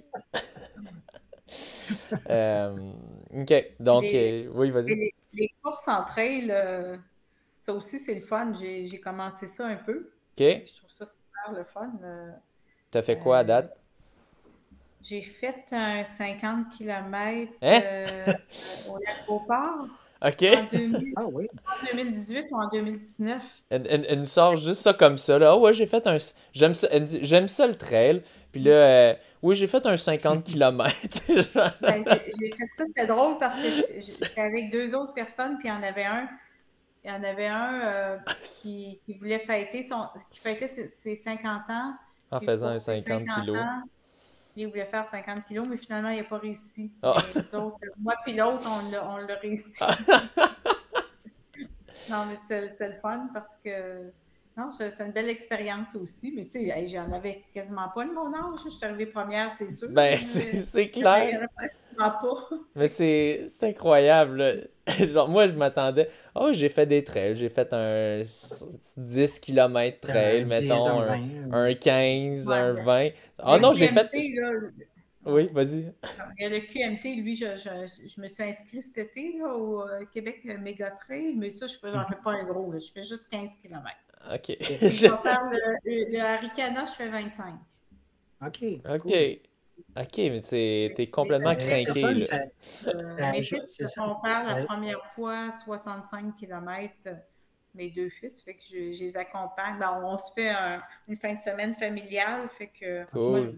OK, 3.41 3.75
donc, 3.81 4.05
oui, 4.05 4.71
vas-y 4.71 5.13
les 5.33 5.55
courses 5.63 5.89
en 5.89 6.05
trail, 6.05 6.51
euh, 6.51 6.97
ça 7.61 7.73
aussi, 7.73 7.99
c'est 7.99 8.15
le 8.15 8.21
fun. 8.21 8.53
J'ai 8.55 9.01
commencé 9.01 9.47
ça 9.47 9.67
un 9.67 9.77
peu. 9.77 10.11
OK. 10.33 10.39
Je 10.39 10.77
trouve 10.77 10.91
ça 10.91 11.07
super 11.07 11.53
le 11.53 11.65
fun. 11.65 11.93
Euh, 12.03 12.31
tu 12.91 12.99
as 12.99 13.03
fait 13.03 13.19
quoi 13.19 13.39
à 13.39 13.45
date? 13.45 13.77
J'ai 15.03 15.23
fait 15.23 15.65
un 15.73 16.05
50 16.05 16.71
km 16.77 17.53
hein? 17.63 17.81
euh, 17.85 18.07
au 18.89 18.99
Lac 18.99 19.25
OK. 20.21 20.43
En, 20.43 20.77
2000, 20.77 21.13
ah, 21.15 21.25
oui. 21.27 21.47
en 21.65 21.87
2018 21.95 22.47
ou 22.51 22.57
en 22.57 22.69
2019. 22.69 23.43
Elle, 23.71 23.87
elle, 23.89 24.07
elle, 24.09 24.19
nous 24.19 24.25
sort 24.25 24.57
juste 24.57 24.83
ça 24.83 24.93
comme 24.93 25.17
ça. 25.17 25.39
Là. 25.39 25.55
Oh, 25.55 25.61
ouais, 25.61 25.73
j'ai 25.73 25.87
fait 25.87 26.05
un. 26.09 26.19
J'aime 26.53 26.75
ça, 26.75 26.89
j'aime 27.23 27.47
ça 27.47 27.69
le 27.69 27.77
trail. 27.77 28.23
Puis 28.51 28.63
là, 28.63 28.73
euh, 28.73 29.15
oui, 29.43 29.55
j'ai 29.55 29.69
fait 29.69 29.85
un 29.87 29.97
50 29.97 30.43
km. 30.43 30.93
ben, 31.81 32.03
j'ai 32.05 32.51
fait 32.51 32.69
ça, 32.73 32.85
c'était 32.87 33.07
drôle 33.07 33.39
parce 33.39 33.59
que 33.59 33.71
j'étais 33.71 34.41
avec 34.41 34.71
deux 34.73 34.95
autres 34.95 35.15
personnes, 35.15 35.59
puis 35.59 35.69
il 35.69 35.71
y 35.71 35.75
en 35.75 35.83
avait 35.83 36.05
un. 36.05 36.29
il 37.05 37.11
y 37.11 37.13
en 37.13 37.23
avait 37.23 37.47
un 37.47 38.19
qui, 38.43 39.01
voulait 39.21 39.39
fêter 39.39 39.85
son, 39.85 40.07
qui 40.31 40.41
fêtait 40.41 40.67
ses, 40.67 41.15
50 41.15 41.63
ans. 41.71 41.95
En 42.31 42.41
faisant 42.41 42.77
50, 42.77 43.23
kilos. 43.37 43.57
Il 44.63 44.69
voulait 44.69 44.85
faire 44.85 45.07
50 45.07 45.47
kilos, 45.47 45.67
mais 45.69 45.77
finalement, 45.77 46.11
il 46.11 46.19
n'a 46.19 46.25
pas 46.25 46.39
réussi. 46.39 46.93
Ah. 47.03 47.15
moi 47.99 48.15
puis 48.25 48.35
l'autre, 48.35 48.69
on 48.69 48.91
l'a 49.19 49.35
réussi. 49.37 49.81
non, 52.11 52.27
mais 52.27 52.37
c'est 52.37 52.89
le 52.89 52.97
fun 53.01 53.29
parce 53.33 53.57
que 53.65 54.11
non, 54.59 54.73
c'est 54.73 54.91
une 55.05 55.13
belle 55.13 55.29
expérience 55.29 55.95
aussi, 55.95 56.33
mais 56.35 56.43
tu 56.43 56.51
sais, 56.51 56.89
j'en 56.89 57.13
avais 57.13 57.43
quasiment 57.55 57.89
pas 57.95 58.05
de 58.05 58.11
mon 58.11 58.35
âge. 58.35 58.59
Je 58.65 58.71
suis 58.71 58.85
arrivée 58.85 59.07
première, 59.07 59.53
c'est 59.53 59.71
sûr. 59.71 59.89
Ben, 59.91 60.17
c'est 60.21 60.91
clair. 60.91 61.47
Pas. 61.97 62.49
Mais 62.75 62.89
c'est 62.89 63.47
incroyable. 63.63 64.69
Genre, 64.99 65.29
moi, 65.29 65.47
je 65.47 65.53
m'attendais. 65.53 66.11
Oh, 66.35 66.49
j'ai 66.53 66.69
fait 66.69 66.87
des 66.87 67.05
trails. 67.05 67.37
J'ai 67.37 67.51
fait 67.51 67.73
un 67.73 68.23
10 68.97 69.39
km 69.39 70.01
trail, 70.01 70.45
mettons, 70.45 71.03
un, 71.53 71.75
15, 71.75 72.51
un 72.51 72.73
20. 72.73 73.09
Oh 73.47 73.59
non, 73.61 73.73
j'ai 73.75 73.89
fait. 73.89 74.11
Oui, 75.25 75.49
vas-y. 75.53 75.93
Il 76.39 76.43
y 76.43 76.45
a 76.47 76.49
le 76.49 76.61
QMT, 76.61 77.23
lui, 77.23 77.37
je, 77.37 77.47
je, 77.57 78.09
je 78.09 78.21
me 78.21 78.27
suis 78.27 78.43
inscrit 78.43 78.81
cet 78.81 79.11
été 79.11 79.37
là, 79.39 79.55
au 79.55 79.83
euh, 79.83 80.05
Québec, 80.13 80.41
le 80.45 80.57
méga 80.57 80.91
trail, 80.93 81.35
mais 81.37 81.51
ça, 81.51 81.67
je 81.67 81.75
ne 81.87 82.05
fais 82.09 82.23
pas 82.25 82.31
un 82.33 82.45
gros, 82.45 82.73
je 82.73 82.91
fais 82.93 83.03
juste 83.03 83.29
15 83.29 83.57
km. 83.57 83.85
OK. 84.33 84.57
je 84.61 85.09
vais 85.09 85.23
faire 85.23 85.43
le, 85.51 86.13
le 86.13 86.21
Aricana, 86.21 86.85
je 86.85 86.93
fais 86.93 87.09
25. 87.09 87.55
OK. 88.47 88.65
OK. 88.89 89.41
OK, 89.97 90.17
mais 90.17 90.41
t'es 90.41 91.11
complètement 91.11 91.55
craqué. 91.55 92.05
euh, 92.05 93.31
mes 93.33 93.43
fils 93.43 93.77
se 93.77 93.87
sont 93.87 94.21
faire 94.21 94.45
la 94.45 94.65
première 94.65 95.05
fois 95.15 95.53
65 95.53 96.37
km, 96.37 96.95
mes 97.75 97.91
deux 97.91 98.09
fils, 98.09 98.43
fait 98.43 98.55
que 98.55 98.63
je, 98.63 98.77
les 98.77 99.17
accompagne. 99.17 99.79
Ben, 99.79 100.01
on 100.05 100.19
se 100.19 100.33
fait 100.35 100.53
une 101.07 101.17
fin 101.17 101.33
de 101.33 101.39
semaine 101.39 101.75
familiale, 101.77 102.49
fait 102.59 102.69
que 102.69 103.05
cool 103.11 103.55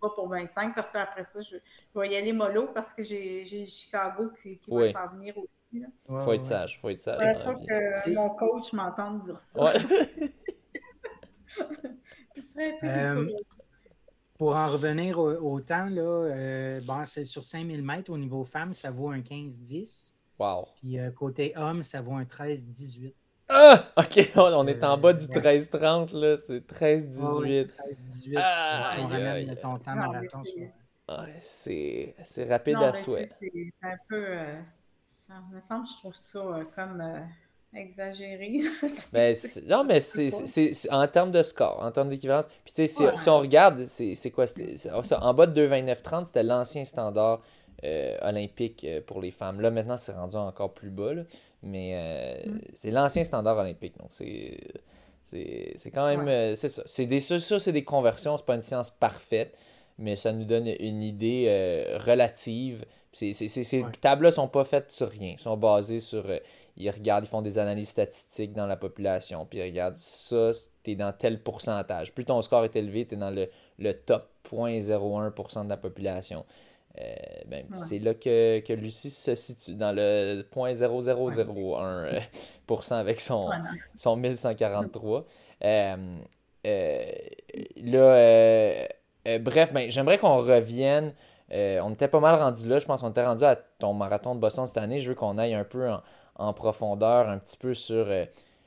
pas 0.00 0.10
pour 0.10 0.28
25 0.28 0.74
parce 0.74 0.92
qu'après 0.92 1.22
ça, 1.22 1.40
je, 1.42 1.56
vais 1.98 2.10
y 2.10 2.16
aller 2.16 2.32
mollo 2.32 2.68
parce 2.74 2.92
que 2.92 3.02
j'ai 3.02 3.66
Chicago 3.66 4.30
qui, 4.36 4.58
qui 4.58 4.70
va 4.70 4.92
s'en 4.92 5.08
venir 5.14 5.38
aussi. 5.38 5.66
Il 5.72 5.88
faut 6.08 6.32
être 6.32 6.44
sage, 6.44 6.78
faut 6.80 6.90
être 6.90 7.02
sage. 7.02 7.20
Il 7.22 7.42
faut 7.42 7.54
que 7.54 8.14
mon 8.14 8.30
coach 8.30 8.72
m'entende 8.72 9.18
dire 9.18 9.38
ça. 9.38 9.72
euh, 12.84 13.26
pour 14.38 14.54
en 14.54 14.68
revenir 14.68 15.18
au, 15.18 15.60
temps, 15.60 15.86
là, 15.86 16.02
euh, 16.02 16.80
bon, 16.86 17.04
c'est 17.04 17.24
sur 17.24 17.44
5000 17.44 17.82
mètres 17.82 18.10
au 18.10 18.18
niveau 18.18 18.44
femme, 18.44 18.72
ça 18.72 18.90
vaut 18.90 19.10
un 19.10 19.20
15-10. 19.20 20.14
Wow. 20.38 20.68
Puis 20.76 20.98
euh, 20.98 21.10
côté 21.10 21.54
homme, 21.56 21.82
ça 21.82 22.02
vaut 22.02 22.14
un 22.14 22.24
13-18. 22.24 23.14
Ah! 23.48 23.92
Ok, 23.96 24.30
on 24.36 24.66
est 24.66 24.82
en 24.84 24.98
bas 24.98 25.12
du 25.12 25.24
13-30, 25.26 26.16
là. 26.16 26.36
C'est 26.38 26.66
13-18. 26.66 27.68
13-18. 27.68 28.34
Ah, 28.36 28.94
on 29.00 29.06
ramène 29.06 29.56
ton 29.56 29.78
temps 29.78 29.94
marathon. 29.94 30.42
Ouais, 31.08 31.36
c'est 31.40 32.14
rapide 32.48 32.76
à 32.76 32.92
souhait. 32.94 33.26
C'est 33.26 33.72
un 33.82 33.96
peu. 34.08 34.24
Euh, 34.26 34.60
ça 35.28 35.34
me 35.52 35.60
semble, 35.60 35.86
je 35.86 35.98
trouve 35.98 36.14
ça 36.14 36.40
euh, 36.40 36.64
comme. 36.74 37.00
Euh, 37.00 37.20
exagéré. 37.74 38.62
ben, 39.12 39.34
non, 39.66 39.84
mais 39.84 40.00
c'est 40.00 40.90
en 40.90 41.06
termes 41.06 41.30
de 41.30 41.42
score, 41.42 41.78
en 41.82 41.90
termes 41.90 42.08
d'équivalence. 42.08 42.46
Puis 42.64 42.72
tu 42.72 42.74
sais, 42.74 42.86
si, 42.86 43.04
si, 43.16 43.28
on 43.28 43.38
regarde, 43.38 43.80
c'est 43.84 44.30
quoi? 44.30 44.46
En 45.20 45.34
bas 45.34 45.46
de 45.46 45.68
2,29,30, 45.68 46.26
c'était 46.26 46.42
l'ancien 46.42 46.84
standard 46.84 47.42
olympique 48.22 48.86
pour 49.06 49.20
les 49.20 49.30
femmes. 49.30 49.60
Là, 49.60 49.70
maintenant, 49.70 49.98
c'est 49.98 50.12
rendu 50.12 50.36
encore 50.36 50.72
plus 50.72 50.90
bas. 50.90 51.12
Là. 51.12 51.22
Mais 51.66 51.92
euh, 51.94 52.50
mm. 52.50 52.60
c'est 52.74 52.90
l'ancien 52.90 53.24
standard 53.24 53.58
olympique. 53.58 53.96
Donc, 53.98 54.08
c'est. 54.10 54.58
C'est 55.28 55.90
quand 55.92 56.06
même. 56.06 56.28
Euh, 56.28 56.54
c'est 56.54 56.68
ça. 56.68 56.82
C'est 56.86 57.06
des, 57.06 57.18
ça, 57.20 57.40
c'est 57.40 57.72
des 57.72 57.84
conversions. 57.84 58.36
C'est 58.36 58.46
pas 58.46 58.54
une 58.54 58.60
science 58.60 58.90
parfaite, 58.90 59.58
mais 59.98 60.14
ça 60.14 60.32
nous 60.32 60.44
donne 60.44 60.68
une 60.78 61.02
idée 61.02 61.46
euh, 61.48 61.98
relative. 61.98 62.84
ces 63.12 63.84
tables-là 64.00 64.30
sont 64.30 64.46
pas 64.46 64.64
faites 64.64 64.92
sur 64.92 65.10
rien. 65.10 65.34
Ils 65.36 65.40
sont 65.40 65.56
basées 65.56 65.98
sur. 65.98 66.24
ils 66.76 66.88
regardent, 66.90 67.24
ils 67.24 67.28
font 67.28 67.42
des 67.42 67.58
analyses 67.58 67.88
statistiques 67.88 68.52
dans 68.52 68.66
la 68.66 68.76
population. 68.76 69.44
Puis 69.46 69.58
ils 69.58 69.64
regardent 69.64 69.96
ça, 69.96 70.52
tu 70.84 70.92
es 70.92 70.94
dans 70.94 71.12
tel 71.12 71.42
pourcentage. 71.42 72.14
Plus 72.14 72.24
ton 72.24 72.40
score 72.40 72.64
est 72.64 72.76
élevé, 72.76 73.04
tu 73.04 73.16
es 73.16 73.18
dans 73.18 73.30
le, 73.30 73.50
le 73.80 73.94
top 73.94 74.28
0.01% 74.48 75.64
de 75.64 75.68
la 75.68 75.76
population. 75.76 76.44
Euh, 77.00 77.14
ben, 77.46 77.64
c'est 77.74 77.98
là 77.98 78.12
que, 78.14 78.60
que, 78.60 78.72
Lucie 78.72 79.10
se 79.10 79.34
situe, 79.34 79.74
dans 79.74 79.92
le 79.92 80.46
0.0001% 80.54 82.92
avec 82.94 83.20
son, 83.20 83.50
son 83.96 84.16
1143. 84.16 85.26
Euh, 85.64 85.96
euh, 86.66 87.04
là, 87.76 88.88
bref, 89.40 89.74
ben, 89.74 89.90
j'aimerais 89.90 90.18
qu'on 90.18 90.38
revienne. 90.38 91.12
on 91.50 91.92
était 91.92 92.08
pas 92.08 92.20
mal 92.20 92.36
rendu 92.36 92.66
là. 92.66 92.78
Je 92.78 92.86
pense 92.86 93.02
qu'on 93.02 93.10
était 93.10 93.26
rendu 93.26 93.44
à 93.44 93.56
ton 93.56 93.92
marathon 93.92 94.34
de 94.34 94.40
Boston 94.40 94.66
cette 94.66 94.78
année. 94.78 95.00
Je 95.00 95.10
veux 95.10 95.14
qu'on 95.14 95.36
aille 95.36 95.54
un 95.54 95.64
peu 95.64 95.90
en, 95.90 96.00
en 96.36 96.54
profondeur, 96.54 97.28
un 97.28 97.36
petit 97.38 97.58
peu 97.58 97.74
sur 97.74 98.06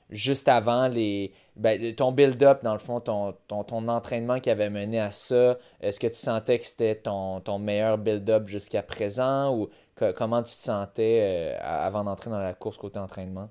juste 0.10 0.48
avant 0.48 0.88
les 0.88 1.34
ben, 1.56 1.94
ton 1.94 2.12
build-up, 2.12 2.64
dans 2.64 2.74
le 2.74 2.80
fond, 2.80 3.02
ton, 3.02 3.34
ton, 3.48 3.88
entraînement 3.90 4.40
qui 4.40 4.50
avait 4.50 4.70
mené 4.70 5.00
à 5.00 5.12
ça, 5.12 5.58
est-ce 5.82 6.00
que 6.00 6.08
tu 6.08 6.16
sentais 6.16 6.58
que 6.58 6.66
c'était 6.66 6.96
ton, 6.96 7.42
ton 7.42 7.60
meilleur 7.60 7.98
build-up 7.98 8.48
jusqu'à 8.48 8.82
présent 8.82 9.56
ou 9.56 9.70
comment 10.16 10.42
tu 10.42 10.56
te 10.56 10.62
sentais 10.62 11.58
euh, 11.60 11.62
avant 11.62 12.06
d'entrer 12.06 12.30
dans 12.30 12.40
la 12.40 12.54
course 12.54 12.78
côté 12.78 12.98
entraînement? 12.98 13.50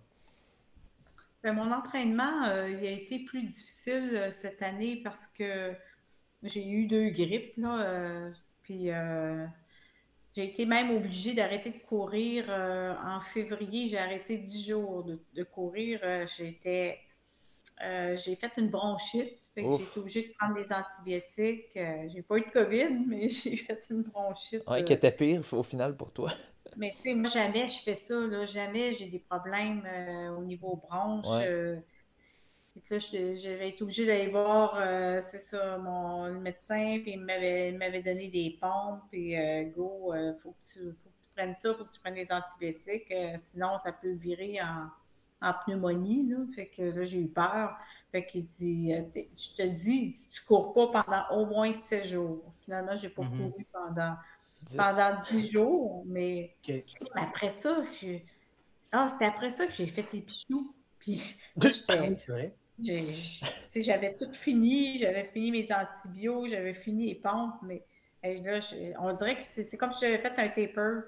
Ben, 1.43 1.53
mon 1.53 1.71
entraînement, 1.71 2.45
euh, 2.47 2.71
il 2.71 2.87
a 2.87 2.91
été 2.91 3.25
plus 3.25 3.43
difficile 3.43 4.11
euh, 4.15 4.31
cette 4.31 4.63
année 4.63 5.01
parce 5.05 5.27
que 5.27 5.73
j'ai 6.43 6.67
eu 6.67 6.87
deux 6.87 7.11
grippes, 7.11 7.57
là, 7.59 8.31
puis 8.63 8.91
j'ai 10.39 10.45
été 10.45 10.67
même 10.67 10.93
obligée 10.93 11.35
d'arrêter 11.35 11.71
de 11.71 11.79
courir 11.79 12.45
euh, 12.49 12.95
en 13.05 13.21
février. 13.21 13.89
J'ai 13.89 13.99
arrêté 13.99 14.37
dix 14.37 14.69
jours 14.69 15.05
de, 15.05 15.43
courir. 15.43 15.99
Euh, 16.05 16.25
j'étais, 16.27 17.01
euh, 17.83 18.15
j'ai 18.15 18.37
fait 18.37 18.53
une 18.57 18.69
bronchite. 18.69 19.37
j'ai 19.57 19.65
été 19.65 19.99
obligée 19.99 20.29
de 20.29 20.35
prendre 20.39 20.55
des 20.55 20.73
antibiotiques. 20.73 21.73
j'ai 21.75 22.23
pas 22.23 22.39
eu 22.39 22.43
de 22.43 22.51
COVID, 22.53 23.05
mais 23.09 23.29
j'ai 23.29 23.57
fait 23.57 23.81
une 23.91 24.03
bronchite. 24.03 24.63
Ouais, 24.69 24.85
qui 24.85 24.93
était 24.93 25.11
pire 25.11 25.43
au 25.51 25.65
final 25.65 25.97
pour 25.97 26.13
toi. 26.13 26.31
mais 26.77 26.93
tu 26.93 27.03
sais, 27.03 27.15
moi, 27.15 27.29
jamais 27.29 27.69
je 27.69 27.83
fais 27.83 27.95
ça. 27.97 28.21
Là. 28.25 28.45
Jamais 28.45 28.93
j'ai 28.93 29.07
des 29.07 29.19
problèmes 29.19 29.83
au 30.39 30.45
niveau 30.45 30.77
bronche 30.77 31.27
là, 32.91 32.99
j'avais 33.35 33.71
été 33.71 33.83
obligée 33.83 34.07
d'aller 34.07 34.29
voir, 34.29 34.77
euh, 34.77 35.21
c'est 35.23 35.39
ça, 35.39 35.79
mon 35.79 36.31
médecin, 36.41 37.01
puis 37.03 37.13
il 37.13 37.21
m'avait 37.21 38.03
donné 38.03 38.29
des 38.29 38.59
pompes, 38.61 39.03
puis 39.11 39.37
euh, 39.37 39.65
go, 39.65 40.13
il 40.15 40.19
euh, 40.19 40.35
faut, 40.35 40.51
que 40.53 40.65
tu, 40.65 40.93
faut 40.93 41.09
que 41.11 41.25
tu 41.25 41.29
prennes 41.35 41.55
ça, 41.55 41.75
faut 41.75 41.85
que 41.85 41.93
tu 41.93 42.01
prennes 42.01 42.15
des 42.15 42.33
antibiotiques, 42.33 43.13
sinon 43.37 43.79
ça 43.79 43.93
peut 43.93 44.13
virer 44.13 44.59
en, 45.41 45.53
pneumonie, 45.65 46.29
là. 46.29 46.39
Fait 46.55 46.67
que 46.67 46.83
là, 46.83 47.05
j'ai 47.05 47.21
eu 47.21 47.29
peur. 47.29 47.77
Fait 48.11 48.27
qu'il 48.27 48.45
dit, 48.45 48.93
je 48.93 49.57
te 49.57 49.63
dis, 49.63 50.15
tu 50.33 50.43
cours 50.45 50.73
pas 50.73 51.05
pendant 51.05 51.25
au 51.31 51.47
moins 51.47 51.73
7 51.73 52.05
jours. 52.05 52.43
Finalement, 52.65 52.97
j'ai 52.97 53.11
pas 53.11 53.23
mm-hmm. 53.23 53.51
couru 53.51 53.67
pendant, 53.73 54.17
pendant 54.77 55.21
10 55.21 55.47
jours, 55.47 56.03
mais 56.07 56.57
après 57.15 57.51
ça, 57.51 57.83
ah, 58.91 59.07
c'était 59.09 59.27
après 59.27 59.51
ça 59.51 59.67
que 59.67 59.73
j'ai 59.73 59.87
fait 59.87 60.07
les 60.13 60.23
pichous. 60.23 60.75
Puis, 60.99 61.23
vrai 61.57 62.55
j'avais 62.81 64.15
tout 64.15 64.33
fini, 64.33 64.99
j'avais 64.99 65.25
fini 65.25 65.51
mes 65.51 65.69
antibiotiques, 65.73 66.51
j'avais 66.51 66.75
fini 66.75 67.09
les 67.09 67.15
pompes, 67.15 67.61
mais 67.63 67.85
là, 68.23 68.61
on 69.01 69.13
dirait 69.13 69.37
que 69.37 69.45
c'est 69.45 69.77
comme 69.77 69.93
si 69.93 70.05
j'avais 70.05 70.19
fait 70.19 70.39
un 70.39 70.49
taper, 70.49 71.01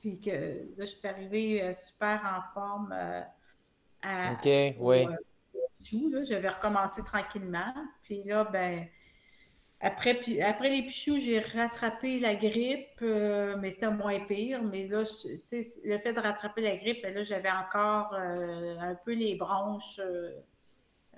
puis 0.00 0.20
que 0.20 0.30
là, 0.76 0.84
je 0.84 0.84
suis 0.84 1.08
arrivée 1.08 1.62
euh, 1.62 1.72
super 1.72 2.20
en 2.24 2.52
forme 2.52 2.92
euh, 2.92 3.22
à, 4.02 4.32
OK, 4.32 4.76
oui. 4.78 5.06
Euh, 5.06 6.24
j'avais 6.24 6.48
recommencé 6.48 7.02
tranquillement, 7.02 7.72
puis 8.02 8.22
là, 8.24 8.44
ben, 8.44 8.86
après, 9.80 10.14
puis, 10.14 10.40
après 10.42 10.68
les 10.70 10.82
pichous, 10.82 11.20
j'ai 11.20 11.40
rattrapé 11.40 12.18
la 12.18 12.34
grippe, 12.34 13.00
mais 13.00 13.68
c'était 13.68 13.90
moins 13.90 14.18
pire. 14.20 14.62
Mais 14.62 14.86
là, 14.86 15.02
le 15.02 15.98
fait 15.98 16.12
de 16.14 16.20
rattraper 16.20 16.62
la 16.62 16.76
grippe, 16.76 17.02
ben 17.02 17.12
là, 17.12 17.22
j'avais 17.22 17.50
encore 17.50 18.14
un 18.14 18.94
peu 19.04 19.12
les 19.12 19.34
bronches 19.34 20.00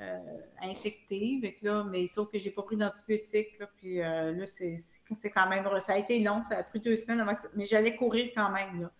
euh, 0.00 0.18
infectée. 0.60 1.56
là, 1.62 1.84
mais 1.84 2.06
sauf 2.06 2.30
que 2.30 2.38
j'ai 2.38 2.50
pas 2.50 2.62
pris 2.62 2.76
d'antibiotiques. 2.76 3.58
Puis 3.78 4.02
euh, 4.02 4.32
là, 4.32 4.46
c'est 4.46 5.30
quand 5.30 5.48
même. 5.48 5.68
Ça 5.80 5.94
a 5.94 5.98
été 5.98 6.18
long, 6.18 6.42
ça 6.48 6.58
a 6.58 6.62
pris 6.64 6.80
deux 6.80 6.96
semaines 6.96 7.20
avant 7.20 7.34
que 7.34 7.40
Mais 7.54 7.64
j'allais 7.64 7.96
courir 7.96 8.30
quand 8.34 8.50
même. 8.50 8.82
Là. 8.82 8.90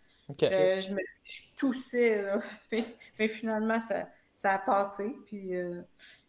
Euh, 0.43 0.81
je 0.81 0.94
me 0.94 1.01
toussais. 1.56 2.24
mais 3.18 3.28
finalement, 3.28 3.78
ça, 3.78 4.09
ça, 4.35 4.52
a 4.52 4.59
passé. 4.59 5.14
Puis, 5.27 5.51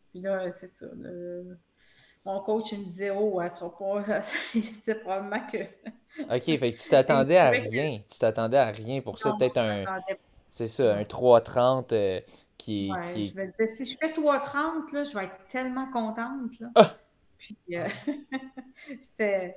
puis 0.09 0.19
là, 0.19 0.51
c'est 0.51 0.67
ça. 0.67 0.87
mon 2.25 2.41
coach 2.41 2.73
me 2.73 2.83
disait 2.83 3.11
Oh, 3.11 3.39
elle 3.41 3.49
sera 3.49 3.77
pas. 3.77 4.21
c'est 4.83 4.95
probablement 4.95 5.47
que. 5.47 5.59
OK, 6.29 6.59
fait 6.59 6.73
que 6.73 6.77
tu 6.77 6.89
t'attendais 6.89 7.37
à 7.37 7.51
rien. 7.51 8.01
Tu 8.11 8.19
t'attendais 8.19 8.57
à 8.57 8.71
rien 8.71 8.99
pour 8.99 9.17
ça. 9.17 9.33
Peut-être 9.39 9.59
un. 9.59 9.85
C'est 10.49 10.67
ça, 10.67 10.95
un 10.95 11.03
3,30 11.03 12.23
qui, 12.57 12.91
qui... 13.13 13.27
Je 13.29 13.35
me 13.35 13.47
disais, 13.47 13.67
si 13.67 13.85
je 13.85 13.97
fais 13.97 14.11
3,30, 14.11 14.93
là, 14.93 15.03
je 15.03 15.17
vais 15.17 15.25
être 15.25 15.47
tellement 15.49 15.89
contente. 15.91 16.59
Là. 16.59 16.69
Ah! 16.75 16.97
Puis, 17.37 17.55
euh, 17.73 17.87
c'était 18.99 19.55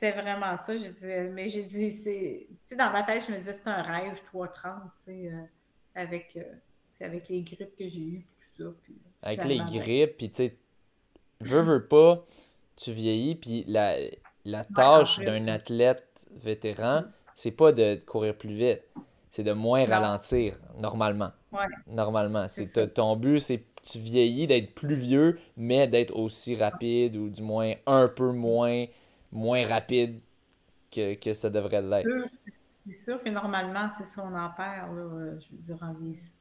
vraiment 0.00 0.56
ça. 0.56 0.76
Je 0.76 0.84
disais, 0.84 1.28
mais 1.28 1.48
j'ai 1.48 1.62
dit, 1.62 1.90
c'est. 1.90 2.46
Dans 2.76 2.90
ma 2.92 3.02
tête, 3.02 3.24
je 3.26 3.32
me 3.32 3.36
disais, 3.36 3.52
c'est 3.52 3.68
un 3.68 3.82
rêve, 3.82 4.20
3,30, 4.32 4.48
tu 4.52 5.04
sais, 5.04 5.30
euh, 5.32 5.42
avec, 5.94 6.36
euh, 6.36 7.04
avec 7.04 7.28
les 7.28 7.42
grippes 7.42 7.76
que 7.76 7.88
j'ai 7.88 8.00
eues, 8.00 8.26
tout 8.38 8.64
ça. 8.64 8.70
Puis, 8.82 8.96
avec 9.22 9.44
les 9.44 9.58
grippes, 9.58 10.16
puis 10.16 10.30
tu 10.30 10.36
sais, 10.36 10.56
veux, 11.40 11.62
veux 11.62 11.86
pas, 11.86 12.24
tu 12.76 12.92
vieillis, 12.92 13.34
puis 13.34 13.64
la, 13.66 13.96
la 14.44 14.64
tâche 14.64 15.18
d'un 15.18 15.48
athlète 15.48 16.26
vétéran, 16.30 17.04
c'est 17.34 17.50
pas 17.50 17.72
de 17.72 17.96
courir 17.96 18.36
plus 18.36 18.54
vite, 18.54 18.82
c'est 19.38 19.44
de 19.44 19.52
moins 19.52 19.86
ralentir, 19.86 20.58
normalement. 20.80 21.30
Ouais. 21.52 21.60
Normalement. 21.86 22.46
C'est 22.48 22.92
ton 22.92 23.14
but, 23.14 23.38
c'est 23.38 23.62
tu 23.84 24.00
vieillis 24.00 24.48
d'être 24.48 24.74
plus 24.74 24.96
vieux, 24.96 25.38
mais 25.56 25.86
d'être 25.86 26.16
aussi 26.16 26.56
rapide 26.56 27.14
ou 27.14 27.30
du 27.30 27.40
moins 27.40 27.74
un 27.86 28.08
peu 28.08 28.32
moins, 28.32 28.86
moins 29.30 29.64
rapide 29.64 30.18
que, 30.90 31.14
que 31.14 31.34
ça 31.34 31.50
devrait 31.50 31.82
l'être. 31.82 32.08
C'est 32.84 32.92
sûr 32.92 33.22
que 33.22 33.28
normalement, 33.28 33.88
c'est 33.96 34.06
ça, 34.06 34.24
on 34.28 34.34
en 34.34 34.50
perd, 34.50 34.96
là, 34.96 35.38
je 35.38 35.52
veux 35.52 35.76
dire, 35.76 35.78
en 35.82 35.92
vieillissant. 35.92 36.32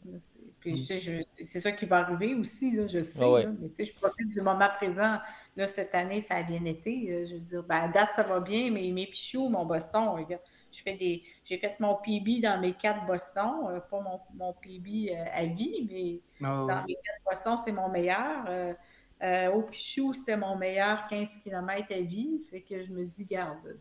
Puis, 0.60 0.72
mm. 0.72 1.22
c'est 1.44 1.60
ça 1.60 1.72
qui 1.74 1.86
va 1.86 1.98
arriver 1.98 2.34
aussi, 2.34 2.76
là, 2.76 2.88
je 2.88 3.02
sais. 3.02 3.24
Ah 3.24 3.48
mais 3.62 3.68
tu 3.68 3.76
sais, 3.76 3.86
je 3.86 3.94
profite 3.94 4.30
du 4.32 4.42
moment 4.42 4.70
présent. 4.76 5.20
Là, 5.56 5.68
cette 5.68 5.94
année, 5.94 6.20
ça 6.20 6.38
a 6.38 6.42
bien 6.42 6.66
été. 6.66 7.12
Euh, 7.12 7.26
je 7.28 7.34
veux 7.34 7.40
dire, 7.40 7.64
ben, 7.64 7.76
à 7.76 7.88
date, 7.90 8.10
ça 8.16 8.24
va 8.24 8.40
bien, 8.40 8.72
mais 8.72 8.90
mes 8.92 9.06
pichoux, 9.06 9.50
mon 9.50 9.66
Boston, 9.66 10.08
regarde, 10.08 10.42
je 10.78 10.84
fais 10.84 10.98
des, 10.98 11.24
j'ai 11.44 11.58
fait 11.58 11.80
mon 11.80 11.96
PB 11.96 12.42
dans 12.42 12.60
mes 12.60 12.74
quatre 12.74 13.06
Boston, 13.06 13.68
euh, 13.70 13.80
pas 13.80 14.00
mon, 14.00 14.20
mon 14.36 14.54
PB 14.54 15.10
euh, 15.12 15.26
à 15.34 15.46
vie, 15.46 15.88
mais 15.90 16.22
ah 16.46 16.66
dans 16.68 16.86
mes 16.88 16.96
quatre 16.96 17.24
Boston, 17.26 17.58
c'est 17.58 17.72
mon 17.72 17.90
meilleur. 17.90 18.76
au 19.54 19.62
Pichou, 19.64 20.14
c'était 20.14 20.38
mon 20.38 20.56
meilleur 20.56 21.08
15 21.08 21.40
km 21.44 21.94
à 21.94 22.02
vie. 22.02 22.42
Fait 22.50 22.62
que 22.62 22.82
je 22.82 22.92
me 22.92 23.04
dis, 23.04 23.26
garde, 23.26 23.76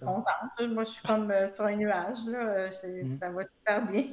contente. 0.00 0.72
Moi, 0.72 0.84
je 0.84 0.90
suis 0.90 1.02
comme 1.02 1.30
euh, 1.30 1.46
sur 1.46 1.64
un 1.64 1.76
nuage. 1.76 2.26
Là. 2.26 2.68
Mm. 2.68 3.04
Ça 3.04 3.30
va 3.30 3.42
super 3.42 3.86
bien. 3.86 4.04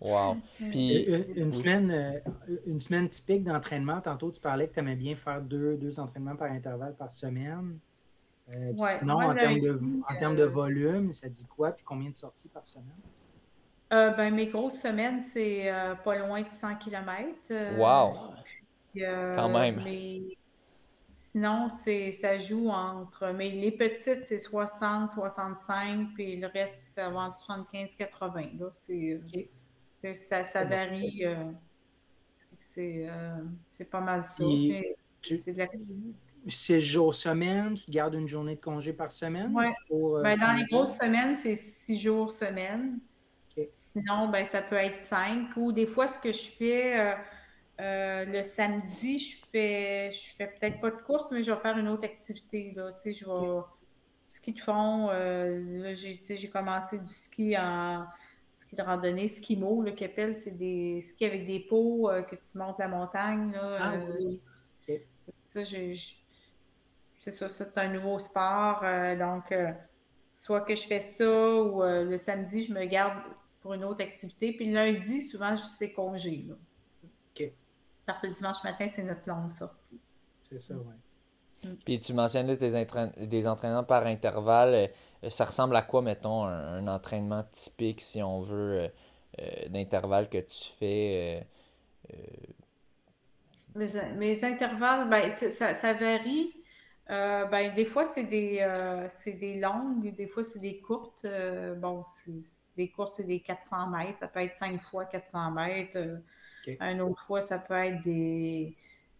wow. 0.00 0.36
Puis, 0.56 1.04
une, 1.36 1.52
semaine, 1.52 1.90
euh, 1.90 2.58
une 2.66 2.80
semaine 2.80 3.08
typique 3.08 3.44
d'entraînement, 3.44 4.00
tantôt, 4.00 4.30
tu 4.30 4.40
parlais 4.40 4.68
que 4.68 4.74
tu 4.74 4.80
aimais 4.80 4.96
bien 4.96 5.16
faire 5.16 5.40
deux, 5.40 5.76
deux 5.76 6.00
entraînements 6.00 6.36
par 6.36 6.50
intervalle 6.50 6.96
par 6.96 7.10
semaine. 7.10 7.78
Euh, 8.54 8.72
sinon, 8.98 9.20
en, 9.20 9.34
termes 9.34 9.60
de, 9.60 9.80
en 10.08 10.18
termes 10.18 10.36
de 10.36 10.44
volume, 10.44 11.12
ça 11.12 11.28
dit 11.28 11.46
quoi? 11.46 11.72
Puis 11.72 11.84
combien 11.84 12.10
de 12.10 12.16
sorties 12.16 12.48
par 12.48 12.66
semaine? 12.66 12.86
ben, 13.90 14.34
mes 14.34 14.46
grosses 14.46 14.80
semaines, 14.80 15.20
c'est 15.20 15.70
pas 16.04 16.18
loin 16.18 16.42
de 16.42 16.50
100 16.50 16.76
km. 16.76 17.76
wow! 17.78 18.34
Quand 19.34 19.48
même. 19.48 19.80
Sinon, 21.14 21.68
c'est 21.68 22.10
ça 22.10 22.38
joue 22.38 22.70
entre. 22.70 23.32
Mais 23.32 23.50
les 23.50 23.70
petites, 23.70 24.24
c'est 24.24 24.38
60, 24.38 25.10
65, 25.10 26.14
puis 26.14 26.36
le 26.36 26.46
reste, 26.46 26.94
c'est 26.94 27.02
avant 27.02 27.30
75, 27.30 27.96
80. 27.96 28.40
Là, 28.58 28.68
c'est, 28.72 29.20
ça, 30.14 30.42
ça 30.42 30.64
varie. 30.64 31.26
Euh, 31.26 31.52
euh, 32.78 33.42
c'est, 33.68 33.90
pas 33.90 34.00
mal 34.00 34.22
ça. 34.22 34.42
c'est 35.22 35.52
de 35.52 35.68
jours 36.46 37.14
semaine, 37.14 37.74
tu 37.74 37.90
gardes 37.90 38.14
une 38.14 38.28
journée 38.28 38.56
de 38.56 38.60
congé 38.60 38.92
par 38.92 39.12
semaine? 39.12 39.52
Oui. 39.54 39.66
Euh, 39.90 40.22
ben, 40.22 40.38
dans 40.38 40.52
les 40.52 40.64
grosses 40.64 40.98
semaines, 40.98 41.36
c'est 41.36 41.56
six 41.56 41.98
jours 41.98 42.32
semaine. 42.32 42.98
Sinon, 43.68 44.28
ben, 44.28 44.44
ça 44.44 44.62
peut 44.62 44.76
être 44.76 45.00
cinq. 45.00 45.56
Ou 45.56 45.72
des 45.72 45.86
fois, 45.86 46.08
ce 46.08 46.18
que 46.18 46.32
je 46.32 46.50
fais, 46.50 47.14
euh, 47.80 48.24
le 48.24 48.42
samedi, 48.42 49.18
je 49.18 49.44
fais, 49.50 50.10
je 50.10 50.34
fais 50.36 50.46
peut-être 50.46 50.80
pas 50.80 50.90
de 50.90 51.02
course, 51.02 51.32
mais 51.32 51.42
je 51.42 51.52
vais 51.52 51.60
faire 51.60 51.76
une 51.78 51.88
autre 51.88 52.04
activité. 52.04 52.72
Là. 52.74 52.92
Tu 52.92 53.00
sais, 53.00 53.12
je 53.12 53.24
vais 53.24 53.60
ski 54.28 54.52
de 54.52 54.60
fond. 54.60 55.08
Euh, 55.10 55.94
j'ai 55.94 56.50
commencé 56.50 56.98
du 56.98 57.12
ski 57.12 57.56
en 57.58 58.06
ski 58.52 58.76
de 58.76 58.82
randonnée, 58.82 59.28
ski 59.28 59.56
mo, 59.56 59.82
le 59.82 59.92
qu'appelle, 59.92 60.34
c'est 60.34 60.56
des 60.56 61.00
skis 61.00 61.24
avec 61.24 61.46
des 61.46 61.60
pots 61.60 62.10
euh, 62.10 62.22
que 62.22 62.36
tu 62.36 62.58
montes 62.58 62.78
la 62.78 62.88
montagne. 62.88 63.52
Là, 63.52 63.78
ah, 63.80 64.94
Ça, 65.40 65.62
c'est 67.30 67.48
ça, 67.48 67.48
c'est 67.48 67.78
un 67.78 67.88
nouveau 67.88 68.18
sport. 68.18 68.82
donc, 69.18 69.54
soit 70.34 70.62
que 70.62 70.74
je 70.74 70.86
fais 70.86 71.00
ça 71.00 71.54
ou 71.54 71.82
le 71.82 72.16
samedi, 72.16 72.64
je 72.64 72.72
me 72.72 72.84
garde 72.84 73.14
pour 73.60 73.74
une 73.74 73.84
autre 73.84 74.02
activité. 74.02 74.52
Puis 74.52 74.66
le 74.66 74.74
lundi, 74.74 75.22
souvent, 75.22 75.56
c'est 75.56 75.92
congé. 75.92 76.44
Là. 76.48 76.54
Parce 78.06 78.22
que 78.22 78.26
le 78.26 78.32
dimanche 78.32 78.62
matin, 78.64 78.88
c'est 78.88 79.04
notre 79.04 79.28
longue 79.28 79.50
sortie. 79.50 80.00
C'est 80.42 80.60
ça, 80.60 80.74
oui. 80.74 81.68
Mm. 81.70 81.76
Puis 81.84 82.00
tu 82.00 82.12
mentionnais 82.12 82.56
tes 82.56 82.86
des 83.26 83.46
entraînements 83.46 83.84
par 83.84 84.06
intervalle. 84.06 84.90
Euh, 85.22 85.30
ça 85.30 85.44
ressemble 85.44 85.76
à 85.76 85.82
quoi, 85.82 86.02
mettons, 86.02 86.44
un, 86.44 86.86
entraînement 86.88 87.44
typique, 87.52 88.00
si 88.00 88.22
on 88.22 88.40
veut, 88.40 88.80
euh, 88.80 88.88
euh, 89.40 89.68
d'intervalle 89.68 90.28
que 90.28 90.38
tu 90.38 90.68
fais? 90.78 91.46
Mes, 93.76 94.44
intervalles, 94.44 95.08
ben, 95.08 95.30
ça, 95.30 95.74
ça, 95.74 95.92
varie. 95.94 96.52
Ben, 97.12 97.74
des 97.74 97.84
fois, 97.84 98.04
c'est 98.04 98.24
des, 98.24 98.66
des 99.38 99.60
longues, 99.60 100.14
des 100.14 100.26
fois, 100.26 100.42
c'est 100.44 100.60
des 100.60 100.78
courtes. 100.78 101.26
bon, 101.76 102.04
des 102.76 102.88
courtes, 102.88 103.14
c'est 103.14 103.26
des 103.26 103.40
400 103.40 103.88
mètres. 103.88 104.18
Ça 104.18 104.28
peut 104.28 104.40
être 104.40 104.54
5 104.54 104.82
fois 104.82 105.04
400 105.04 105.50
mètres. 105.50 105.98
Un 106.80 107.00
autre 107.00 107.22
fois, 107.24 107.40
ça 107.40 107.58
peut 107.58 107.74
être 107.74 108.02
des, 108.02 108.76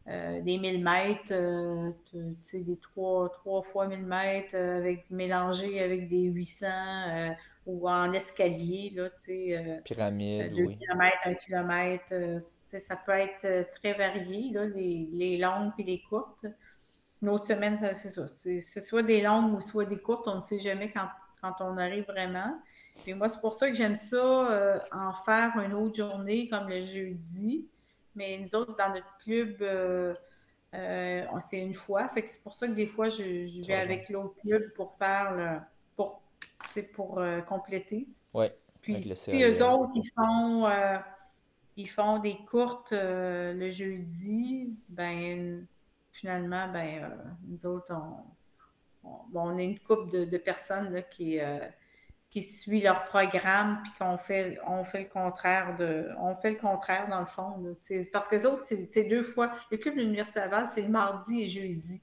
euh, 0.09 0.40
des 0.40 0.59
1000 0.59 0.82
mètres, 0.82 1.32
euh, 1.32 1.90
des 2.12 2.77
3, 2.77 3.31
fois 3.62 3.86
1000 3.86 4.05
mètres 4.05 4.56
euh, 4.56 4.78
avec, 4.78 5.09
mélangés 5.10 5.81
avec 5.81 6.09
des 6.09 6.23
800 6.23 6.66
ou 7.66 7.89
en 7.89 8.12
escalier, 8.12 8.93
là, 8.97 9.09
Pyramide, 9.85 10.52
2 10.52 10.66
km, 10.66 11.16
1 11.24 11.35
km. 11.35 12.40
ça 12.40 12.97
peut 13.06 13.12
être 13.12 13.70
très 13.70 13.93
varié, 13.93 14.51
là, 14.51 14.66
les, 14.66 15.09
les 15.12 15.39
longues 15.39 15.73
et 15.78 15.85
les 15.85 16.02
courtes. 16.09 16.47
Une 17.23 17.28
autre 17.28 17.44
semaine, 17.44 17.77
c'est 17.77 17.94
ça. 17.94 18.27
C'est 18.27 18.61
soit 18.61 19.05
des 19.05 19.23
longues 19.23 19.55
ou 19.55 19.61
soit 19.61 19.85
des 19.85 19.99
courtes. 19.99 20.27
On 20.27 20.35
ne 20.35 20.40
sait 20.40 20.59
jamais 20.59 20.90
quand, 20.90 21.09
quand 21.40 21.55
on 21.61 21.78
arrive 21.78 22.05
vraiment. 22.05 22.61
Et 23.07 23.15
moi, 23.15 23.28
c'est 23.28 23.40
pour 23.40 23.53
ça 23.53 23.69
que 23.69 23.74
j'aime 23.74 23.94
ça, 23.94 24.51
euh, 24.51 24.78
en 24.90 25.12
faire 25.12 25.53
une 25.61 25.73
autre 25.73 25.94
journée 25.94 26.49
comme 26.49 26.69
le 26.69 26.81
jeudi. 26.81 27.69
Mais 28.16 28.39
nous 28.39 28.55
autres, 28.57 28.77
dans 28.77 28.93
notre 28.93 29.16
club, 29.19 29.57
euh, 29.62 30.15
euh, 30.74 31.24
c'est 31.39 31.61
une 31.61 31.74
fois. 31.74 32.09
Fait 32.09 32.23
que 32.23 32.28
c'est 32.28 32.43
pour 32.43 32.55
ça 32.55 32.66
que 32.66 32.73
des 32.73 32.86
fois, 32.86 33.09
je, 33.09 33.66
vais 33.66 33.74
avec 33.74 34.09
l'autre 34.09 34.35
club 34.40 34.73
pour 34.74 34.94
faire 34.97 35.32
le. 35.36 35.59
pour, 35.97 36.23
pour 36.93 37.23
compléter. 37.47 38.09
Oui. 38.35 38.47
Puis 38.81 39.01
si 39.01 39.44
eux 39.44 39.65
autres, 39.65 39.93
ils 39.94 40.11
font, 40.11 40.69
ils 41.77 41.89
font 41.89 42.19
des 42.19 42.36
courtes 42.49 42.93
le 42.93 43.70
jeudi, 43.70 44.77
ben 44.89 45.66
finalement, 46.12 46.68
ben 46.72 47.10
nous 47.48 47.66
autres, 47.66 47.93
on, 49.02 49.10
on, 49.34 49.59
est 49.59 49.64
une 49.64 49.78
couple 49.80 50.10
de, 50.10 50.24
de 50.24 50.39
personnes 50.39 50.93
là, 50.93 51.02
qui 51.02 51.40
qui 52.32 52.43
suit 52.43 52.80
leur 52.80 53.05
programme 53.05 53.80
puis 53.82 53.93
qu'on 53.98 54.16
fait 54.16 54.59
on 54.66 54.84
fait 54.84 55.01
le 55.02 55.09
contraire 55.09 55.76
de 55.76 56.09
on 56.18 56.34
fait 56.34 56.52
le 56.52 56.56
contraire 56.56 57.06
dans 57.09 57.20
le 57.20 57.26
fond 57.26 57.62
parce 58.10 58.26
que 58.26 58.36
les 58.36 58.47
autres 58.47 58.64
c'est 58.64 59.05
deux 59.05 59.22
fois 59.22 59.52
le 59.70 59.76
club 59.76 59.97
de 59.97 60.01
l'université 60.01 60.40
Laval 60.40 60.66
c'est 60.66 60.80
le 60.80 60.89
mardi 60.89 61.43
et 61.43 61.47
jeudi 61.47 62.02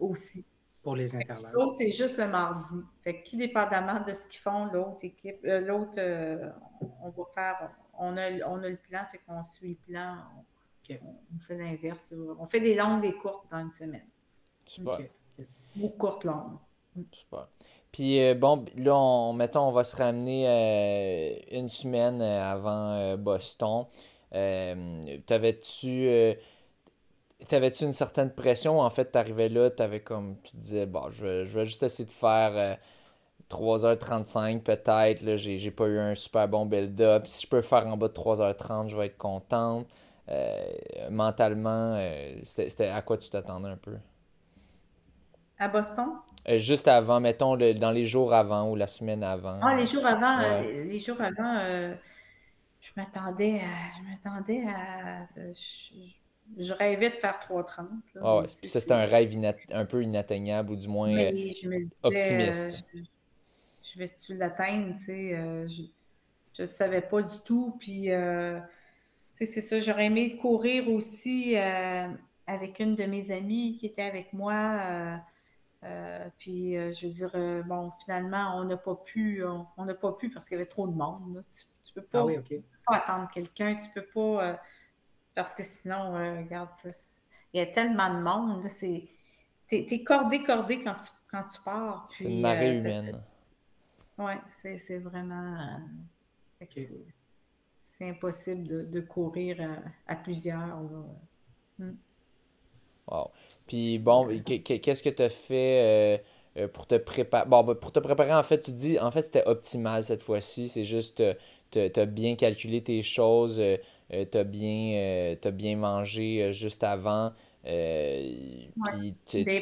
aussi. 0.00 0.44
Pour 0.82 0.96
les 0.96 1.14
intervalles. 1.14 1.52
l'autre 1.52 1.74
c'est 1.74 1.90
juste 1.90 2.16
le 2.18 2.26
mardi. 2.26 2.80
Fait 3.04 3.20
que 3.20 3.30
tout 3.30 3.36
dépendamment 3.36 4.00
de 4.00 4.12
ce 4.12 4.26
qu'ils 4.26 4.40
font 4.40 4.64
l'autre 4.72 4.98
équipe 5.02 5.38
euh, 5.44 5.60
l'autre 5.60 5.94
euh, 5.98 6.50
on 7.02 7.10
va 7.10 7.24
faire 7.32 7.70
on 7.96 8.16
a 8.16 8.30
on 8.48 8.60
a 8.64 8.68
le 8.68 8.76
plan 8.76 9.02
fait 9.12 9.18
qu'on 9.18 9.42
suit 9.44 9.78
le 9.86 9.92
plan 9.92 10.16
on, 10.36 10.44
fait 11.40 11.56
l'inverse 11.56 12.14
on 12.38 12.46
fait 12.46 12.60
des 12.60 12.74
longues 12.74 13.02
des 13.02 13.14
courtes 13.14 13.46
dans 13.50 13.60
une 13.60 13.70
semaine 13.70 14.06
super 14.66 14.98
ou 15.80 15.88
courtes 15.90 16.24
longues 16.24 16.58
super 17.12 17.48
puis 17.92 18.22
euh, 18.22 18.34
bon, 18.34 18.64
là, 18.76 18.94
on, 18.94 19.32
mettons, 19.32 19.66
on 19.68 19.72
va 19.72 19.84
se 19.84 19.96
ramener 19.96 20.46
euh, 20.48 21.58
une 21.58 21.68
semaine 21.68 22.22
euh, 22.22 22.42
avant 22.42 23.16
Boston. 23.16 23.86
T'avais-tu 25.26 26.08
T'avais-tu 27.48 27.84
une 27.84 27.92
certaine 27.92 28.30
pression? 28.30 28.80
En 28.80 28.90
fait, 28.90 29.06
t'arrivais 29.06 29.48
là, 29.48 29.70
t'avais 29.70 30.00
comme. 30.00 30.36
Tu 30.42 30.52
te 30.52 30.56
disais, 30.58 30.86
bon, 30.86 31.10
je 31.10 31.24
vais, 31.24 31.44
je 31.46 31.58
vais 31.58 31.64
juste 31.64 31.82
essayer 31.82 32.04
de 32.04 32.12
faire 32.12 32.78
3h35 33.48 34.60
peut-être. 34.60 35.22
Là, 35.22 35.36
j'ai, 35.36 35.70
pas 35.70 35.86
eu 35.86 35.98
un 35.98 36.14
super 36.14 36.46
bon 36.48 36.66
build-up. 36.66 37.26
Si 37.26 37.42
je 37.42 37.48
peux 37.48 37.62
faire 37.62 37.86
en 37.86 37.96
bas 37.96 38.08
de 38.08 38.12
3h30, 38.12 38.88
je 38.88 38.96
vais 38.96 39.06
être 39.06 39.18
contente. 39.18 39.86
Mentalement, 41.10 42.00
c'était, 42.44 42.88
à 42.88 43.02
quoi 43.02 43.18
tu 43.18 43.30
t'attendais 43.30 43.68
un 43.68 43.76
peu? 43.76 43.96
À 45.58 45.68
Boston? 45.68 46.06
Euh, 46.48 46.58
juste 46.58 46.88
avant, 46.88 47.20
mettons, 47.20 47.56
dans 47.56 47.90
les 47.90 48.06
jours 48.06 48.32
avant 48.32 48.70
ou 48.70 48.76
la 48.76 48.86
semaine 48.86 49.22
avant. 49.22 49.60
Ah, 49.62 49.76
les 49.76 49.86
jours 49.86 50.06
avant, 50.06 50.40
euh, 50.40 50.84
les 50.84 50.98
jours 50.98 51.20
avant, 51.20 51.58
euh, 51.58 51.94
je 52.80 52.90
m'attendais 52.96 53.60
à. 53.60 53.98
Je 53.98 54.08
m'attendais 54.08 54.64
à. 54.66 55.26
Je, 56.58 56.72
rêvais 56.72 57.10
de 57.10 57.14
faire 57.14 57.38
3,30. 57.38 57.88
Ah 58.22 58.38
ouais, 58.38 58.48
ça, 58.48 58.80
c'était 58.80 58.92
un 58.92 59.04
rêve 59.04 59.30
un 59.70 59.84
peu 59.84 60.02
inatteignable 60.02 60.72
ou 60.72 60.76
du 60.76 60.88
moins 60.88 61.14
optimiste. 62.02 62.84
je, 63.82 63.98
vais-tu 63.98 64.36
l'atteindre, 64.36 64.94
tu 64.94 64.98
sais. 64.98 65.66
je 65.68 66.62
ne 66.62 66.66
savais 66.66 67.02
pas 67.02 67.22
du 67.22 67.38
tout. 67.44 67.76
Puis, 67.78 68.08
c'est 69.46 69.60
ça. 69.60 69.80
J'aurais 69.80 70.06
aimé 70.06 70.36
courir 70.36 70.88
aussi 70.90 71.56
avec 72.46 72.78
une 72.80 72.96
de 72.96 73.04
mes 73.04 73.30
amies 73.30 73.76
qui 73.78 73.86
était 73.86 74.02
avec 74.02 74.32
moi. 74.32 75.20
Euh, 75.82 76.28
puis, 76.38 76.76
euh, 76.76 76.92
je 76.92 77.06
veux 77.06 77.12
dire, 77.12 77.30
euh, 77.34 77.62
bon, 77.62 77.90
finalement, 78.04 78.58
on 78.58 78.64
n'a 78.64 78.76
pas 78.76 78.94
pu, 78.94 79.42
on 79.44 79.84
n'a 79.84 79.94
pas 79.94 80.12
pu 80.12 80.30
parce 80.30 80.48
qu'il 80.48 80.56
y 80.56 80.60
avait 80.60 80.68
trop 80.68 80.86
de 80.86 80.94
monde. 80.94 81.42
Tu, 81.52 81.90
ne 81.96 82.02
peux 82.02 82.06
pas, 82.06 82.26
ah 82.86 82.96
attendre 82.96 83.30
quelqu'un, 83.32 83.74
tu 83.76 83.88
peux 83.90 84.04
pas, 84.04 84.60
parce 85.34 85.54
que 85.54 85.62
sinon, 85.62 86.12
regarde, 86.38 86.70
il 87.52 87.58
y 87.58 87.60
a 87.60 87.66
tellement 87.66 88.14
de 88.14 88.20
monde. 88.20 88.68
C'est, 88.68 89.08
t'es, 89.66 89.86
es 89.90 90.04
cordé, 90.04 90.44
cordé 90.44 90.84
quand 90.84 90.94
tu, 90.94 91.10
quand 91.30 91.44
tu 91.44 91.60
pars. 91.62 92.06
C'est 92.10 92.24
une 92.24 92.40
marée 92.42 92.76
humaine. 92.76 93.22
Oui, 94.18 94.32
c'est, 94.48 94.98
vraiment. 94.98 95.80
C'est, 98.00 98.08
impossible 98.08 98.90
de, 98.90 99.00
courir 99.00 99.56
à, 100.06 100.16
plusieurs. 100.16 100.80
Hmm. 101.78 101.92
Wow. 103.06 103.30
Puis 103.66 103.98
bon, 103.98 104.28
qu'est-ce 104.44 105.02
que 105.02 105.08
tu 105.10 105.22
as 105.22 105.28
fait 105.28 106.20
euh, 106.56 106.62
euh, 106.62 106.68
pour 106.68 106.86
te 106.86 106.94
préparer? 106.96 107.48
Bon, 107.48 107.62
ben, 107.62 107.74
pour 107.74 107.92
te 107.92 107.98
préparer, 107.98 108.32
en 108.34 108.42
fait, 108.42 108.60
tu 108.60 108.72
dis, 108.72 108.98
en 108.98 109.10
fait, 109.10 109.22
c'était 109.22 109.46
optimal 109.46 110.04
cette 110.04 110.22
fois-ci. 110.22 110.68
C'est 110.68 110.84
juste, 110.84 111.22
tu 111.70 111.78
as 111.78 112.06
bien 112.06 112.36
calculé 112.36 112.82
tes 112.82 113.02
choses, 113.02 113.58
euh, 113.60 113.76
tu 114.10 114.38
as, 114.38 114.44
bien, 114.44 115.36
bien 115.52 115.76
mangé 115.76 116.52
juste 116.52 116.84
avant. 116.84 117.32
des 117.64 118.70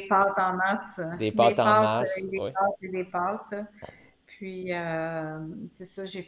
pâtes 0.07 0.39
en 0.39 0.53
masse. 0.53 1.01
Des 1.17 1.31
pâtes 1.31 1.59
en 1.59 1.81
masse. 1.81 2.23
Des 2.23 2.37
pâtes 2.37 2.53
et 2.81 2.87
des 2.87 3.03
pâtes. 3.05 3.55
Puis, 4.37 4.71
c'est 5.71 5.85
ça, 5.85 6.05
je 6.05 6.21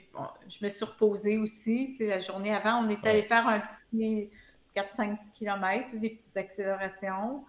me 0.63 0.69
suis 0.69 0.85
reposée 0.85 1.37
aussi. 1.37 1.93
C'est 1.95 2.07
la 2.07 2.19
journée 2.19 2.53
avant, 2.53 2.83
on 2.83 2.89
est 2.89 3.05
allé 3.05 3.21
faire 3.23 3.47
un 3.47 3.59
petit 3.59 4.29
4-5 4.75 5.17
km, 5.33 5.95
des 5.97 6.09
petites 6.09 6.37
accélérations. 6.37 7.43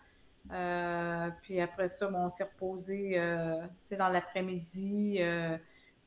Euh, 0.51 1.31
puis 1.43 1.61
après 1.61 1.87
ça, 1.89 2.11
on 2.13 2.29
s'est 2.29 2.45
reposé 2.45 3.19
euh, 3.19 3.65
dans 3.99 4.09
l'après-midi. 4.09 5.19
Euh, 5.21 5.57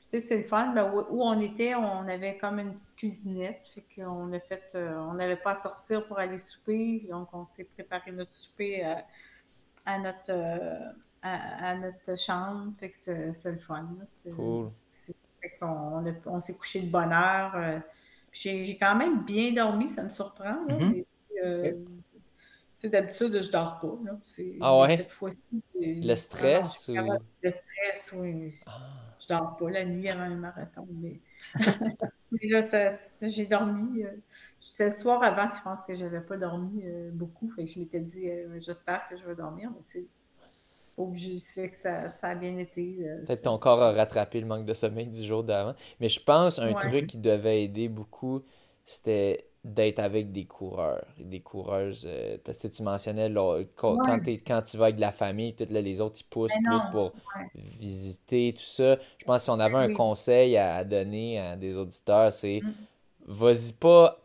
c'est 0.02 0.38
le 0.38 0.44
fun. 0.44 0.72
mais 0.74 0.82
où, 0.82 1.24
on 1.24 1.40
était, 1.40 1.74
on 1.74 2.08
avait 2.08 2.38
comme 2.38 2.60
une 2.60 2.74
petite 2.74 2.96
cuisinette. 2.96 3.68
Fait 3.74 3.86
qu'on 3.96 4.32
a 4.34 4.40
fait, 4.40 4.76
on 4.76 5.14
n'avait 5.14 5.38
pas 5.38 5.52
à 5.52 5.56
sortir 5.56 6.06
pour 6.08 6.20
aller 6.20 6.38
souper. 6.38 7.08
Donc, 7.10 7.30
on 7.34 7.44
s'est 7.44 7.66
préparé 7.66 8.12
notre 8.12 8.34
souper 8.34 8.84
à, 9.86 9.98
notre, 10.00 10.32
à, 11.26 11.76
notre 11.76 12.18
chambre. 12.18 12.74
Fait 12.80 12.90
que 12.90 12.96
c'est 13.32 13.52
le 13.52 13.58
fun. 13.58 13.90
Cool. 14.36 14.72
Fait 14.92 15.60
on 15.62 16.40
s'est 16.40 16.56
couché 16.56 16.82
de 16.82 16.92
bonne 16.92 17.12
heure. 17.12 17.82
J'ai 18.32 18.78
quand 18.78 18.96
même 18.96 19.24
bien 19.24 19.54
dormi, 19.54 19.88
ça 19.88 20.04
me 20.04 20.10
surprend. 20.10 20.66
Mm-hmm. 20.68 21.06
Euh, 21.44 21.74
d'habitude, 22.84 23.42
je 23.42 23.50
dors 23.50 23.80
pas. 23.80 23.98
Là. 24.04 24.18
Ah 24.62 24.80
ouais? 24.80 24.98
Cette 24.98 25.12
fois-ci. 25.12 25.64
Le 25.82 26.16
stress? 26.16 26.90
ou... 26.90 26.94
Le 27.42 27.52
stress, 27.52 28.16
oui. 28.16 28.54
Ah. 28.68 28.72
Je 29.20 29.28
dors 29.28 29.58
pas 29.58 29.70
la 29.72 29.86
nuit 29.86 30.08
avant 30.10 30.24
un 30.24 30.36
marathon. 30.36 30.88
Mais, 30.92 31.20
là, 32.44 32.90
j'ai 33.22 33.46
dormi. 33.46 34.04
Euh, 34.04 34.12
c'est 34.60 34.86
le 34.86 34.92
soir 34.92 35.24
avant 35.24 35.48
que 35.48 35.58
je 35.58 35.62
pense 35.62 35.84
que 35.84 35.96
je 35.96 36.04
n'avais 36.04 36.22
pas 36.22 36.38
dormi 36.38 36.84
euh, 36.84 37.10
beaucoup. 37.12 37.50
Fait 37.50 37.66
que 37.66 37.72
je 37.72 37.80
m'étais 37.80 38.00
dit, 38.00 38.30
j'espère 38.58 39.08
que 39.08 39.16
je 39.16 39.26
vais 39.26 39.36
dormir. 39.36 39.72
Mais 39.74 39.82
tu 40.96 41.02
obligé, 41.02 41.38
fait 41.38 41.70
que 41.70 41.76
ça, 41.76 42.10
ça, 42.10 42.30
a 42.30 42.36
bien 42.36 42.58
été. 42.58 42.98
Peut-être 43.26 43.44
ton 43.44 43.58
corps 43.58 43.82
a 43.82 43.92
rattrapé 43.92 44.40
le 44.40 44.48
manque 44.48 44.66
de 44.66 44.74
sommeil 44.74 45.08
du 45.08 45.24
jour 45.24 45.44
d'avant. 45.44 45.76
Mais 46.00 46.10
je 46.10 46.20
pense 46.20 46.60
un 46.60 46.74
truc 46.74 47.08
qui 47.08 47.18
devait 47.18 47.64
aider 47.64 47.90
beaucoup, 47.90 48.42
c'était 48.84 49.48
d'être 49.66 50.00
avec 50.00 50.32
des 50.32 50.46
coureurs 50.46 51.06
et 51.20 51.24
des 51.26 51.40
coureuses. 51.40 52.06
Euh, 52.08 52.38
parce 52.46 52.60
que 52.60 52.68
tu 52.68 52.84
mentionnais, 52.84 53.34
quand, 53.76 53.98
quand, 53.98 54.62
tu 54.62 54.78
vas 54.78 54.86
avec 54.86 54.98
de 54.98 55.02
la 55.02 55.12
famille, 55.12 55.56
toutes 55.56 55.72
les 55.72 56.00
autres, 56.00 56.20
ils 56.22 56.30
poussent 56.30 56.54
plus 56.64 56.84
pour 56.92 57.14
visiter, 57.56 58.54
tout 58.56 58.64
ça. 58.64 58.98
Je 59.18 59.26
pense 59.26 59.38
que 59.38 59.44
si 59.46 59.50
on 59.50 59.60
avait 59.60 59.76
un 59.76 59.94
conseil 59.94 60.56
à, 60.56 60.84
donner 60.84 61.40
à 61.40 61.56
des 61.56 61.76
auditeurs, 61.76 62.32
c'est 62.32 62.62
mm. 62.64 62.74
vas-y 63.26 63.74
pas 63.74 64.20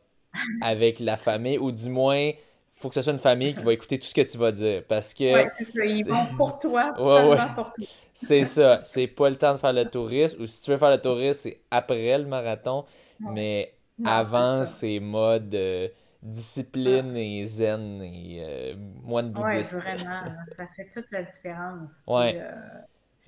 avec 0.61 1.01
la 1.01 1.17
famille, 1.17 1.59
ou 1.59 1.73
du 1.73 1.89
moins, 1.89 2.33
faut 2.81 2.89
que 2.89 2.95
ce 2.95 3.03
soit 3.03 3.13
une 3.13 3.19
famille 3.19 3.55
qui 3.55 3.63
va 3.63 3.75
écouter 3.75 3.99
tout 3.99 4.07
ce 4.07 4.15
que 4.15 4.23
tu 4.23 4.39
vas 4.39 4.53
dire. 4.53 4.83
Parce 4.89 5.13
que. 5.13 5.43
Oui, 5.43 5.51
c'est 5.57 5.65
ça. 5.65 5.85
Ils 5.85 6.09
vont 6.09 6.37
pour 6.37 6.59
toi, 6.59 6.95
seulement 6.97 7.55
pour 7.55 7.73
toi. 7.73 7.85
c'est 8.15 8.45
ça. 8.45 8.81
C'est 8.85 9.07
pas 9.07 9.29
le 9.29 9.37
temps 9.37 9.53
de 9.53 9.59
faire 9.59 9.73
le 9.73 9.85
tourisme, 9.85 10.43
ou 10.43 10.47
si 10.47 10.63
tu 10.63 10.71
veux 10.71 10.79
faire 10.79 10.91
le 10.91 11.01
tourisme, 11.01 11.41
c'est 11.43 11.61
après 11.71 12.17
le 12.17 12.25
marathon. 12.25 12.87
Mais 13.21 13.75
avant, 14.05 14.65
c'est 14.65 14.99
mode 14.99 15.55
euh, 15.55 15.89
discipline 16.23 17.15
et 17.17 17.45
zen 17.45 18.01
et 18.03 18.43
euh, 18.43 18.75
moine 19.03 19.31
bouddhiste. 19.31 19.75
Oui, 19.75 19.81
vraiment. 19.81 20.23
ça 20.57 20.67
fait 20.75 20.89
toute 20.93 21.11
la 21.13 21.23
différence. 21.23 22.03
Oui. 22.07 22.35
Euh, 22.35 22.51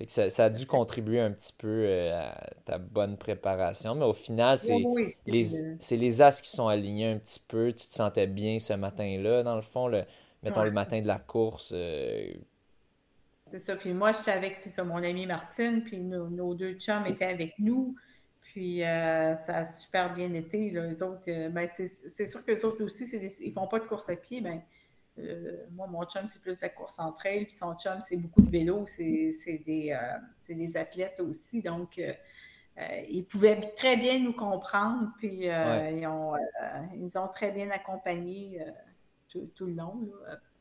ça, 0.07 0.29
ça, 0.29 0.45
a 0.45 0.49
dû 0.49 0.65
contribuer 0.65 1.19
un 1.19 1.31
petit 1.31 1.53
peu 1.53 1.87
à 2.11 2.49
ta 2.65 2.77
bonne 2.77 3.17
préparation, 3.17 3.95
mais 3.95 4.05
au 4.05 4.13
final, 4.13 4.59
c'est 4.59 4.83
les, 5.25 5.43
les 5.91 6.21
as 6.21 6.41
qui 6.41 6.49
sont 6.49 6.67
alignés 6.67 7.11
un 7.11 7.17
petit 7.17 7.39
peu. 7.39 7.67
Tu 7.67 7.87
te 7.87 7.93
sentais 7.93 8.27
bien 8.27 8.59
ce 8.59 8.73
matin-là, 8.73 9.43
dans 9.43 9.55
le 9.55 9.61
fond, 9.61 9.87
le, 9.87 10.03
mettons 10.41 10.63
le 10.63 10.71
matin 10.71 11.01
de 11.01 11.07
la 11.07 11.19
course. 11.19 11.73
C'est 13.45 13.59
ça. 13.59 13.75
Puis 13.75 13.93
moi, 13.93 14.11
j'étais 14.11 14.31
avec, 14.31 14.57
c'est 14.57 14.69
ça, 14.69 14.83
mon 14.83 15.03
ami 15.03 15.25
Martine, 15.25 15.83
puis 15.83 15.99
nos, 15.99 16.27
nos 16.27 16.55
deux 16.55 16.73
chums 16.73 17.05
étaient 17.05 17.25
avec 17.25 17.53
nous. 17.59 17.95
Puis 18.41 18.83
euh, 18.83 19.35
ça 19.35 19.57
a 19.57 19.65
super 19.65 20.13
bien 20.13 20.33
été. 20.33 20.69
les 20.69 21.01
autres, 21.01 21.29
euh, 21.29 21.49
ben, 21.49 21.67
c'est 21.67 22.25
sûr 22.25 22.45
que 22.45 22.51
les 22.51 22.65
autres 22.65 22.83
aussi, 22.83 23.05
ils 23.41 23.49
ne 23.49 23.53
font 23.53 23.67
pas 23.67 23.79
de 23.79 23.85
course 23.85 24.09
à 24.09 24.15
pied. 24.15 24.41
Ben, 24.41 24.61
euh, 25.19 25.65
moi, 25.71 25.87
mon 25.87 26.03
chum, 26.05 26.27
c'est 26.27 26.41
plus 26.41 26.61
la 26.61 26.69
course 26.69 26.99
en 26.99 27.11
trail, 27.11 27.45
puis 27.45 27.53
son 27.53 27.75
chum, 27.75 27.99
c'est 28.01 28.17
beaucoup 28.17 28.41
de 28.41 28.49
vélo. 28.49 28.85
C'est 28.87 29.31
des, 29.65 29.95
des, 30.49 30.77
athlètes 30.77 31.19
aussi. 31.19 31.61
Donc, 31.61 32.01
ils 33.09 33.25
pouvaient 33.25 33.59
très 33.75 33.97
bien 33.97 34.19
nous 34.19 34.33
comprendre, 34.33 35.11
puis 35.17 35.45
ils, 35.45 36.07
ont, 36.07 36.33
ils 36.95 37.17
ont 37.17 37.27
très 37.27 37.51
bien 37.51 37.69
accompagné 37.69 38.59
tout, 39.29 39.65
le 39.65 39.73
long. 39.73 39.99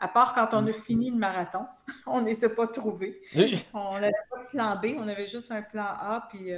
À 0.01 0.09
part 0.09 0.35
quand 0.35 0.49
on 0.53 0.67
a 0.67 0.73
fini 0.73 1.11
le 1.11 1.17
marathon, 1.17 1.67
on 2.07 2.21
ne 2.21 2.27
les 2.27 2.45
a 2.45 2.51
pas 2.51 2.67
trouvés. 2.67 3.21
On 3.73 3.95
n'avait 3.95 4.13
pas 4.31 4.43
de 4.43 4.49
plan 4.51 4.77
B, 4.77 4.97
on 4.99 5.09
avait 5.09 5.27
juste 5.27 5.51
un 5.51 5.63
plan 5.63 5.87
A, 5.87 6.29
puis 6.31 6.51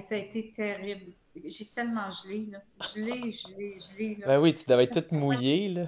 ça 0.00 0.14
a 0.14 0.18
été 0.18 0.52
terrible. 0.52 1.12
J'ai 1.44 1.66
tellement 1.66 2.10
gelé, 2.10 2.48
là. 2.50 2.58
Gelé, 2.92 3.30
gelé, 3.30 3.76
gelé. 3.78 4.16
Là. 4.16 4.26
Ben 4.26 4.40
oui, 4.40 4.52
tu 4.52 4.68
devais 4.68 4.84
être 4.84 5.00
toute 5.00 5.12
mouillée, 5.12 5.68
là. 5.68 5.86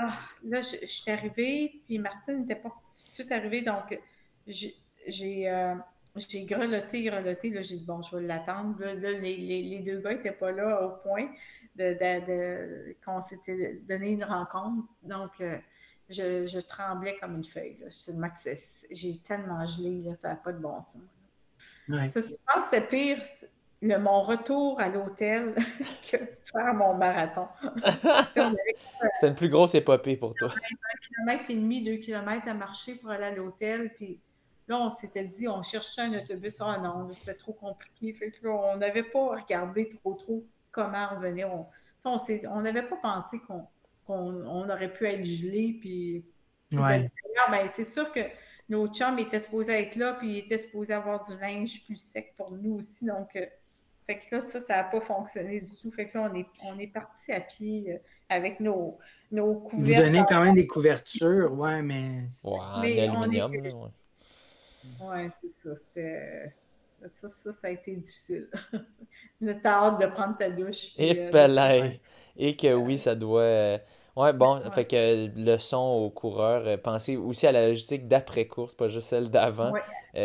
Ah, 0.00 0.14
là, 0.44 0.60
je, 0.60 0.86
suis 0.86 1.10
arrivée, 1.10 1.82
puis 1.84 1.98
Martine 1.98 2.40
n'était 2.40 2.56
pas 2.56 2.68
tout 2.68 3.06
de 3.06 3.12
suite 3.12 3.32
arrivée, 3.32 3.62
donc 3.62 3.98
j'ai 4.46 5.50
euh, 5.50 5.74
j'ai 6.16 6.44
grelotté, 6.44 7.04
grelotté. 7.04 7.50
Là, 7.50 7.62
j'ai 7.62 7.76
dit, 7.76 7.84
bon, 7.84 8.02
je 8.02 8.16
vais 8.16 8.22
l'attendre. 8.22 8.78
Là, 8.84 9.12
les, 9.12 9.36
les, 9.36 9.78
deux 9.80 10.00
gars 10.00 10.14
n'étaient 10.14 10.32
pas 10.32 10.52
là 10.52 10.86
au 10.86 10.90
point 11.02 11.28
de, 11.76 11.94
de, 11.94 12.96
qu'on 13.04 13.20
s'était 13.20 13.80
donné 13.88 14.10
une 14.10 14.24
rencontre. 14.24 14.88
Donc, 15.02 15.40
euh, 15.40 15.58
je, 16.08 16.46
je, 16.46 16.60
tremblais 16.60 17.16
comme 17.20 17.36
une 17.36 17.44
feuille. 17.44 17.78
J'ai 18.90 19.18
tellement 19.18 19.64
gelé, 19.66 20.02
là, 20.02 20.14
ça 20.14 20.30
n'a 20.30 20.36
pas 20.36 20.52
de 20.52 20.58
bon 20.58 20.80
sens. 20.80 21.02
Ça, 21.88 22.20
je 22.20 22.36
pense 22.46 22.64
que 22.64 22.70
c'était 22.70 22.86
pire 22.86 23.22
le, 23.80 23.98
mon 23.98 24.22
retour 24.22 24.80
à 24.80 24.88
l'hôtel 24.88 25.54
que 26.10 26.16
faire 26.44 26.74
mon 26.74 26.94
marathon. 26.94 27.48
c'est 29.20 29.28
une 29.28 29.34
plus 29.34 29.48
grosse 29.48 29.74
épopée 29.74 30.16
pour 30.16 30.34
toi. 30.34 30.48
Un 30.48 31.06
kilomètre 31.06 31.50
et 31.50 31.54
demi, 31.54 31.82
deux 31.82 31.96
kilomètres 31.96 32.48
à 32.48 32.54
marcher 32.54 32.96
pour 32.96 33.10
aller 33.10 33.26
à 33.26 33.34
l'hôtel. 33.34 33.92
Puis 33.94 34.20
là, 34.66 34.80
on 34.80 34.90
s'était 34.90 35.24
dit, 35.24 35.46
on 35.48 35.62
cherchait 35.62 36.02
un 36.02 36.18
autobus. 36.18 36.60
Ah 36.60 36.78
non, 36.78 37.08
c'était 37.14 37.34
trop 37.34 37.52
compliqué. 37.52 38.12
Fait 38.14 38.30
que 38.30 38.46
on 38.48 38.76
n'avait 38.76 39.04
pas 39.04 39.36
regardé 39.36 39.88
trop, 39.88 40.14
trop 40.14 40.44
comment 40.70 41.08
revenir. 41.08 41.52
On 41.52 41.66
on 42.04 42.60
n'avait 42.60 42.82
pas 42.82 42.96
pensé 42.96 43.38
qu'on 43.40 43.66
on, 44.08 44.70
aurait 44.70 44.92
pu 44.92 45.06
être 45.06 45.24
gelé. 45.24 45.78
Puis, 45.80 46.24
ouais. 46.72 47.10
ben, 47.50 47.68
c'est 47.68 47.84
sûr 47.84 48.10
que 48.12 48.20
nos 48.68 48.88
chums 48.88 49.18
étaient 49.18 49.40
supposés 49.40 49.72
être 49.72 49.96
là, 49.96 50.14
puis 50.14 50.34
ils 50.34 50.38
étaient 50.38 50.58
supposés 50.58 50.92
avoir 50.92 51.24
du 51.24 51.38
linge 51.38 51.84
plus 51.84 51.96
sec 51.96 52.34
pour 52.36 52.52
nous 52.52 52.74
aussi. 52.74 53.06
Donc, 53.06 53.34
euh, 53.36 53.46
fait 54.08 54.18
que 54.20 54.36
là, 54.36 54.40
ça, 54.40 54.58
ça 54.58 54.76
n'a 54.76 54.84
pas 54.84 55.02
fonctionné 55.02 55.58
du 55.58 55.66
tout. 55.82 55.90
Fait 55.92 56.06
que 56.06 56.16
là, 56.16 56.30
on 56.32 56.34
est, 56.34 56.46
on 56.64 56.78
est 56.78 56.86
parti 56.86 57.30
à 57.30 57.40
pied 57.40 57.92
euh, 57.92 57.98
avec 58.30 58.58
nos, 58.58 58.96
nos 59.30 59.56
couvertures. 59.56 59.96
Vous 59.96 60.02
donnez 60.02 60.24
quand 60.26 60.42
même 60.42 60.54
des 60.54 60.66
couvertures, 60.66 61.52
ouais, 61.52 61.82
mais. 61.82 62.22
Ouais, 62.42 62.58
mais 62.80 63.10
on 63.10 63.28
ouais. 65.00 65.28
c'est 65.30 65.50
ça. 65.50 65.74
C'était. 65.74 66.48
Ça, 66.82 67.28
ça, 67.28 67.52
ça, 67.52 67.68
a 67.68 67.70
été 67.70 67.94
difficile. 67.96 68.48
T'as 69.62 69.84
hâte 69.84 70.00
de 70.00 70.06
prendre 70.06 70.38
ta 70.38 70.48
douche. 70.48 70.94
Et 70.96 71.28
euh, 71.32 71.90
Et 72.34 72.56
que 72.56 72.72
oui, 72.72 72.96
ça 72.96 73.14
doit. 73.14 73.78
Euh, 74.18 74.22
ouais, 74.22 74.32
bon, 74.32 74.60
fait 74.72 74.84
que 74.84 75.28
leçon 75.38 75.78
aux 75.78 76.10
coureurs, 76.10 76.66
euh, 76.66 76.76
pensez 76.76 77.16
aussi 77.16 77.46
à 77.46 77.52
la 77.52 77.68
logistique 77.68 78.08
d'après-course, 78.08 78.74
pas 78.74 78.88
juste 78.88 79.08
celle 79.08 79.30
d'avant. 79.30 79.72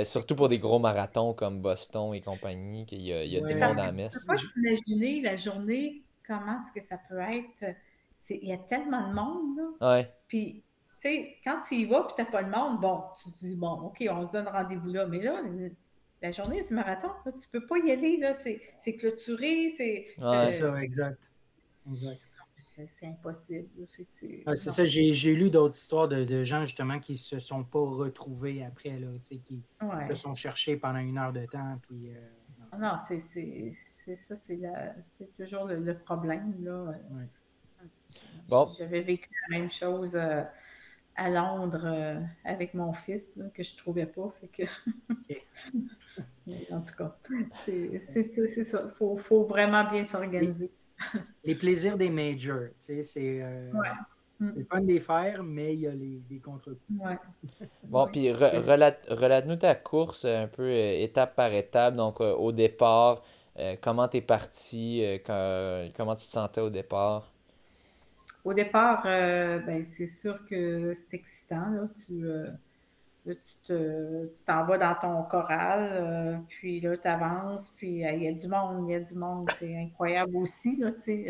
surtout 0.04 0.36
pour 0.36 0.50
des 0.50 0.58
gros 0.58 0.80
marathons 0.80 1.34
comme 1.34 1.62
Boston 1.62 2.14
et 2.14 2.22
compagnie, 2.22 2.86
qu'il 2.86 3.02
y 3.02 3.14
a, 3.14 3.24
il 3.24 3.32
y 3.32 3.38
a 3.38 3.42
du 3.42 3.56
monde 3.56 3.80
à 3.80 3.86
la 3.86 3.92
messe. 3.92 4.14
Tu 4.14 4.20
peux 4.26 4.34
pas 4.34 4.40
t'imaginer 4.40 5.22
la 5.22 5.36
journée, 5.36 6.02
comment 6.28 6.58
est-ce 6.58 6.72
que 6.72 6.82
ça 6.82 6.98
peut 7.10 7.20
être. 7.20 7.76
Il 8.30 8.48
y 8.48 8.54
a 8.54 8.58
tellement 8.58 9.10
de 9.10 9.14
monde, 9.14 9.58
là. 9.58 9.96
Ouais. 9.96 10.14
Puis 10.28 10.64
tu 10.96 11.10
sais, 11.10 11.38
quand 11.44 11.60
tu 11.68 11.76
y 11.76 11.86
vas 11.86 12.08
et 12.10 12.16
tu 12.16 12.22
n'as 12.22 12.32
pas 12.32 12.44
de 12.44 12.50
monde, 12.50 12.80
bon, 12.80 13.02
tu 13.22 13.32
te 13.32 13.40
dis, 13.40 13.56
bon, 13.56 13.72
OK, 13.82 14.06
on 14.10 14.24
se 14.24 14.32
donne 14.32 14.48
rendez-vous 14.48 14.90
là. 14.90 15.06
Mais 15.06 15.20
là, 15.20 15.42
la 16.22 16.32
journée 16.32 16.62
du 16.66 16.74
marathon, 16.74 17.10
tu 17.26 17.30
ne 17.30 17.60
peux 17.60 17.66
pas 17.66 17.78
y 17.80 17.92
aller, 17.92 18.18
là. 18.18 18.34
C'est 18.34 18.96
clôturé, 18.96 19.70
c'est. 19.70 20.06
c'est 20.16 20.50
ça, 20.50 20.82
exact. 20.82 21.20
C'est 22.64 23.08
impossible. 23.08 23.68
C'est 24.00 24.56
ça, 24.56 24.86
j'ai 24.86 25.36
lu 25.36 25.50
d'autres 25.50 25.78
histoires 25.78 26.08
de, 26.08 26.44
gens 26.44 26.66
justement 26.66 27.00
qui 27.00 27.14
ne 27.14 27.18
se 27.18 27.40
sont 27.40 27.64
pas 27.64 27.80
retrouvés 27.80 28.64
après, 28.64 28.98
là, 29.00 29.08
qui 29.22 29.64
se 30.08 30.16
sont 30.16 30.34
cherchés 30.34 30.78
pendant 30.78 31.00
une 31.00 31.18
heure 31.18 31.34
de 31.34 31.46
temps. 31.46 31.78
Puis, 31.88 32.12
euh, 32.12 32.80
non, 32.80 32.96
c'est 32.98 33.20
ça, 33.20 34.36
c'est 34.36 35.36
toujours 35.38 35.66
le, 35.66 35.98
problème. 35.98 36.56
Là. 36.64 36.94
Bon. 38.48 38.72
J'avais 38.78 39.02
vécu 39.02 39.30
la 39.50 39.58
même 39.60 39.70
chose. 39.70 40.16
Euh, 40.16 40.44
à 41.16 41.30
Londres 41.30 41.86
euh, 41.86 42.20
avec 42.44 42.74
mon 42.74 42.92
fils 42.92 43.40
que 43.54 43.62
je 43.62 43.74
ne 43.74 43.78
trouvais 43.78 44.08
pas. 44.08 44.34
Fait 44.42 44.48
que... 44.48 44.64
en 46.74 46.82
tout 46.82 46.96
cas, 46.96 47.16
c'est 47.52 48.00
ça. 48.00 48.82
Il 49.00 49.20
faut, 49.20 49.44
vraiment 49.44 49.84
bien 49.84 50.06
s'organiser. 50.06 50.72
Les, 51.44 51.56
plaisirs 51.56 51.98
des 51.98 52.10
majors, 52.10 52.70
tu 52.80 52.86
sais, 52.86 53.04
c'est 53.04 53.42
euh, 53.42 53.72
le 54.40 54.64
fun 54.66 54.82
de 54.82 54.88
les 54.88 55.00
faire, 55.00 55.44
mais 55.44 55.74
il 55.74 55.82
y 55.82 55.88
a 55.88 55.92
les, 55.92 56.22
des 56.30 56.40
contre-coups. 56.40 56.80
Bon, 57.84 58.08
puis 58.08 58.32
relate-nous 58.32 59.58
ta 59.58 59.76
course 59.76 60.26
un 60.26 60.48
peu 60.48 60.64
euh, 60.64 61.02
étape 61.02 61.36
par 61.36 61.52
étape. 61.54 61.96
Donc, 61.96 62.20
au 62.22 62.52
départ, 62.52 63.24
comment 63.82 64.08
tu 64.08 64.18
es 64.18 64.22
parti, 64.22 65.04
comment 65.26 66.16
tu 66.16 66.26
te 66.26 66.32
sentais 66.32 66.62
au 66.62 66.70
départ? 66.70 67.34
Au 68.44 68.54
départ, 68.54 69.04
euh, 69.06 69.60
ben, 69.60 69.84
c'est 69.84 70.08
sûr 70.08 70.46
que 70.46 70.94
c'est 70.94 71.16
excitant. 71.16 71.70
Là. 71.70 71.88
Tu, 71.96 72.26
euh, 73.28 74.28
tu, 74.28 74.44
t'en 74.46 74.66
vas 74.66 74.78
dans 74.78 74.96
ton 74.96 75.24
choral, 75.24 75.90
euh, 75.92 76.38
puis 76.48 76.82
là, 76.82 76.98
tu 76.98 77.08
avances, 77.08 77.70
puis 77.70 78.02
il 78.02 78.24
y 78.24 78.28
a 78.28 78.32
du 78.32 78.48
monde, 78.48 78.90
il 78.90 78.92
y 78.92 78.96
a 78.96 79.00
du 79.00 79.16
monde. 79.16 79.50
C'est 79.52 79.76
incroyable 79.78 80.36
aussi. 80.38 80.76
Là, 80.78 80.92
tu 80.92 81.26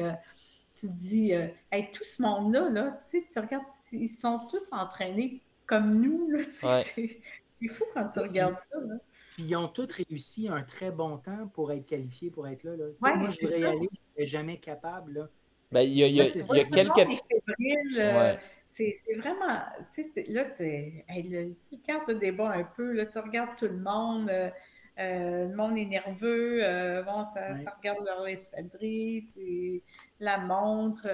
te 0.75 0.87
dis, 0.87 1.33
hey, 1.71 1.91
tout 1.91 2.03
ce 2.03 2.21
monde-là, 2.21 2.69
là, 2.69 2.99
tu 3.11 3.39
regardes, 3.39 3.65
ils 3.91 4.07
sont 4.07 4.47
tous 4.49 4.71
entraînés 4.71 5.41
comme 5.65 6.01
nous. 6.01 6.29
Là, 6.29 6.43
C'est 6.49 7.67
fou 7.69 7.85
quand 7.93 8.07
tu 8.07 8.19
regardes 8.19 8.57
ça. 8.57 8.79
Là. 8.79 8.95
Puis 9.33 9.43
ils 9.43 9.55
ont 9.55 9.67
tous 9.67 9.87
réussi 9.91 10.47
un 10.47 10.61
très 10.63 10.91
bon 10.91 11.17
temps 11.17 11.47
pour 11.53 11.71
être 11.71 11.85
qualifiés, 11.85 12.29
pour 12.29 12.47
être 12.47 12.63
là. 12.63 12.75
là. 12.75 12.85
moi, 12.99 13.29
je 13.29 13.39
dirais 13.39 13.63
aller, 13.63 13.89
je 14.17 14.21
ne 14.21 14.25
jamais 14.25 14.59
capable. 14.59 15.13
Là. 15.13 15.29
Ben, 15.73 15.81
il 15.81 15.97
y 15.97 16.03
a, 16.03 16.07
il 16.07 16.15
y 16.15 16.21
a, 16.21 16.25
il 16.25 16.57
y 16.57 16.59
a 16.59 16.65
quelques. 16.65 16.99
Euh, 17.97 18.35
c'est 18.67 18.93
vraiment. 19.17 19.47
Là, 19.47 19.75
tu 19.87 20.03
le 20.29 21.53
petit 21.53 21.81
carte 21.81 22.09
de 22.09 22.13
débat 22.13 22.51
un 22.51 22.63
peu. 22.63 22.91
Là, 22.91 23.07
tu 23.07 23.17
regardes 23.17 23.55
tout 23.57 23.67
le 23.67 23.79
monde. 23.79 24.29
Euh, 24.29 24.51
euh, 24.99 25.47
le 25.47 25.55
monde 25.55 25.75
est 25.79 25.85
nerveux. 25.85 26.59
bon, 27.03 27.23
ça, 27.23 27.55
ça, 27.55 27.71
regarde 27.75 28.05
leur 28.05 28.27
espadrille. 28.27 29.21
C'est 29.21 29.81
la 30.19 30.37
montre. 30.37 31.07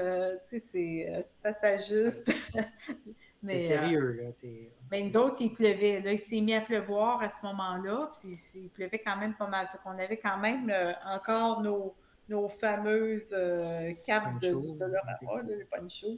tu 0.50 0.60
sais, 0.60 1.22
ça 1.22 1.54
s'ajuste. 1.54 2.34
c'est 3.46 3.60
sérieux, 3.60 4.12
là. 4.22 4.50
Mais 4.92 5.04
nous 5.04 5.16
autres, 5.16 5.38
il 5.40 5.54
pleuvait. 5.54 6.02
Là, 6.02 6.12
il 6.12 6.20
s'est 6.20 6.42
mis 6.42 6.54
à 6.54 6.60
pleuvoir 6.60 7.22
à 7.22 7.30
ce 7.30 7.46
moment-là. 7.46 8.12
Puis 8.20 8.38
il 8.56 8.70
pleuvait 8.70 9.00
quand 9.00 9.16
même 9.16 9.36
pas 9.36 9.48
mal. 9.48 9.70
Fait 9.72 9.78
qu'on 9.82 9.98
avait 9.98 10.18
quand 10.18 10.38
même 10.38 10.70
encore 11.06 11.62
nos 11.62 11.96
nos 12.30 12.48
fameuses 12.48 13.34
euh, 13.38 13.94
capes 14.06 14.40
de, 14.40 14.54
du 14.54 14.78
Dolorama, 14.78 15.42
les 15.48 15.66
ponchos. 15.66 16.18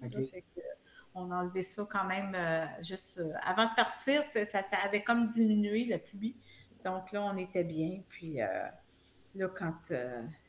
on 1.15 1.31
a 1.31 1.38
enlevé 1.38 1.63
ça 1.63 1.88
quand 1.89 2.05
même 2.05 2.35
euh, 2.35 2.65
juste 2.81 3.17
euh, 3.17 3.33
avant 3.43 3.65
de 3.65 3.75
partir, 3.75 4.23
ça, 4.23 4.45
ça, 4.45 4.77
avait 4.85 5.03
comme 5.03 5.27
diminué 5.27 5.85
la 5.85 5.99
pluie. 5.99 6.35
Donc 6.83 7.11
là, 7.11 7.23
on 7.23 7.38
était 7.38 7.63
bien. 7.63 8.01
Puis 8.09 8.38
là, 8.38 9.47
quand, 9.55 9.93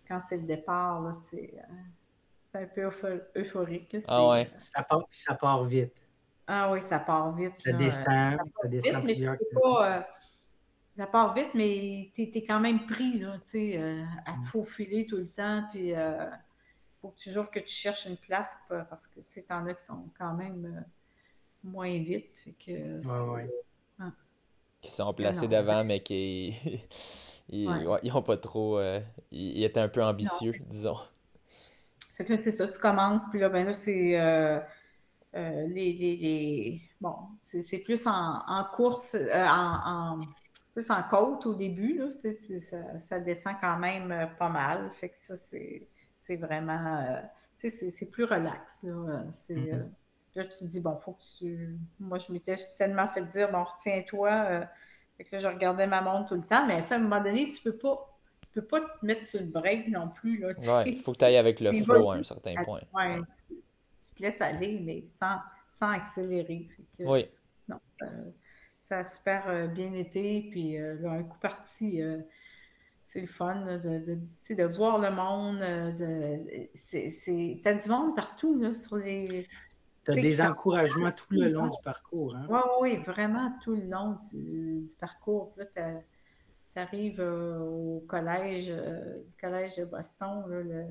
quand 0.09 0.19
c'est 0.21 0.39
le 0.39 0.47
départ, 0.47 1.13
c'est 1.15 1.53
un 2.55 2.67
peu 2.67 2.91
euphorique. 3.37 3.97
Ah 4.09 4.29
ouais. 4.31 4.51
Ça 4.57 4.83
part, 4.83 5.05
ça 5.11 5.35
part 5.35 5.65
vite. 5.65 5.93
Ah 6.47 6.73
oui, 6.73 6.83
ça 6.83 6.99
part 6.99 7.35
vite. 7.35 7.55
Ça 7.57 7.73
descend, 7.73 8.39
ça, 8.61 8.69
descend 8.69 9.05
plusieurs 9.05 9.37
ça 10.97 11.07
part 11.07 11.35
vite, 11.35 11.51
mais 11.55 12.11
tu 12.15 12.23
es, 12.23 12.45
quand 12.45 12.61
même 12.61 12.87
pris 12.87 13.19
là, 13.19 13.39
euh, 13.55 14.05
à 14.27 14.33
te 14.33 14.39
mm. 14.39 14.45
faufiler 14.45 15.07
tout 15.07 15.17
le 15.17 15.29
temps. 15.29 15.65
Puis 15.71 15.89
il 15.89 15.95
euh, 15.95 16.29
faut 17.01 17.15
toujours 17.23 17.51
que 17.51 17.61
tu 17.61 17.75
cherches 17.75 18.07
une 18.07 18.17
place 18.17 18.59
parce 18.69 19.07
que 19.07 19.21
tu 19.21 19.41
en 19.51 19.67
as 19.67 19.75
qui 19.75 19.85
sont 19.85 20.05
quand 20.19 20.35
même 20.35 20.67
euh, 20.67 20.81
moins 21.65 21.99
vite. 21.99 22.45
que, 22.65 22.99
Qui 24.81 24.91
sont 24.91 25.15
placés 25.15 25.49
devant, 25.49 25.85
mais 25.85 26.01
qui 26.01 26.83
ils, 27.49 27.69
ont 27.69 28.23
pas 28.23 28.37
trop. 28.37 28.81
ils, 29.31 29.65
étaient 29.65 29.81
un 29.81 29.89
peu 29.89 30.03
ambitieux, 30.03 30.55
disons. 30.69 30.99
Fait 32.19 32.25
que 32.25 32.37
c'est 32.37 32.53
ça, 32.53 32.69
tu 32.69 32.79
commences, 32.79 33.23
puis 33.31 33.41
là, 33.41 33.49
ben 33.49 33.65
là, 33.65 33.73
c'est. 33.73 34.19
les, 35.35 35.93
les, 35.95 36.83
Bon, 37.01 37.17
c'est 37.41 37.83
plus 37.83 38.07
en, 38.07 38.43
en 38.47 38.65
course, 38.65 39.17
en, 39.35 40.21
plus 40.73 40.91
en 40.91 41.03
côte 41.03 41.47
au 41.47 41.55
début, 41.55 41.99
là, 41.99 42.11
ça, 42.99 43.21
descend 43.21 43.55
quand 43.61 43.79
même 43.79 44.11
euh, 44.11 44.27
pas 44.27 44.49
mal. 44.49 44.91
Fait 44.93 45.11
que 45.11 45.17
ça, 45.17 45.37
c'est 45.37 46.37
vraiment. 46.37 46.99
Euh, 46.99 47.21
c'est 47.55 48.11
plus 48.11 48.25
relax. 48.25 48.85
Là, 48.85 48.93
euh, 48.93 49.25
mm-hmm. 49.31 49.89
là, 50.35 50.45
tu 50.45 50.59
te 50.59 50.65
dis, 50.65 50.81
bon, 50.81 50.97
faut 50.97 51.13
que 51.13 51.23
tu. 51.39 51.79
Moi, 52.01 52.19
je 52.19 52.33
m'étais 52.33 52.57
tellement 52.77 53.09
fait 53.09 53.23
dire, 53.27 53.53
bon, 53.53 53.65
retiens-toi. 53.65 54.67
fait 55.17 55.25
que 55.25 55.37
là, 55.37 55.39
je 55.39 55.49
regardais 55.49 55.87
ma 55.87 56.01
montre 56.01 56.31
tout 56.31 56.37
le 56.37 56.47
temps. 56.47 56.67
Mais 56.67 56.81
à 56.81 56.95
un 56.95 56.99
moment 56.99 57.23
donné, 57.23 57.49
tu 57.49 57.61
peux 57.63 57.77
pas. 57.77 58.09
Tu 58.41 58.61
peux 58.61 58.67
pas 58.67 58.81
te 58.81 59.07
mettre 59.07 59.25
sur 59.25 59.41
le 59.41 59.47
break 59.47 59.89
non 59.89 60.09
plus. 60.09 60.39
Là, 60.39 60.83
il 60.85 61.01
faut 61.01 61.13
que 61.13 61.17
tu 61.17 61.25
ailles 61.25 61.39
avec 61.39 61.61
le 61.61 61.73
flow 61.73 62.11
à 62.11 62.17
un 62.17 62.23
certain 62.23 62.63
point. 62.65 62.81
Ouais, 62.95 63.19
tu, 63.49 64.15
te 64.15 64.23
laisses 64.23 64.43
aller, 64.43 64.79
mais 64.83 65.05
sans, 65.07 65.39
sans 65.69 65.91
accélérer. 65.91 66.69
oui. 66.99 67.29
Non, 67.69 67.79
ça 68.83 68.99
a 68.99 69.05
super 69.05 69.49
euh, 69.49 69.67
bien 69.69 69.95
été. 69.95 70.49
Puis 70.51 70.77
euh, 70.77 70.97
là, 71.01 71.13
un 71.13 71.23
coup 71.23 71.39
parti, 71.39 72.03
euh, 72.03 72.19
c'est 73.03 73.23
le 73.23 73.27
fun 73.27 73.79
de, 73.79 73.79
de, 73.79 74.55
de, 74.55 74.65
voir 74.65 74.99
le 74.99 75.11
monde. 75.11 75.61
De, 75.97 76.69
c'est, 76.75 77.61
t'as 77.63 77.75
du 77.75 77.89
monde 77.89 78.15
partout 78.15 78.61
là, 78.61 78.75
sur 78.75 78.97
les. 78.97 79.49
Tu 80.05 80.11
as 80.11 80.15
des 80.15 80.41
encouragements 80.41 81.13
tout 81.13 81.27
le 81.31 81.49
long 81.49 81.69
du 81.69 81.79
parcours. 81.85 82.35
Hein? 82.35 82.47
Oui, 82.51 82.59
oui, 82.81 82.97
vraiment 83.05 83.57
tout 83.63 83.77
le 83.77 83.85
long 83.85 84.17
du, 84.33 84.85
parcours. 85.01 85.55
Là, 85.57 85.65
tu 86.73 86.79
arrives 86.79 87.21
au 87.21 88.05
collège, 88.09 88.73
le 88.73 89.25
collège 89.41 89.77
de 89.77 89.85
Boston, 89.85 90.43
là, 90.49 90.83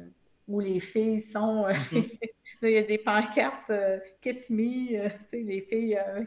où 0.48 0.62
les 0.62 0.80
filles 0.80 1.20
sont. 1.20 1.66
Il 2.64 2.72
y 2.72 2.78
a 2.78 2.84
des 2.84 3.00
pancartes 3.00 3.70
euh, 3.72 4.00
Kiss 4.22 4.52
Me, 4.52 4.96
euh, 4.96 5.10
tu 5.10 5.28
sais, 5.28 5.42
les 5.42 5.62
filles, 5.62 5.98
euh, 5.98 6.24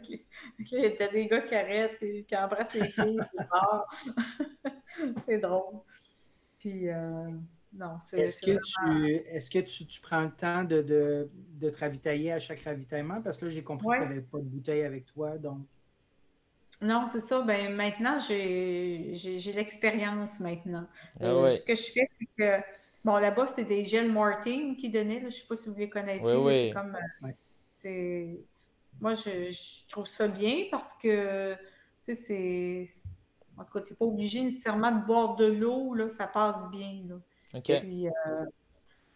il 0.59 0.81
y 0.81 1.03
a 1.03 1.09
des 1.09 1.27
gars 1.27 1.43
qui 1.43 1.55
arrêtent 1.55 2.03
et 2.03 2.25
qui 2.25 2.37
embrassent 2.37 2.75
les 2.75 2.89
filles, 2.89 3.21
c'est 3.33 3.45
rare. 3.51 3.89
c'est 5.27 5.39
drôle. 5.39 5.81
Puis, 6.59 6.87
non, 7.73 7.99
c'est. 8.01 8.19
Est-ce 8.19 8.41
que, 8.41 8.59
tu, 8.59 9.15
est-ce 9.29 9.51
que 9.51 9.59
tu, 9.61 9.87
tu, 9.87 10.01
prends 10.01 10.23
le 10.23 10.31
temps 10.31 10.65
de, 10.65 10.83
de, 10.83 11.31
de, 11.61 11.71
te 11.71 11.79
ravitailler 11.79 12.33
à 12.33 12.39
chaque 12.41 12.63
ravitaillement? 12.63 13.21
Parce 13.23 13.39
que 13.39 13.47
là, 13.47 13.51
j'ai 13.51 13.63
compris 13.63 13.87
que 13.87 14.03
tu 14.03 14.09
n'avais 14.09 14.21
pas 14.21 14.39
de 14.39 14.45
bouteille 14.45 14.83
avec 14.83 15.07
toi, 15.07 15.39
donc. 15.39 15.59
Non, 16.81 17.07
c'est 17.07 17.21
ça. 17.21 17.43
Ben, 17.43 17.75
maintenant, 17.75 18.19
j'ai, 18.19 19.13
j'ai, 19.15 19.53
l'expérience 19.53 20.41
maintenant. 20.41 20.87
Ah 21.21 21.49
ce 21.49 21.63
que 21.63 21.75
je 21.75 21.93
fais, 21.93 22.05
c'est 22.07 22.27
que 22.37 22.61
Bon, 23.05 23.19
là-bas, 23.19 23.47
c'est 23.49 23.65
des 23.65 23.85
gels 23.85 24.11
Martin 24.11 24.75
qui 24.79 24.89
donnaient. 24.89 25.21
Je 25.21 25.27
ne 25.27 25.31
sais 25.31 25.47
pas 25.47 25.57
si 25.57 25.69
vous 25.69 25.77
les 25.77 25.91
connaissez. 25.91 26.25
C'est 26.25 26.73
comme. 26.73 26.97
Euh, 27.85 28.35
moi, 29.01 29.15
je, 29.15 29.89
trouve 29.91 30.07
ça 30.07 30.27
bien 30.27 30.65
parce 30.71 30.95
que, 30.95 31.53
tu 31.55 31.59
sais, 32.01 32.15
c'est. 32.15 32.87
En 33.59 33.65
tout 33.65 33.75
cas, 33.75 33.85
tu 33.85 33.93
n'es 33.93 33.97
pas 33.97 34.07
obligé 34.07 34.41
nécessairement 34.41 34.91
de 34.91 35.05
boire 35.05 35.37
de 35.37 35.45
l'eau, 35.45 35.95
là, 35.95 36.09
ça 36.09 36.27
passe 36.27 36.71
bien. 36.71 37.03
Là. 37.09 37.17
OK. 37.55 37.81
Puis, 37.81 38.09
euh, 38.09 38.45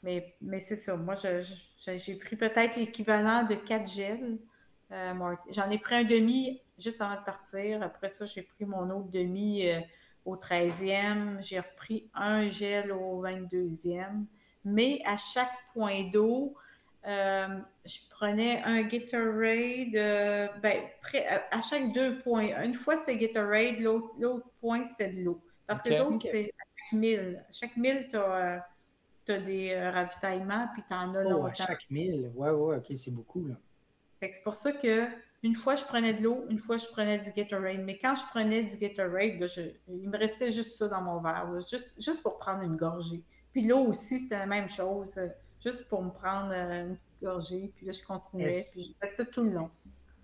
mais, 0.03 0.37
mais 0.43 0.61
c'est 0.61 0.77
ça. 0.77 0.95
Moi, 0.95 1.15
j'ai 1.17 2.15
pris 2.17 2.37
peut-être 2.37 2.77
l'équivalent 2.77 3.45
de 3.45 3.55
quatre 3.55 3.91
gels. 3.91 4.39
Euh, 4.93 5.35
J'en 5.51 5.71
ai 5.71 5.79
pris 5.79 5.97
un 5.97 6.05
demi 6.05 6.61
juste 6.79 7.01
avant 7.01 7.19
de 7.19 7.25
partir. 7.25 7.83
Après 7.83 8.11
ça, 8.11 8.27
j'ai 8.27 8.43
pris 8.43 8.67
mon 8.67 8.91
autre 8.91 9.11
demi 9.11 9.67
au 10.29 10.37
13e, 10.37 11.41
j'ai 11.41 11.59
repris 11.59 12.11
un 12.15 12.49
gel 12.49 12.93
au 12.93 13.25
22e, 13.25 14.25
mais 14.65 15.01
à 15.07 15.17
chaque 15.17 15.53
point 15.73 16.11
d'eau, 16.13 16.55
euh, 17.07 17.49
je 17.87 17.99
prenais 18.11 18.63
un 18.65 18.83
Gatorade, 18.83 19.97
euh, 19.97 20.49
ben, 20.63 20.83
à 21.51 21.63
chaque 21.63 21.93
deux 21.93 22.19
points. 22.19 22.63
Une 22.63 22.75
fois, 22.75 22.97
c'est 22.97 23.17
Gatorade, 23.17 23.79
l'autre 23.81 24.51
point, 24.61 24.85
c'est 24.85 25.09
de 25.09 25.23
l'eau. 25.23 25.41
Parce 25.67 25.81
que 25.81 25.89
les 25.89 26.01
autres, 26.01 26.21
c'est 26.21 26.53
à 26.59 26.65
chaque 26.77 26.93
mille. 26.99 27.45
À 27.49 27.53
chaque 27.53 27.77
mille, 27.77 28.09
tu 28.11 28.17
as, 28.17 29.39
des 29.39 29.79
ravitaillements, 29.79 30.69
puis 30.75 30.83
tu 30.87 30.95
en 30.95 31.15
as 31.15 31.25
oh, 31.25 31.47
À 31.47 31.53
chaque 31.55 31.91
mille, 31.91 32.31
ouais, 32.35 32.51
ouais, 32.51 32.77
ok, 32.77 32.87
c'est 32.97 33.15
beaucoup. 33.15 33.47
là. 33.47 33.55
C'est 34.21 34.43
pour 34.43 34.55
ça 34.55 34.73
que 34.73 35.07
une 35.43 35.55
fois, 35.55 35.77
je 35.77 35.85
prenais 35.85 36.15
de 36.15 36.23
l'eau, 36.23 36.45
une 36.51 36.59
fois, 36.59 36.77
je 36.77 36.87
prenais 36.87 37.19
du 37.19 37.31
Gatorade. 37.31 37.83
Mais 37.85 37.99
quand 37.99 38.15
je 38.15 38.25
prenais 38.31 38.65
du 38.65 38.77
Gatorade, 38.77 39.39
il 39.89 40.09
me 40.09 40.19
restait 40.19 40.51
juste 40.51 40.77
ça 40.77 40.89
dans 40.89 41.01
mon 41.01 41.21
verre, 41.21 41.49
juste, 41.71 41.95
juste 42.03 42.23
pour 42.23 42.39
prendre 42.39 42.63
une 42.63 42.77
gorgée. 42.77 43.23
Puis 43.53 43.67
l'eau 43.67 43.87
aussi, 43.87 44.19
c'était 44.19 44.39
la 44.39 44.47
même 44.47 44.69
chose, 44.69 45.17
euh, 45.17 45.29
juste 45.65 45.89
pour 45.89 46.03
me 46.03 46.11
prendre 46.11 46.53
euh, 46.53 46.89
une 46.89 46.97
petite 46.97 47.23
gorgée. 47.23 47.73
Puis 47.77 47.87
là, 47.87 47.93
je 47.93 48.05
continuais, 48.05 48.63
puis 48.73 48.83
je 48.83 49.09
faisais 49.09 49.31
tout 49.31 49.45
le 49.45 49.51
long. 49.51 49.71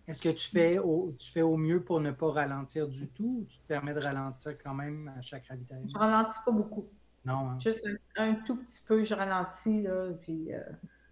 Est-ce 0.07 0.21
que 0.21 0.29
tu 0.29 0.51
fais, 0.51 0.79
au, 0.79 1.15
tu 1.19 1.31
fais 1.31 1.43
au 1.43 1.57
mieux 1.57 1.83
pour 1.83 2.01
ne 2.01 2.11
pas 2.11 2.31
ralentir 2.31 2.89
du 2.89 3.09
tout 3.09 3.41
ou 3.41 3.47
tu 3.49 3.59
te 3.59 3.67
permets 3.67 3.95
de 3.95 4.01
ralentir 4.01 4.59
quand 4.63 4.75
même 4.75 5.11
à 5.17 5.23
chaque 5.23 5.47
ravitaillement? 5.47 5.89
Je 5.89 5.97
ralentis 5.97 6.41
pas 6.45 6.53
beaucoup. 6.53 6.87
Non. 7.25 7.51
Hein? 7.51 7.59
Juste 7.59 7.89
un, 8.17 8.35
tout 8.35 8.57
petit 8.57 8.83
peu, 8.87 9.03
je 9.03 9.15
ralentis, 9.15 9.83
là, 9.83 10.11
puis 10.21 10.51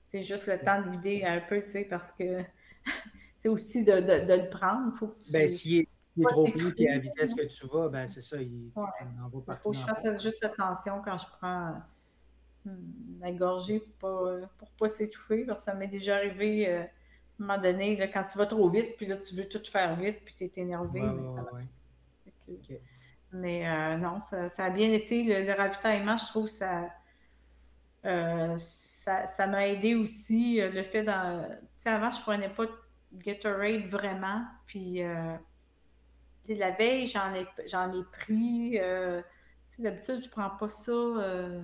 c'est 0.09 0.19
euh, 0.19 0.23
juste 0.23 0.47
le 0.47 0.59
temps 0.59 0.83
de 0.83 0.91
vider 0.91 1.24
un 1.24 1.41
peu, 1.41 1.62
tu 1.62 1.70
sais, 1.70 1.85
parce 1.85 2.11
que 2.11 2.43
c'est 3.43 3.48
aussi 3.48 3.82
de, 3.82 3.98
de, 3.98 4.35
le 4.35 4.48
prendre. 4.48 4.94
Faut 4.97 5.09
que 5.09 5.20
tu... 5.20 5.32
Ben, 5.32 5.48
s'il 5.48 5.81
est, 5.81 5.89
trop 6.28 6.44
plus 6.44 6.73
et 6.77 6.89
à 6.89 6.93
la 6.93 6.98
vitesse 7.01 7.35
que 7.35 7.43
tu 7.43 7.66
vas, 7.66 7.89
ben, 7.89 8.06
c'est 8.06 8.20
ça, 8.20 8.36
il, 8.40 8.70
en 8.77 9.28
va 9.28 9.56
faut 9.56 9.73
que 9.73 9.77
je 9.77 9.82
fasse 9.82 10.23
juste 10.23 10.44
attention 10.44 11.02
quand 11.05 11.19
je 11.19 11.27
prends 11.27 11.74
ma 12.64 13.32
hmm, 13.32 13.36
gorgée 13.36 13.81
pour 13.98 14.28
ne 14.28 14.47
pas, 14.78 14.86
s'étouffer, 14.86 15.44
parce 15.44 15.59
que 15.59 15.64
ça 15.64 15.74
m'est 15.74 15.89
déjà 15.89 16.19
arrivé 16.19 16.69
euh, 16.69 16.82
à 16.82 16.85
un 16.85 16.89
moment 17.40 17.60
donné, 17.60 17.97
là, 17.97 18.06
quand 18.06 18.23
tu 18.23 18.39
vas 18.39 18.47
trop 18.47 18.69
vite, 18.69 18.97
puis 18.97 19.06
là, 19.06 19.16
tu 19.16 19.35
veux 19.35 19.48
tout 19.48 19.64
faire 19.69 19.97
vite, 19.97 20.20
puis 20.24 20.36
tu 20.36 20.44
es 20.44 20.52
énervé. 20.62 21.01
mais, 21.01 21.27
ça 21.27 21.44
mais 23.32 23.69
euh, 23.69 23.97
non, 23.97 24.20
ça, 24.20 24.48
ça, 24.48 24.66
a 24.66 24.70
bien 24.70 24.93
été. 24.93 25.24
Le, 25.24 25.52
ravitaillement, 25.52 26.16
je 26.16 26.27
trouve, 26.27 26.47
ça. 26.47 26.90
Euh, 28.05 28.56
ça 28.56 29.47
m'a 29.48 29.66
aidé 29.66 29.97
aussi 29.97 30.60
le 30.60 30.82
fait 30.85 31.02
dans. 31.02 31.44
Tu 31.48 31.66
sais, 31.74 31.89
avant, 31.89 32.12
je 32.12 32.23
prenais 32.23 32.48
pas 32.48 32.66
Gatorade 33.15 33.87
vraiment. 33.89 34.45
Puis 34.67 35.03
euh, 35.03 35.37
la 36.49 36.71
veille, 36.71 37.07
j'en 37.07 37.35
ai, 37.35 37.47
j'en 37.67 37.93
ai 37.93 38.05
pris. 38.05 38.79
Euh, 38.79 39.23
d'habitude, 39.79 40.25
je 40.25 40.31
prends 40.31 40.51
pas 40.51 40.69
ça. 40.69 40.93
Euh, 40.93 41.63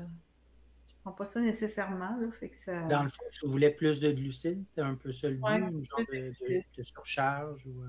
je 0.89 0.95
prends 1.03 1.13
pas 1.13 1.25
ça 1.25 1.41
nécessairement. 1.41 2.17
Là, 2.17 2.31
fait 2.39 2.49
que 2.49 2.57
ça... 2.57 2.83
Dans 2.83 3.03
le 3.03 3.09
fond, 3.09 3.25
tu 3.33 3.47
voulais 3.47 3.71
plus 3.71 4.01
de 4.01 4.11
glucides, 4.13 4.65
c'était 4.65 4.83
un 4.83 4.95
peu 4.95 5.13
ça 5.13 5.29
le 5.29 5.37
but, 5.37 5.85
genre 5.85 6.01
de, 6.13 6.83
surcharge 6.83 7.67
ou. 7.67 7.83
Euh? 7.83 7.89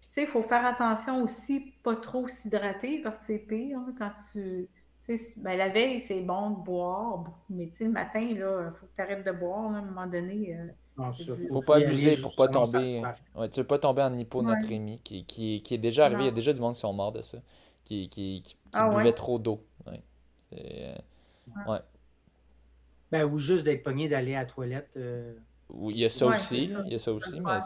tu 0.00 0.08
sais, 0.10 0.22
il 0.22 0.28
faut 0.28 0.42
faire 0.42 0.64
attention 0.66 1.22
aussi, 1.22 1.74
pas 1.82 1.96
trop 1.96 2.28
s'hydrater 2.28 3.00
parce 3.02 3.20
que 3.20 3.26
c'est 3.26 3.38
pire 3.38 3.78
hein, 3.78 3.94
quand 3.98 4.12
tu. 4.32 4.68
Ben, 5.36 5.58
la 5.58 5.68
veille, 5.68 6.00
c'est 6.00 6.22
bon 6.22 6.50
de 6.50 6.64
boire, 6.64 7.24
mais 7.50 7.70
le 7.78 7.90
matin, 7.90 8.20
il 8.20 8.38
faut 8.74 8.86
que 8.86 8.94
tu 8.94 9.02
arrêtes 9.02 9.26
de 9.26 9.32
boire 9.32 9.74
à 9.74 9.76
un 9.76 9.82
moment 9.82 10.06
donné. 10.06 10.58
Il 10.96 11.04
ne 11.04 11.48
faut 11.48 11.62
pas 11.62 11.76
abuser 11.76 12.16
pour 12.16 12.34
pas 12.36 12.48
tomber. 12.48 13.02
Ouais, 13.34 13.48
tu 13.48 13.60
veux 13.60 13.66
pas 13.66 13.78
tomber 13.78 14.02
en 14.02 14.16
hyponatrémie, 14.16 15.00
qui, 15.02 15.24
qui, 15.24 15.60
qui, 15.62 15.74
est 15.74 15.78
déjà 15.78 16.06
arrivé. 16.06 16.22
Il 16.22 16.26
y 16.26 16.28
a 16.28 16.32
déjà 16.32 16.52
du 16.52 16.60
monde 16.60 16.74
qui 16.74 16.80
sont 16.80 16.92
morts 16.92 17.12
de 17.12 17.20
ça, 17.20 17.38
qui, 17.84 18.08
qui, 18.08 18.42
qui 18.42 18.56
ah 18.72 18.88
buvait 18.88 19.12
trop 19.12 19.38
d'eau. 19.38 19.60
Ouais. 19.86 20.02
Euh, 20.52 20.94
ouais. 21.66 21.80
Ben, 23.10 23.24
ou 23.24 23.38
juste 23.38 23.64
d'être 23.64 23.82
pogné 23.82 24.08
d'aller 24.08 24.34
à 24.34 24.40
la 24.40 24.46
toilette. 24.46 24.90
Euh... 24.96 25.34
Oui, 25.70 25.94
il 25.94 26.00
y 26.00 26.04
a 26.04 26.10
ça 26.10 26.26
aussi. 26.26 26.72
Il 26.86 26.92
y 26.92 26.94
a 26.94 26.98
ça 26.98 27.12
aussi, 27.12 27.40
mais, 27.40 27.58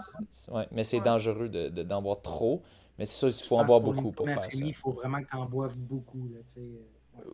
ouais, 0.54 0.66
mais 0.70 0.84
c'est 0.84 1.00
dangereux 1.00 1.48
d'en 1.48 1.68
de, 1.70 1.82
d'en 1.82 2.00
boire 2.00 2.22
trop. 2.22 2.62
Mais 2.98 3.06
c'est 3.06 3.30
ça, 3.30 3.44
il 3.44 3.46
faut 3.46 3.58
en 3.58 3.64
boire 3.64 3.80
beaucoup 3.80 4.10
pour 4.10 4.26
faire 4.26 4.42
ça. 4.42 4.48
Il 4.52 4.74
faut 4.74 4.92
vraiment 4.92 5.22
que 5.22 5.28
tu 5.28 5.36
en 5.36 5.46
boives 5.46 5.76
beaucoup. 5.76 6.28
Là, 6.32 6.40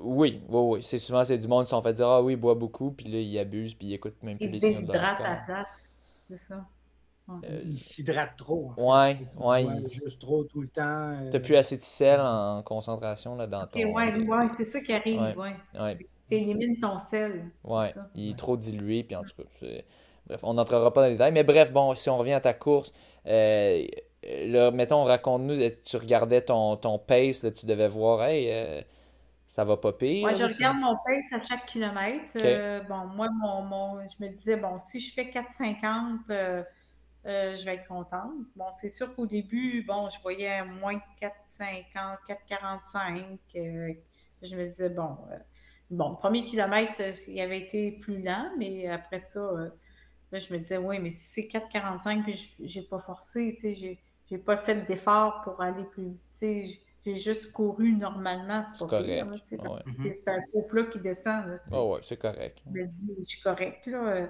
oui, 0.01 0.43
oui, 0.49 0.61
oui. 0.61 0.83
C'est 0.83 0.99
souvent, 0.99 1.25
c'est 1.25 1.39
du 1.39 1.49
monde 1.49 1.65
qui 1.65 1.71
sont 1.71 1.83
fait 1.83 1.93
dire 1.93 2.09
Ah 2.09 2.23
oui, 2.23 2.35
il 2.35 2.37
boit 2.37 2.55
beaucoup, 2.55 2.91
puis 2.91 3.07
là, 3.07 3.19
il 3.19 3.39
abuse, 3.39 3.75
puis 3.75 3.89
il 3.89 3.95
écoute 3.95 4.15
même 4.23 4.37
plus 4.37 4.51
les 4.51 4.61
signaux 4.61 4.93
de 4.93 4.99
à 4.99 5.19
la 5.21 5.43
place. 5.47 5.91
C'est 6.29 6.37
ça. 6.37 6.65
Euh, 7.31 7.61
il 7.65 7.79
s'hydrate 7.79 8.37
trop. 8.37 8.73
En 8.77 9.09
fait. 9.09 9.19
Ouais, 9.39 9.65
ouais. 9.65 9.73
Juste 9.91 10.21
trop 10.21 10.45
tout 10.45 10.61
le 10.61 10.69
temps. 10.69 10.83
Euh... 10.83 11.31
T'as 11.31 11.41
plus 11.41 11.57
assez 11.57 11.79
de 11.79 11.83
sel 11.83 12.21
en 12.21 12.63
concentration 12.63 13.35
là, 13.35 13.47
dans 13.47 13.67
ton. 13.67 13.79
Oui, 13.79 14.27
ouais, 14.27 14.49
c'est 14.55 14.67
ça 14.67 14.81
qui 14.81 14.93
arrive. 14.93 15.21
Ouais. 15.21 15.57
ouais. 15.81 15.95
Tu 16.29 16.35
élimines 16.35 16.79
ton 16.79 16.99
sel. 16.99 17.51
Ouais, 17.65 17.89
il 18.15 18.31
est 18.31 18.39
trop 18.39 18.57
dilué, 18.57 19.05
puis 19.05 19.17
en 19.17 19.23
tout 19.23 19.35
cas, 19.37 19.45
bref, 20.27 20.41
on 20.43 20.55
n'entrera 20.55 20.93
pas 20.93 21.03
dans 21.03 21.07
les 21.09 21.15
détails. 21.15 21.33
Mais 21.33 21.45
bref, 21.45 21.73
bon, 21.73 21.95
si 21.95 22.11
on 22.11 22.19
revient 22.19 22.33
à 22.33 22.41
ta 22.41 22.53
course, 22.53 22.93
euh, 23.27 23.87
là, 24.47 24.71
mettons, 24.71 25.05
raconte-nous, 25.05 25.57
tu 25.85 25.97
regardais 25.97 26.43
ton, 26.43 26.77
ton 26.77 26.99
pace, 26.99 27.43
là, 27.43 27.51
tu 27.51 27.67
devais 27.67 27.89
voir, 27.89 28.23
hey, 28.25 28.49
euh, 28.51 28.83
ça 29.47 29.65
va 29.65 29.77
pas 29.77 29.93
pire. 29.93 30.23
Moi, 30.23 30.35
je 30.35 30.45
regarde 30.45 30.79
mon 30.79 30.97
pace 30.97 31.33
à 31.33 31.45
chaque 31.45 31.67
kilomètre. 31.67 32.37
Euh, 32.37 32.81
bon, 32.83 33.07
moi, 33.07 33.29
mon, 33.31 34.01
je 34.01 34.25
me 34.25 34.29
disais, 34.29 34.57
bon, 34.57 34.79
si 34.79 35.01
je 35.01 35.13
fais 35.13 35.25
4,50, 35.25 36.31
euh, 36.31 36.63
euh, 37.27 37.55
je 37.55 37.65
vais 37.65 37.75
être 37.75 37.87
contente. 37.87 38.33
Bon, 38.57 38.67
c'est 38.73 38.89
sûr 38.89 39.15
qu'au 39.15 39.27
début, 39.27 39.85
bon, 39.87 40.09
je 40.09 40.21
voyais 40.23 40.65
moins 40.65 40.99
4,50, 41.21 42.19
4,45. 42.29 43.39
je 44.43 44.57
me 44.57 44.65
disais, 44.65 44.89
bon, 44.89 45.19
bon, 45.91 46.11
le 46.11 46.17
premier 46.17 46.45
kilomètre, 46.45 47.01
il 47.29 47.41
avait 47.41 47.61
été 47.61 47.93
plus 47.93 48.23
lent, 48.23 48.51
mais 48.59 48.89
après 48.89 49.19
ça, 49.19 49.41
là, 50.33 50.39
je 50.39 50.53
me 50.53 50.59
disais, 50.59 50.79
oui, 50.79 50.99
mais 51.01 51.11
si 51.11 51.49
c'est 51.49 51.49
4,45, 51.49 52.23
puis 52.23 52.55
j'ai 52.61 52.83
pas 52.83 52.99
forcé, 52.99 53.51
tu 53.51 53.75
sais, 53.75 53.99
j'ai 54.27 54.39
pas 54.39 54.57
fait 54.57 54.87
d'effort 54.87 55.43
pour 55.43 55.61
aller 55.61 55.85
plus 55.85 56.17
vite, 56.33 56.84
j'ai 57.05 57.17
juste 57.17 57.53
couru 57.53 57.93
normalement, 57.93 58.65
c'est 58.65 58.79
pas 58.79 58.99
correct. 58.99 59.27
parce 59.29 59.79
que 59.79 60.11
c'est 60.11 60.29
un 60.29 60.41
faux 60.53 60.63
plat 60.63 60.85
qui 60.85 60.99
descend. 61.01 61.47
Là, 61.47 61.57
oh 61.73 61.95
ouais, 61.95 62.01
c'est 62.03 62.17
correct. 62.17 62.59
Je 62.67 62.71
me 62.71 62.87
dis, 62.87 63.15
je 63.19 63.25
suis 63.25 63.41
correct, 63.41 63.87
là. 63.87 64.29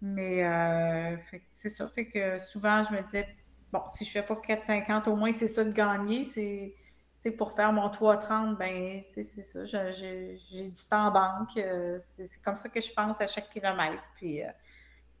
Mais 0.00 0.44
euh, 0.44 1.16
c'est 1.52 1.68
sûr, 1.68 1.88
fait 1.90 2.08
que 2.08 2.36
souvent, 2.36 2.82
je 2.82 2.92
me 2.92 3.00
disais, 3.00 3.28
bon, 3.72 3.82
si 3.86 4.04
je 4.04 4.10
fais 4.10 4.22
pas 4.22 4.34
4,50, 4.34 5.08
au 5.08 5.14
moins 5.14 5.30
c'est 5.30 5.46
ça 5.46 5.64
de 5.64 5.70
gagner. 5.70 6.24
C'est 6.24 7.30
pour 7.38 7.52
faire 7.52 7.72
mon 7.72 7.86
3,30, 7.86 8.56
ben 8.56 9.00
c'est 9.00 9.22
ça. 9.22 9.64
J'ai 9.64 10.40
du 10.50 10.88
temps 10.90 11.06
en 11.06 11.10
banque. 11.12 11.56
Euh, 11.56 11.96
c'est 11.98 12.42
comme 12.44 12.56
ça 12.56 12.68
que 12.68 12.80
je 12.80 12.92
pense 12.92 13.20
à 13.20 13.28
chaque 13.28 13.48
kilomètre. 13.50 14.02
Puis 14.16 14.42
euh, 14.42 14.48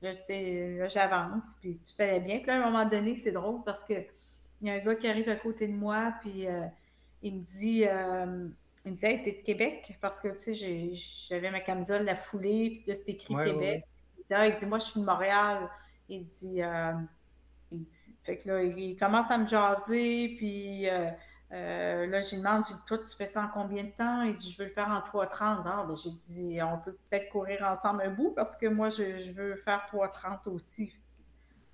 là, 0.02 0.88
j'avance, 0.88 1.54
puis 1.60 1.78
tout 1.78 2.02
allait 2.02 2.18
bien. 2.18 2.40
Puis 2.40 2.50
à 2.50 2.54
un 2.60 2.64
moment 2.64 2.84
donné, 2.84 3.14
c'est 3.14 3.30
drôle 3.30 3.62
parce 3.64 3.84
que 3.84 3.94
il 4.62 4.68
y 4.68 4.70
a 4.70 4.74
un 4.74 4.78
gars 4.78 4.94
qui 4.94 5.08
arrive 5.08 5.28
à 5.28 5.34
côté 5.34 5.66
de 5.66 5.74
moi, 5.74 6.14
puis 6.20 6.46
euh, 6.46 6.64
il 7.20 7.34
me 7.34 7.40
dit, 7.40 7.84
euh, 7.84 8.48
il 8.84 8.92
me 8.92 8.96
dit, 8.96 9.04
hey, 9.06 9.20
t'es 9.22 9.32
de 9.32 9.44
Québec? 9.44 9.98
Parce 10.00 10.20
que, 10.20 10.28
tu 10.28 10.54
sais, 10.54 10.94
j'avais 11.28 11.50
ma 11.50 11.60
camisole, 11.60 12.04
la 12.04 12.14
foulée, 12.14 12.68
puis 12.68 12.76
c'était 12.76 13.12
écrit 13.12 13.34
Québec. 13.34 13.84
Il, 14.18 14.24
dit, 14.24 14.34
ah, 14.34 14.46
il 14.46 14.54
dit, 14.54 14.66
moi, 14.66 14.78
je 14.78 14.84
suis 14.84 15.00
de 15.00 15.04
Montréal. 15.04 15.68
Il 16.08 16.24
dit, 16.24 16.62
euh, 16.62 16.92
il 17.72 17.84
dit, 17.84 18.16
fait 18.22 18.38
que 18.38 18.48
là, 18.48 18.62
il 18.62 18.96
commence 18.96 19.30
à 19.32 19.38
me 19.38 19.48
jaser, 19.48 20.34
puis 20.36 20.84
là, 20.84 22.20
je 22.20 22.30
lui 22.30 22.36
demande, 22.36 22.62
toi, 22.86 22.98
tu 22.98 23.16
fais 23.16 23.26
ça 23.26 23.42
en 23.42 23.48
combien 23.48 23.82
de 23.82 23.90
temps? 23.90 24.22
Il 24.22 24.36
dit, 24.36 24.52
je 24.52 24.62
veux 24.62 24.68
le 24.68 24.74
faire 24.74 24.88
en 24.88 25.00
3,30. 25.00 25.32
Ah, 25.40 25.84
ben, 25.88 25.96
j'ai 25.96 26.10
dit, 26.10 26.62
on 26.62 26.78
peut 26.78 26.96
peut-être 27.10 27.28
courir 27.30 27.64
ensemble 27.64 28.02
un 28.02 28.10
bout, 28.10 28.30
parce 28.30 28.56
que 28.56 28.66
moi, 28.66 28.90
je, 28.90 29.18
je 29.18 29.32
veux 29.32 29.56
faire 29.56 29.84
3,30 29.92 30.48
aussi. 30.50 30.94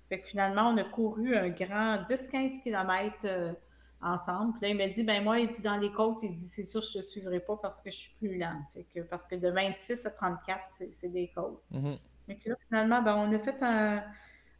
Fait 0.09 0.19
que 0.19 0.27
finalement, 0.27 0.69
on 0.69 0.77
a 0.77 0.83
couru 0.83 1.35
un 1.35 1.49
grand 1.49 1.97
10-15 2.01 2.63
km 2.63 3.15
euh, 3.25 3.53
ensemble. 4.01 4.53
Puis 4.53 4.61
là, 4.63 4.67
il 4.69 4.77
m'a 4.77 4.87
dit, 4.87 5.03
ben 5.03 5.23
moi, 5.23 5.39
il 5.39 5.49
dit 5.49 5.61
dans 5.61 5.77
les 5.77 5.91
côtes, 5.91 6.19
il 6.23 6.33
dit, 6.33 6.39
c'est 6.39 6.63
sûr, 6.63 6.81
je 6.81 6.97
ne 6.97 7.01
te 7.01 7.07
suivrai 7.07 7.39
pas 7.39 7.57
parce 7.57 7.81
que 7.81 7.91
je 7.91 7.97
suis 7.97 8.15
plus 8.17 8.37
lent. 8.37 8.59
Fait 8.73 8.85
que, 8.93 9.01
parce 9.01 9.27
que 9.27 9.35
de 9.35 9.49
26 9.49 10.05
à 10.05 10.11
34, 10.11 10.61
c'est 10.91 11.09
des 11.09 11.29
côtes. 11.33 11.61
Mm 11.71 11.93
là, 12.45 12.55
finalement, 12.67 13.01
ben, 13.01 13.15
on 13.15 13.33
a 13.33 13.39
fait 13.39 13.61
un, 13.63 14.03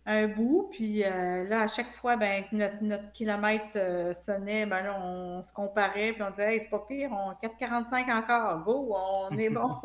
un 0.06 0.28
bout. 0.28 0.70
Puis 0.72 1.04
euh, 1.04 1.44
là, 1.46 1.62
à 1.62 1.68
chaque 1.68 1.92
fois, 1.92 2.16
ben, 2.16 2.44
notre, 2.52 2.82
notre 2.84 3.12
kilomètre 3.12 3.78
euh, 3.78 4.14
sonnait, 4.14 4.66
ben 4.66 4.82
là, 4.82 5.00
on, 5.02 5.42
se 5.42 5.54
comparait, 5.54 6.14
puis 6.14 6.24
on 6.24 6.30
disait, 6.32 6.54
hey, 6.54 6.60
c'est 6.60 6.70
pas 6.70 6.86
pire, 6.88 7.12
on 7.12 7.32
4,45 7.46 8.12
encore, 8.12 8.64
go, 8.64 8.96
on 8.96 9.38
est 9.38 9.50
bon. 9.52 9.76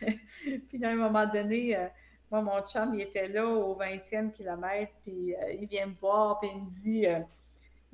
puis 0.00 0.84
à 0.84 0.90
un 0.90 0.96
moment 0.96 1.26
donné, 1.26 1.76
moi, 2.32 2.42
mon 2.42 2.60
chum, 2.62 2.94
il 2.94 3.02
était 3.02 3.28
là 3.28 3.46
au 3.46 3.76
20e 3.78 4.32
kilomètre, 4.32 4.92
puis 5.04 5.34
euh, 5.36 5.52
il 5.52 5.68
vient 5.68 5.86
me 5.86 5.94
voir, 5.94 6.40
puis 6.40 6.50
il 6.52 6.62
me 6.62 6.68
dit, 6.68 7.06
euh, 7.06 7.20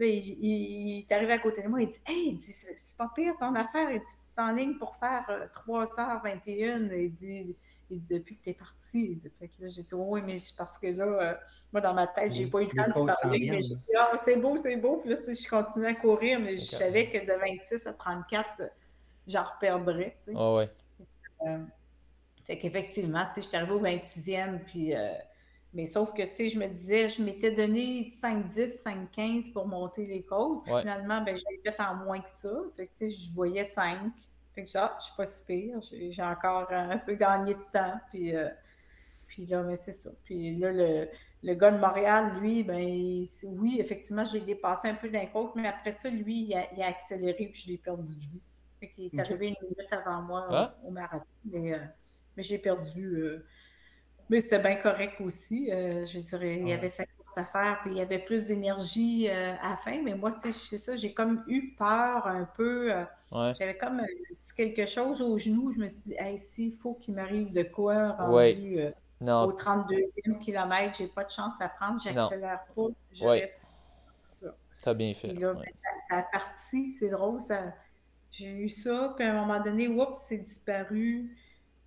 il, 0.07 0.99
est 1.01 1.13
arrivé 1.13 1.33
à 1.33 1.39
côté 1.39 1.63
de 1.63 1.69
moi, 1.69 1.83
il 1.83 1.89
dit 1.89 2.01
Hey, 2.07 2.39
c'est 2.39 2.97
pas 2.97 3.11
pire 3.15 3.35
ton 3.39 3.55
affaire, 3.55 3.91
dit, 3.91 3.99
tu 3.99 4.35
t'enlignes 4.35 4.79
pour 4.79 4.97
faire 4.97 5.25
3h21. 5.67 6.91
Euh, 6.91 7.03
il 7.03 7.11
dit, 7.11 7.57
il 7.91 7.99
dit 7.99 8.15
Depuis 8.15 8.37
que 8.37 8.45
tu 8.45 8.51
es 8.51 8.55
parti, 8.55 9.11
il 9.11 9.19
dit, 9.19 9.31
fait 9.39 9.49
que 9.49 9.63
là, 9.63 9.69
j'ai 9.69 9.83
dit 9.83 9.95
Oui, 9.95 10.23
mais 10.25 10.37
parce 10.57 10.79
que 10.79 10.87
là, 10.89 11.05
euh, 11.05 11.35
moi, 11.73 11.81
dans 11.81 11.95
ma 11.95 12.07
tête, 12.07 12.33
j'ai 12.33 12.47
pas 12.47 12.61
eu 12.61 12.67
le 12.67 12.71
temps 12.71 13.01
de 13.01 13.07
parler. 13.07 13.51
Mais 13.51 13.63
je 13.63 13.75
dis 13.75 13.97
Ah, 13.99 14.13
c'est 14.19 14.37
beau, 14.37 14.57
c'est 14.57 14.77
beau. 14.77 14.99
Puis 14.99 15.11
là, 15.11 15.17
tu 15.17 15.23
sais, 15.23 15.35
je 15.35 15.49
continuais 15.49 15.89
à 15.89 15.95
courir, 15.95 16.39
mais 16.41 16.57
je 16.57 16.65
savais 16.65 17.11
que 17.11 17.19
de 17.19 17.39
26 17.39 17.87
à 17.87 17.93
34, 17.93 18.63
j'en 19.27 19.45
reperdrais. 19.45 20.17
Tu 20.25 20.33
sais. 20.33 20.37
Ah 20.37 20.55
ouais. 20.55 20.71
Euh, 22.49 22.55
fait 22.55 22.59
qu'effectivement, 22.59 23.25
tu 23.27 23.35
sais, 23.35 23.43
je 23.43 23.49
suis 23.49 23.57
arrivée 23.57 23.73
au 23.73 23.83
26e, 23.83 24.65
puis. 24.65 24.95
Mais 25.75 25.85
sauf 25.85 26.15
que, 26.15 26.23
tu 26.23 26.33
sais, 26.33 26.49
je 26.49 26.59
me 26.59 26.67
disais, 26.67 27.09
je 27.09 27.23
m'étais 27.23 27.53
donné 27.53 28.05
5-10, 28.05 28.83
5-15 29.13 29.53
pour 29.53 29.67
monter 29.69 30.07
les 30.07 30.23
côtes. 30.23 30.65
Puis 30.65 30.73
finalement, 30.81 31.21
ben, 31.21 31.37
j'ai 31.37 31.61
fait 31.63 31.81
en 31.83 31.95
moins 31.97 32.21
que 32.21 32.29
ça. 32.29 32.51
Fait 32.75 32.87
que, 32.87 32.93
tu 32.93 32.97
sais, 32.97 33.11
je 33.11 33.31
voyais 33.35 33.65
5. 33.65 33.99
Fait 34.55 34.65
que, 34.65 34.71
ah, 34.79 34.97
je 34.99 35.05
suis 35.05 35.15
pas 35.17 35.25
si 35.27 35.47
pire. 35.47 35.79
J'ai 35.83 36.23
encore 36.23 36.73
un 36.73 36.99
peu 36.99 37.15
gagné 37.15 37.55
de 37.55 37.65
temps. 37.73 38.01
Puis, 38.11 38.35
euh, 38.35 38.49
puis 39.27 39.45
là, 39.47 39.63
mais 39.63 39.69
ben, 39.69 39.77
c'est 39.77 39.93
ça. 39.93 40.11
Puis 40.25 40.57
là, 40.57 40.73
le, 40.73 41.09
le, 41.43 41.55
gars 41.55 41.71
de 41.71 41.79
Montréal, 41.79 42.33
lui, 42.41 42.65
ben, 42.65 43.25
oui, 43.59 43.77
effectivement, 43.79 44.25
je 44.25 44.39
l'ai 44.39 44.41
dépassé 44.41 44.89
un 44.89 44.95
peu 44.95 45.11
d'un 45.11 45.27
côte, 45.27 45.53
mais 45.55 45.69
après 45.69 45.93
ça, 45.93 46.09
lui, 46.09 46.45
il 46.45 46.55
a, 46.55 46.73
il 46.73 46.83
a 46.83 46.87
accéléré, 46.87 47.47
puis 47.53 47.63
je 47.63 47.69
l'ai 47.69 47.79
perdu 47.79 48.15
de 48.15 48.21
vue. 48.21 48.41
Fait 48.81 48.89
qu'il 48.89 49.05
est 49.07 49.19
arrivé 49.21 49.49
une 49.49 49.69
minute 49.69 49.93
avant 49.93 50.23
moi 50.23 50.47
ah. 50.51 50.75
au, 50.83 50.91
marathon. 50.91 51.27
Mais, 51.45 51.75
euh, 51.75 51.79
mais 52.39 52.45
j'ai 52.45 52.59
perdu. 52.59 53.17
Euh, 53.17 53.45
mais 54.31 54.41
c'était 54.41 54.61
bien 54.61 54.77
correct 54.77 55.21
aussi. 55.21 55.71
Euh, 55.73 56.07
je 56.07 56.19
dirais, 56.21 56.59
il 56.61 56.69
y 56.69 56.73
avait 56.73 56.89
sa 56.89 57.05
course 57.05 57.37
à 57.37 57.45
faire, 57.45 57.81
puis 57.83 57.91
il 57.91 57.97
y 57.97 58.01
avait 58.01 58.21
plus 58.21 58.47
d'énergie 58.47 59.29
euh, 59.29 59.55
à 59.61 59.71
la 59.71 59.77
fin. 59.77 60.01
Mais 60.03 60.15
moi, 60.15 60.31
tu 60.31 60.53
sais, 60.53 60.79
ça, 60.79 60.95
j'ai 60.95 61.13
comme 61.13 61.43
eu 61.49 61.75
peur 61.77 62.27
un 62.27 62.49
peu. 62.57 62.93
J'avais 63.33 63.77
comme 63.77 64.01
quelque 64.57 64.87
chose 64.87 65.21
au 65.21 65.37
genou. 65.37 65.73
Je 65.73 65.79
me 65.79 65.89
suis 65.89 66.11
dit, 66.11 66.17
hey, 66.19 66.39
s'il 66.39 66.73
faut 66.73 66.95
qu'il 66.95 67.15
m'arrive 67.15 67.51
de 67.53 67.65
quoi 67.65 68.13
rendu 68.13 68.81
au 69.21 69.53
32e 69.53 70.39
kilomètre, 70.39 70.97
j'ai 70.97 71.09
pas 71.09 71.25
de 71.25 71.31
chance 71.31 71.55
à 71.61 71.69
prendre, 71.69 72.01
j'accélère 72.01 72.61
pas, 72.77 72.87
je 73.11 73.27
reste 73.27 73.75
ça. 74.23 74.55
T'as 74.81 74.95
bien 74.95 75.13
fait. 75.13 75.33
Là, 75.33 75.55
ben, 75.55 75.65
ça, 76.09 76.19
a 76.19 76.23
parti, 76.23 76.93
c'est 76.93 77.09
drôle. 77.09 77.43
Ça... 77.43 77.75
J'ai 78.31 78.53
eu 78.53 78.69
ça, 78.69 79.15
puis 79.17 79.27
à 79.27 79.33
un 79.33 79.41
moment 79.41 79.61
donné, 79.61 79.89
oups, 79.89 80.21
c'est 80.29 80.37
disparu. 80.37 81.37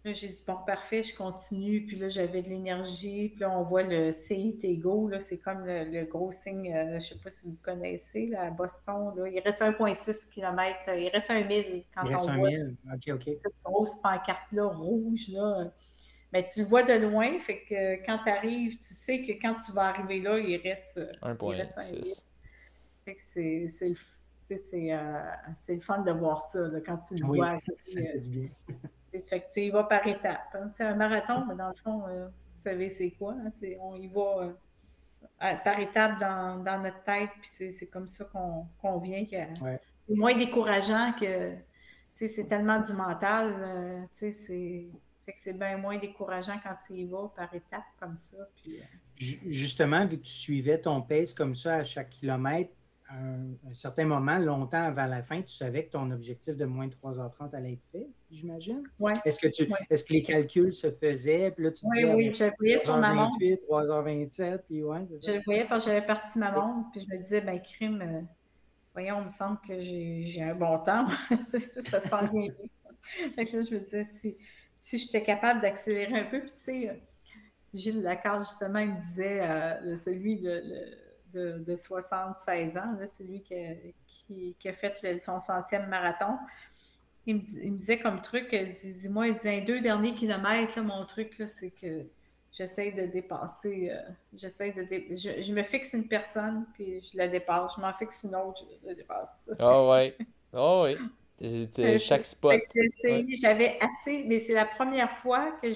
Là, 0.03 0.13
j'ai 0.13 0.27
dit, 0.27 0.43
bon, 0.47 0.57
parfait, 0.65 1.03
je 1.03 1.15
continue. 1.15 1.85
Puis 1.85 1.95
là, 1.95 2.09
j'avais 2.09 2.41
de 2.41 2.49
l'énergie. 2.49 3.29
Puis 3.29 3.41
là, 3.41 3.51
on 3.51 3.61
voit 3.61 3.83
le 3.83 4.11
CIT 4.11 4.79
Go. 4.79 5.07
Là, 5.07 5.19
c'est 5.19 5.39
comme 5.39 5.63
le, 5.63 6.05
gros 6.05 6.31
signe, 6.31 6.73
euh, 6.73 6.89
je 6.91 6.95
ne 6.95 6.99
sais 6.99 7.15
pas 7.23 7.29
si 7.29 7.47
vous 7.47 7.57
connaissez, 7.61 8.25
là, 8.25 8.47
à 8.47 8.49
Boston. 8.49 9.13
Là. 9.15 9.27
Il 9.27 9.39
reste 9.39 9.61
1,6 9.61 10.31
km. 10.31 10.89
Il 10.97 11.09
reste 11.09 11.29
un 11.29 11.43
1000 11.43 11.83
quand 11.93 12.03
il 12.03 12.15
reste 12.15 12.29
on 12.29 12.35
voit 12.35 12.49
cette 12.49 13.53
grosse 13.63 13.95
pancarte-là, 13.97 14.65
rouge. 14.65 15.27
Là. 15.29 15.71
Mais 16.33 16.45
tu 16.47 16.61
le 16.61 16.65
vois 16.65 16.81
de 16.81 16.93
loin. 16.93 17.37
Fait 17.37 17.61
que 17.61 18.03
quand 18.03 18.19
tu 18.23 18.29
arrives, 18.29 18.77
tu 18.77 18.93
sais 18.93 19.21
que 19.21 19.33
quand 19.33 19.55
tu 19.55 19.71
vas 19.71 19.89
arriver 19.89 20.19
là, 20.19 20.39
il 20.39 20.57
reste, 20.57 20.99
1,6. 21.21 22.23
Fait 23.05 23.15
que 23.15 23.21
c'est, 23.21 23.67
c'est, 23.67 23.93
c'est, 24.57 24.93
euh, 24.93 25.21
c'est 25.55 25.75
le 25.75 25.81
fun 25.81 25.99
de 25.99 26.11
voir 26.11 26.39
ça, 26.39 26.67
là, 26.67 26.79
quand 26.81 26.97
tu 26.97 27.19
le 27.19 27.25
vois. 27.25 27.59
Ça 27.85 28.01
fait 28.01 28.19
du 28.19 28.29
bien. 28.29 28.49
Fait 29.19 29.41
que 29.41 29.51
tu 29.51 29.61
y 29.61 29.69
vas 29.69 29.83
par 29.83 30.05
étapes. 30.07 30.55
Hein. 30.55 30.67
C'est 30.67 30.83
un 30.83 30.95
marathon, 30.95 31.45
mais 31.47 31.55
dans 31.55 31.69
le 31.69 31.75
fond, 31.75 32.03
euh, 32.07 32.27
vous 32.27 32.57
savez 32.57 32.89
c'est 32.89 33.11
quoi. 33.11 33.33
Hein. 33.33 33.49
on 33.81 33.95
y 33.97 34.07
va 34.07 34.53
euh, 35.41 35.55
par 35.63 35.79
étapes 35.79 36.19
dans, 36.19 36.81
notre 36.81 37.03
tête, 37.03 37.29
puis 37.39 37.71
c'est 37.71 37.89
comme 37.89 38.07
ça 38.07 38.25
qu'on 38.81 38.97
vient. 38.97 39.23
C'est 39.29 40.15
moins 40.15 40.35
décourageant 40.35 41.13
que 41.19 41.53
c'est 42.11 42.47
tellement 42.47 42.79
du 42.79 42.93
mental. 42.93 43.53
Euh, 43.59 44.03
c'est 44.11 45.57
bien 45.57 45.77
moins 45.77 45.97
décourageant 45.97 46.59
quand 46.61 46.75
tu 46.85 46.93
y 46.93 47.05
vas 47.05 47.31
par 47.35 47.53
étapes 47.53 47.83
comme 47.99 48.15
ça. 48.15 48.37
Justement, 49.15 50.05
vu 50.05 50.17
que 50.17 50.23
tu 50.23 50.33
suivais 50.33 50.79
ton 50.79 51.01
pace 51.01 51.33
comme 51.33 51.55
ça 51.55 51.75
à 51.75 51.83
chaque 51.83 52.09
kilomètre, 52.09 52.71
un, 53.13 53.73
certain 53.73 54.05
moment, 54.05 54.37
longtemps 54.37 54.83
avant 54.83 55.05
la 55.05 55.23
fin, 55.23 55.41
tu 55.41 55.53
savais 55.53 55.85
que 55.85 55.91
ton 55.91 56.09
objectif 56.11 56.55
de 56.55 56.65
moins 56.65 56.87
de 56.87 56.93
3h30 56.93 57.53
allait 57.53 57.73
être 57.73 57.85
fait, 57.91 58.07
j'imagine? 58.29 58.83
Oui. 58.99 59.13
Est-ce 59.25 59.39
que, 59.39 59.47
tu, 59.47 59.67
est-ce 59.89 60.03
que 60.03 60.13
les 60.13 60.23
calculs 60.23 60.73
se 60.73 60.91
faisaient? 60.91 61.51
Puis 61.51 61.65
là, 61.65 61.71
tu 61.71 61.85
oui, 61.87 62.05
oui, 62.05 62.33
je 62.33 62.45
le 62.45 62.51
voyais 62.57 62.77
sur 62.77 62.97
ma 62.97 63.13
montre. 63.13 63.37
3h27, 63.39 64.59
puis 64.67 64.83
ouais, 64.83 65.05
c'est 65.07 65.19
ça. 65.19 65.31
Je 65.31 65.37
le 65.37 65.43
voyais 65.43 65.65
parce 65.65 65.85
que 65.85 65.91
j'avais 65.91 66.05
parti 66.05 66.39
ma 66.39 66.51
montre, 66.51 66.89
puis 66.91 67.01
je 67.01 67.13
me 67.13 67.21
disais, 67.21 67.41
ben 67.41 67.59
crime, 67.61 68.01
euh, 68.01 68.21
voyons, 68.93 69.19
il 69.19 69.23
me 69.23 69.29
semble 69.29 69.59
que 69.67 69.79
j'ai 69.79 70.41
un 70.41 70.55
bon 70.55 70.79
temps. 70.79 71.07
ça 71.49 71.99
sent 71.99 72.29
bien. 72.33 72.53
fait 73.35 73.45
que 73.45 73.57
là, 73.57 73.63
je 73.63 73.73
me 73.73 73.79
disais, 73.79 74.03
si, 74.03 74.37
si 74.77 74.97
j'étais 74.97 75.23
capable 75.23 75.61
d'accélérer 75.61 76.19
un 76.19 76.25
peu, 76.25 76.39
puis 76.39 76.51
tu 76.51 76.57
sais, 76.57 76.89
euh, 76.89 76.93
Gilles 77.73 78.01
Lacarde, 78.01 78.43
justement, 78.43 78.79
il 78.79 78.93
me 78.93 78.99
disait, 78.99 79.41
euh, 79.41 79.95
celui 79.95 80.39
de 80.39 80.61
de, 81.31 81.75
76 81.75 82.77
ans, 82.77 82.97
celui 83.07 83.41
qui, 83.41 84.55
qui, 84.57 84.69
a 84.69 84.73
fait 84.73 85.21
son 85.21 85.39
centième 85.39 85.87
marathon. 85.87 86.37
Il 87.25 87.35
me, 87.35 87.69
disait 87.77 87.99
comme 87.99 88.21
truc, 88.21 88.53
dis-moi, 88.53 89.27
il 89.27 89.33
disait, 89.33 89.61
deux 89.61 89.81
derniers 89.81 90.13
kilomètres, 90.15 90.79
mon 90.81 91.05
truc, 91.05 91.41
c'est 91.45 91.71
que 91.71 92.05
j'essaie 92.51 92.91
de 92.91 93.05
dépasser, 93.05 93.91
euh, 93.91 94.01
j'essaie 94.33 94.71
de 94.71 94.83
je, 94.85 95.53
me 95.53 95.63
fixe 95.63 95.93
une 95.93 96.07
personne, 96.07 96.65
puis 96.73 97.01
je 97.01 97.17
la 97.17 97.27
dépasse. 97.27 97.73
Je 97.75 97.81
m'en 97.81 97.93
fixe 97.93 98.23
une 98.23 98.35
autre, 98.35 98.65
je 98.81 98.87
la 98.87 98.95
dépasse. 98.95 99.51
Ah 99.59 99.87
ouais. 99.87 100.17
Oh 100.53 100.85
oui. 100.85 101.99
Chaque 101.99 102.25
spot. 102.25 102.61
J'avais 103.41 103.77
assez, 103.79 104.23
mais 104.25 104.39
c'est 104.39 104.53
la 104.53 104.65
première 104.65 105.11
fois 105.11 105.51
que 105.61 105.67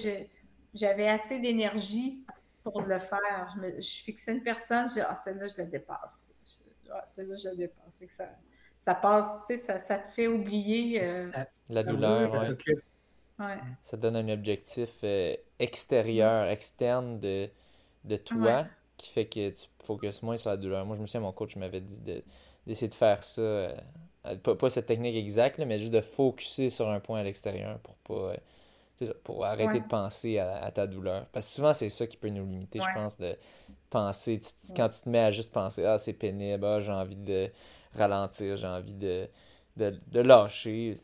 j'avais 0.74 1.08
assez 1.08 1.40
d'énergie 1.40 2.24
pour 2.70 2.82
le 2.82 2.98
faire. 2.98 3.48
Je, 3.54 3.60
me, 3.60 3.80
je 3.80 4.02
fixais 4.02 4.32
une 4.32 4.42
personne, 4.42 4.88
je 4.88 4.94
dis, 4.94 5.00
ah, 5.00 5.14
celle-là, 5.14 5.46
je 5.46 5.54
la 5.58 5.64
dépasse. 5.64 6.32
ah, 6.90 7.02
celle-là, 7.06 7.36
je 7.36 7.48
la 7.48 7.54
dépasse. 7.54 7.98
ça, 8.08 8.28
ça 8.78 8.94
passe, 8.94 9.44
tu 9.46 9.56
sais, 9.56 9.62
ça, 9.62 9.78
ça, 9.78 9.98
te 9.98 10.10
fait 10.10 10.26
oublier. 10.26 11.02
Euh, 11.02 11.24
la 11.68 11.82
douleur, 11.82 12.32
ouais. 12.32 13.58
Ça 13.82 13.96
donne 13.96 14.16
un 14.16 14.28
objectif 14.28 14.90
euh, 15.04 15.34
extérieur, 15.58 16.48
externe 16.48 17.18
de, 17.18 17.48
de 18.04 18.16
toi 18.16 18.66
qui 18.96 19.10
fait 19.10 19.26
que 19.26 19.50
tu 19.50 19.66
focuses 19.84 20.22
moins 20.22 20.36
sur 20.36 20.50
la 20.50 20.56
douleur. 20.56 20.84
Moi, 20.86 20.96
je 20.96 21.02
me 21.02 21.06
souviens, 21.06 21.20
mon 21.20 21.32
coach 21.32 21.56
m'avait 21.56 21.80
dit 21.80 22.00
d'essayer 22.00 22.88
de, 22.88 22.94
faire 22.94 23.22
ça. 23.22 23.42
Euh, 23.42 23.76
pas, 24.42 24.70
cette 24.70 24.86
technique 24.86 25.16
exacte, 25.16 25.58
mais 25.58 25.78
juste 25.78 25.92
de 25.92 26.00
focuser 26.00 26.70
sur 26.70 26.88
un 26.88 26.98
point 26.98 27.20
à 27.20 27.22
l'extérieur 27.22 27.78
pour 27.80 27.94
pas 27.96 28.34
pour 29.24 29.44
arrêter 29.44 29.80
de 29.80 29.86
penser 29.86 30.38
à, 30.38 30.70
ta 30.70 30.86
douleur. 30.86 31.26
Parce 31.32 31.46
que 31.46 31.52
souvent, 31.54 31.72
c'est 31.74 31.90
ça 31.90 32.06
qui 32.06 32.16
peut 32.16 32.28
nous 32.28 32.46
limiter, 32.46 32.80
je 32.80 32.94
pense, 32.94 33.16
de 33.18 33.36
penser. 33.90 34.40
quand 34.76 34.88
tu 34.88 35.00
te 35.00 35.08
mets 35.08 35.20
à 35.20 35.30
juste 35.30 35.52
penser, 35.52 35.84
ah, 35.84 35.98
c'est 35.98 36.12
pénible, 36.12 36.64
ah, 36.64 36.80
j'ai 36.80 36.92
envie 36.92 37.16
de 37.16 37.50
ralentir, 37.94 38.56
j'ai 38.56 38.66
envie 38.66 38.94
de, 38.94 39.28
de, 39.76 40.20
lâcher. 40.20 40.96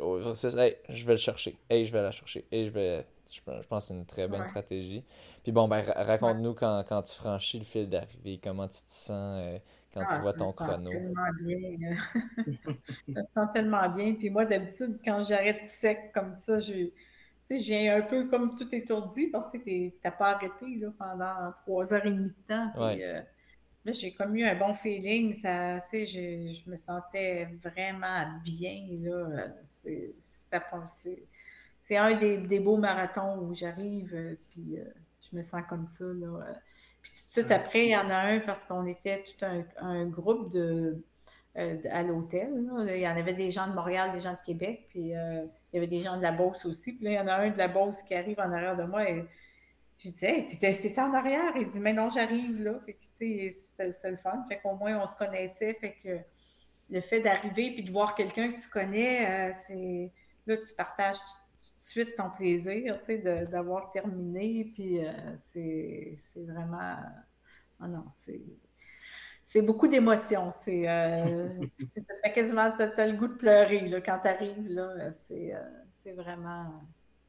Oh, 0.00 0.18
je 0.20 1.04
vais 1.06 1.12
le 1.12 1.16
chercher. 1.16 1.56
Hey, 1.68 1.84
je 1.84 1.92
vais 1.92 2.02
la 2.02 2.12
chercher. 2.12 2.44
Je 2.52 2.70
vais. 2.70 3.06
Je, 3.30 3.40
pense 3.40 3.84
que 3.84 3.88
c'est 3.88 3.94
une 3.94 4.06
très 4.06 4.28
bonne 4.28 4.44
stratégie. 4.44 5.02
Puis 5.42 5.50
bon, 5.50 5.66
ben, 5.66 5.82
raconte-nous 5.96 6.54
quand, 6.54 6.84
quand, 6.88 7.02
tu 7.02 7.14
franchis 7.14 7.58
le 7.58 7.64
fil 7.64 7.88
d'arrivée, 7.88 8.38
comment 8.42 8.68
tu 8.68 8.82
te 8.82 8.92
sens, 8.92 9.40
euh, 9.40 9.58
quand 9.94 10.00
tu 10.00 10.06
ah, 10.10 10.18
vois 10.18 10.32
ton 10.32 10.52
chrono. 10.52 10.90
Tellement 10.90 11.32
bien. 11.40 11.96
je 13.08 13.12
me 13.12 13.22
sens 13.22 13.48
tellement 13.54 13.88
bien. 13.88 14.14
Puis 14.14 14.28
moi, 14.28 14.44
d'habitude, 14.44 14.98
quand 15.04 15.22
j'arrête 15.22 15.64
sec 15.64 16.10
comme 16.12 16.32
ça, 16.32 16.58
je, 16.58 16.90
tu 17.46 17.58
sais, 17.58 17.88
un 17.88 18.02
peu 18.02 18.26
comme 18.28 18.56
tout 18.56 18.74
étourdi 18.74 19.28
parce 19.28 19.52
que 19.52 19.58
tu 19.58 19.92
n'as 20.04 20.10
pas 20.10 20.32
arrêté 20.32 20.66
là, 20.76 20.88
pendant 20.98 21.52
trois 21.62 21.94
heures 21.94 22.06
et 22.06 22.10
demie 22.10 22.28
de 22.28 22.46
temps. 22.48 22.70
Puis, 22.74 23.04
euh, 23.04 23.20
là, 23.84 23.92
j'ai 23.92 24.12
comme 24.14 24.34
eu 24.36 24.44
un 24.44 24.56
bon 24.56 24.74
feeling. 24.74 25.32
Ça, 25.32 25.78
tu 25.80 26.04
sais, 26.04 26.06
je, 26.06 26.68
me 26.68 26.76
sentais 26.76 27.48
vraiment 27.62 28.24
bien. 28.42 28.86
Là. 29.02 29.48
C'est, 29.62 30.14
ça 30.18 30.60
C'est 31.78 31.96
un 31.96 32.14
des, 32.14 32.38
des, 32.38 32.60
beaux 32.60 32.78
marathons 32.78 33.38
où 33.38 33.54
j'arrive, 33.54 34.12
euh, 34.14 34.34
puis 34.50 34.78
euh, 34.78 34.84
je 35.30 35.36
me 35.36 35.42
sens 35.42 35.62
comme 35.68 35.84
ça. 35.84 36.06
Là. 36.06 36.56
Puis 37.04 37.12
tout 37.12 37.26
de 37.26 37.32
suite 37.32 37.52
après, 37.52 37.84
il 37.84 37.90
y 37.90 37.96
en 37.96 38.08
a 38.08 38.16
un 38.16 38.40
parce 38.40 38.64
qu'on 38.64 38.86
était 38.86 39.22
tout 39.22 39.44
un, 39.78 40.06
groupe 40.06 40.50
de, 40.50 41.04
euh, 41.56 41.76
à 41.90 42.02
l'hôtel. 42.02 42.50
Il 42.88 42.96
y 42.96 43.06
en 43.06 43.16
avait 43.16 43.34
des 43.34 43.50
gens 43.50 43.68
de 43.68 43.74
Montréal, 43.74 44.10
des 44.12 44.20
gens 44.20 44.32
de 44.32 44.44
Québec, 44.44 44.86
puis 44.88 45.14
euh, 45.14 45.44
il 45.72 45.76
y 45.76 45.78
avait 45.78 45.86
des 45.86 46.00
gens 46.00 46.16
de 46.16 46.22
la 46.22 46.32
Beauce 46.32 46.64
aussi. 46.64 46.96
Puis 46.96 47.04
là, 47.04 47.10
il 47.10 47.14
y 47.14 47.20
en 47.20 47.28
a 47.28 47.34
un 47.34 47.50
de 47.50 47.58
la 47.58 47.68
Beauce 47.68 48.02
qui 48.02 48.14
arrive 48.14 48.40
en 48.40 48.50
arrière 48.50 48.76
de 48.76 48.84
moi 48.84 49.08
et 49.08 49.24
je 49.98 50.08
disais, 50.08 50.38
hey, 50.38 50.46
t'étais 50.46 51.00
en 51.00 51.12
arrière. 51.12 51.52
Il 51.56 51.66
dit, 51.66 51.80
mais 51.80 51.92
non, 51.92 52.10
j'arrive 52.10 52.62
là. 52.62 52.80
Fait 52.86 52.94
que, 52.94 52.98
c'est 53.02 54.10
le 54.10 54.16
fun. 54.16 54.44
Fait 54.48 54.58
qu'au 54.58 54.74
moins, 54.74 54.98
on 55.00 55.06
se 55.06 55.16
connaissait. 55.16 55.74
Fait 55.74 55.96
que 56.02 56.18
le 56.90 57.00
fait 57.00 57.20
d'arriver 57.20 57.72
puis 57.72 57.84
de 57.84 57.92
voir 57.92 58.14
quelqu'un 58.14 58.50
que 58.50 58.58
tu 58.58 58.68
connais, 58.70 59.50
euh, 59.50 59.52
c'est 59.52 60.10
là, 60.46 60.56
tu 60.56 60.74
partages 60.74 61.18
tout 61.70 61.76
de 61.76 61.82
suite 61.82 62.16
ton 62.16 62.30
plaisir, 62.30 62.96
tu 62.98 63.04
sais, 63.04 63.18
d'avoir 63.46 63.90
terminé. 63.90 64.70
Puis 64.74 65.04
euh, 65.04 65.12
c'est 65.36 66.46
vraiment. 66.46 66.96
Oh 67.80 67.86
non, 67.86 68.04
c'est. 68.10 68.42
c'est 69.42 69.62
beaucoup 69.62 69.88
d'émotions. 69.88 70.50
C'est 70.50 70.88
euh, 70.88 71.48
quasiment, 72.34 72.72
as 72.78 73.06
le 73.06 73.16
goût 73.16 73.28
de 73.28 73.34
pleurer 73.34 73.80
là, 73.88 74.00
quand 74.00 74.20
tu 74.20 74.28
arrives. 74.28 74.68
Là, 74.68 75.10
c'est, 75.10 75.54
c'est 75.90 76.12
vraiment. 76.12 76.82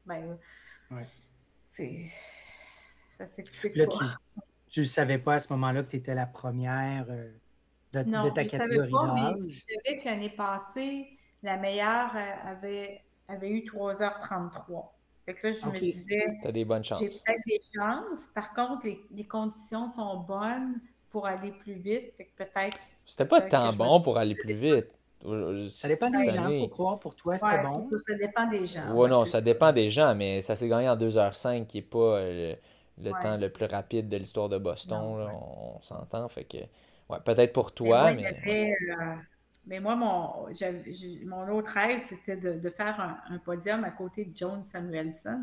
Ben, 0.04 0.38
ouais. 0.90 1.06
C'est. 1.62 2.06
Ça 3.08 3.26
s'explique 3.26 3.74
pas. 3.74 4.16
Tu 4.68 4.80
ne 4.80 4.84
savais 4.84 5.18
pas 5.18 5.34
à 5.34 5.40
ce 5.40 5.52
moment-là 5.54 5.82
que 5.82 5.90
tu 5.90 5.96
étais 5.96 6.14
la 6.14 6.26
première 6.26 7.06
de, 7.92 8.02
non, 8.10 8.30
ta 8.30 8.44
je 8.44 8.48
catégorie 8.50 8.90
savais 8.90 8.90
pas, 8.90 9.14
mais 9.14 9.50
je 9.50 9.60
savais 9.60 9.96
que 9.96 10.04
l'année 10.04 10.30
passée, 10.30 11.18
la 11.42 11.56
meilleure 11.56 12.14
avait, 12.44 13.02
avait 13.28 13.50
eu 13.50 13.60
3h33. 13.60 14.84
Fait 15.24 15.34
que 15.34 15.46
là, 15.48 15.52
je 15.52 15.66
me 15.66 15.78
disais. 15.78 16.38
Tu 16.40 16.48
as 16.48 16.52
des 16.52 16.64
bonnes 16.64 16.84
chances. 16.84 17.00
J'ai 17.00 17.08
peut-être 17.08 17.42
des 17.46 17.60
chances. 17.74 18.26
Par 18.34 18.54
contre, 18.54 18.86
les, 18.86 19.00
les, 19.10 19.26
conditions 19.26 19.88
sont 19.88 20.18
bonnes 20.18 20.80
pour 21.10 21.26
aller 21.26 21.50
plus 21.50 21.74
vite. 21.74 22.14
Fait 22.16 22.26
que 22.26 22.44
peut-être. 22.44 22.78
C'était 23.04 23.26
pas 23.26 23.40
tant 23.40 23.72
bon 23.72 24.00
pour 24.00 24.18
aller 24.18 24.34
plus 24.34 24.54
vite. 24.54 24.86
Ça 25.70 25.88
dépend 25.88 26.10
des 26.10 26.30
gens, 26.30 26.48
faut 26.60 26.68
croire. 26.68 27.00
Pour 27.00 27.16
toi, 27.16 27.36
c'était 27.36 27.62
bon. 27.62 27.82
Ça, 27.82 27.98
ça, 27.98 28.14
dépend 28.14 28.46
des 28.46 28.66
gens. 28.66 28.92
Ouais, 28.92 29.08
non, 29.08 29.24
ça, 29.24 29.40
dépend 29.40 29.72
des 29.72 29.90
gens, 29.90 30.14
mais 30.14 30.42
ça 30.42 30.54
s'est 30.54 30.68
gagné 30.68 30.88
en 30.88 30.96
2h05, 30.96 31.66
qui 31.66 31.78
n'est 31.78 31.82
pas 31.82 32.18
euh, 32.18 32.54
le, 32.98 33.10
temps 33.10 33.36
le 33.36 33.50
plus 33.52 33.66
rapide 33.66 34.08
de 34.08 34.18
l'histoire 34.18 34.48
de 34.48 34.58
Boston. 34.58 35.18
là, 35.18 35.32
on, 35.34 35.80
s'entend. 35.82 36.28
Fait 36.28 36.44
que, 36.44 36.58
ouais, 37.08 37.18
peut-être 37.24 37.52
pour 37.52 37.72
toi, 37.72 38.12
mais. 38.12 38.26
Euh, 38.46 39.14
mais 39.66 39.80
moi, 39.80 39.96
mon, 39.96 40.46
mon 41.26 41.56
autre 41.56 41.72
rêve, 41.72 41.98
c'était 41.98 42.36
de, 42.36 42.70
faire 42.70 43.18
un, 43.28 43.38
podium 43.38 43.84
à 43.84 43.90
côté 43.90 44.24
de 44.24 44.36
Joan 44.36 44.62
Samuelson. 44.62 45.40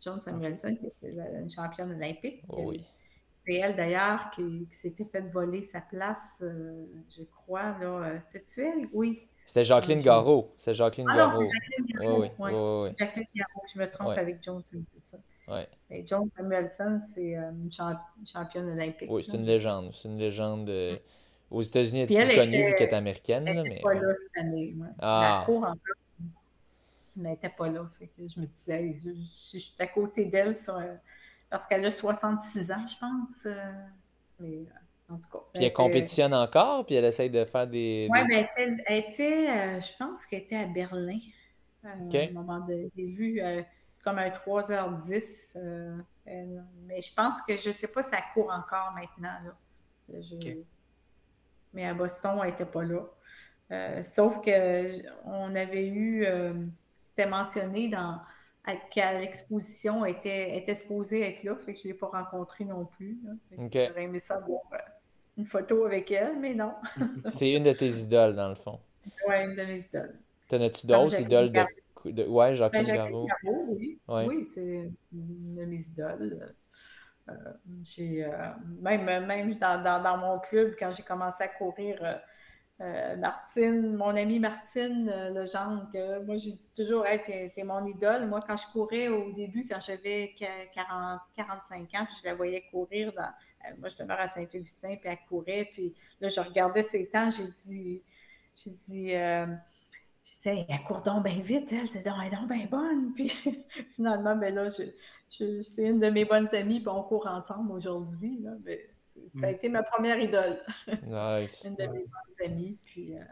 Joan 0.00 0.18
Samuelson, 0.18 0.74
qui 0.74 0.86
était 0.86 1.14
une 1.40 1.50
championne 1.50 1.92
olympique. 1.92 2.42
Oh 2.48 2.64
oui. 2.66 2.84
C'est 3.44 3.54
elle, 3.56 3.76
d'ailleurs, 3.76 4.30
qui, 4.30 4.68
s'était 4.70 5.04
fait 5.04 5.20
voler 5.20 5.62
sa 5.62 5.80
place, 5.80 6.42
euh, 6.42 6.86
je 7.10 7.24
crois. 7.24 7.76
là. 7.78 7.86
Euh, 7.86 8.18
C'était-tu 8.20 8.60
elle? 8.62 8.88
Oui. 8.92 9.26
C'était 9.46 9.64
Jacqueline 9.64 10.00
Garraud. 10.00 10.54
C'est 10.56 10.74
Jacqueline 10.74 11.08
ah. 11.10 11.16
Non, 11.16 11.32
Jacqueline 11.32 11.86
Garraud. 11.86 12.20
Oui, 12.20 12.28
oui. 12.38 12.52
oui, 12.52 12.90
Jacqueline. 12.98 13.26
Je 13.74 13.78
me 13.80 13.90
trompe 13.90 14.16
avec 14.16 14.42
Joan 14.42 14.62
Samuelson. 14.62 15.20
Et 15.90 16.06
Joan 16.06 16.30
Samuelson, 16.30 16.98
c'est 17.14 17.36
euh, 17.36 17.50
une 17.50 17.70
championne 18.26 18.70
olympique. 18.70 19.10
Oui, 19.10 19.24
c'est 19.24 19.36
une 19.36 19.44
légende. 19.44 19.92
C'est 19.92 20.08
une 20.08 20.18
légende. 20.18 20.70
Aux 21.52 21.62
États-Unis, 21.62 22.00
elle 22.00 22.12
est 22.12 22.26
plus 22.26 22.36
connue 22.36 22.64
vu 22.64 22.74
qu'elle 22.74 22.88
est 22.88 22.94
américaine. 22.94 23.46
Elle 23.46 23.62
n'était 23.62 23.80
pas 23.82 23.94
là 23.94 24.14
cette 24.14 24.44
année. 24.44 24.74
Ah. 24.98 25.38
La 25.40 25.46
cour 25.46 25.64
en 25.64 25.76
plus. 25.76 25.92
Mais 27.14 27.28
elle 27.28 27.34
n'était 27.34 27.50
pas 27.50 27.68
là. 27.68 27.90
Fait 27.98 28.06
que 28.06 28.26
je 28.26 28.40
me 28.40 28.46
disais, 28.46 28.94
je, 28.94 29.10
je, 29.10 29.58
suis 29.58 29.74
à 29.78 29.86
côté 29.86 30.24
d'elle 30.24 30.54
parce 31.50 31.66
qu'elle 31.66 31.84
a 31.84 31.90
66 31.90 32.72
ans, 32.72 32.86
je 32.86 32.98
pense. 32.98 33.46
Euh, 33.46 33.54
mais 34.40 34.56
euh, 34.56 35.12
en 35.14 35.18
tout 35.18 35.28
cas. 35.28 35.44
Puis 35.52 35.64
elle 35.64 35.72
compétitionne 35.74 36.32
encore, 36.32 36.86
puis 36.86 36.94
elle 36.94 37.04
essaye 37.04 37.28
de 37.28 37.44
faire 37.44 37.66
des. 37.66 38.08
Oui, 38.10 38.20
mais 38.26 38.48
elle 38.56 38.98
était, 38.98 39.50
euh, 39.50 39.80
je 39.80 39.92
pense 39.98 40.24
qu'elle 40.24 40.40
était 40.40 40.56
à 40.56 40.66
Berlin. 40.66 41.18
À 41.84 41.96
moment 42.32 42.60
de, 42.60 42.86
j'ai 42.96 43.06
vu 43.06 43.42
comme 44.02 44.18
un 44.18 44.30
3h10. 44.30 45.58
mais 46.24 47.00
je 47.00 47.14
pense 47.14 47.42
que 47.42 47.56
je 47.56 47.68
ne 47.68 47.72
sais 47.72 47.88
pas 47.88 48.02
si 48.02 48.10
ça 48.10 48.22
court 48.32 48.50
encore 48.50 48.92
maintenant. 48.94 49.36
Là. 49.44 50.20
Je, 50.20 50.62
mais 51.72 51.86
à 51.86 51.94
Boston, 51.94 52.38
elle 52.42 52.50
n'était 52.50 52.64
pas 52.64 52.84
là. 52.84 53.02
Euh, 53.70 54.02
sauf 54.02 54.42
qu'on 54.42 55.54
avait 55.54 55.86
eu, 55.86 56.26
euh, 56.26 56.52
c'était 57.00 57.26
mentionné 57.26 57.88
dans 57.88 58.18
qu'à 58.90 59.18
l'exposition 59.18 60.04
était, 60.04 60.56
était 60.56 60.74
supposée 60.74 61.22
être 61.22 61.42
là, 61.42 61.56
fait 61.56 61.74
que 61.74 61.80
je 61.80 61.88
ne 61.88 61.92
l'ai 61.92 61.98
pas 61.98 62.06
rencontrée 62.08 62.64
non 62.64 62.84
plus. 62.84 63.18
J'aurais 63.50 64.04
aimé 64.04 64.18
savoir 64.18 64.60
euh, 64.72 64.76
une 65.36 65.46
photo 65.46 65.84
avec 65.84 66.10
elle, 66.12 66.38
mais 66.38 66.54
non. 66.54 66.72
C'est 67.30 67.52
une 67.52 67.64
de 67.64 67.72
tes 67.72 67.88
idoles, 67.88 68.36
dans 68.36 68.50
le 68.50 68.54
fond. 68.54 68.78
Oui, 69.26 69.34
une 69.44 69.56
de 69.56 69.64
mes 69.64 69.80
idoles. 69.80 70.14
T'en 70.48 70.60
as-tu 70.60 70.86
d'autres 70.86 71.20
idoles 71.20 71.50
de, 71.50 72.10
de, 72.10 72.24
Ouais, 72.24 72.54
Jacqueline, 72.54 72.84
ben, 72.84 72.96
Jacqueline 72.96 73.26
oui. 73.68 73.98
Oui, 74.08 74.44
c'est 74.44 74.90
une 75.12 75.54
de 75.56 75.64
mes 75.64 75.80
idoles. 75.80 76.54
Euh, 77.28 77.34
j'ai 77.84 78.24
euh, 78.24 78.30
même, 78.80 79.04
même 79.26 79.54
dans, 79.54 79.82
dans, 80.02 80.16
mon 80.18 80.38
club, 80.40 80.74
quand 80.78 80.90
j'ai 80.90 81.02
commencé 81.02 81.44
à 81.44 81.48
courir, 81.48 82.20
euh, 82.80 83.16
Martine, 83.16 83.94
mon 83.94 84.16
amie 84.16 84.40
Martine 84.40 85.06
Legendre, 85.32 85.88
que 85.92 86.20
moi 86.24 86.36
je 86.36 86.50
dis 86.50 86.72
toujours, 86.74 87.06
hey, 87.06 87.22
t'es, 87.22 87.62
mon 87.62 87.86
idole. 87.86 88.26
Moi, 88.26 88.40
quand 88.46 88.56
je 88.56 88.66
courais 88.72 89.08
au 89.08 89.32
début, 89.32 89.64
quand 89.68 89.80
j'avais 89.80 90.34
40, 90.74 91.20
45 91.36 91.80
ans, 91.94 92.06
puis 92.06 92.16
je 92.22 92.28
la 92.28 92.34
voyais 92.34 92.64
courir 92.70 93.12
dans. 93.12 93.30
moi, 93.78 93.88
je 93.88 93.96
demeure 93.96 94.18
à 94.18 94.26
Saint-Augustin, 94.26 94.96
puis 94.96 95.10
elle 95.10 95.18
courait, 95.28 95.68
puis 95.72 95.94
là, 96.20 96.28
je 96.28 96.40
regardais 96.40 96.82
ses 96.82 97.08
temps, 97.08 97.30
j'ai 97.30 97.44
dit. 97.64 98.02
J'ai 98.56 98.70
dit 98.70 99.14
je 100.24 100.30
disais, 100.30 100.66
elle 100.68 100.82
court 100.84 101.02
donc 101.02 101.24
bien 101.24 101.40
vite, 101.40 101.72
elle, 101.72 101.86
c'est 101.88 102.04
donc, 102.04 102.14
elle 102.24 102.32
est 102.32 102.46
bien 102.46 102.66
bonne. 102.66 103.12
Puis 103.14 103.28
finalement, 103.90 104.36
ben 104.36 104.54
là, 104.54 104.70
je, 104.70 104.84
c'est 105.62 105.84
une 105.84 105.98
de 105.98 106.10
mes 106.10 106.24
bonnes 106.24 106.48
amies, 106.54 106.80
puis 106.80 106.88
on 106.88 107.02
court 107.02 107.26
ensemble 107.26 107.72
aujourd'hui. 107.72 108.44
ça 109.26 109.46
a 109.46 109.50
mm. 109.50 109.54
été 109.54 109.68
ma 109.68 109.82
première 109.82 110.20
idole. 110.20 110.60
Nice. 111.06 111.62
une 111.66 111.74
de 111.74 111.86
mes 111.86 112.04
bonnes 112.04 112.46
amies. 112.46 112.78
Puis, 112.84 113.16
euh, 113.16 113.22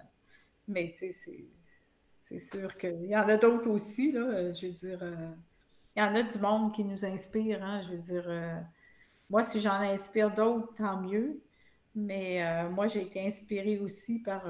mais 0.66 0.86
c'est, 0.88 1.12
sûr 2.38 2.76
qu'il 2.78 3.04
y 3.06 3.16
en 3.16 3.28
a 3.28 3.36
d'autres 3.36 3.68
aussi. 3.68 4.12
Là, 4.12 4.20
euh, 4.20 4.52
je 4.54 4.66
veux 4.66 4.72
dire, 4.72 4.98
euh, 5.02 5.30
il 5.96 6.02
y 6.02 6.02
en 6.02 6.14
a 6.14 6.22
du 6.22 6.38
monde 6.38 6.72
qui 6.72 6.84
nous 6.84 7.04
inspire. 7.04 7.62
Hein, 7.62 7.82
je 7.82 7.90
veux 7.90 8.20
dire, 8.20 8.62
moi, 9.28 9.42
si 9.42 9.60
j'en 9.60 9.80
inspire 9.80 10.34
d'autres, 10.34 10.72
tant 10.76 11.00
mieux. 11.00 11.42
Mais 11.94 12.68
moi, 12.70 12.86
j'ai 12.86 13.02
été 13.02 13.26
inspirée 13.26 13.80
aussi 13.80 14.20
par 14.20 14.44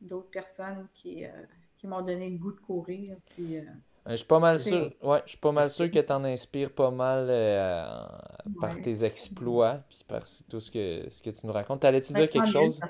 d'autres 0.00 0.30
personnes 0.30 0.88
qui, 0.92 1.24
qui 1.80 1.86
m'ont 1.86 2.02
donné 2.02 2.28
le 2.28 2.36
goût 2.36 2.52
de 2.52 2.60
courir. 2.60 3.16
Puis, 3.30 3.56
euh, 3.56 3.64
je 4.06 4.16
suis 4.16 4.26
pas 4.26 4.38
mal 4.38 4.58
sûr, 4.58 4.90
ouais, 5.02 5.20
je 5.24 5.30
suis 5.30 5.38
pas 5.38 5.52
mal 5.52 5.70
sûr 5.70 5.90
que 5.90 5.98
tu 5.98 6.12
en 6.12 6.24
inspires 6.24 6.70
pas 6.72 6.90
mal 6.90 7.26
euh, 7.28 8.06
par 8.60 8.80
tes 8.80 9.04
exploits 9.04 9.82
puis 9.88 10.04
par 10.08 10.22
tout 10.48 10.60
ce 10.60 10.70
que, 10.70 11.08
ce 11.10 11.22
que 11.22 11.30
tu 11.30 11.46
nous 11.46 11.52
racontes. 11.52 11.80
T'allais-tu 11.80 12.12
dire 12.12 12.28
quelque 12.28 12.48
chose? 12.50 12.80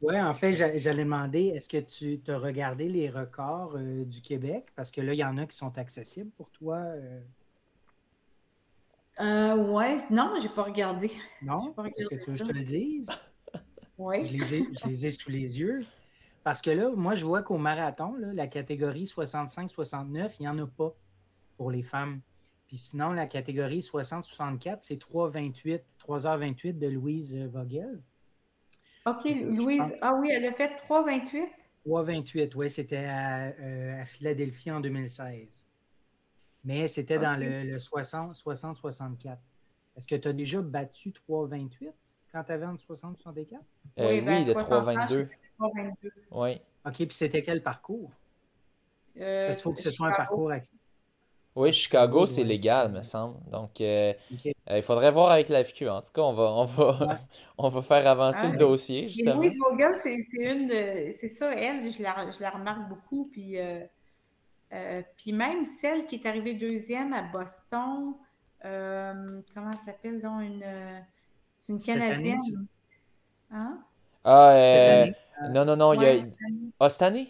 Oui, 0.00 0.20
en 0.20 0.32
fait, 0.32 0.52
j'allais 0.52 1.04
demander, 1.04 1.46
est-ce 1.48 1.68
que 1.68 1.78
tu 1.78 2.20
as 2.28 2.38
regardé 2.38 2.88
les 2.88 3.10
records 3.10 3.74
euh, 3.76 4.04
du 4.04 4.20
Québec? 4.20 4.66
Parce 4.76 4.92
que 4.92 5.00
là, 5.00 5.12
il 5.12 5.18
y 5.18 5.24
en 5.24 5.36
a 5.38 5.46
qui 5.46 5.56
sont 5.56 5.76
accessibles 5.76 6.30
pour 6.36 6.50
toi. 6.50 6.84
Euh... 9.18 9.56
ouais, 9.56 9.96
non, 10.10 10.34
j'ai 10.40 10.50
pas 10.50 10.62
regardé. 10.62 11.10
Non? 11.42 11.74
Est-ce 11.96 12.08
que 12.08 12.14
tu 12.14 12.30
veux 12.30 12.36
que 12.36 12.38
je 12.38 12.44
te 12.44 12.52
le 12.52 12.64
dise? 12.64 13.08
oui. 13.98 14.24
Je 14.24 14.36
les, 14.36 14.54
ai, 14.54 14.66
je 14.70 14.88
les 14.88 15.06
ai 15.06 15.10
sous 15.10 15.30
les 15.30 15.58
yeux. 15.58 15.84
Parce 16.48 16.62
que 16.62 16.70
là, 16.70 16.88
moi, 16.96 17.14
je 17.14 17.26
vois 17.26 17.42
qu'au 17.42 17.58
marathon, 17.58 18.14
la 18.16 18.46
catégorie 18.46 19.04
65-69, 19.04 20.36
il 20.40 20.44
n'y 20.44 20.48
en 20.48 20.58
a 20.58 20.66
pas 20.66 20.96
pour 21.58 21.70
les 21.70 21.82
femmes. 21.82 22.22
Puis 22.66 22.78
sinon, 22.78 23.12
la 23.12 23.26
catégorie 23.26 23.80
60-64, 23.80 24.78
c'est 24.80 24.98
3,28, 24.98 25.82
3h28 26.08 26.78
de 26.78 26.86
Louise 26.86 27.36
Vogel. 27.36 28.00
OK, 29.04 29.24
Louise, 29.26 29.94
ah 30.00 30.14
oui, 30.14 30.30
elle 30.32 30.46
a 30.46 30.54
fait 30.54 30.74
3,28? 30.88 31.48
3,28, 31.86 32.52
oui, 32.54 32.70
c'était 32.70 33.06
euh, 33.06 34.00
à, 34.00 34.06
Philadelphie 34.06 34.70
en 34.70 34.80
2016. 34.80 35.66
Mais 36.64 36.88
c'était 36.88 37.18
dans 37.18 37.38
le, 37.38 37.76
60-64. 37.76 39.36
Est-ce 39.98 40.08
que 40.08 40.14
tu 40.14 40.28
as 40.28 40.32
déjà 40.32 40.62
battu 40.62 41.10
3,28 41.10 41.92
quand 42.32 42.42
tu 42.42 42.52
avais 42.52 42.64
entre 42.64 42.84
60 42.84 43.18
et 43.18 43.22
64? 43.22 43.62
Euh, 43.98 44.08
oui, 44.08 44.22
ben, 44.22 44.42
de 44.46 45.28
3,22. 45.58 46.10
Oui. 46.30 46.60
OK, 46.86 46.94
puis 46.94 47.06
c'était 47.10 47.42
quel 47.42 47.62
parcours? 47.62 48.10
Euh, 49.20 49.52
il 49.56 49.60
faut 49.60 49.72
que 49.72 49.82
ce 49.82 49.90
soit 49.90 50.08
un 50.08 50.12
parcours 50.12 50.52
Oui, 51.56 51.72
Chicago, 51.72 52.26
c'est 52.26 52.44
légal, 52.44 52.92
me 52.92 53.02
semble. 53.02 53.38
Donc, 53.50 53.80
euh, 53.80 54.12
euh, 54.70 54.76
il 54.76 54.82
faudrait 54.82 55.10
voir 55.10 55.32
avec 55.32 55.48
la 55.48 55.64
FQ. 55.64 55.88
En 55.88 56.02
tout 56.02 56.12
cas, 56.14 56.22
on 56.22 56.32
va, 56.32 56.44
on 56.44 56.64
va, 56.64 57.18
on 57.58 57.68
va 57.68 57.82
faire 57.82 58.06
avancer 58.06 58.48
le 58.48 58.56
dossier. 58.56 59.08
Justement. 59.08 59.34
Louise 59.36 59.58
Vogel, 59.58 59.94
c'est 60.02 60.52
une 60.52 61.12
C'est 61.12 61.28
ça, 61.28 61.52
elle, 61.52 61.90
je 61.90 62.02
la, 62.02 62.30
je 62.30 62.40
la 62.40 62.50
remarque 62.50 62.88
beaucoup. 62.88 63.28
Puis, 63.32 63.56
puis 65.16 65.32
même 65.32 65.64
celle 65.64 66.06
qui 66.06 66.16
est 66.16 66.26
arrivée 66.26 66.54
deuxième 66.54 67.12
à 67.12 67.22
Boston, 67.22 68.14
comment 68.62 69.70
elle 69.72 69.78
s'appelle 69.78 70.22
donc 70.22 70.42
une. 70.42 70.64
C'est 71.56 71.72
une 71.72 71.82
Canadienne. 71.82 72.66
Hein? 73.50 73.78
Ah, 74.24 74.50
euh, 74.50 75.06
non, 75.50 75.64
non, 75.64 75.76
non, 75.76 75.92
il 75.94 76.02
y 76.02 76.06
a. 76.06 76.22
Ah, 76.80 76.88
cette 76.88 77.02
année? 77.02 77.28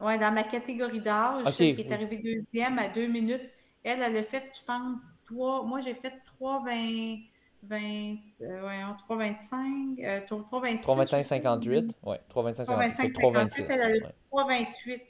Oui, 0.00 0.18
dans 0.18 0.32
ma 0.32 0.42
catégorie 0.42 1.00
d'âge, 1.00 1.44
celle 1.52 1.74
qui 1.74 1.82
est 1.82 1.92
arrivée 1.92 2.18
deuxième 2.18 2.78
à 2.78 2.88
deux 2.88 3.06
minutes, 3.06 3.48
elle, 3.82 4.02
elle 4.02 4.16
a 4.16 4.22
fait, 4.22 4.52
je 4.54 4.64
pense, 4.64 5.16
trois. 5.24 5.62
Moi, 5.62 5.80
j'ai 5.80 5.94
fait 5.94 6.12
3,20. 6.40 7.22
20, 7.62 8.16
euh, 8.42 8.92
3,25, 9.08 10.04
euh, 10.04 10.20
3,26. 10.26 10.82
3,25, 10.82 11.22
58. 11.22 11.96
Oui, 12.04 12.16
3,25, 12.28 12.64
58. 12.64 13.12
3,26. 13.12 13.66
Elle 13.68 13.82
a 13.82 13.88
fait 13.88 14.14
3,28. 14.30 15.00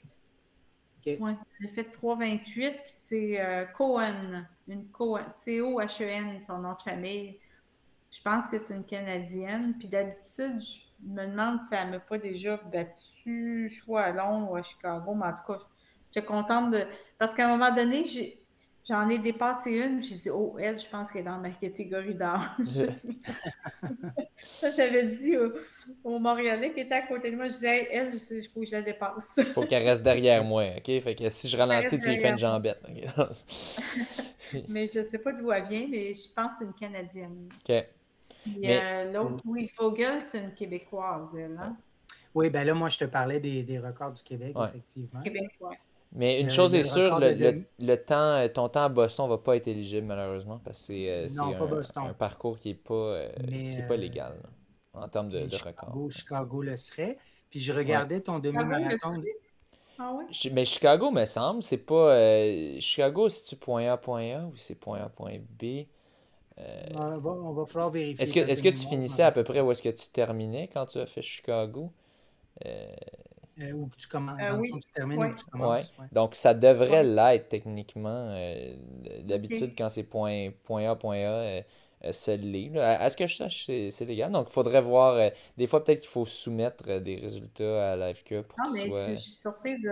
Okay. 1.00 1.18
Ouais, 1.18 1.36
elle 1.60 1.66
a 1.66 1.72
fait 1.72 1.82
3,28, 1.82 2.44
puis 2.44 2.72
c'est 2.88 3.40
euh, 3.40 3.64
Cohen, 3.66 4.44
une 4.66 4.86
Cohen, 4.86 5.28
C-O-H-E-N, 5.28 6.40
son 6.40 6.58
nom 6.58 6.72
de 6.72 6.82
famille. 6.82 7.38
je 8.10 8.20
pense 8.22 8.48
que 8.48 8.58
c'est 8.58 8.74
une 8.74 8.84
Canadienne. 8.84 9.74
Puis 9.78 9.88
d'habitude, 9.88 10.60
je 10.60 10.80
me 11.02 11.26
demande 11.26 11.58
si 11.60 11.74
elle 11.74 11.86
ne 11.88 11.92
m'a 11.92 12.00
pas 12.00 12.18
déjà 12.18 12.56
battu, 12.56 13.70
soit 13.82 14.02
à 14.02 14.12
Londres 14.12 14.52
ou 14.52 14.56
à 14.56 14.62
Chicago. 14.62 15.14
Mais 15.14 15.26
en 15.26 15.34
tout 15.34 15.52
cas, 15.52 15.58
je 16.14 16.20
suis 16.20 16.26
contente 16.26 16.70
de. 16.70 16.84
Parce 17.18 17.34
qu'à 17.34 17.46
un 17.46 17.56
moment 17.56 17.74
donné, 17.74 18.04
j'ai 18.04 18.46
J'en 18.88 19.08
ai 19.08 19.18
dépassé 19.18 19.72
une, 19.72 20.00
j'ai 20.00 20.14
dit, 20.14 20.30
oh, 20.30 20.56
elle, 20.60 20.78
je 20.78 20.86
pense 20.86 21.10
qu'elle 21.10 21.22
est 21.22 21.24
dans 21.24 21.38
ma 21.38 21.50
catégorie 21.50 22.14
d'âge. 22.14 22.38
J'avais 24.76 25.06
dit 25.06 25.36
au, 26.04 26.18
Montréalais 26.20 26.72
qui 26.72 26.80
était 26.80 26.94
à 26.94 27.02
côté 27.02 27.32
de 27.32 27.36
moi, 27.36 27.48
je 27.48 27.54
disais, 27.54 27.88
elle, 27.90 28.14
il 28.14 28.48
faut 28.48 28.60
que 28.60 28.66
je 28.66 28.72
la 28.72 28.82
dépasse. 28.82 29.34
Il 29.38 29.46
faut 29.46 29.66
qu'elle 29.66 29.82
reste 29.82 30.04
derrière 30.04 30.44
moi, 30.44 30.66
OK? 30.76 30.84
Fait 30.84 31.16
que 31.16 31.28
si 31.30 31.48
je 31.48 31.56
ralentis, 31.56 31.98
tu 31.98 32.10
lui 32.10 32.18
fais 32.18 32.30
une 32.30 32.38
jambette. 32.38 32.80
mais 34.68 34.86
je 34.86 35.00
ne 35.00 35.04
sais 35.04 35.18
pas 35.18 35.32
d'où 35.32 35.50
elle 35.50 35.64
vient, 35.64 35.88
mais 35.90 36.14
je 36.14 36.32
pense 36.32 36.52
que 36.52 36.58
c'est 36.58 36.64
une 36.66 36.74
Canadienne. 36.74 37.48
OK. 37.68 37.84
Euh, 38.64 39.12
l'autre, 39.12 39.42
Louise 39.44 39.72
Vogel, 39.78 40.20
c'est 40.20 40.38
une 40.38 40.54
Québécoise, 40.54 41.36
elle, 41.36 41.58
hein? 41.58 41.76
Oui, 42.34 42.50
ben 42.50 42.64
là, 42.64 42.74
moi, 42.74 42.88
je 42.88 42.98
te 42.98 43.04
parlais 43.06 43.40
des, 43.40 43.62
des 43.62 43.78
records 43.78 44.12
du 44.12 44.22
Québec, 44.22 44.54
effectivement. 44.56 45.20
Québec, 45.20 45.50
oui. 45.60 45.74
Mais 46.12 46.40
une 46.40 46.50
chose 46.50 46.74
est 46.74 46.82
sûre, 46.82 47.18
le, 47.20 47.94
temps, 47.96 48.36
euh, 48.36 48.48
ton 48.48 48.68
temps 48.68 48.84
à 48.84 48.88
Boston 48.88 49.28
va 49.28 49.38
pas 49.38 49.56
être 49.56 49.68
éligible 49.68 50.06
malheureusement 50.06 50.60
parce 50.64 50.78
que 50.78 50.84
c'est 50.86 51.08
euh, 51.10 51.82
un, 51.96 52.14
parcours 52.14 52.58
qui 52.58 52.68
n'est 52.68 52.74
pas, 52.74 52.94
euh, 52.94 53.28
pas 53.86 53.96
légal 53.96 54.34
en 54.94 55.08
termes 55.08 55.30
de, 55.30 55.46
de 55.46 55.56
record. 55.56 55.94
Chicago 56.10 56.62
le 56.62 56.76
serait. 56.76 57.18
Puis 57.50 57.60
je 57.60 57.72
regardais 57.72 58.20
ton 58.20 58.38
demi-marathon. 58.38 59.22
Ah 59.98 60.12
ouais? 60.12 60.24
Mais 60.52 60.64
Chicago, 60.64 61.10
me 61.10 61.24
semble, 61.24 61.62
c'est 61.62 61.78
pas. 61.78 62.16
Chicago, 62.80 63.28
c'est-tu 63.28 63.56
point 63.56 63.90
A, 63.92 63.96
point 63.96 64.36
A 64.36 64.44
ou 64.44 64.56
c'est 64.56 64.74
point 64.74 65.00
A, 65.00 65.08
point 65.08 65.38
B? 65.38 65.86
On 66.58 67.18
va, 67.18 67.30
on, 67.30 67.52
va, 67.52 67.66
falloir 67.66 67.90
vérifier. 67.90 68.22
Est-ce 68.22 68.32
que, 68.32 68.40
est 68.40 68.62
que 68.62 68.68
tu 68.68 68.86
finissais 68.86 69.22
à 69.22 69.32
peu 69.32 69.44
près 69.44 69.60
où 69.60 69.70
est-ce 69.70 69.82
que 69.82 69.90
tu 69.90 70.08
terminais 70.08 70.68
quand 70.72 70.86
tu 70.86 70.98
as 70.98 71.06
fait 71.06 71.22
Chicago? 71.22 71.92
Euh, 72.64 73.72
ou 73.72 73.86
que 73.86 73.96
tu 73.96 74.08
commences, 74.08 74.40
euh, 74.40 74.56
oui. 74.56 74.70
tu 74.72 74.92
termines 74.92 75.24
ou 75.24 75.30
que 75.30 75.38
tu 75.38 75.46
commences. 75.46 75.92
Donc, 76.12 76.34
ça 76.34 76.54
devrait 76.54 77.04
l'être 77.04 77.48
techniquement. 77.48 78.28
Euh, 78.30 78.74
d'habitude, 79.22 79.72
quand 79.76 79.88
c'est 79.88 80.04
point, 80.04 80.50
point, 80.64 80.90
A, 80.90 80.96
point 80.96 81.18
A, 81.18 81.62
c'est 82.12 82.36
l'est. 82.36 82.76
À, 82.78 83.08
ce 83.10 83.16
que 83.16 83.26
je 83.26 83.36
sache, 83.36 83.66
c'est 83.66 84.04
légal. 84.04 84.30
Donc, 84.32 84.48
il 84.50 84.52
faudrait 84.52 84.82
voir. 84.82 85.30
des 85.56 85.66
fois, 85.66 85.82
peut-être 85.82 86.00
qu'il 86.00 86.08
faut 86.08 86.26
soumettre 86.26 87.00
des 87.00 87.16
résultats 87.16 87.92
à 87.92 87.96
l'AFQ 87.96 88.42
pour 88.42 88.58
Non, 88.58 88.70
mais 88.72 88.90
je, 88.90 89.20
suis 89.20 89.30
surprise 89.32 89.82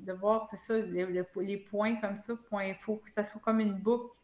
de, 0.00 0.12
voir, 0.12 0.42
c'est 0.42 0.56
ça, 0.56 0.78
les, 0.78 1.56
points 1.56 1.96
comme 1.96 2.16
ça, 2.16 2.34
point, 2.48 2.66
il 2.66 2.74
faut 2.74 2.96
que 2.96 3.10
ça 3.10 3.24
soit 3.24 3.40
comme 3.40 3.60
une 3.60 3.74
boucle. 3.74 4.16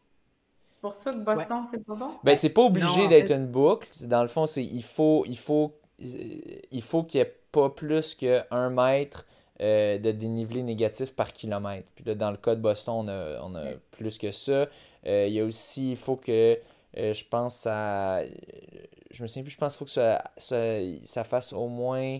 C'est 0.69 0.81
pour 0.81 0.93
ça 0.93 1.11
que 1.11 1.17
Boston, 1.17 1.63
c'est 1.69 1.83
pas 1.83 1.95
bon? 1.95 2.11
Ben, 2.23 2.35
c'est 2.35 2.51
pas 2.51 2.61
obligé 2.61 3.07
d'être 3.07 3.31
une 3.31 3.47
boucle. 3.47 3.87
Dans 4.05 4.21
le 4.21 4.27
fond, 4.27 4.45
c'est 4.45 4.63
il 4.63 4.83
faut, 4.83 5.23
il 5.25 5.37
faut, 5.37 5.73
il 5.97 6.81
faut 6.83 7.03
qu'il 7.03 7.17
y 7.17 7.21
ait 7.21 7.35
pas 7.51 7.69
plus 7.69 8.13
que 8.13 8.43
1 8.51 8.69
mètre 8.69 9.25
euh, 9.61 9.97
de 9.97 10.11
dénivelé 10.11 10.61
négatif 10.61 11.15
par 11.15 11.33
kilomètre. 11.33 11.91
Puis 11.95 12.05
là, 12.05 12.13
dans 12.13 12.29
le 12.29 12.37
cas 12.37 12.53
de 12.53 12.61
Boston, 12.61 13.09
on 13.09 13.55
a, 13.55 13.71
plus 13.89 14.19
que 14.19 14.31
ça. 14.31 14.67
Euh, 15.07 15.25
il 15.27 15.33
y 15.33 15.39
a 15.39 15.43
aussi, 15.43 15.91
il 15.91 15.97
faut 15.97 16.17
que, 16.17 16.59
euh, 16.97 17.13
je 17.13 17.25
pense, 17.25 17.65
à. 17.65 18.21
Je 19.09 19.23
me 19.23 19.27
souviens 19.27 19.43
plus, 19.43 19.51
je 19.51 19.57
pense 19.57 19.73
qu'il 19.73 19.79
faut 19.79 19.85
que 19.85 19.91
ça, 19.91 20.23
ça, 20.37 21.23
fasse 21.23 21.51
au 21.51 21.67
moins. 21.67 22.19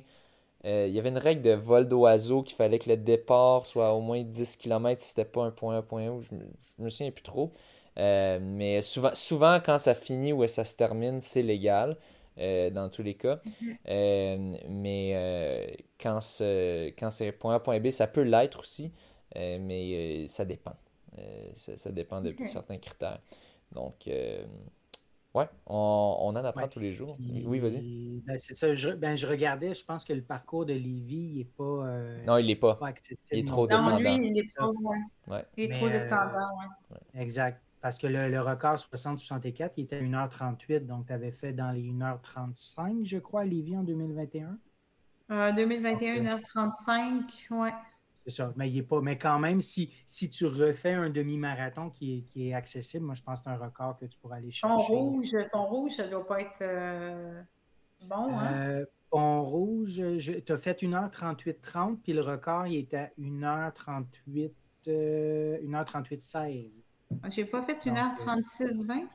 il 0.64 0.90
y 0.90 0.98
avait 0.98 1.10
une 1.10 1.20
règle 1.20 1.44
de 1.44 1.52
vol 1.52 1.88
d'oiseau 1.88 2.42
qu'il 2.42 2.56
fallait 2.56 2.80
que 2.80 2.90
le 2.90 2.98
départ 2.98 3.68
soit 3.68 3.94
au 3.94 4.02
moins 4.02 4.24
10 4.24 4.58
km 4.58 5.00
si 5.00 5.10
c'était 5.10 5.24
pas 5.24 5.44
un 5.44 5.52
point 5.52 5.78
1, 5.78 5.82
point 5.84 6.10
1, 6.10 6.22
je, 6.22 6.30
je 6.78 6.84
me 6.84 6.90
souviens 6.90 7.12
plus 7.12 7.24
trop. 7.24 7.54
Mais 7.98 8.82
souvent, 8.82 9.14
souvent, 9.14 9.60
quand 9.64 9.80
ça 9.80 9.94
finit 9.96 10.34
ou 10.34 10.46
ça 10.48 10.66
se 10.66 10.76
termine, 10.76 11.22
c'est 11.22 11.44
légal. 11.44 11.98
Euh, 12.40 12.70
dans 12.70 12.88
tous 12.88 13.04
les 13.04 13.16
cas. 13.16 13.42
Mhm. 13.62 13.78
Euh, 13.90 14.58
mais 14.70 15.12
euh, 15.14 15.66
quand, 16.00 16.20
quand 16.98 17.10
c'est 17.10 17.32
point 17.34 17.56
A, 17.56 17.60
point 17.60 17.80
B, 17.80 17.90
ça 17.90 18.08
peut 18.08 18.22
l'être 18.22 18.62
aussi, 18.62 18.94
mais 19.36 20.26
ça 20.28 20.46
dépend. 20.46 20.76
Ça, 21.56 21.92
dépend 21.92 22.22
de 22.22 22.34
certains 22.46 22.78
critères. 22.78 23.20
Donc, 23.74 24.08
ouais, 24.08 25.46
on, 25.66 26.18
on, 26.22 26.30
en 26.30 26.36
apprend 26.36 26.68
tous 26.70 26.80
les 26.80 26.94
jours. 26.94 27.18
oui, 27.20 27.60
vas-y. 27.60 28.22
Ben, 28.26 28.38
c'est 28.38 28.56
ça. 28.56 28.74
Je, 28.74 28.92
ben, 28.92 29.18
je 29.18 29.28
regardais, 29.28 29.74
je 29.74 29.84
pense 29.84 30.06
que 30.06 30.14
le 30.14 30.22
parcours 30.22 30.66
de 30.66 30.74
Lévis 30.74 31.34
n'est 31.36 31.44
pas. 31.44 32.00
non, 32.26 32.38
il 32.38 32.48
n'est 32.48 32.56
pas. 32.56 32.80
Il 33.34 33.40
est 33.40 33.48
trop 33.48 33.68
descendant. 33.68 34.00
Non, 34.00 34.18
lui, 34.18 34.30
il 34.30 34.38
est 34.38 34.56
pas. 34.56 34.72
Ouais. 35.28 35.46
Il 35.58 35.66
est 35.66 35.78
trop 35.78 35.90
descendant, 35.90 36.48
ouais. 36.58 37.22
Exact. 37.22 37.62
Parce 37.82 37.98
que 37.98 38.08
le, 38.08 38.42
record 38.42 38.76
60-64, 38.76 39.72
il 39.78 39.86
était 39.86 39.98
à 39.98 40.02
1h38, 40.02 40.86
donc 40.86 41.08
tu 41.08 41.14
avais 41.14 41.32
fait 41.32 41.54
dans 41.54 41.72
les 41.72 41.84
1h35, 41.84 43.06
je 43.06 43.18
crois, 43.20 43.42
à 43.42 43.46
Lévis 43.46 43.78
en 43.78 43.84
2021. 43.84 44.58
Euh, 45.32 45.52
2021, 45.54 46.24
1h35, 46.24 47.52
ouais. 47.52 47.72
C'est 48.26 48.32
ça. 48.32 48.52
Mais, 48.58 48.70
il 48.70 48.78
est 48.80 48.84
pas, 48.84 49.00
mais 49.00 49.18
quand 49.18 49.40
même, 49.40 49.62
si, 49.62 49.94
si 50.06 50.30
tu 50.30 50.46
refais 50.46 50.92
un 50.94 51.10
demi-marathon 51.10 51.90
qui 51.90 52.18
est, 52.18 52.22
qui 52.24 52.50
est 52.50 52.54
accessible, 52.54 53.06
moi, 53.06 53.16
je 53.16 53.24
pense 53.24 53.40
que 53.40 53.46
c'est 53.46 53.52
un 53.52 53.58
record 53.58 53.98
que 53.98 54.06
tu 54.06 54.20
pourras 54.20 54.36
aller 54.38 54.52
chercher. 54.52 54.76
Pont 54.76 54.84
rouge, 54.84 55.32
ton 55.54 55.64
rouge, 55.66 55.92
ça 55.94 56.06
ne 56.06 56.12
doit 56.12 56.28
pas 56.28 56.42
être 56.42 56.62
euh, 56.62 57.42
bon, 58.08 58.38
hein? 58.38 58.54
Euh, 58.54 58.86
pont 59.10 59.44
rouge, 59.44 60.04
tu 60.46 60.52
as 60.52 60.58
fait 60.58 60.82
1h38-30, 60.82 62.00
puis 62.02 62.12
le 62.12 62.22
record, 62.22 62.68
il 62.68 62.76
est 62.80 62.94
à 62.94 63.10
1h38, 63.18 64.52
1h38-16. 64.86 66.84
J'ai 67.32 67.46
pas 67.46 67.62
fait 67.64 67.78
1h36-20. 67.86 69.08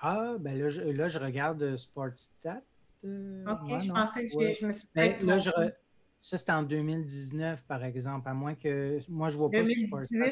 Ah, 0.00 0.36
ben 0.38 0.58
là, 0.58 0.68
je, 0.68 0.82
là, 0.82 1.08
je 1.08 1.18
regarde 1.18 1.62
euh, 1.62 1.76
Sportstat. 1.76 2.62
Euh, 3.04 3.44
ok, 3.46 3.80
je 3.80 3.92
pensais 3.92 4.28
que 4.28 4.52
je 4.52 4.66
me 4.66 4.72
suis 4.72 4.88
ben, 4.94 5.26
là, 5.26 5.38
je 5.38 5.50
Ça, 6.20 6.36
c'était 6.36 6.52
en 6.52 6.62
2019, 6.62 7.64
par 7.64 7.84
exemple, 7.84 8.28
à 8.28 8.34
moins 8.34 8.54
que. 8.54 8.98
Moi, 9.08 9.28
je 9.28 9.36
vois 9.36 9.50
pas 9.50 9.66
Sportstat. 9.66 10.24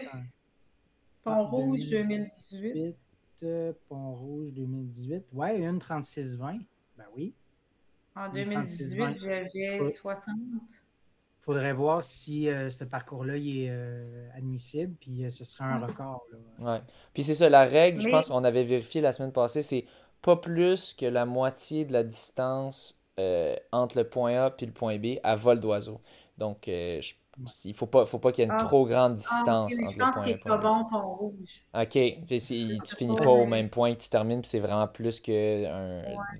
Pont 1.25 1.47
Rouge 1.47 1.91
2018. 1.91 2.97
Euh, 3.43 3.73
Pont 3.89 4.15
Rouge 4.15 4.53
2018. 4.53 5.25
Ouais, 5.33 5.59
une 5.59 5.79
36-20. 5.79 6.61
Ben 6.97 7.05
oui. 7.15 7.35
En 8.15 8.31
2018, 8.31 9.19
j'avais 9.21 9.85
60 9.85 10.35
faudrait 11.47 11.73
voir 11.73 12.03
si 12.03 12.49
euh, 12.49 12.71
ce 12.71 12.83
parcours-là 12.83 13.37
est 13.37 13.69
euh, 13.71 14.29
admissible, 14.37 14.95
puis 15.01 15.25
euh, 15.25 15.31
ce 15.31 15.45
serait 15.45 15.65
un 15.65 15.79
record. 15.79 16.27
Ouais. 16.59 16.81
Puis 17.15 17.23
c'est 17.23 17.37
ça, 17.37 17.49
la 17.49 17.65
règle, 17.65 18.01
je 18.01 18.09
pense 18.09 18.29
qu'on 18.29 18.43
avait 18.43 18.65
vérifié 18.65 19.01
la 19.01 19.13
semaine 19.13 19.33
passée, 19.33 19.63
c'est 19.63 19.87
pas 20.23 20.37
plus 20.37 20.93
que 20.93 21.07
la 21.07 21.25
moitié 21.25 21.85
de 21.85 21.93
la 21.93 22.03
distance 22.03 23.01
entre 23.73 23.97
le 23.97 24.05
point 24.05 24.35
A 24.35 24.55
et 24.59 24.67
le 24.67 24.73
point 24.73 24.99
B 24.99 25.19
à 25.23 25.37
vol 25.37 25.61
d'oiseau. 25.61 26.01
Donc, 26.37 26.67
il 26.67 27.01
ne 27.65 27.73
faut 27.73 27.87
pas, 27.87 28.05
faut 28.05 28.19
pas 28.19 28.33
qu'il 28.33 28.45
y 28.45 28.47
ait 28.47 28.51
une 28.51 28.59
ah. 28.61 28.65
trop 28.65 28.85
grande 28.85 29.13
ah, 29.13 29.15
distance 29.15 29.73
entre 29.73 29.99
le 29.99 30.13
point 30.13 30.23
A 30.23 30.29
et 30.29 30.33
le 30.33 30.39
point 30.39 30.57
B. 30.57 30.61
pas 30.61 30.69
bon 30.69 30.85
pour 30.91 31.03
rouge. 31.17 31.65
OK. 31.75 32.39
Si, 32.41 32.79
tu 32.85 32.97
finis 32.97 33.17
pas 33.17 33.31
au 33.31 33.47
même 33.47 33.71
point 33.71 33.95
que 33.95 34.01
tu 34.01 34.11
termines, 34.11 34.41
puis 34.41 34.51
c'est 34.51 34.59
vraiment 34.59 34.89
plus 34.89 35.21
que 35.21 35.65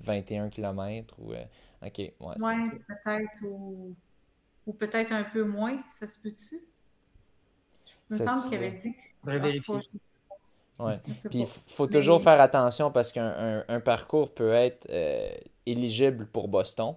21 0.03 0.49
km. 0.49 1.15
Ou, 1.17 1.31
OK. 1.31 1.97
Ouais, 1.97 2.13
ouais 2.19 2.69
peut-être. 2.87 3.43
Ou 3.43 3.95
ou 4.67 4.73
peut-être 4.73 5.11
un 5.13 5.23
peu 5.23 5.43
moins, 5.43 5.81
ça 5.89 6.07
se 6.07 6.19
peut-tu? 6.21 6.61
Il 8.09 8.17
me 8.17 8.25
semble 8.25 8.43
qu'il 8.49 8.57
avait 8.57 8.71
dit 8.71 8.93
que 8.93 9.01
c'est 9.01 9.39
vérifier. 9.39 9.99
Oui. 10.79 10.93
Puis 11.03 11.39
il 11.39 11.47
faut 11.47 11.87
toujours 11.87 12.21
faire 12.21 12.39
attention 12.39 12.91
parce 12.91 13.11
qu'un 13.11 13.63
un, 13.67 13.79
parcours 13.79 14.29
peut 14.29 14.53
être 14.53 14.87
euh, 14.91 15.29
éligible 15.65 16.27
pour 16.27 16.47
Boston. 16.47 16.93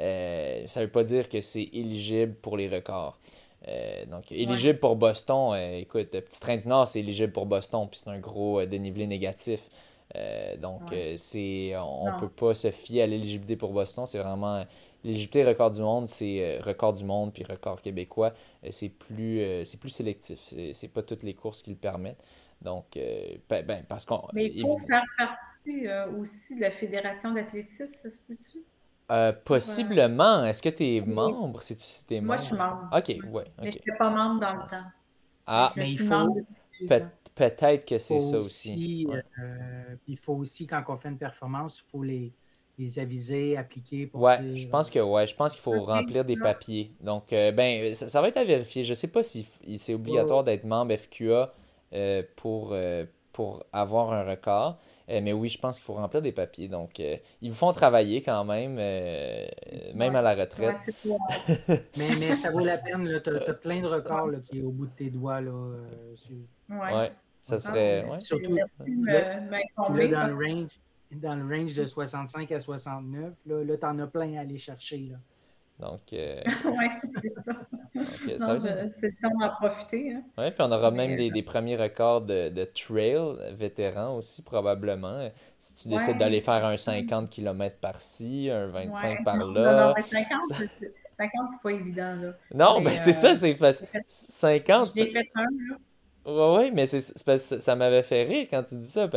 Euh, 0.00 0.66
ça 0.66 0.80
ne 0.80 0.86
veut 0.86 0.90
pas 0.90 1.04
dire 1.04 1.28
que 1.28 1.40
c'est 1.40 1.68
éligible 1.72 2.34
pour 2.34 2.56
les 2.56 2.68
records. 2.68 3.18
Euh, 3.68 4.04
donc, 4.06 4.32
éligible 4.32 4.80
pour 4.80 4.96
Boston, 4.96 5.54
écoute, 5.54 6.10
Petit 6.10 6.40
Train 6.40 6.56
du 6.56 6.66
Nord, 6.66 6.88
c'est 6.88 7.00
éligible 7.00 7.32
pour 7.32 7.46
Boston, 7.46 7.86
puis 7.88 8.00
c'est 8.02 8.10
un 8.10 8.18
gros 8.18 8.64
dénivelé 8.64 9.06
négatif. 9.06 9.68
donc, 10.60 10.92
c'est 11.16 11.76
on 11.76 12.12
ne 12.12 12.18
peut 12.18 12.34
pas 12.40 12.54
se 12.54 12.70
fier 12.70 13.02
à 13.02 13.06
l'éligibilité 13.06 13.56
pour 13.56 13.72
Boston. 13.72 14.06
C'est 14.06 14.18
vraiment 14.18 14.64
L'éligibilité 15.02 15.44
record 15.44 15.70
du 15.70 15.80
monde, 15.80 16.08
c'est 16.08 16.58
euh, 16.58 16.60
record 16.62 16.92
du 16.92 17.04
monde 17.04 17.32
puis 17.32 17.42
record 17.44 17.80
québécois. 17.80 18.32
Euh, 18.64 18.68
c'est 18.70 18.90
plus, 18.90 19.40
euh, 19.40 19.64
c'est 19.64 19.80
plus 19.80 19.90
sélectif. 19.90 20.52
C'est 20.72 20.88
pas 20.88 21.02
toutes 21.02 21.22
les 21.22 21.34
courses 21.34 21.62
qui 21.62 21.70
le 21.70 21.76
permettent. 21.76 22.22
Donc, 22.60 22.84
ben, 23.48 23.64
ben, 23.64 23.84
parce 23.88 24.04
qu'on. 24.04 24.28
Mais 24.34 24.46
il 24.46 24.60
faut 24.60 24.76
faire 24.76 25.02
partie 25.16 25.86
aussi 26.18 26.56
de 26.56 26.60
la 26.60 26.70
Fédération 26.70 27.32
d'athlétisme, 27.32 27.86
ça 27.86 28.10
se 28.10 28.18
peut-tu? 28.26 28.58
possiblement. 29.44 30.44
Est-ce 30.44 30.60
que 30.60 30.68
tu 30.68 30.84
es 30.84 31.00
membre? 31.00 31.62
Si 31.62 31.74
tu 32.06 32.14
es 32.14 32.20
Moi, 32.20 32.36
je 32.36 32.42
suis 32.42 32.54
membre. 32.54 32.90
OK, 32.92 33.08
ouais. 33.32 33.44
Mais 33.58 33.70
je 33.70 33.78
n'étais 33.78 33.92
pas 33.98 34.10
membre 34.10 34.40
dans 34.40 34.52
le 34.52 34.68
temps. 34.68 34.84
Ah, 35.46 35.72
mais 35.74 35.90
il 35.90 35.98
faut. 35.98 36.46
Peut-être 37.34 37.86
que 37.86 37.98
c'est 37.98 38.18
ça 38.18 38.36
aussi. 38.36 39.08
il 40.06 40.18
faut 40.18 40.34
aussi, 40.34 40.66
quand 40.66 40.84
on 40.88 40.98
fait 40.98 41.08
une 41.08 41.16
performance, 41.16 41.78
il 41.78 41.90
faut 41.90 42.02
les, 42.02 42.34
les 42.80 42.98
aviser, 42.98 43.56
appliquer 43.56 44.06
pour 44.06 44.22
Ouais, 44.22 44.56
je 44.56 44.66
pense 44.66 44.90
que 44.90 44.98
ouais, 44.98 45.26
je 45.26 45.34
pense 45.34 45.52
qu'il 45.52 45.62
faut 45.62 45.84
remplir 45.84 46.24
des 46.24 46.36
papiers. 46.36 46.90
Donc 47.00 47.32
euh, 47.32 47.52
ben 47.52 47.94
ça, 47.94 48.20
va 48.20 48.28
être 48.28 48.38
à 48.38 48.44
vérifier. 48.44 48.84
Je 48.84 48.94
sais 48.94 49.08
pas 49.08 49.22
si 49.22 49.46
c'est 49.76 49.94
obligatoire 49.94 50.44
d'être 50.44 50.64
membre 50.64 50.96
FQA 50.96 51.52
euh, 51.92 52.22
pour, 52.36 52.70
euh, 52.72 53.04
pour 53.32 53.64
avoir 53.72 54.12
un 54.12 54.24
record. 54.24 54.78
Euh, 55.10 55.20
mais 55.22 55.32
oui, 55.32 55.48
je 55.48 55.58
pense 55.58 55.76
qu'il 55.76 55.84
faut 55.84 55.94
remplir 55.94 56.22
des 56.22 56.32
papiers. 56.32 56.68
Donc, 56.68 57.00
euh, 57.00 57.16
ils 57.42 57.50
vous 57.50 57.56
font 57.56 57.72
travailler 57.72 58.22
quand 58.22 58.44
même, 58.44 58.76
euh, 58.78 59.46
même 59.94 60.14
à 60.14 60.22
la 60.22 60.34
retraite. 60.34 60.76
mais, 61.96 62.08
mais, 62.18 62.34
ça 62.34 62.50
vaut 62.50 62.60
la 62.60 62.78
peine. 62.78 63.20
Tu 63.22 63.30
as, 63.30 63.54
plein 63.54 63.80
de 63.80 63.88
records 63.88 64.28
là, 64.28 64.38
qui 64.38 64.60
est 64.60 64.62
au 64.62 64.70
bout 64.70 64.86
de 64.86 64.92
tes 64.92 65.10
doigts. 65.10 65.40
Là, 65.40 65.52
ouais. 66.68 67.12
ça 67.40 67.58
serait. 67.58 68.06
Surtout 68.20 68.54
là, 68.54 68.66
dans, 69.76 69.88
le 69.94 70.06
range, 70.06 70.70
dans 71.12 71.34
le 71.34 71.44
range 71.44 71.74
de 71.74 71.84
65 71.84 72.52
à 72.52 72.60
69, 72.60 73.32
là, 73.46 73.64
là 73.64 73.76
tu 73.76 73.86
en 73.86 73.98
as 73.98 74.06
plein 74.06 74.36
à 74.36 74.40
aller 74.40 74.58
chercher. 74.58 75.08
Là. 75.10 75.16
Donc, 75.80 76.00
euh... 76.12 76.40
oui, 76.64 76.86
c'est 77.00 77.28
ça. 77.28 77.52
Euh, 77.96 78.88
c'est 78.90 79.08
le 79.08 79.14
temps 79.20 79.36
d'en 79.38 79.50
profiter. 79.54 80.12
Hein. 80.12 80.22
Oui, 80.38 80.50
puis 80.50 80.60
on 80.60 80.70
aura 80.70 80.90
même 80.90 81.16
des, 81.16 81.30
des, 81.30 81.42
premiers 81.42 81.76
records 81.76 82.22
de, 82.22 82.48
de, 82.50 82.64
trail 82.64 83.18
vétérans 83.56 84.16
aussi, 84.16 84.42
probablement. 84.42 85.30
Si 85.58 85.82
tu 85.82 85.88
décides 85.88 86.18
d'aller 86.18 86.40
faire 86.40 86.64
un 86.64 86.76
50 86.76 87.30
km 87.30 87.76
par-ci, 87.80 88.50
un 88.50 88.66
25 88.66 89.24
par 89.24 89.38
là. 89.38 89.88
Non, 89.88 89.94
mais 89.96 90.02
50, 90.02 90.28
50 91.12 91.50
c'est 91.50 91.62
pas 91.62 91.72
évident. 91.72 92.14
Là. 92.14 92.32
Non, 92.54 92.80
mais, 92.80 92.96
c'est 92.96 93.12
ça, 93.12 93.34
c'est 93.34 93.54
facile. 93.54 93.86
50. 94.06 94.92
J'ai 94.94 95.10
fait 95.10 95.30
un, 95.34 95.42
là. 95.42 95.76
Oui, 96.26 96.64
oui, 96.64 96.70
mais 96.72 96.86
c'est, 96.86 97.00
ça 97.00 97.76
m'avait 97.76 98.02
fait 98.02 98.24
rire 98.24 98.46
quand 98.50 98.62
tu 98.62 98.76
dis 98.76 98.88
ça. 98.88 99.08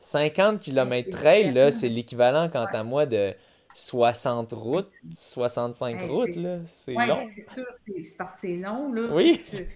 50 0.00 0.60
km 0.60 1.10
trail, 1.10 1.52
là, 1.52 1.70
c'est 1.70 1.88
l'équivalent, 1.88 2.48
quant 2.48 2.64
à 2.64 2.82
moi, 2.82 3.06
de 3.06 3.34
60 3.74 4.52
routes, 4.52 4.90
65 5.12 6.02
routes, 6.10 6.36
là. 6.36 6.58
C'est 6.64 6.96
ouais, 6.96 7.06
long. 7.06 7.20
c'est 7.26 7.44
sûr, 7.52 7.66
c'est 7.72 8.16
parce 8.16 8.34
que 8.34 8.40
c'est 8.40 8.56
long, 8.56 8.92
là. 8.92 9.08
Oui. 9.12 9.40
c'est... 9.46 9.68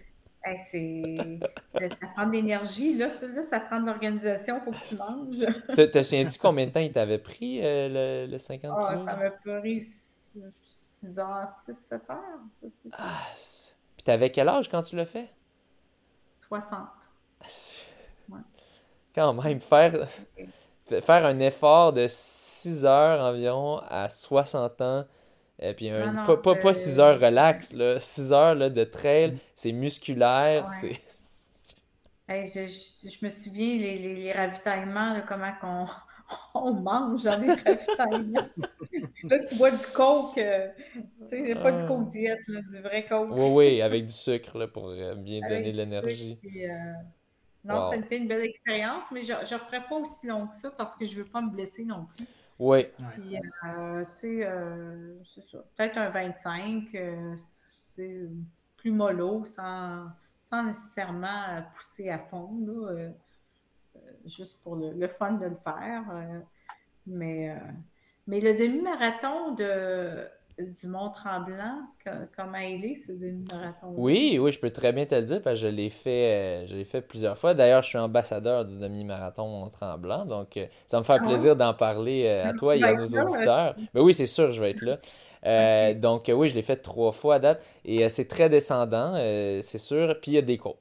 ça 2.00 2.06
prend 2.14 2.26
de 2.26 2.32
l'énergie, 2.32 2.96
là. 2.96 3.10
Ça, 3.10 3.28
là, 3.28 3.42
ça 3.42 3.60
prend 3.60 3.80
de 3.80 3.86
l'organisation, 3.86 4.58
il 4.58 4.62
faut 4.62 4.70
que 4.72 4.88
tu 4.88 4.96
manges. 4.96 5.74
Te, 5.76 5.82
te 5.82 6.02
souviens-tu 6.02 6.38
combien 6.38 6.66
de 6.66 6.72
temps 6.72 6.80
il 6.80 6.92
t'avait 6.92 7.18
pris, 7.18 7.60
euh, 7.62 8.24
le, 8.26 8.32
le, 8.32 8.38
50 8.38 8.70
oh, 8.74 8.84
ah, 8.88 8.96
Ça 8.96 9.16
m'a 9.16 9.30
pris 9.30 9.82
6 9.82 11.18
heures, 11.18 11.48
6, 11.48 11.74
7 11.74 12.10
heures. 12.10 12.18
Ça, 12.50 12.66
ah, 12.92 13.02
puis 13.94 14.04
t'avais 14.04 14.30
quel 14.30 14.48
âge 14.48 14.70
quand 14.70 14.82
tu 14.82 14.96
l'as 14.96 15.06
fait? 15.06 15.28
60. 16.36 16.80
Quand 19.14 19.32
même, 19.34 19.60
faire, 19.60 19.92
faire 20.88 21.24
un 21.24 21.38
effort 21.40 21.92
de 21.92 22.06
6 22.08 22.84
heures 22.84 23.20
environ 23.20 23.80
à 23.88 24.08
60 24.08 24.80
ans. 24.80 25.04
Et 25.60 25.72
puis 25.72 25.90
pas, 26.44 26.54
pas, 26.56 26.74
6 26.74 26.98
heures 26.98 27.20
relax, 27.20 27.72
là. 27.72 28.00
6 28.00 28.32
heures 28.32 28.54
là, 28.54 28.70
de 28.70 28.84
trail, 28.84 29.32
mm. 29.32 29.38
c'est 29.54 29.72
musculaire, 29.72 30.66
c'est... 30.80 31.00
je, 32.44 33.08
je, 33.08 33.24
me 33.24 33.30
souviens, 33.30 33.78
les, 33.78 33.98
les, 33.98 34.14
les 34.16 34.32
ravitaillements, 34.32 35.20
comment 35.28 35.52
qu'on 35.60 35.86
on 36.54 36.72
mange 36.72 37.24
dans 37.24 37.40
les 37.40 37.52
ravitaillements. 37.66 38.48
là, 39.24 39.36
tu 39.48 39.56
bois 39.56 39.70
du 39.70 39.86
coke, 39.94 40.38
euh, 40.38 40.68
tu 41.20 41.46
sais, 41.46 41.54
pas 41.54 41.72
du 41.72 41.82
ah. 41.82 41.86
coke 41.86 42.06
diète, 42.08 42.40
du 42.48 42.80
vrai 42.80 43.06
coke. 43.06 43.30
Oui, 43.32 43.50
oui, 43.50 43.82
avec 43.82 44.06
du 44.06 44.12
sucre 44.12 44.58
là, 44.58 44.66
pour 44.66 44.88
euh, 44.88 45.14
bien 45.14 45.40
donner 45.48 45.72
de 45.72 45.76
l'énergie. 45.76 46.38
Euh, 46.44 46.68
non, 47.64 47.80
ça 47.80 47.94
a 47.94 47.96
été 47.96 48.16
une 48.16 48.28
belle 48.28 48.44
expérience, 48.44 49.10
mais 49.10 49.24
je 49.24 49.32
ne 49.32 49.38
referai 49.38 49.82
pas 49.88 49.96
aussi 49.96 50.26
long 50.26 50.46
que 50.46 50.54
ça 50.54 50.70
parce 50.70 50.94
que 50.96 51.04
je 51.04 51.18
ne 51.18 51.22
veux 51.22 51.30
pas 51.30 51.40
me 51.40 51.50
blesser 51.50 51.84
non 51.84 52.06
plus. 52.14 52.26
Oui. 52.58 52.86
Puis, 53.14 53.36
euh, 53.64 54.04
tu 54.04 54.12
sais, 54.12 54.46
euh, 54.46 55.16
c'est 55.24 55.42
ça. 55.42 55.64
Peut-être 55.76 55.98
un 55.98 56.10
25, 56.10 56.94
euh, 56.94 57.34
plus 58.76 58.92
mollo, 58.92 59.44
sans, 59.44 60.06
sans 60.40 60.62
nécessairement 60.64 61.64
pousser 61.74 62.10
à 62.10 62.18
fond, 62.18 62.50
là, 62.66 63.10
juste 64.26 64.62
pour 64.62 64.76
le, 64.76 65.08
fun 65.08 65.32
de 65.32 65.46
le 65.46 65.56
faire. 65.56 66.04
mais, 67.06 67.56
mais 68.26 68.40
le 68.40 68.54
demi-marathon 68.54 69.52
de 69.54 70.28
du 70.58 70.86
Mont-Tremblant, 70.86 71.80
comment 72.36 72.58
il 72.58 72.84
est, 72.84 72.94
ce 72.94 73.12
demi-marathon? 73.12 73.92
Oui, 73.96 74.38
oui, 74.40 74.52
je 74.52 74.60
peux 74.60 74.70
très 74.70 74.92
bien 74.92 75.04
te 75.04 75.14
le 75.14 75.22
dire, 75.22 75.42
parce 75.42 75.56
que 75.56 75.66
je 75.66 75.66
l'ai 75.66 75.90
fait, 75.90 76.32
euh, 76.32 76.66
je 76.66 76.76
l'ai 76.76 76.84
fait 76.84 77.00
plusieurs 77.00 77.36
fois. 77.36 77.54
D'ailleurs, 77.54 77.82
je 77.82 77.88
suis 77.88 77.98
ambassadeur 77.98 78.64
du 78.64 78.78
demi-marathon 78.78 79.48
Mont-Tremblant, 79.48 80.24
donc 80.26 80.56
euh, 80.56 80.66
ça 80.86 80.98
me 80.98 81.02
fait 81.02 81.16
ah 81.18 81.24
plaisir 81.24 81.56
d'en 81.56 81.74
parler 81.74 82.24
euh, 82.26 82.50
à 82.50 82.52
toi 82.52 82.76
et 82.76 82.84
à 82.84 82.94
nos 82.94 83.06
auditeurs. 83.06 83.74
Mais 83.94 84.00
oui, 84.00 84.14
c'est 84.14 84.26
sûr, 84.26 84.52
je 84.52 84.60
vais 84.60 84.70
être 84.70 84.82
là. 84.82 85.94
Donc 85.94 86.30
oui, 86.32 86.48
je 86.48 86.54
l'ai 86.54 86.62
fait 86.62 86.76
trois 86.76 87.12
fois 87.12 87.34
à 87.36 87.38
date 87.40 87.64
et 87.84 88.08
c'est 88.08 88.28
très 88.28 88.48
descendant, 88.48 89.14
c'est 89.60 89.78
sûr. 89.78 90.18
Puis 90.20 90.32
il 90.32 90.34
y 90.34 90.38
a 90.38 90.42
des 90.42 90.56
côtes, 90.56 90.78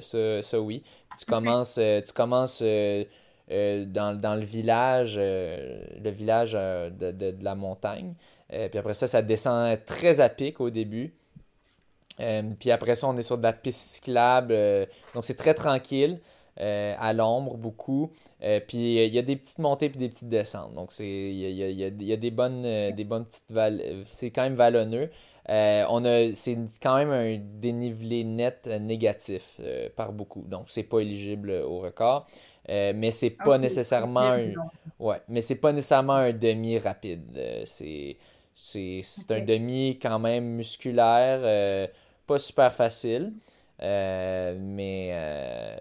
ça, 0.00 0.42
ça, 0.42 0.60
oui. 0.60 0.82
Tu 1.18 1.24
commences, 1.24 1.74
tu 1.74 2.12
commences 2.12 2.62
dans, 2.62 4.20
dans, 4.20 4.34
le 4.34 4.44
village, 4.44 5.16
le 5.16 6.10
village 6.10 6.52
de, 6.52 7.10
de, 7.10 7.32
de, 7.32 7.44
la 7.44 7.54
montagne. 7.54 8.14
Euh, 8.52 8.68
puis 8.68 8.78
après 8.78 8.94
ça, 8.94 9.06
ça 9.06 9.22
descend 9.22 9.84
très 9.84 10.20
à 10.20 10.28
pic 10.28 10.60
au 10.60 10.70
début. 10.70 11.14
Euh, 12.20 12.42
puis 12.58 12.70
après 12.70 12.94
ça, 12.94 13.08
on 13.08 13.16
est 13.16 13.22
sur 13.22 13.38
de 13.38 13.42
la 13.42 13.52
piste 13.52 13.80
cyclable. 13.80 14.52
Euh, 14.52 14.86
donc 15.14 15.24
c'est 15.24 15.36
très 15.36 15.54
tranquille, 15.54 16.20
à 16.58 17.12
l'ombre 17.12 17.56
beaucoup. 17.58 18.10
puis 18.40 19.04
il 19.04 19.14
y 19.14 19.18
a 19.18 19.22
des 19.22 19.36
petites 19.36 19.58
montées 19.58 19.90
puis 19.90 19.98
des 19.98 20.08
petites 20.08 20.28
descentes. 20.28 20.74
Donc 20.74 20.90
il 21.00 21.34
y 21.34 21.62
a, 21.62 21.68
y 21.68 22.12
a, 22.12 22.16
des, 22.16 22.30
bonnes, 22.30 22.62
des 22.92 23.04
bonnes 23.04 23.26
petites 23.26 23.50
vallées. 23.50 24.02
C'est 24.06 24.30
quand 24.30 24.42
même 24.42 24.54
vallonneux. 24.54 25.10
on 25.48 26.04
a, 26.06 26.32
c'est 26.32 26.56
quand 26.82 26.96
même 26.96 27.10
un 27.10 27.38
dénivelé 27.60 28.24
net 28.24 28.70
négatif 28.80 29.60
par 29.96 30.12
beaucoup. 30.12 30.44
Donc 30.48 30.64
c'est 30.68 30.84
pas 30.84 31.00
éligible 31.00 31.50
au 31.50 31.80
record. 31.80 32.26
mais 32.68 33.10
c'est 33.10 33.36
pas 33.36 33.58
nécessairement 33.58 34.20
un, 34.20 34.52
ouais, 34.98 35.20
mais 35.28 35.42
c'est 35.42 35.60
pas 35.60 35.72
nécessairement 35.72 36.14
un 36.14 36.32
demi 36.32 36.78
rapide. 36.78 37.38
c'est 37.66 38.16
c'est 38.56 39.30
un 39.30 39.42
demi 39.42 39.98
quand 40.00 40.18
même 40.18 40.44
musculaire, 40.44 41.40
euh, 41.42 41.86
pas 42.26 42.38
super 42.38 42.74
facile. 42.74 43.34
Euh, 43.82 44.56
mais, 44.58 45.10
euh, 45.12 45.76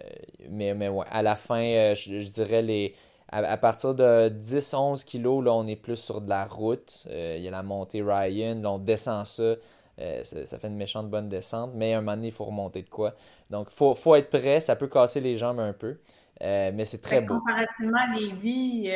mais, 0.49 0.73
mais 0.73 0.89
ouais, 0.89 1.05
à 1.09 1.23
la 1.23 1.37
fin, 1.37 1.93
je, 1.95 2.29
dirais 2.29 2.61
les. 2.61 2.93
À, 3.29 3.57
partir 3.57 3.95
de 3.95 4.29
10-11 4.29 5.05
kilos, 5.05 5.43
là, 5.43 5.53
on 5.53 5.65
est 5.67 5.75
plus 5.77 5.95
sur 5.95 6.21
de 6.21 6.29
la 6.29 6.45
route. 6.45 7.05
Il 7.09 7.41
y 7.41 7.47
a 7.47 7.51
la 7.51 7.63
montée 7.63 8.01
Ryan, 8.01 8.59
là, 8.61 8.71
on 8.71 8.77
descend 8.77 9.25
ça. 9.25 9.55
ça. 9.97 10.59
fait 10.59 10.67
une 10.67 10.75
méchante 10.75 11.09
bonne 11.09 11.29
descente, 11.29 11.71
mais 11.75 11.93
à 11.93 11.97
un 11.97 12.01
moment 12.01 12.17
donné, 12.17 12.27
il 12.27 12.33
faut 12.33 12.45
remonter 12.45 12.81
de 12.81 12.89
quoi. 12.89 13.15
Donc, 13.49 13.67
il 13.71 13.75
faut, 13.75 13.95
faut, 13.95 14.15
être 14.15 14.29
prêt. 14.29 14.59
Ça 14.59 14.75
peut 14.75 14.87
casser 14.87 15.21
les 15.21 15.37
jambes 15.37 15.59
un 15.59 15.73
peu, 15.73 15.97
mais 16.41 16.85
c'est 16.85 17.01
très 17.01 17.21
beau. 17.21 17.39
Comparativement 17.39 17.99
à 17.99 18.15
Lévis, 18.17 18.91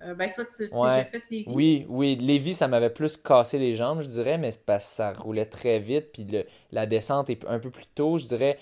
euh, 0.00 0.14
ben, 0.14 0.30
toi, 0.32 0.44
tu, 0.44 0.66
fait 0.66 1.22
Lévis. 1.30 1.44
Oui, 1.48 1.86
oui. 1.88 2.16
Lévis, 2.16 2.54
ça 2.54 2.68
m'avait 2.68 2.90
plus 2.90 3.16
cassé 3.16 3.58
les 3.58 3.74
jambes, 3.74 4.00
je 4.00 4.06
dirais, 4.06 4.38
mais 4.38 4.52
c'est 4.52 4.64
parce 4.64 4.86
que 4.86 4.92
ça 4.92 5.12
roulait 5.12 5.46
très 5.46 5.80
vite. 5.80 6.12
Puis 6.12 6.26
la 6.70 6.86
descente 6.86 7.30
est 7.30 7.44
un 7.46 7.58
peu 7.58 7.70
plus 7.70 7.86
tôt, 7.86 8.18
je 8.18 8.26
dirais, 8.26 8.58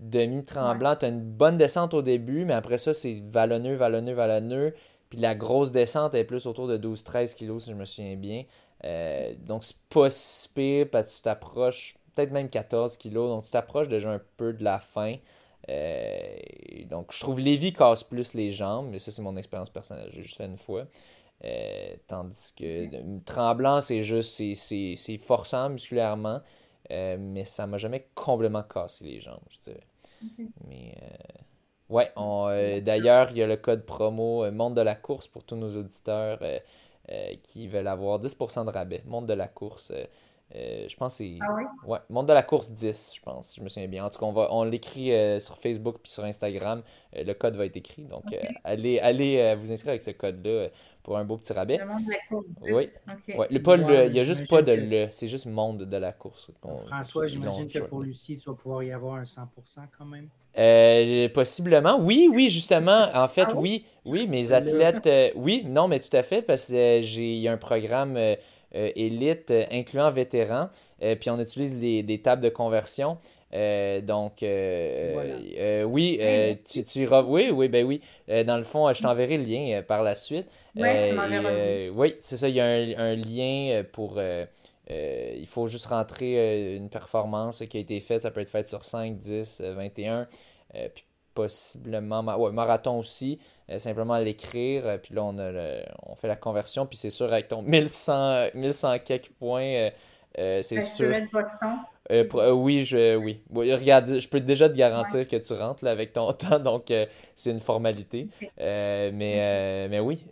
demi-tremblant. 0.00 0.96
Tu 0.96 1.04
as 1.04 1.08
une 1.08 1.20
bonne 1.20 1.58
descente 1.58 1.92
au 1.92 2.00
début, 2.00 2.44
mais 2.44 2.54
après 2.54 2.78
ça, 2.78 2.94
c'est 2.94 3.22
vallonneux, 3.30 3.74
vallonneux, 3.74 4.14
vallonneux. 4.14 4.74
Puis 5.10 5.18
la 5.18 5.34
grosse 5.34 5.72
descente 5.72 6.14
est 6.14 6.24
plus 6.24 6.46
autour 6.46 6.68
de 6.68 6.78
12-13 6.78 7.34
kilos, 7.34 7.64
si 7.64 7.70
je 7.70 7.74
me 7.74 7.84
souviens 7.84 8.16
bien. 8.16 8.44
Euh, 8.84 9.34
donc, 9.40 9.64
c'est 9.64 9.76
pas 9.90 10.08
si 10.08 10.52
pire 10.52 10.86
parce 10.90 11.08
que 11.08 11.16
tu 11.16 11.22
t'approches, 11.22 11.96
peut-être 12.14 12.30
même 12.30 12.48
14 12.48 12.96
kilos. 12.96 13.28
Donc, 13.28 13.44
tu 13.44 13.50
t'approches 13.50 13.88
déjà 13.88 14.10
un 14.10 14.20
peu 14.36 14.54
de 14.54 14.64
la 14.64 14.78
fin. 14.78 15.16
Euh, 15.68 16.36
donc, 16.86 17.12
je 17.12 17.20
trouve 17.20 17.40
Lévi 17.40 17.72
casse 17.72 18.04
plus 18.04 18.34
les 18.34 18.52
jambes, 18.52 18.88
mais 18.90 18.98
ça, 18.98 19.10
c'est 19.10 19.22
mon 19.22 19.36
expérience 19.36 19.70
personnelle. 19.70 20.08
J'ai 20.12 20.22
juste 20.22 20.36
fait 20.36 20.46
une 20.46 20.58
fois. 20.58 20.86
Euh, 21.44 21.96
tandis 22.06 22.52
que 22.56 23.20
Tremblant, 23.24 23.80
c'est 23.80 24.02
juste, 24.02 24.42
c'est 24.54 25.18
forçant 25.18 25.68
musculairement, 25.68 26.40
euh, 26.90 27.16
mais 27.18 27.44
ça 27.44 27.66
m'a 27.66 27.76
jamais 27.76 28.08
complètement 28.14 28.62
cassé 28.62 29.04
les 29.04 29.20
jambes, 29.20 29.40
je 29.50 29.60
dirais. 29.60 29.86
Mais 30.66 30.94
ouais, 31.88 32.80
d'ailleurs, 32.80 33.30
il 33.30 33.38
y 33.38 33.42
a 33.42 33.46
le 33.46 33.56
code 33.56 33.84
promo 33.84 34.50
Monde 34.50 34.74
de 34.74 34.80
la 34.80 34.96
course 34.96 35.28
pour 35.28 35.44
tous 35.44 35.56
nos 35.56 35.76
auditeurs 35.76 36.40
qui 37.42 37.68
veulent 37.68 37.86
avoir 37.86 38.18
10% 38.18 38.64
de 38.64 38.70
rabais. 38.70 39.02
Monde 39.06 39.26
de 39.26 39.34
la 39.34 39.48
course. 39.48 39.92
Euh, 40.54 40.86
je 40.88 40.96
pense 40.96 41.18
que 41.18 41.24
c'est. 41.24 41.38
Ah 41.42 41.54
oui? 41.54 41.64
Ouais, 41.86 41.98
Monde 42.08 42.28
de 42.28 42.32
la 42.32 42.42
course 42.42 42.70
10, 42.70 43.12
je 43.14 43.20
pense, 43.20 43.54
je 43.56 43.62
me 43.62 43.68
souviens 43.68 43.88
bien. 43.88 44.04
En 44.04 44.08
tout 44.08 44.18
cas, 44.18 44.24
on, 44.24 44.32
va, 44.32 44.48
on 44.50 44.64
l'écrit 44.64 45.12
euh, 45.12 45.38
sur 45.40 45.58
Facebook 45.58 45.96
puis 46.02 46.10
sur 46.10 46.24
Instagram. 46.24 46.82
Euh, 47.16 47.24
le 47.24 47.34
code 47.34 47.56
va 47.56 47.66
être 47.66 47.76
écrit. 47.76 48.04
Donc, 48.04 48.24
allez, 48.64 48.98
allez 48.98 49.54
vous 49.60 49.70
inscrire 49.70 49.90
avec 49.90 50.02
ce 50.02 50.10
code-là 50.10 50.68
pour 51.02 51.18
un 51.18 51.24
beau 51.24 51.36
petit 51.36 51.52
rabais. 51.52 51.76
Le 51.76 51.86
monde 51.86 52.04
de 52.04 52.10
la 52.10 52.18
course 52.28 52.48
10. 52.62 52.72
Oui. 52.72 52.88
Le, 53.50 53.58
pas 53.62 53.76
le, 53.76 54.06
il 54.06 54.12
n'y 54.12 54.20
a 54.20 54.24
juste 54.24 54.48
pas 54.48 54.62
de 54.62 54.72
le, 54.72 55.08
c'est 55.10 55.28
juste 55.28 55.46
monde 55.46 55.84
de 55.84 55.96
la 55.96 56.12
course. 56.12 56.50
François, 56.86 57.26
j'imagine 57.26 57.68
que 57.68 57.80
pour 57.80 58.00
Lucie, 58.00 58.38
tu 58.38 58.48
vas 58.48 58.56
pouvoir 58.56 58.82
y 58.82 58.92
avoir 58.92 59.16
un 59.16 59.24
100% 59.24 59.44
quand 59.98 60.06
même. 60.06 61.28
possiblement, 61.30 61.98
oui, 62.00 62.30
oui, 62.32 62.48
justement. 62.48 63.08
En 63.14 63.28
fait, 63.28 63.48
ah 63.50 63.56
oui, 63.56 63.84
oui, 64.06 64.26
mes 64.26 64.52
athlètes, 64.52 65.34
oui, 65.36 65.62
non, 65.66 65.88
mais 65.88 66.00
tout 66.00 66.16
à 66.16 66.22
fait, 66.22 66.40
parce 66.40 66.68
que 66.68 67.00
j'ai, 67.02 67.34
il 67.34 67.40
y 67.40 67.48
a 67.48 67.52
un 67.52 67.58
programme 67.58 68.16
euh, 68.16 68.34
élite, 68.72 69.50
euh, 69.50 69.64
incluant 69.70 70.10
vétérans. 70.10 70.68
Euh, 71.02 71.16
puis 71.16 71.30
on 71.30 71.38
utilise 71.38 71.78
des 71.78 72.20
tables 72.22 72.42
de 72.42 72.48
conversion. 72.48 73.18
donc, 73.52 74.38
oui, 75.86 76.20
tu, 76.66 76.84
tu 76.84 76.98
iras. 77.00 77.22
Oui, 77.22 77.50
oui, 77.50 77.68
ben 77.68 77.84
oui. 77.84 78.00
dans 78.44 78.58
le 78.58 78.64
fond, 78.64 78.92
je 78.92 79.02
t'enverrai 79.02 79.38
le 79.38 79.44
lien 79.44 79.82
par 79.82 80.02
la 80.02 80.14
suite. 80.14 80.46
oui, 81.94 82.14
c'est 82.18 82.36
ça. 82.36 82.48
Il 82.48 82.54
y 82.56 82.60
a 82.60 82.66
un, 82.66 83.14
lien 83.14 83.84
pour. 83.92 84.20
il 84.90 85.46
faut 85.46 85.66
juste 85.68 85.86
rentrer 85.86 86.74
une 86.76 86.90
performance 86.90 87.62
qui 87.70 87.76
a 87.76 87.80
été 87.80 88.00
faite. 88.00 88.22
Ça 88.22 88.30
peut 88.30 88.40
être 88.40 88.50
fait 88.50 88.66
sur 88.66 88.84
5, 88.84 89.16
10, 89.16 89.62
21. 89.62 90.26
puis 90.94 91.04
possiblement. 91.32 92.22
Ouais, 92.36 92.50
marathon 92.50 92.98
aussi. 92.98 93.38
Simplement 93.76 94.18
l'écrire. 94.18 94.98
puis 95.02 95.14
là, 95.14 95.24
on, 95.24 95.38
a 95.38 95.50
on 96.06 96.14
fait 96.14 96.28
la 96.28 96.36
conversion. 96.36 96.86
Puis 96.86 96.96
c'est 96.96 97.10
sûr, 97.10 97.32
avec 97.32 97.48
ton 97.48 97.62
1100, 97.62 98.48
1100 98.54 98.98
quelques 99.00 99.30
points 99.30 99.90
euh, 100.38 100.62
c'est 100.62 100.80
sûr. 100.80 101.12
Euh, 102.10 102.24
euh, 102.34 102.50
oui, 102.52 102.84
je, 102.84 103.16
oui. 103.16 103.42
regarde, 103.52 104.18
je 104.20 104.28
peux 104.28 104.40
déjà 104.40 104.68
te 104.68 104.74
garantir 104.74 105.26
que 105.28 105.36
tu 105.36 105.52
rentres 105.52 105.84
là, 105.84 105.90
avec 105.90 106.12
ton 106.12 106.32
temps, 106.32 106.58
donc 106.58 106.92
c'est 107.34 107.50
une 107.50 107.60
formalité. 107.60 108.28
mais, 108.58 109.88
mais 109.90 110.00
oui, 110.00 110.24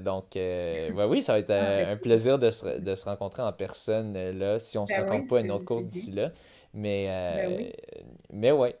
donc 0.00 0.24
oui, 0.34 1.22
ça 1.22 1.32
va 1.34 1.38
être 1.38 1.50
ah, 1.50 1.84
ben, 1.84 1.88
un 1.88 1.96
plaisir 1.96 2.38
de 2.38 2.50
se, 2.50 2.80
de 2.80 2.94
se, 2.94 3.04
rencontrer 3.04 3.42
en 3.42 3.52
personne 3.52 4.14
là, 4.38 4.58
si 4.58 4.78
on 4.78 4.82
ne 4.82 4.88
se 4.88 4.94
rencontre 4.94 5.28
pas 5.28 5.38
à 5.38 5.40
une 5.40 5.50
autre 5.50 5.64
course 5.64 5.84
d'ici 5.84 6.12
là. 6.12 6.30
Mais, 6.74 7.06
ben 7.06 7.56
oui. 7.56 7.72
mais 8.30 8.52
ouais, 8.52 8.76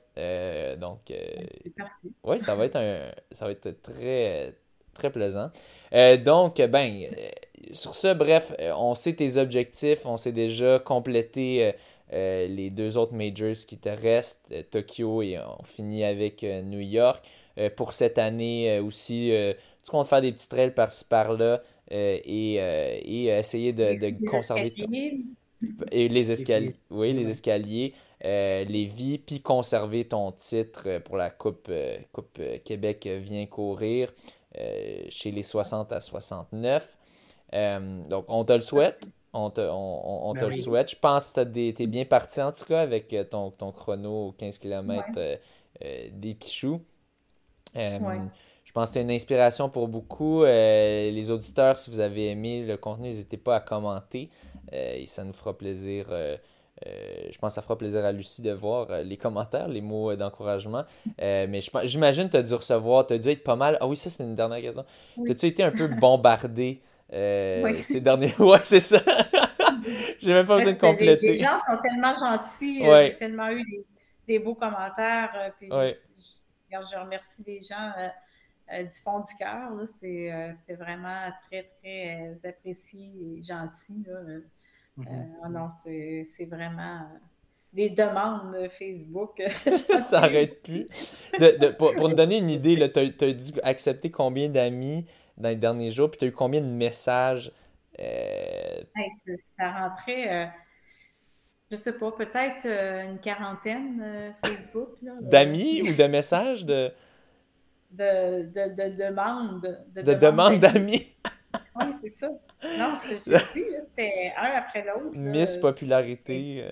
donc 0.78 1.12
oui, 2.24 2.40
ça 2.40 2.54
va 2.54 2.64
être 2.64 2.76
un, 2.76 3.10
ça 3.32 3.44
va 3.46 3.52
être 3.52 3.82
très, 3.82 4.54
très 4.94 5.10
plaisant. 5.10 5.50
donc, 6.24 6.60
ben, 6.60 7.08
sur 7.72 7.94
ce, 7.94 8.12
bref, 8.12 8.52
euh, 8.60 8.72
on 8.76 8.94
sait 8.94 9.14
tes 9.14 9.36
objectifs, 9.36 10.06
on 10.06 10.16
sait 10.16 10.32
déjà 10.32 10.78
compléter 10.78 11.64
euh, 11.64 11.72
euh, 12.12 12.46
les 12.46 12.70
deux 12.70 12.96
autres 12.96 13.14
majors 13.14 13.56
qui 13.66 13.78
te 13.78 13.88
restent, 13.88 14.54
Tokyo 14.70 15.22
et 15.22 15.38
on 15.38 15.62
finit 15.64 16.04
avec 16.04 16.42
New 16.42 16.80
York. 16.80 17.24
pour 17.74 17.92
cette 17.92 18.18
année 18.18 18.78
aussi, 18.78 19.32
tu 19.84 19.90
comptes 19.90 20.06
faire 20.06 20.20
des 20.20 20.30
petits 20.30 20.48
trails 20.48 20.74
par-ci 20.74 21.04
par-là 21.04 21.62
et, 21.90 22.54
essayer 23.26 23.72
de, 23.72 24.30
conserver 24.30 24.72
tout. 24.72 24.86
Et 25.90 26.08
les 26.08 26.30
escaliers. 26.30 26.76
Oui, 26.90 27.12
les 27.12 27.28
escaliers. 27.28 27.92
Les 28.26 28.86
vies, 28.86 29.18
puis 29.18 29.40
conserver 29.40 30.06
ton 30.06 30.32
titre 30.32 30.98
pour 31.04 31.16
la 31.16 31.30
Coupe, 31.30 31.70
coupe 32.12 32.40
Québec 32.64 33.06
vient 33.06 33.46
courir 33.46 34.12
chez 35.08 35.30
les 35.30 35.42
60 35.42 35.92
à 35.92 36.00
69. 36.00 36.96
Euh, 37.54 38.08
donc, 38.08 38.24
on 38.28 38.44
te 38.44 38.52
le 38.52 38.60
souhaite. 38.60 39.08
On 39.32 39.50
te, 39.50 39.60
on, 39.60 40.32
te 40.34 40.40
ben 40.40 40.48
le 40.48 40.56
souhaite. 40.56 40.90
Je 40.90 40.96
pense 40.96 41.32
que 41.32 41.42
tu 41.42 41.82
es 41.82 41.86
bien 41.86 42.06
parti, 42.06 42.40
en 42.40 42.52
tout 42.52 42.64
cas, 42.64 42.80
avec 42.80 43.12
euh, 43.12 43.22
ton, 43.24 43.50
ton 43.50 43.70
chrono 43.70 44.34
15 44.38 44.58
km 44.58 45.10
euh, 45.18 45.36
des 46.10 46.34
Pichoux. 46.34 46.80
Je 47.74 48.72
pense 48.72 48.88
que 48.88 48.94
c'est 48.94 49.02
une 49.02 49.10
inspiration 49.10 49.68
pour 49.68 49.88
beaucoup. 49.88 50.44
les 50.44 51.30
auditeurs, 51.30 51.76
si 51.76 51.90
vous 51.90 52.00
avez 52.00 52.30
aimé 52.30 52.64
le 52.64 52.78
contenu, 52.78 53.08
n'hésitez 53.08 53.36
pas 53.36 53.56
à 53.56 53.60
commenter. 53.60 54.30
et 54.72 55.04
ça 55.06 55.22
nous 55.22 55.34
fera 55.34 55.56
plaisir. 55.56 56.06
Je 56.84 57.38
pense 57.38 57.52
que 57.52 57.54
ça 57.54 57.62
fera 57.62 57.78
plaisir 57.78 58.04
à 58.04 58.12
Lucie 58.12 58.42
de 58.42 58.52
voir 58.52 58.88
les 59.02 59.16
commentaires, 59.16 59.68
les 59.68 59.80
mots 59.80 60.14
d'encouragement. 60.14 60.84
mais 61.18 61.60
j'imagine 61.84 62.26
que 62.26 62.32
tu 62.32 62.36
as 62.36 62.42
dû 62.42 62.54
recevoir, 62.54 63.06
tu 63.06 63.14
as 63.14 63.18
dû 63.18 63.28
être 63.28 63.44
pas 63.44 63.56
mal. 63.56 63.78
Ah 63.80 63.86
oui, 63.86 63.96
ça, 63.96 64.10
c'est 64.10 64.24
une 64.24 64.34
dernière 64.34 64.60
question. 64.60 64.84
Oui. 65.16 65.30
As-tu 65.30 65.46
été 65.46 65.62
un 65.62 65.72
peu 65.72 65.86
bombardé 66.00 66.82
euh, 67.12 67.82
ces 67.82 68.00
derniers. 68.00 68.34
Ouais, 68.38 68.60
c'est 68.64 68.80
ça. 68.80 68.98
J'ai 70.20 70.32
même 70.32 70.46
pas 70.46 70.56
besoin 70.56 70.72
de 70.72 70.78
compléter. 70.78 71.28
Les, 71.28 71.36
gens 71.36 71.58
sont 71.58 71.78
tellement 71.80 72.14
gentils. 72.14 72.84
Euh, 72.84 73.06
j'ai 73.06 73.16
tellement 73.16 73.50
eu 73.50 73.62
des, 74.26 74.38
beaux 74.38 74.54
commentaires. 74.54 75.30
Euh, 75.36 75.50
puis 75.58 75.68
je, 75.70 76.98
remercie 76.98 77.44
les 77.46 77.62
gens 77.62 77.92
du 78.68 79.00
fond 79.04 79.20
du 79.20 79.32
cœur. 79.38 79.70
C'est 79.86 80.74
vraiment 80.74 81.30
très, 81.46 81.70
très 81.80 82.34
apprécié 82.48 83.38
et 83.38 83.42
gentil. 83.42 84.04
Mm-hmm. 84.98 86.24
c'est 86.24 86.46
vraiment 86.46 87.06
des 87.72 87.90
demandes 87.90 88.68
Facebook. 88.70 89.42
ça 89.70 90.20
n'arrête 90.20 90.62
plus. 90.62 90.88
De, 91.38 91.72
pour, 91.72 91.94
pour, 91.94 92.08
nous 92.08 92.14
donner 92.14 92.38
une 92.38 92.50
idée, 92.50 92.90
tu 92.90 92.98
as, 92.98 93.02
as, 93.02 93.32
dû 93.32 93.60
accepter 93.62 94.10
combien 94.10 94.48
d'amis 94.48 95.06
dans 95.36 95.50
les 95.50 95.56
derniers 95.56 95.90
jours? 95.90 96.10
Puis 96.10 96.18
tu 96.18 96.24
as 96.24 96.28
eu 96.28 96.32
combien 96.32 96.60
de 96.60 96.66
messages? 96.66 97.52
Euh... 97.98 98.82
ça, 99.36 99.72
rentrait, 99.72 100.44
euh, 100.44 100.46
je 101.70 101.76
sais 101.76 101.98
pas, 101.98 102.12
peut-être 102.12 102.66
euh, 102.66 103.10
une 103.10 103.18
quarantaine 103.18 104.02
euh, 104.02 104.30
Facebook. 104.44 104.88
D'amis 105.20 105.82
ou 105.82 105.94
de 105.94 106.04
messages? 106.04 106.64
De, 106.64 106.92
de, 107.90 108.42
de, 108.42 108.74
de 108.74 108.96
demandes. 108.96 109.78
De, 109.94 110.14
demandes 110.14 110.60
d'amis. 110.60 111.14
Oui, 111.80 111.92
c'est 111.92 112.08
ça. 112.08 112.30
Non, 112.78 112.96
c'est 112.98 114.34
un 114.36 114.50
après 114.56 114.84
l'autre. 114.84 115.16
Miss 115.16 115.56
popularité. 115.56 116.68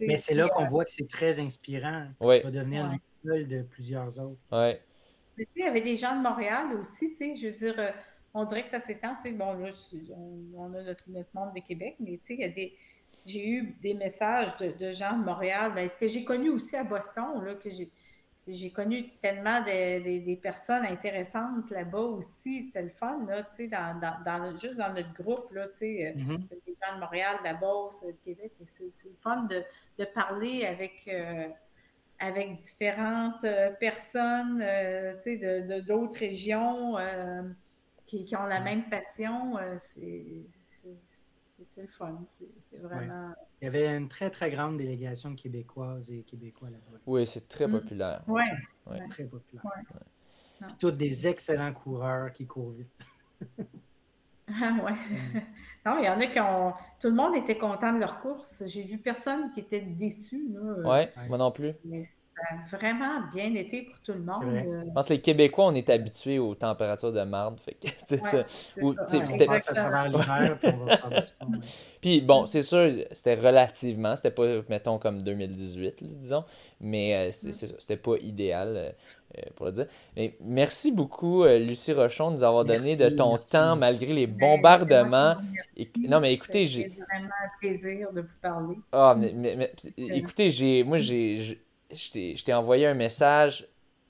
mais 0.00 0.16
c'est 0.16 0.34
là 0.34 0.48
qu'on 0.48 0.66
voit 0.68 0.84
que 0.84 0.90
c'est 0.90 1.08
très 1.08 1.40
inspirant. 1.40 2.08
Ouais. 2.20 2.40
Tu 2.40 2.46
vas 2.46 2.52
devenir 2.52 2.90
l'école 2.90 3.48
de 3.48 3.62
plusieurs 3.62 4.18
autres. 4.18 4.40
Ouais 4.50 4.80
il 5.38 5.46
y 5.56 5.62
avait 5.62 5.80
des 5.80 5.96
gens 5.96 6.16
de 6.16 6.22
Montréal 6.22 6.74
aussi, 6.80 7.10
tu 7.10 7.16
sais, 7.16 7.34
je 7.34 7.48
veux 7.48 7.72
dire, 7.72 7.78
euh, 7.78 7.90
on 8.34 8.44
dirait 8.44 8.62
que 8.62 8.68
ça 8.68 8.80
s'étend, 8.80 9.14
tu 9.16 9.28
sais, 9.28 9.32
bon, 9.32 9.54
là, 9.54 9.70
on, 10.54 10.72
a 10.74 10.82
notre, 10.82 11.04
monde 11.34 11.54
de 11.54 11.60
Québec, 11.60 11.96
mais 12.00 12.16
tu 12.18 12.24
sais, 12.24 12.34
il 12.34 12.40
y 12.40 12.44
a 12.44 12.48
des, 12.48 12.76
j'ai 13.24 13.48
eu 13.48 13.76
des 13.82 13.94
messages 13.94 14.56
de, 14.58 14.92
gens 14.92 15.18
de 15.18 15.24
Montréal, 15.24 15.72
ben, 15.74 15.88
ce 15.88 15.98
que 15.98 16.06
j'ai 16.06 16.24
connu 16.24 16.50
aussi 16.50 16.76
à 16.76 16.84
Boston, 16.84 17.42
là, 17.44 17.54
que 17.54 17.70
j'ai, 17.70 17.90
j'ai 18.36 18.70
connu 18.70 19.08
tellement 19.22 19.62
des 19.62 20.38
personnes 20.42 20.84
intéressantes 20.84 21.70
là-bas 21.70 21.98
aussi, 21.98 22.62
c'est 22.62 22.82
le 22.82 22.90
fun, 22.90 23.24
là, 23.26 23.42
tu 23.44 23.56
sais, 23.56 23.68
dans, 23.68 23.98
dans, 23.98 24.56
juste 24.58 24.76
dans 24.76 24.92
notre 24.92 25.12
groupe, 25.14 25.52
là, 25.52 25.66
tu 25.68 25.74
sais, 25.74 26.08
euh, 26.08 26.20
mm-hmm. 26.20 26.48
des 26.66 26.76
gens 26.82 26.94
de 26.96 27.00
Montréal, 27.00 27.36
de 27.40 27.44
la 27.44 27.54
Beauce, 27.54 28.04
de 28.04 28.12
Québec, 28.24 28.52
c'est, 28.66 28.84
le 28.84 29.16
fun 29.20 29.44
de, 29.44 29.62
de 29.98 30.04
parler 30.04 30.66
avec... 30.66 31.08
Euh, 31.08 31.48
avec 32.18 32.56
différentes 32.56 33.44
euh, 33.44 33.70
personnes 33.72 34.62
euh, 34.62 35.12
de 35.12 35.80
d'autres 35.80 36.18
régions 36.18 36.98
euh, 36.98 37.42
qui, 38.06 38.24
qui, 38.24 38.36
ont 38.36 38.46
la 38.46 38.60
même 38.60 38.88
passion. 38.88 39.54
c'est 39.76 40.46
le 41.58 41.88
fun. 41.88 42.22
C'est 42.58 42.78
vraiment. 42.78 43.32
Il 43.60 43.64
y 43.64 43.68
avait 43.68 43.96
une 43.96 44.08
très, 44.08 44.30
très 44.30 44.50
grande 44.50 44.78
délégation 44.78 45.34
québécoise 45.34 46.10
et 46.10 46.22
québécois 46.22 46.70
là-bas. 46.70 46.98
Oui, 47.06 47.26
c'est 47.26 47.48
très 47.48 47.66
mm. 47.66 47.72
populaire. 47.72 48.22
Oui. 48.26 48.42
Ouais. 48.86 49.06
Très 49.08 49.24
populaire. 49.24 49.64
Tous 50.78 50.96
des 50.96 51.28
excellents 51.28 51.72
coureurs 51.72 52.32
qui 52.32 52.46
courent 52.46 52.72
vite. 52.72 53.06
Ah 54.48 54.76
ouais. 54.84 55.42
Non, 55.86 55.98
il 56.00 56.04
y 56.04 56.08
en 56.08 56.20
a 56.20 56.26
qui 56.26 56.40
ont. 56.40 56.72
Tout 57.00 57.08
le 57.08 57.14
monde 57.14 57.36
était 57.36 57.56
content 57.56 57.92
de 57.92 58.00
leur 58.00 58.20
course. 58.20 58.64
J'ai 58.66 58.82
vu 58.82 58.98
personne 58.98 59.52
qui 59.52 59.60
était 59.60 59.82
déçu. 59.82 60.48
Là. 60.52 60.90
Ouais, 60.90 61.12
moi 61.28 61.38
non 61.38 61.52
plus. 61.52 61.74
Mais 61.84 62.02
ça 62.02 62.18
a 62.50 62.76
vraiment 62.76 63.20
bien 63.32 63.54
été 63.54 63.82
pour 63.82 63.98
tout 64.00 64.12
le 64.12 64.20
monde. 64.20 64.44
Euh. 64.44 64.84
Je 64.86 64.92
pense 64.92 65.06
que 65.06 65.14
les 65.14 65.20
Québécois, 65.20 65.66
on 65.66 65.74
est 65.74 65.88
habitués 65.88 66.38
aux 66.38 66.54
températures 66.54 67.12
de 67.12 67.22
marde. 67.22 67.58
Fait 67.60 67.74
que, 67.74 68.16
Puis 72.00 72.20
bon, 72.20 72.46
c'est 72.46 72.62
sûr, 72.62 72.90
c'était 73.12 73.34
relativement, 73.34 74.16
c'était 74.16 74.30
pas, 74.30 74.62
mettons, 74.68 74.98
comme 74.98 75.22
2018, 75.22 76.04
disons, 76.18 76.44
mais 76.80 77.30
euh, 77.30 77.32
c'était 77.32 77.96
pas 77.96 78.16
idéal. 78.20 78.76
Euh, 78.76 78.90
pour 79.54 79.66
le 79.66 79.72
dire. 79.72 79.86
Mais 80.16 80.34
merci 80.40 80.92
beaucoup, 80.92 81.44
Lucie 81.44 81.92
Rochon, 81.92 82.30
de 82.30 82.36
nous 82.36 82.44
avoir 82.44 82.64
donné 82.64 82.96
de 82.96 83.10
ton 83.10 83.36
temps 83.36 83.76
malgré 83.76 84.14
les 84.14 84.26
Non, 86.08 86.20
mais 86.20 86.32
écoutez, 86.32 86.66
j'ai. 86.66 86.88
Vraiment 86.88 87.28
un 87.44 87.58
plaisir 87.60 88.12
de 88.12 88.22
vous 88.22 88.36
parler. 88.40 88.76
Ah, 88.92 89.16
mais, 89.16 89.70
écoutez, 89.96 90.50
j'ai, 90.50 90.84
moi, 90.84 90.98
j'ai, 90.98 91.60
je 91.90 92.44
t'ai 92.44 92.54
envoyé 92.54 92.86
un 92.86 92.94
message, 92.94 93.68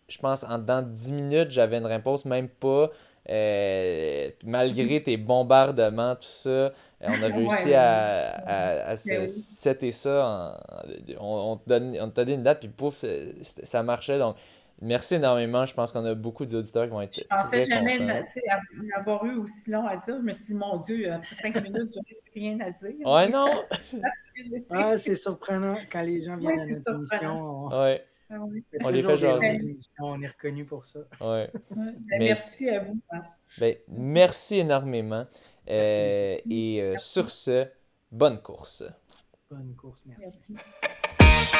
je 0.08 0.18
pense, 0.18 0.44
en 0.44 0.58
dedans 0.58 0.82
de 0.82 0.90
10 0.90 1.12
minutes, 1.12 1.50
j'avais 1.50 1.78
une 1.78 1.86
réponse, 1.86 2.24
même 2.24 2.48
pas. 2.48 2.90
Euh, 3.28 4.30
malgré 4.44 5.02
tes 5.02 5.16
bombardements, 5.16 6.14
tout 6.14 6.22
ça, 6.22 6.72
on 7.00 7.22
a 7.22 7.26
réussi 7.26 7.74
à, 7.74 8.30
à, 8.30 8.92
à 8.92 8.96
ben 9.04 9.26
setter 9.26 9.90
ça. 9.90 10.60
on, 11.18 11.24
on, 11.24 11.52
on 11.52 11.56
t'a 11.56 12.24
donné 12.24 12.34
une 12.34 12.42
date, 12.44 12.60
puis 12.60 12.68
pouf, 12.68 13.04
ça 13.42 13.82
marchait. 13.82 14.18
Donc, 14.18 14.36
Merci 14.82 15.14
énormément. 15.14 15.64
Je 15.64 15.74
pense 15.74 15.90
qu'on 15.90 16.04
a 16.04 16.14
beaucoup 16.14 16.44
d'auditeurs 16.44 16.84
qui 16.84 16.90
vont 16.90 17.00
être. 17.00 17.14
Je 17.14 17.24
pensais 17.24 17.64
jamais 17.64 17.98
avoir 18.94 19.24
eu 19.24 19.36
aussi 19.36 19.70
long 19.70 19.86
à 19.86 19.96
dire. 19.96 20.16
Je 20.18 20.22
me 20.22 20.32
suis 20.32 20.46
dit, 20.46 20.54
mon 20.54 20.76
Dieu, 20.76 21.12
après 21.12 21.34
cinq 21.34 21.62
minutes, 21.62 21.94
je 21.94 22.40
n'ai 22.40 22.44
rien 22.48 22.60
à 22.60 22.70
dire. 22.70 22.94
Ouais, 23.04 23.28
non. 23.28 23.62
ah, 24.70 24.98
c'est 24.98 25.14
surprenant 25.14 25.78
quand 25.90 26.02
les 26.02 26.22
gens 26.22 26.36
viennent 26.36 26.60
à 26.60 26.66
notre 26.66 26.94
émission. 26.94 27.66
On... 27.66 27.82
Ouais. 27.82 28.04
Ah 28.28 28.34
on 28.82 28.90
les 28.90 29.02
fait 29.02 29.16
genre. 29.16 29.40
On 30.00 30.20
est 30.20 30.26
reconnu 30.26 30.64
pour 30.64 30.84
ça. 30.84 30.98
Ouais. 31.20 31.48
Ben, 31.70 32.18
merci 32.18 32.68
à 32.68 32.80
vous. 32.80 32.98
Hein. 33.12 33.22
Ben, 33.58 33.76
merci 33.88 34.58
énormément. 34.58 35.26
Euh, 35.68 36.36
et 36.48 36.82
euh, 36.82 36.94
sur 36.98 37.30
ce, 37.30 37.66
bonne 38.10 38.40
course. 38.40 38.84
Bonne 39.50 39.74
course, 39.76 40.02
merci. 40.06 40.54
merci. 41.18 41.56